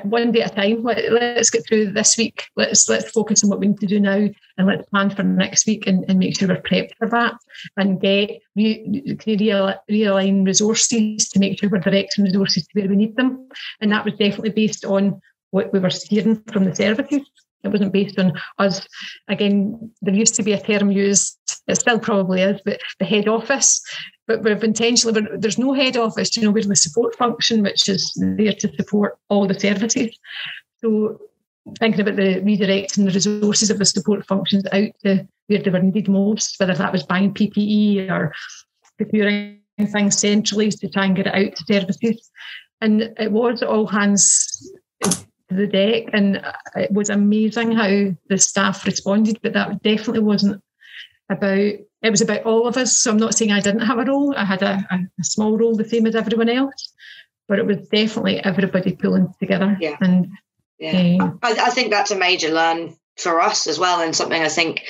one 0.05 0.33
day 0.33 0.43
at 0.43 0.53
a 0.53 0.55
time. 0.55 0.83
Let, 0.83 1.12
let's 1.12 1.51
get 1.51 1.67
through 1.67 1.93
this 1.93 2.17
week. 2.17 2.49
Let's 2.57 2.89
let's 2.89 3.11
focus 3.11 3.45
on 3.45 3.51
what 3.51 3.61
we 3.61 3.69
need 3.69 3.81
to 3.81 3.87
do 3.87 4.01
now, 4.01 4.29
and 4.59 4.67
let's 4.67 4.89
plan 4.89 5.11
for 5.11 5.23
next 5.23 5.67
week 5.67 5.87
and, 5.87 6.05
and 6.09 6.19
make 6.19 6.39
sure 6.39 6.49
we're 6.49 6.62
prepped 6.62 6.97
for 6.99 7.09
that, 7.09 7.35
and 7.77 8.01
get 8.01 8.41
re, 8.55 9.17
real, 9.27 9.75
realign 9.91 10.47
resources 10.47 11.29
to 11.29 11.39
make 11.39 11.59
sure 11.59 11.69
we're 11.69 11.79
directing 11.79 12.25
resources 12.25 12.67
to 12.67 12.81
where 12.81 12.89
we 12.89 12.97
need 12.97 13.17
them. 13.17 13.49
And 13.81 13.93
that 13.93 14.05
was 14.05 14.14
definitely 14.14 14.51
based 14.51 14.85
on 14.85 15.21
what 15.51 15.73
we 15.73 15.79
were 15.79 15.91
hearing 16.09 16.43
from 16.53 16.64
the 16.64 16.75
services. 16.75 17.23
It 17.67 17.73
wasn't 17.73 17.93
based 17.93 18.19
on 18.19 18.33
us. 18.59 18.87
Again, 19.29 19.93
there 20.03 20.14
used 20.14 20.35
to 20.37 20.43
be 20.43 20.53
a 20.53 20.61
term 20.61 20.91
used, 20.91 21.39
it 21.67 21.77
still 21.77 21.99
probably 21.99 22.43
is, 22.43 22.61
but 22.64 22.81
the 22.99 23.05
head 23.05 23.29
office. 23.29 23.83
But 24.27 24.43
we've 24.43 24.64
intentionally, 24.64 25.27
there's 25.37 25.59
no 25.59 25.73
head 25.73 25.97
office, 25.97 26.37
you 26.37 26.43
know, 26.43 26.51
we're 26.51 26.64
the 26.64 26.77
support 26.77 27.17
function, 27.17 27.62
which 27.62 27.89
is 27.89 28.12
there 28.17 28.55
to 28.55 28.73
support 28.77 29.19
all 29.29 29.47
the 29.47 29.59
services. 29.59 30.19
So 30.81 31.21
thinking 31.79 32.01
about 32.01 32.17
the 32.17 32.41
redirecting 32.41 33.05
the 33.05 33.12
resources 33.12 33.71
of 33.71 33.79
the 33.79 33.85
support 33.85 34.27
functions 34.27 34.64
out 34.73 34.91
to 35.05 35.27
where 35.49 35.62
they 35.62 35.71
were 35.71 35.81
needed 35.81 36.09
most, 36.09 36.59
whether 36.59 36.75
that 36.75 36.93
was 36.93 37.03
buying 37.03 37.35
PPE 37.35 38.11
or 38.11 38.33
procuring 38.97 39.61
things 39.93 40.19
centrally 40.19 40.71
to 40.71 40.89
try 40.89 41.05
and 41.07 41.17
get 41.17 41.27
it 41.27 41.35
out 41.35 41.57
to 41.57 41.64
services. 41.64 42.31
And 42.81 43.03
it 43.19 43.33
was 43.33 43.62
all 43.62 43.87
hands 43.87 44.73
the 45.49 45.66
deck, 45.66 46.05
and 46.12 46.42
it 46.74 46.90
was 46.90 47.11
amazing 47.11 47.72
how 47.72 48.12
the 48.28 48.38
staff 48.38 48.84
responded. 48.84 49.38
But 49.42 49.53
that 49.55 49.82
definitely 49.82 50.20
wasn't 50.20 50.62
about. 51.30 51.74
It 52.03 52.11
was 52.11 52.20
about 52.20 52.42
all 52.44 52.66
of 52.68 52.76
us. 52.76 52.99
So 52.99 53.11
I'm 53.11 53.16
not 53.16 53.34
saying 53.34 53.53
I 53.53 53.61
didn't 53.61 53.86
have 53.86 53.99
a 53.99 54.05
role. 54.05 54.34
I 54.36 54.44
had 54.44 54.62
a, 54.62 54.86
a, 54.90 55.24
small 55.24 55.57
role, 55.59 55.74
the 55.74 55.88
same 55.88 56.07
as 56.07 56.14
everyone 56.14 56.49
else. 56.49 56.92
But 57.49 57.59
it 57.59 57.66
was 57.66 57.78
definitely 57.88 58.44
everybody 58.44 58.94
pulling 58.94 59.32
together. 59.40 59.76
Yeah. 59.80 59.97
And 60.01 60.28
Yeah. 60.78 61.16
um, 61.20 61.38
I, 61.42 61.53
I 61.53 61.70
think 61.70 61.90
that's 61.90 62.11
a 62.11 62.16
major 62.16 62.51
learn 62.51 62.97
for 63.16 63.40
us 63.40 63.66
as 63.66 63.78
well, 63.78 64.01
and 64.01 64.14
something 64.14 64.40
I 64.42 64.49
think 64.49 64.82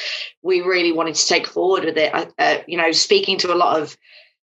we 0.43 0.61
really 0.61 0.93
wanted 0.93 1.15
to 1.15 1.27
take 1.27 1.47
forward 1.47 1.85
with 1.85 1.97
it. 1.97 2.13
I- 2.13 2.29
Uh, 2.39 2.59
you 2.67 2.77
know, 2.77 2.91
speaking 2.93 3.39
to 3.39 3.53
a 3.53 3.57
lot 3.57 3.81
of 3.81 3.97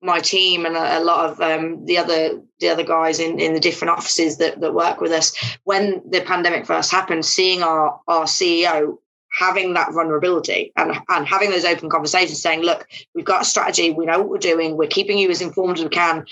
my 0.05 0.21
team 0.21 0.67
and 0.67 0.77
a, 0.77 1.01
lot 1.01 1.31
of 1.31 1.41
um, 1.41 1.85
the 1.87 1.99
other 1.99 2.41
the 2.61 2.69
other 2.69 2.85
guys 2.85 3.19
in, 3.19 3.41
in 3.41 3.55
the 3.55 3.61
different 3.61 3.91
offices 3.91 4.37
that, 4.37 4.61
that 4.61 4.75
work 4.75 5.01
with 5.01 5.11
us 5.11 5.35
when 5.65 6.03
the 6.09 6.21
pandemic 6.21 6.67
first 6.67 6.91
happened, 6.91 7.25
seeing 7.25 7.63
our 7.63 8.01
our 8.07 8.25
CEO 8.25 8.99
having 9.37 9.75
that 9.75 9.93
vulnerability 9.93 10.73
and, 10.77 10.93
and 11.09 11.27
having 11.27 11.51
those 11.51 11.65
open 11.65 11.91
conversations 11.91 12.41
saying 12.41 12.61
look 12.61 12.87
we've 13.15 13.25
got 13.25 13.43
a 13.43 13.45
strategy. 13.45 13.91
We 13.91 14.07
know 14.07 14.19
what 14.19 14.29
we're 14.29 14.39
doing. 14.39 14.77
We're 14.77 14.89
keeping 14.89 15.19
you 15.19 15.29
as 15.31 15.41
informed 15.41 15.79
as 15.79 15.85
we 15.85 15.91
can. 15.91 16.25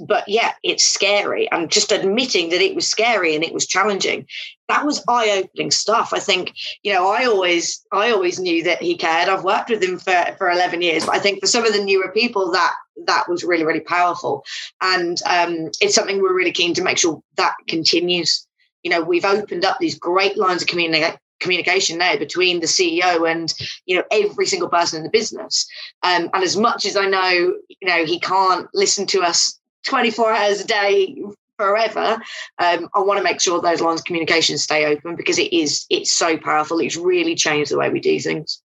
But 0.00 0.28
yeah 0.28 0.52
it's 0.62 0.84
scary. 0.84 1.50
And 1.52 1.70
just 1.70 1.92
admitting 1.92 2.50
that 2.50 2.60
it 2.60 2.74
was 2.74 2.86
scary 2.86 3.34
and 3.34 3.44
it 3.44 3.54
was 3.54 3.66
challenging 3.66 4.26
that 4.70 4.86
was 4.86 5.02
eye-opening 5.08 5.72
stuff. 5.72 6.12
I 6.12 6.20
think 6.20 6.54
you 6.82 6.92
know 6.92 7.10
i 7.10 7.24
always 7.24 7.84
i 7.92 8.10
always 8.10 8.38
knew 8.38 8.62
that 8.64 8.80
he 8.82 8.96
cared. 8.96 9.28
I've 9.28 9.44
worked 9.44 9.70
with 9.70 9.82
him 9.82 9.98
for 9.98 10.34
for 10.38 10.50
11 10.50 10.82
years. 10.82 11.06
But 11.06 11.16
i 11.16 11.18
think 11.18 11.40
for 11.40 11.46
some 11.46 11.66
of 11.66 11.72
the 11.72 11.84
newer 11.84 12.10
people 12.12 12.52
that 12.52 12.74
that 13.06 13.28
was 13.28 13.44
really 13.44 13.64
really 13.64 13.80
powerful 13.80 14.44
and 14.80 15.20
um, 15.26 15.70
it's 15.80 15.94
something 15.94 16.20
we're 16.20 16.36
really 16.36 16.52
keen 16.52 16.74
to 16.74 16.82
make 16.82 16.98
sure 16.98 17.22
that 17.36 17.54
continues 17.68 18.46
you 18.82 18.90
know 18.90 19.02
we've 19.02 19.24
opened 19.24 19.64
up 19.64 19.78
these 19.78 19.98
great 19.98 20.36
lines 20.36 20.62
of 20.62 20.68
communication 20.68 21.18
communication 21.40 21.98
now 21.98 22.16
between 22.16 22.60
the 22.60 22.66
CEO 22.66 23.28
and 23.30 23.52
you 23.86 23.96
know 23.96 24.04
every 24.12 24.46
single 24.46 24.68
person 24.68 24.98
in 24.98 25.02
the 25.02 25.10
business. 25.10 25.66
Um, 26.02 26.30
and 26.32 26.44
as 26.44 26.56
much 26.56 26.86
as 26.86 26.96
I 26.96 27.06
know, 27.06 27.54
you 27.68 27.88
know, 27.88 28.04
he 28.04 28.20
can't 28.20 28.68
listen 28.74 29.06
to 29.08 29.22
us 29.22 29.58
24 29.84 30.32
hours 30.32 30.60
a 30.60 30.66
day 30.66 31.16
forever. 31.56 32.18
Um, 32.58 32.88
I 32.94 33.00
want 33.00 33.18
to 33.18 33.24
make 33.24 33.40
sure 33.40 33.60
those 33.60 33.80
lines 33.80 34.00
of 34.00 34.06
communication 34.06 34.58
stay 34.58 34.86
open 34.86 35.16
because 35.16 35.38
it 35.38 35.52
is 35.52 35.86
it's 35.90 36.12
so 36.12 36.36
powerful. 36.38 36.78
It's 36.78 36.96
really 36.96 37.34
changed 37.34 37.70
the 37.70 37.78
way 37.78 37.90
we 37.90 38.00
do 38.00 38.20
things. 38.20 38.62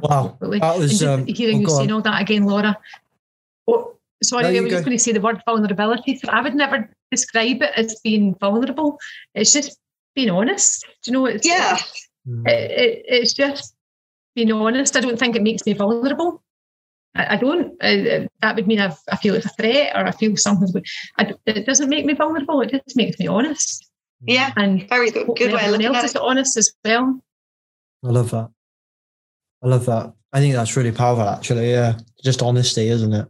Wow, 0.00 0.30
Absolutely. 0.32 0.58
that 0.60 0.78
was 0.78 1.02
um, 1.02 1.26
just 1.26 1.38
hearing 1.38 1.56
oh, 1.56 1.60
you 1.60 1.66
go 1.66 1.76
saying 1.78 1.92
all 1.92 2.02
that 2.02 2.22
again, 2.22 2.44
Laura. 2.44 2.76
Oh, 3.68 3.96
sorry, 4.22 4.44
No, 4.44 4.48
I 4.48 4.52
you 4.52 4.62
was 4.62 4.70
go. 4.70 4.76
just 4.76 4.84
going 4.84 4.96
to 4.96 5.02
say 5.02 5.12
the 5.12 5.20
word 5.20 5.42
vulnerability. 5.46 6.16
So 6.18 6.28
I 6.30 6.40
would 6.42 6.54
never 6.54 6.90
describe 7.10 7.62
it 7.62 7.72
as 7.76 7.98
being 8.02 8.34
vulnerable. 8.40 8.98
It's 9.34 9.52
just 9.52 9.78
being 10.14 10.30
honest. 10.30 10.84
Do 11.04 11.10
you 11.10 11.12
know? 11.12 11.26
It's, 11.26 11.46
Yeah. 11.46 11.78
Mm. 12.28 12.48
It, 12.48 12.70
it, 12.70 13.04
it's 13.08 13.32
just 13.34 13.74
being 14.34 14.50
honest. 14.52 14.96
I 14.96 15.00
don't 15.00 15.18
think 15.18 15.36
it 15.36 15.42
makes 15.42 15.64
me 15.66 15.72
vulnerable. 15.74 16.42
I, 17.14 17.34
I 17.34 17.36
don't. 17.36 17.72
I, 17.80 18.28
that 18.42 18.56
would 18.56 18.66
mean 18.66 18.80
I've, 18.80 18.98
I 19.10 19.16
feel 19.16 19.34
it's 19.34 19.46
a 19.46 19.50
threat 19.50 19.94
or 19.94 20.06
I 20.06 20.10
feel 20.10 20.36
something's. 20.36 20.72
go- 20.72 20.82
I, 21.18 21.32
it 21.46 21.66
doesn't 21.66 21.88
make 21.88 22.04
me 22.04 22.14
vulnerable. 22.14 22.60
It 22.62 22.70
just 22.70 22.96
makes 22.96 23.18
me 23.18 23.26
honest. 23.26 23.88
Yeah, 24.22 24.52
And 24.56 24.88
very 24.88 25.10
good. 25.10 25.26
hopefully 25.26 25.50
Good 25.50 25.54
way 25.54 25.60
of 25.60 25.74
everyone 25.74 25.80
looking 25.82 25.86
else 25.96 25.98
at 25.98 26.04
is 26.10 26.16
honest 26.16 26.56
as 26.56 26.72
well. 26.84 27.20
I 28.04 28.08
love 28.08 28.30
that. 28.30 28.48
I 29.62 29.68
love 29.68 29.86
that. 29.86 30.12
I 30.32 30.40
think 30.40 30.54
that's 30.54 30.76
really 30.76 30.92
powerful, 30.92 31.28
actually. 31.28 31.70
Yeah, 31.70 31.98
just 32.22 32.42
honesty, 32.42 32.88
isn't 32.88 33.12
it? 33.12 33.28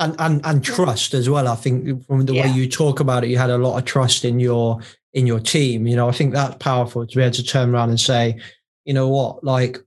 And 0.00 0.16
and 0.18 0.40
and 0.44 0.64
trust 0.64 1.14
as 1.14 1.30
well. 1.30 1.46
I 1.46 1.54
think 1.54 2.04
from 2.06 2.26
the 2.26 2.34
way 2.34 2.50
you 2.50 2.68
talk 2.68 2.98
about 2.98 3.22
it, 3.22 3.30
you 3.30 3.38
had 3.38 3.50
a 3.50 3.58
lot 3.58 3.78
of 3.78 3.84
trust 3.84 4.24
in 4.24 4.40
your 4.40 4.80
in 5.14 5.26
your 5.26 5.38
team. 5.38 5.86
You 5.86 5.96
know, 5.96 6.08
I 6.08 6.12
think 6.12 6.32
that's 6.32 6.56
powerful 6.56 7.06
to 7.06 7.16
be 7.16 7.22
able 7.22 7.34
to 7.34 7.44
turn 7.44 7.72
around 7.72 7.90
and 7.90 8.00
say, 8.00 8.40
you 8.84 8.94
know 8.94 9.08
what, 9.08 9.44
like, 9.44 9.78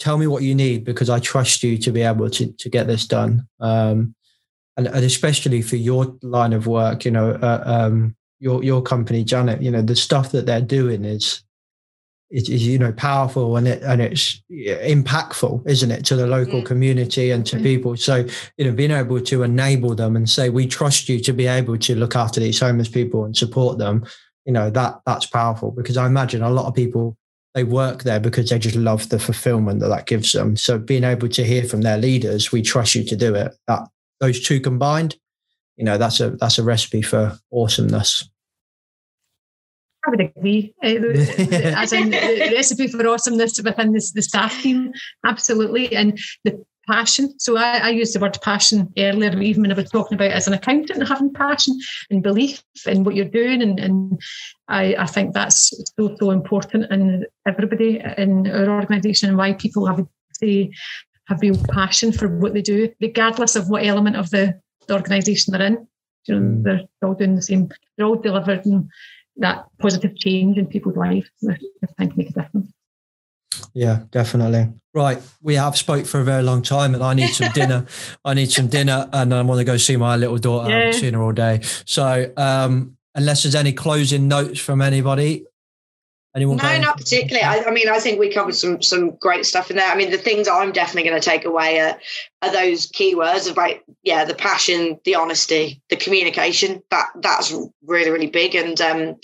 tell 0.00 0.18
me 0.18 0.26
what 0.26 0.42
you 0.42 0.54
need 0.54 0.84
because 0.84 1.08
I 1.08 1.20
trust 1.20 1.62
you 1.62 1.78
to 1.78 1.92
be 1.92 2.02
able 2.02 2.28
to 2.30 2.50
to 2.52 2.68
get 2.68 2.88
this 2.88 3.06
done. 3.06 3.46
Um, 3.60 4.14
and, 4.76 4.86
and 4.86 5.04
especially 5.04 5.62
for 5.62 5.76
your 5.76 6.16
line 6.22 6.52
of 6.52 6.66
work, 6.66 7.04
you 7.04 7.10
know, 7.10 7.30
uh, 7.30 7.62
um, 7.64 8.16
your 8.40 8.64
your 8.64 8.82
company, 8.82 9.22
Janet. 9.24 9.62
You 9.62 9.70
know, 9.70 9.82
the 9.82 9.96
stuff 9.96 10.32
that 10.32 10.46
they're 10.46 10.60
doing 10.60 11.04
is 11.04 11.42
it 12.30 12.48
is 12.48 12.66
you 12.66 12.78
know 12.78 12.92
powerful 12.92 13.56
and 13.56 13.66
it 13.66 13.82
and 13.82 14.00
it's 14.02 14.42
impactful 14.50 15.62
isn't 15.66 15.90
it 15.90 16.04
to 16.04 16.16
the 16.16 16.26
local 16.26 16.60
Mm. 16.62 16.66
community 16.66 17.30
and 17.30 17.46
to 17.46 17.56
Mhm. 17.56 17.62
people 17.62 17.96
so 17.96 18.24
you 18.56 18.64
know 18.64 18.72
being 18.72 18.90
able 18.90 19.20
to 19.20 19.42
enable 19.42 19.94
them 19.94 20.16
and 20.16 20.28
say 20.28 20.48
we 20.50 20.66
trust 20.66 21.08
you 21.08 21.18
to 21.20 21.32
be 21.32 21.46
able 21.46 21.78
to 21.78 21.94
look 21.94 22.14
after 22.16 22.40
these 22.40 22.60
homeless 22.60 22.88
people 22.88 23.24
and 23.24 23.36
support 23.36 23.78
them 23.78 24.04
you 24.46 24.52
know 24.52 24.70
that 24.70 25.00
that's 25.06 25.26
powerful 25.26 25.70
because 25.70 25.96
i 25.96 26.06
imagine 26.06 26.42
a 26.42 26.50
lot 26.50 26.66
of 26.66 26.74
people 26.74 27.16
they 27.54 27.64
work 27.64 28.02
there 28.02 28.20
because 28.20 28.50
they 28.50 28.58
just 28.58 28.76
love 28.76 29.08
the 29.08 29.18
fulfillment 29.18 29.80
that 29.80 29.88
that 29.88 30.06
gives 30.06 30.32
them 30.32 30.56
so 30.56 30.78
being 30.78 31.04
able 31.04 31.28
to 31.28 31.44
hear 31.44 31.64
from 31.64 31.80
their 31.82 31.98
leaders 31.98 32.52
we 32.52 32.60
trust 32.62 32.94
you 32.94 33.04
to 33.04 33.16
do 33.16 33.34
it 33.34 33.54
that 33.66 33.82
those 34.20 34.40
two 34.40 34.60
combined 34.60 35.16
you 35.76 35.84
know 35.84 35.96
that's 35.98 36.20
a 36.20 36.30
that's 36.40 36.58
a 36.58 36.62
recipe 36.62 37.02
for 37.02 37.38
awesomeness 37.52 38.28
I 40.08 40.10
would 40.10 40.20
agree. 40.20 40.74
Uh, 40.82 40.88
As 41.76 41.92
in 41.92 42.10
the 42.10 42.52
recipe 42.54 42.88
for 42.88 43.06
awesomeness 43.06 43.60
within 43.62 43.92
this, 43.92 44.12
the 44.12 44.22
staff 44.22 44.62
team, 44.62 44.92
absolutely, 45.26 45.94
and 45.94 46.18
the 46.44 46.64
passion. 46.86 47.38
So 47.38 47.58
I, 47.58 47.78
I 47.78 47.88
used 47.90 48.14
the 48.14 48.20
word 48.20 48.38
passion 48.42 48.90
earlier, 48.96 49.38
even 49.38 49.62
when 49.62 49.70
I 49.72 49.74
was 49.74 49.90
talking 49.90 50.14
about 50.14 50.30
as 50.30 50.46
an 50.46 50.54
accountant 50.54 51.06
having 51.06 51.32
passion 51.32 51.78
and 52.10 52.22
belief 52.22 52.62
in 52.86 53.04
what 53.04 53.14
you're 53.14 53.26
doing, 53.26 53.60
and, 53.60 53.78
and 53.78 54.20
I, 54.68 54.94
I 54.98 55.06
think 55.06 55.34
that's 55.34 55.72
so 55.98 56.16
so 56.18 56.30
important. 56.30 56.86
And 56.90 57.26
everybody 57.46 58.00
in 58.16 58.46
our 58.50 58.80
organisation 58.80 59.28
and 59.28 59.36
why 59.36 59.52
people 59.52 59.84
have 59.86 60.06
say 60.32 60.70
have 61.26 61.42
real 61.42 61.62
passion 61.70 62.12
for 62.12 62.28
what 62.38 62.54
they 62.54 62.62
do, 62.62 62.90
regardless 63.02 63.56
of 63.56 63.68
what 63.68 63.84
element 63.84 64.16
of 64.16 64.30
the, 64.30 64.58
the 64.86 64.94
organisation 64.94 65.52
they're 65.52 65.66
in. 65.66 65.86
You 66.26 66.34
know, 66.34 66.40
Mm. 66.40 66.62
they're 66.64 67.08
all 67.08 67.14
doing 67.14 67.36
the 67.36 67.42
same. 67.42 67.68
They're 67.96 68.06
all 68.06 68.16
delivering 68.16 68.90
that 69.38 69.66
positive 69.78 70.16
change 70.16 70.58
in 70.58 70.66
people's 70.66 70.96
lives. 70.96 71.28
I 71.48 71.56
think 71.98 72.16
make 72.16 72.30
a 72.30 72.32
difference. 72.32 72.72
Yeah, 73.74 74.00
definitely. 74.10 74.68
Right. 74.94 75.22
We 75.42 75.54
have 75.54 75.76
spoke 75.76 76.06
for 76.06 76.20
a 76.20 76.24
very 76.24 76.42
long 76.42 76.62
time 76.62 76.94
and 76.94 77.02
I 77.02 77.14
need 77.14 77.28
some 77.28 77.52
dinner. 77.52 77.86
I 78.24 78.34
need 78.34 78.50
some 78.50 78.68
dinner 78.68 79.08
and 79.12 79.32
I 79.32 79.42
want 79.42 79.58
to 79.58 79.64
go 79.64 79.76
see 79.76 79.96
my 79.96 80.16
little 80.16 80.38
daughter. 80.38 80.72
I 80.72 80.78
haven't 80.78 80.94
seen 80.94 81.14
her 81.14 81.22
all 81.22 81.32
day. 81.32 81.60
So 81.84 82.32
um 82.36 82.96
unless 83.14 83.42
there's 83.42 83.54
any 83.54 83.72
closing 83.72 84.28
notes 84.28 84.60
from 84.60 84.80
anybody. 84.80 85.44
Anyone 86.36 86.58
No, 86.58 86.78
not 86.78 86.98
particularly. 86.98 87.42
I, 87.42 87.64
I 87.64 87.70
mean, 87.70 87.88
I 87.88 87.98
think 87.98 88.18
we 88.18 88.30
covered 88.30 88.54
some 88.54 88.82
some 88.82 89.16
great 89.16 89.46
stuff 89.46 89.70
in 89.70 89.76
there. 89.76 89.90
I 89.90 89.96
mean, 89.96 90.10
the 90.10 90.18
things 90.18 90.46
I'm 90.46 90.72
definitely 90.72 91.08
going 91.08 91.20
to 91.20 91.28
take 91.28 91.44
away 91.44 91.80
are, 91.80 91.98
are 92.42 92.52
those 92.52 92.90
keywords 92.90 93.50
about 93.50 93.76
yeah, 94.02 94.24
the 94.24 94.34
passion, 94.34 95.00
the 95.04 95.14
honesty, 95.14 95.80
the 95.88 95.96
communication. 95.96 96.82
That 96.90 97.06
that's 97.20 97.54
really 97.84 98.10
really 98.10 98.28
big. 98.28 98.54
And 98.54 98.78
um, 98.80 99.16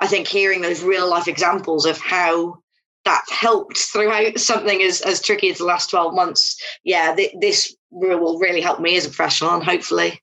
I 0.00 0.08
think 0.08 0.26
hearing 0.26 0.60
those 0.60 0.82
real 0.82 1.08
life 1.08 1.28
examples 1.28 1.86
of 1.86 1.98
how 1.98 2.58
that 3.04 3.22
helped 3.30 3.78
throughout 3.78 4.38
something 4.38 4.82
as 4.82 5.00
as 5.02 5.22
tricky 5.22 5.50
as 5.50 5.58
the 5.58 5.64
last 5.64 5.88
twelve 5.88 6.14
months. 6.14 6.60
Yeah, 6.82 7.14
th- 7.14 7.34
this 7.40 7.74
will 7.90 8.38
really 8.38 8.60
help 8.60 8.80
me 8.80 8.96
as 8.96 9.06
a 9.06 9.08
professional, 9.08 9.54
and 9.54 9.64
hopefully, 9.64 10.20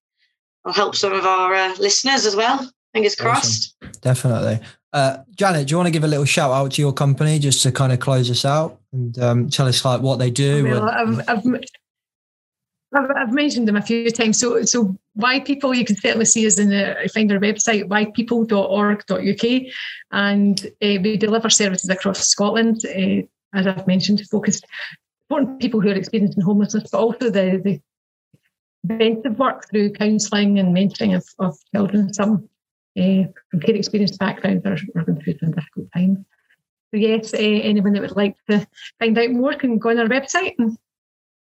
will 0.66 0.74
help 0.74 0.96
some 0.96 1.14
of 1.14 1.26
our 1.26 1.54
uh, 1.54 1.76
listeners 1.80 2.26
as 2.26 2.36
well. 2.36 2.70
Fingers 2.94 3.16
crossed. 3.16 3.76
Awesome. 3.82 4.02
Definitely. 4.02 4.60
Uh, 4.94 5.18
Janet, 5.36 5.68
do 5.68 5.72
you 5.72 5.78
want 5.78 5.88
to 5.88 5.92
give 5.92 6.04
a 6.04 6.08
little 6.08 6.26
shout 6.26 6.52
out 6.52 6.72
to 6.74 6.82
your 6.82 6.94
company 6.94 7.40
just 7.40 7.62
to 7.64 7.72
kind 7.72 7.92
of 7.92 8.00
close 8.00 8.32
us 8.32 8.46
out 8.46 8.80
and 8.94 9.18
um, 9.20 9.50
tell 9.50 9.68
us 9.68 9.84
like 9.84 10.02
what 10.02 10.18
they 10.18 10.30
do? 10.30 10.64
Well, 10.64 10.90
I've, 10.90 11.20
I've, 11.28 11.46
I've, 12.94 13.12
I've 13.16 13.34
mentioned 13.34 13.68
them 13.68 13.76
a 13.76 13.82
few 13.82 14.10
times. 14.12 14.40
So, 14.40 14.64
so 14.64 14.98
Y 15.16 15.40
People 15.42 15.74
you 15.74 15.84
can 15.84 15.98
certainly 15.98 16.26
see 16.26 16.48
us 16.48 16.58
in 16.58 16.70
the 16.70 17.10
find 17.14 17.32
our 17.32 17.40
website 17.40 17.88
ypeople.org.uk, 17.90 19.74
and 20.12 20.66
uh, 20.66 21.02
we 21.02 21.18
deliver 21.18 21.50
services 21.50 21.90
across 21.90 22.28
Scotland. 22.28 22.82
Uh, 22.86 23.24
as 23.54 23.68
I've 23.68 23.88
mentioned, 23.88 24.22
focused 24.30 24.66
on 25.30 25.58
people 25.58 25.82
who 25.82 25.90
are 25.90 25.96
experiencing 25.96 26.44
homelessness, 26.44 26.90
but 26.92 27.00
also 27.00 27.30
the 27.30 27.62
the 27.64 27.82
preventive 28.88 29.38
work 29.38 29.70
through 29.70 29.92
counselling 29.92 30.60
and 30.60 30.76
mentoring 30.76 31.16
of, 31.16 31.26
of 31.40 31.58
children. 31.74 32.14
Some 32.14 32.50
uh, 32.98 33.32
from 33.50 33.60
care 33.60 33.76
experienced 33.76 34.20
backgrounds 34.20 34.66
are, 34.66 34.78
are 34.96 35.04
going 35.04 35.22
through 35.22 35.38
some 35.40 35.52
difficult 35.52 35.88
times. 35.94 36.18
So 36.92 36.98
yes, 36.98 37.34
uh, 37.34 37.38
anyone 37.38 37.94
that 37.94 38.02
would 38.02 38.16
like 38.16 38.36
to 38.50 38.66
find 39.00 39.18
out 39.18 39.32
more 39.32 39.54
can 39.54 39.78
go 39.78 39.90
on 39.90 40.00
our 40.00 40.08
website 40.08 40.56
and 40.58 40.78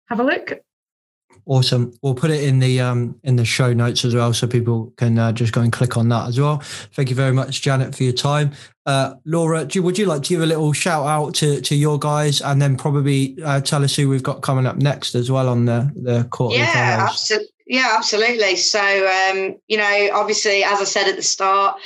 have 0.08 0.20
a 0.20 0.24
look. 0.24 0.60
Awesome. 1.46 1.92
We'll 2.00 2.14
put 2.14 2.30
it 2.30 2.42
in 2.42 2.58
the 2.58 2.80
um 2.80 3.20
in 3.22 3.36
the 3.36 3.44
show 3.44 3.72
notes 3.72 4.04
as 4.04 4.14
well, 4.14 4.32
so 4.32 4.46
people 4.46 4.94
can 4.96 5.18
uh, 5.18 5.32
just 5.32 5.52
go 5.52 5.60
and 5.60 5.72
click 5.72 5.96
on 5.96 6.08
that 6.08 6.28
as 6.28 6.40
well. 6.40 6.60
Thank 6.94 7.10
you 7.10 7.16
very 7.16 7.32
much, 7.32 7.60
Janet, 7.60 7.94
for 7.94 8.02
your 8.02 8.14
time. 8.14 8.52
Uh, 8.86 9.14
Laura, 9.26 9.64
do, 9.64 9.82
would 9.82 9.98
you 9.98 10.06
like 10.06 10.22
to 10.22 10.28
give 10.28 10.42
a 10.42 10.46
little 10.46 10.72
shout 10.72 11.06
out 11.06 11.34
to 11.36 11.60
to 11.60 11.74
your 11.74 11.98
guys, 11.98 12.40
and 12.40 12.62
then 12.62 12.76
probably 12.76 13.36
uh, 13.44 13.60
tell 13.60 13.84
us 13.84 13.94
who 13.94 14.08
we've 14.08 14.22
got 14.22 14.40
coming 14.40 14.64
up 14.64 14.76
next 14.76 15.14
as 15.14 15.30
well 15.30 15.48
on 15.48 15.66
the 15.66 15.92
the 15.96 16.24
quarterly? 16.30 16.62
Yeah, 16.62 17.06
absolutely. 17.10 17.48
Yeah, 17.66 17.94
absolutely. 17.96 18.56
So, 18.56 18.78
um, 18.80 19.56
you 19.68 19.78
know, 19.78 20.10
obviously, 20.12 20.64
as 20.64 20.80
I 20.80 20.84
said 20.84 21.08
at 21.08 21.16
the 21.16 21.22
start, 21.22 21.80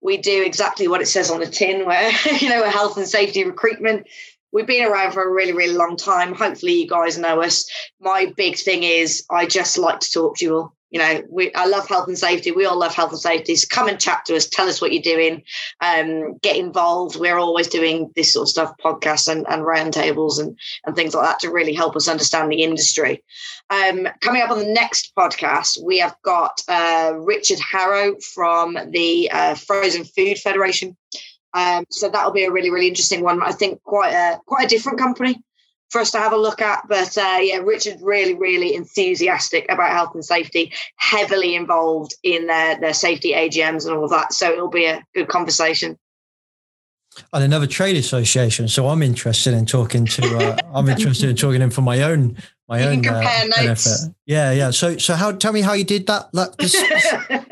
we 0.00 0.16
do 0.16 0.44
exactly 0.44 0.86
what 0.86 1.00
it 1.00 1.08
says 1.08 1.30
on 1.30 1.40
the 1.40 1.46
tin, 1.46 1.84
where 1.86 2.10
you 2.40 2.48
know, 2.48 2.62
a 2.62 2.70
health 2.70 2.96
and 2.96 3.08
safety 3.08 3.44
recruitment 3.44 4.06
we've 4.54 4.66
been 4.66 4.88
around 4.88 5.12
for 5.12 5.22
a 5.22 5.30
really, 5.32 5.52
really 5.52 5.74
long 5.74 5.96
time. 5.96 6.32
Hopefully, 6.32 6.80
you 6.80 6.88
guys 6.88 7.18
know 7.18 7.42
us. 7.42 7.68
My 8.00 8.32
big 8.36 8.56
thing 8.56 8.84
is 8.84 9.26
I 9.28 9.44
just 9.44 9.76
like 9.76 10.00
to 10.00 10.10
talk 10.10 10.38
to 10.38 10.44
you 10.44 10.54
all. 10.56 10.76
You 10.94 11.00
know, 11.00 11.22
we 11.28 11.52
I 11.54 11.66
love 11.66 11.88
health 11.88 12.06
and 12.06 12.16
safety. 12.16 12.52
We 12.52 12.66
all 12.66 12.78
love 12.78 12.94
health 12.94 13.10
and 13.10 13.18
safety. 13.18 13.56
So 13.56 13.66
come 13.68 13.88
and 13.88 13.98
chat 13.98 14.24
to 14.26 14.36
us. 14.36 14.46
Tell 14.48 14.68
us 14.68 14.80
what 14.80 14.92
you're 14.92 15.02
doing. 15.02 15.42
Um, 15.80 16.38
get 16.38 16.54
involved. 16.54 17.16
We're 17.16 17.36
always 17.36 17.66
doing 17.66 18.12
this 18.14 18.32
sort 18.32 18.44
of 18.44 18.50
stuff, 18.50 18.74
podcasts 18.80 19.26
and, 19.26 19.44
and 19.48 19.62
roundtables 19.62 20.38
and, 20.38 20.56
and 20.86 20.94
things 20.94 21.12
like 21.12 21.24
that 21.24 21.40
to 21.40 21.50
really 21.50 21.74
help 21.74 21.96
us 21.96 22.06
understand 22.06 22.52
the 22.52 22.62
industry. 22.62 23.24
Um, 23.70 24.06
coming 24.20 24.42
up 24.42 24.52
on 24.52 24.60
the 24.60 24.72
next 24.72 25.12
podcast, 25.18 25.82
we 25.84 25.98
have 25.98 26.14
got 26.22 26.62
uh, 26.68 27.14
Richard 27.16 27.58
Harrow 27.58 28.14
from 28.32 28.78
the 28.90 29.28
uh, 29.32 29.56
Frozen 29.56 30.04
Food 30.04 30.38
Federation. 30.38 30.96
Um, 31.54 31.86
so 31.90 32.08
that'll 32.08 32.30
be 32.30 32.44
a 32.44 32.52
really, 32.52 32.70
really 32.70 32.86
interesting 32.86 33.24
one. 33.24 33.42
I 33.42 33.50
think 33.50 33.82
quite 33.82 34.12
a 34.12 34.38
quite 34.46 34.66
a 34.66 34.68
different 34.68 35.00
company 35.00 35.42
for 35.94 36.00
us 36.00 36.10
to 36.10 36.18
have 36.18 36.32
a 36.32 36.36
look 36.36 36.60
at. 36.60 36.88
But 36.88 37.16
uh, 37.16 37.38
yeah, 37.40 37.58
Richard 37.58 37.98
really, 38.02 38.34
really 38.34 38.74
enthusiastic 38.74 39.64
about 39.70 39.92
health 39.92 40.12
and 40.14 40.24
safety, 40.24 40.72
heavily 40.96 41.54
involved 41.54 42.16
in 42.24 42.48
their 42.48 42.80
their 42.80 42.92
safety 42.92 43.32
AGMs 43.32 43.86
and 43.86 43.96
all 43.96 44.02
of 44.02 44.10
that. 44.10 44.32
So 44.32 44.50
it'll 44.50 44.68
be 44.68 44.86
a 44.86 45.04
good 45.14 45.28
conversation. 45.28 45.96
And 47.32 47.44
another 47.44 47.68
trade 47.68 47.96
association. 47.96 48.66
So 48.66 48.88
I'm 48.88 49.04
interested 49.04 49.54
in 49.54 49.66
talking 49.66 50.04
to. 50.06 50.36
Uh, 50.36 50.56
I'm 50.74 50.88
interested 50.88 51.30
in 51.30 51.36
talking 51.36 51.62
in 51.62 51.70
for 51.70 51.82
my 51.82 52.02
own 52.02 52.38
my 52.68 52.80
you 52.80 52.86
own 52.86 53.00
can 53.00 53.14
compare 53.14 53.42
uh, 53.42 53.44
notes. 53.44 53.98
benefit. 54.00 54.16
Yeah, 54.26 54.50
yeah. 54.50 54.70
So 54.72 54.96
so 54.96 55.14
how? 55.14 55.30
Tell 55.30 55.52
me 55.52 55.60
how 55.60 55.74
you 55.74 55.84
did 55.84 56.08
that. 56.08 56.34
Like, 56.34 56.56
just, 56.58 56.76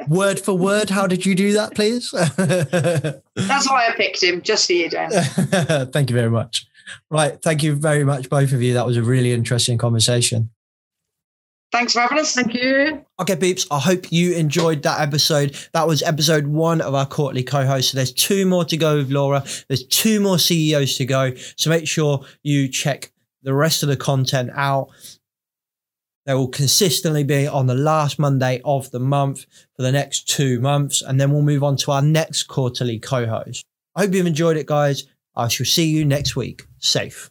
word 0.08 0.40
for 0.40 0.54
word, 0.54 0.90
how 0.90 1.06
did 1.06 1.24
you 1.24 1.36
do 1.36 1.52
that, 1.52 1.76
please? 1.76 2.10
That's 2.10 3.70
why 3.70 3.86
I 3.86 3.94
picked 3.96 4.20
him, 4.20 4.42
just 4.42 4.66
for 4.66 4.72
you, 4.72 4.90
Dan. 4.90 5.12
Thank 5.92 6.10
you 6.10 6.16
very 6.16 6.30
much. 6.30 6.66
Right. 7.10 7.40
Thank 7.42 7.62
you 7.62 7.74
very 7.74 8.04
much, 8.04 8.28
both 8.28 8.52
of 8.52 8.62
you. 8.62 8.74
That 8.74 8.86
was 8.86 8.96
a 8.96 9.02
really 9.02 9.32
interesting 9.32 9.78
conversation. 9.78 10.50
Thanks 11.72 11.94
for 11.94 12.00
having 12.00 12.18
us. 12.18 12.34
Thank 12.34 12.52
you. 12.52 13.02
Okay, 13.18 13.34
peeps. 13.34 13.66
I 13.70 13.78
hope 13.78 14.12
you 14.12 14.34
enjoyed 14.34 14.82
that 14.82 15.00
episode. 15.00 15.56
That 15.72 15.86
was 15.86 16.02
episode 16.02 16.46
one 16.46 16.82
of 16.82 16.94
our 16.94 17.06
quarterly 17.06 17.42
co-host. 17.42 17.92
So 17.92 17.96
there's 17.96 18.12
two 18.12 18.44
more 18.44 18.66
to 18.66 18.76
go 18.76 18.98
with 18.98 19.10
Laura. 19.10 19.42
There's 19.68 19.86
two 19.86 20.20
more 20.20 20.38
CEOs 20.38 20.98
to 20.98 21.06
go. 21.06 21.32
So 21.56 21.70
make 21.70 21.88
sure 21.88 22.26
you 22.42 22.68
check 22.68 23.10
the 23.42 23.54
rest 23.54 23.82
of 23.82 23.88
the 23.88 23.96
content 23.96 24.50
out. 24.54 24.88
They 26.26 26.34
will 26.34 26.48
consistently 26.48 27.24
be 27.24 27.48
on 27.48 27.66
the 27.66 27.74
last 27.74 28.18
Monday 28.18 28.60
of 28.64 28.90
the 28.90 29.00
month 29.00 29.46
for 29.74 29.82
the 29.82 29.90
next 29.90 30.28
two 30.28 30.60
months, 30.60 31.02
and 31.02 31.18
then 31.18 31.32
we'll 31.32 31.42
move 31.42 31.64
on 31.64 31.76
to 31.78 31.90
our 31.90 32.02
next 32.02 32.44
quarterly 32.44 32.98
co-host. 32.98 33.64
I 33.96 34.02
hope 34.02 34.14
you've 34.14 34.26
enjoyed 34.26 34.56
it, 34.56 34.66
guys. 34.66 35.04
I 35.34 35.48
shall 35.48 35.66
see 35.66 35.86
you 35.86 36.04
next 36.04 36.36
week. 36.36 36.64
Safe. 36.84 37.30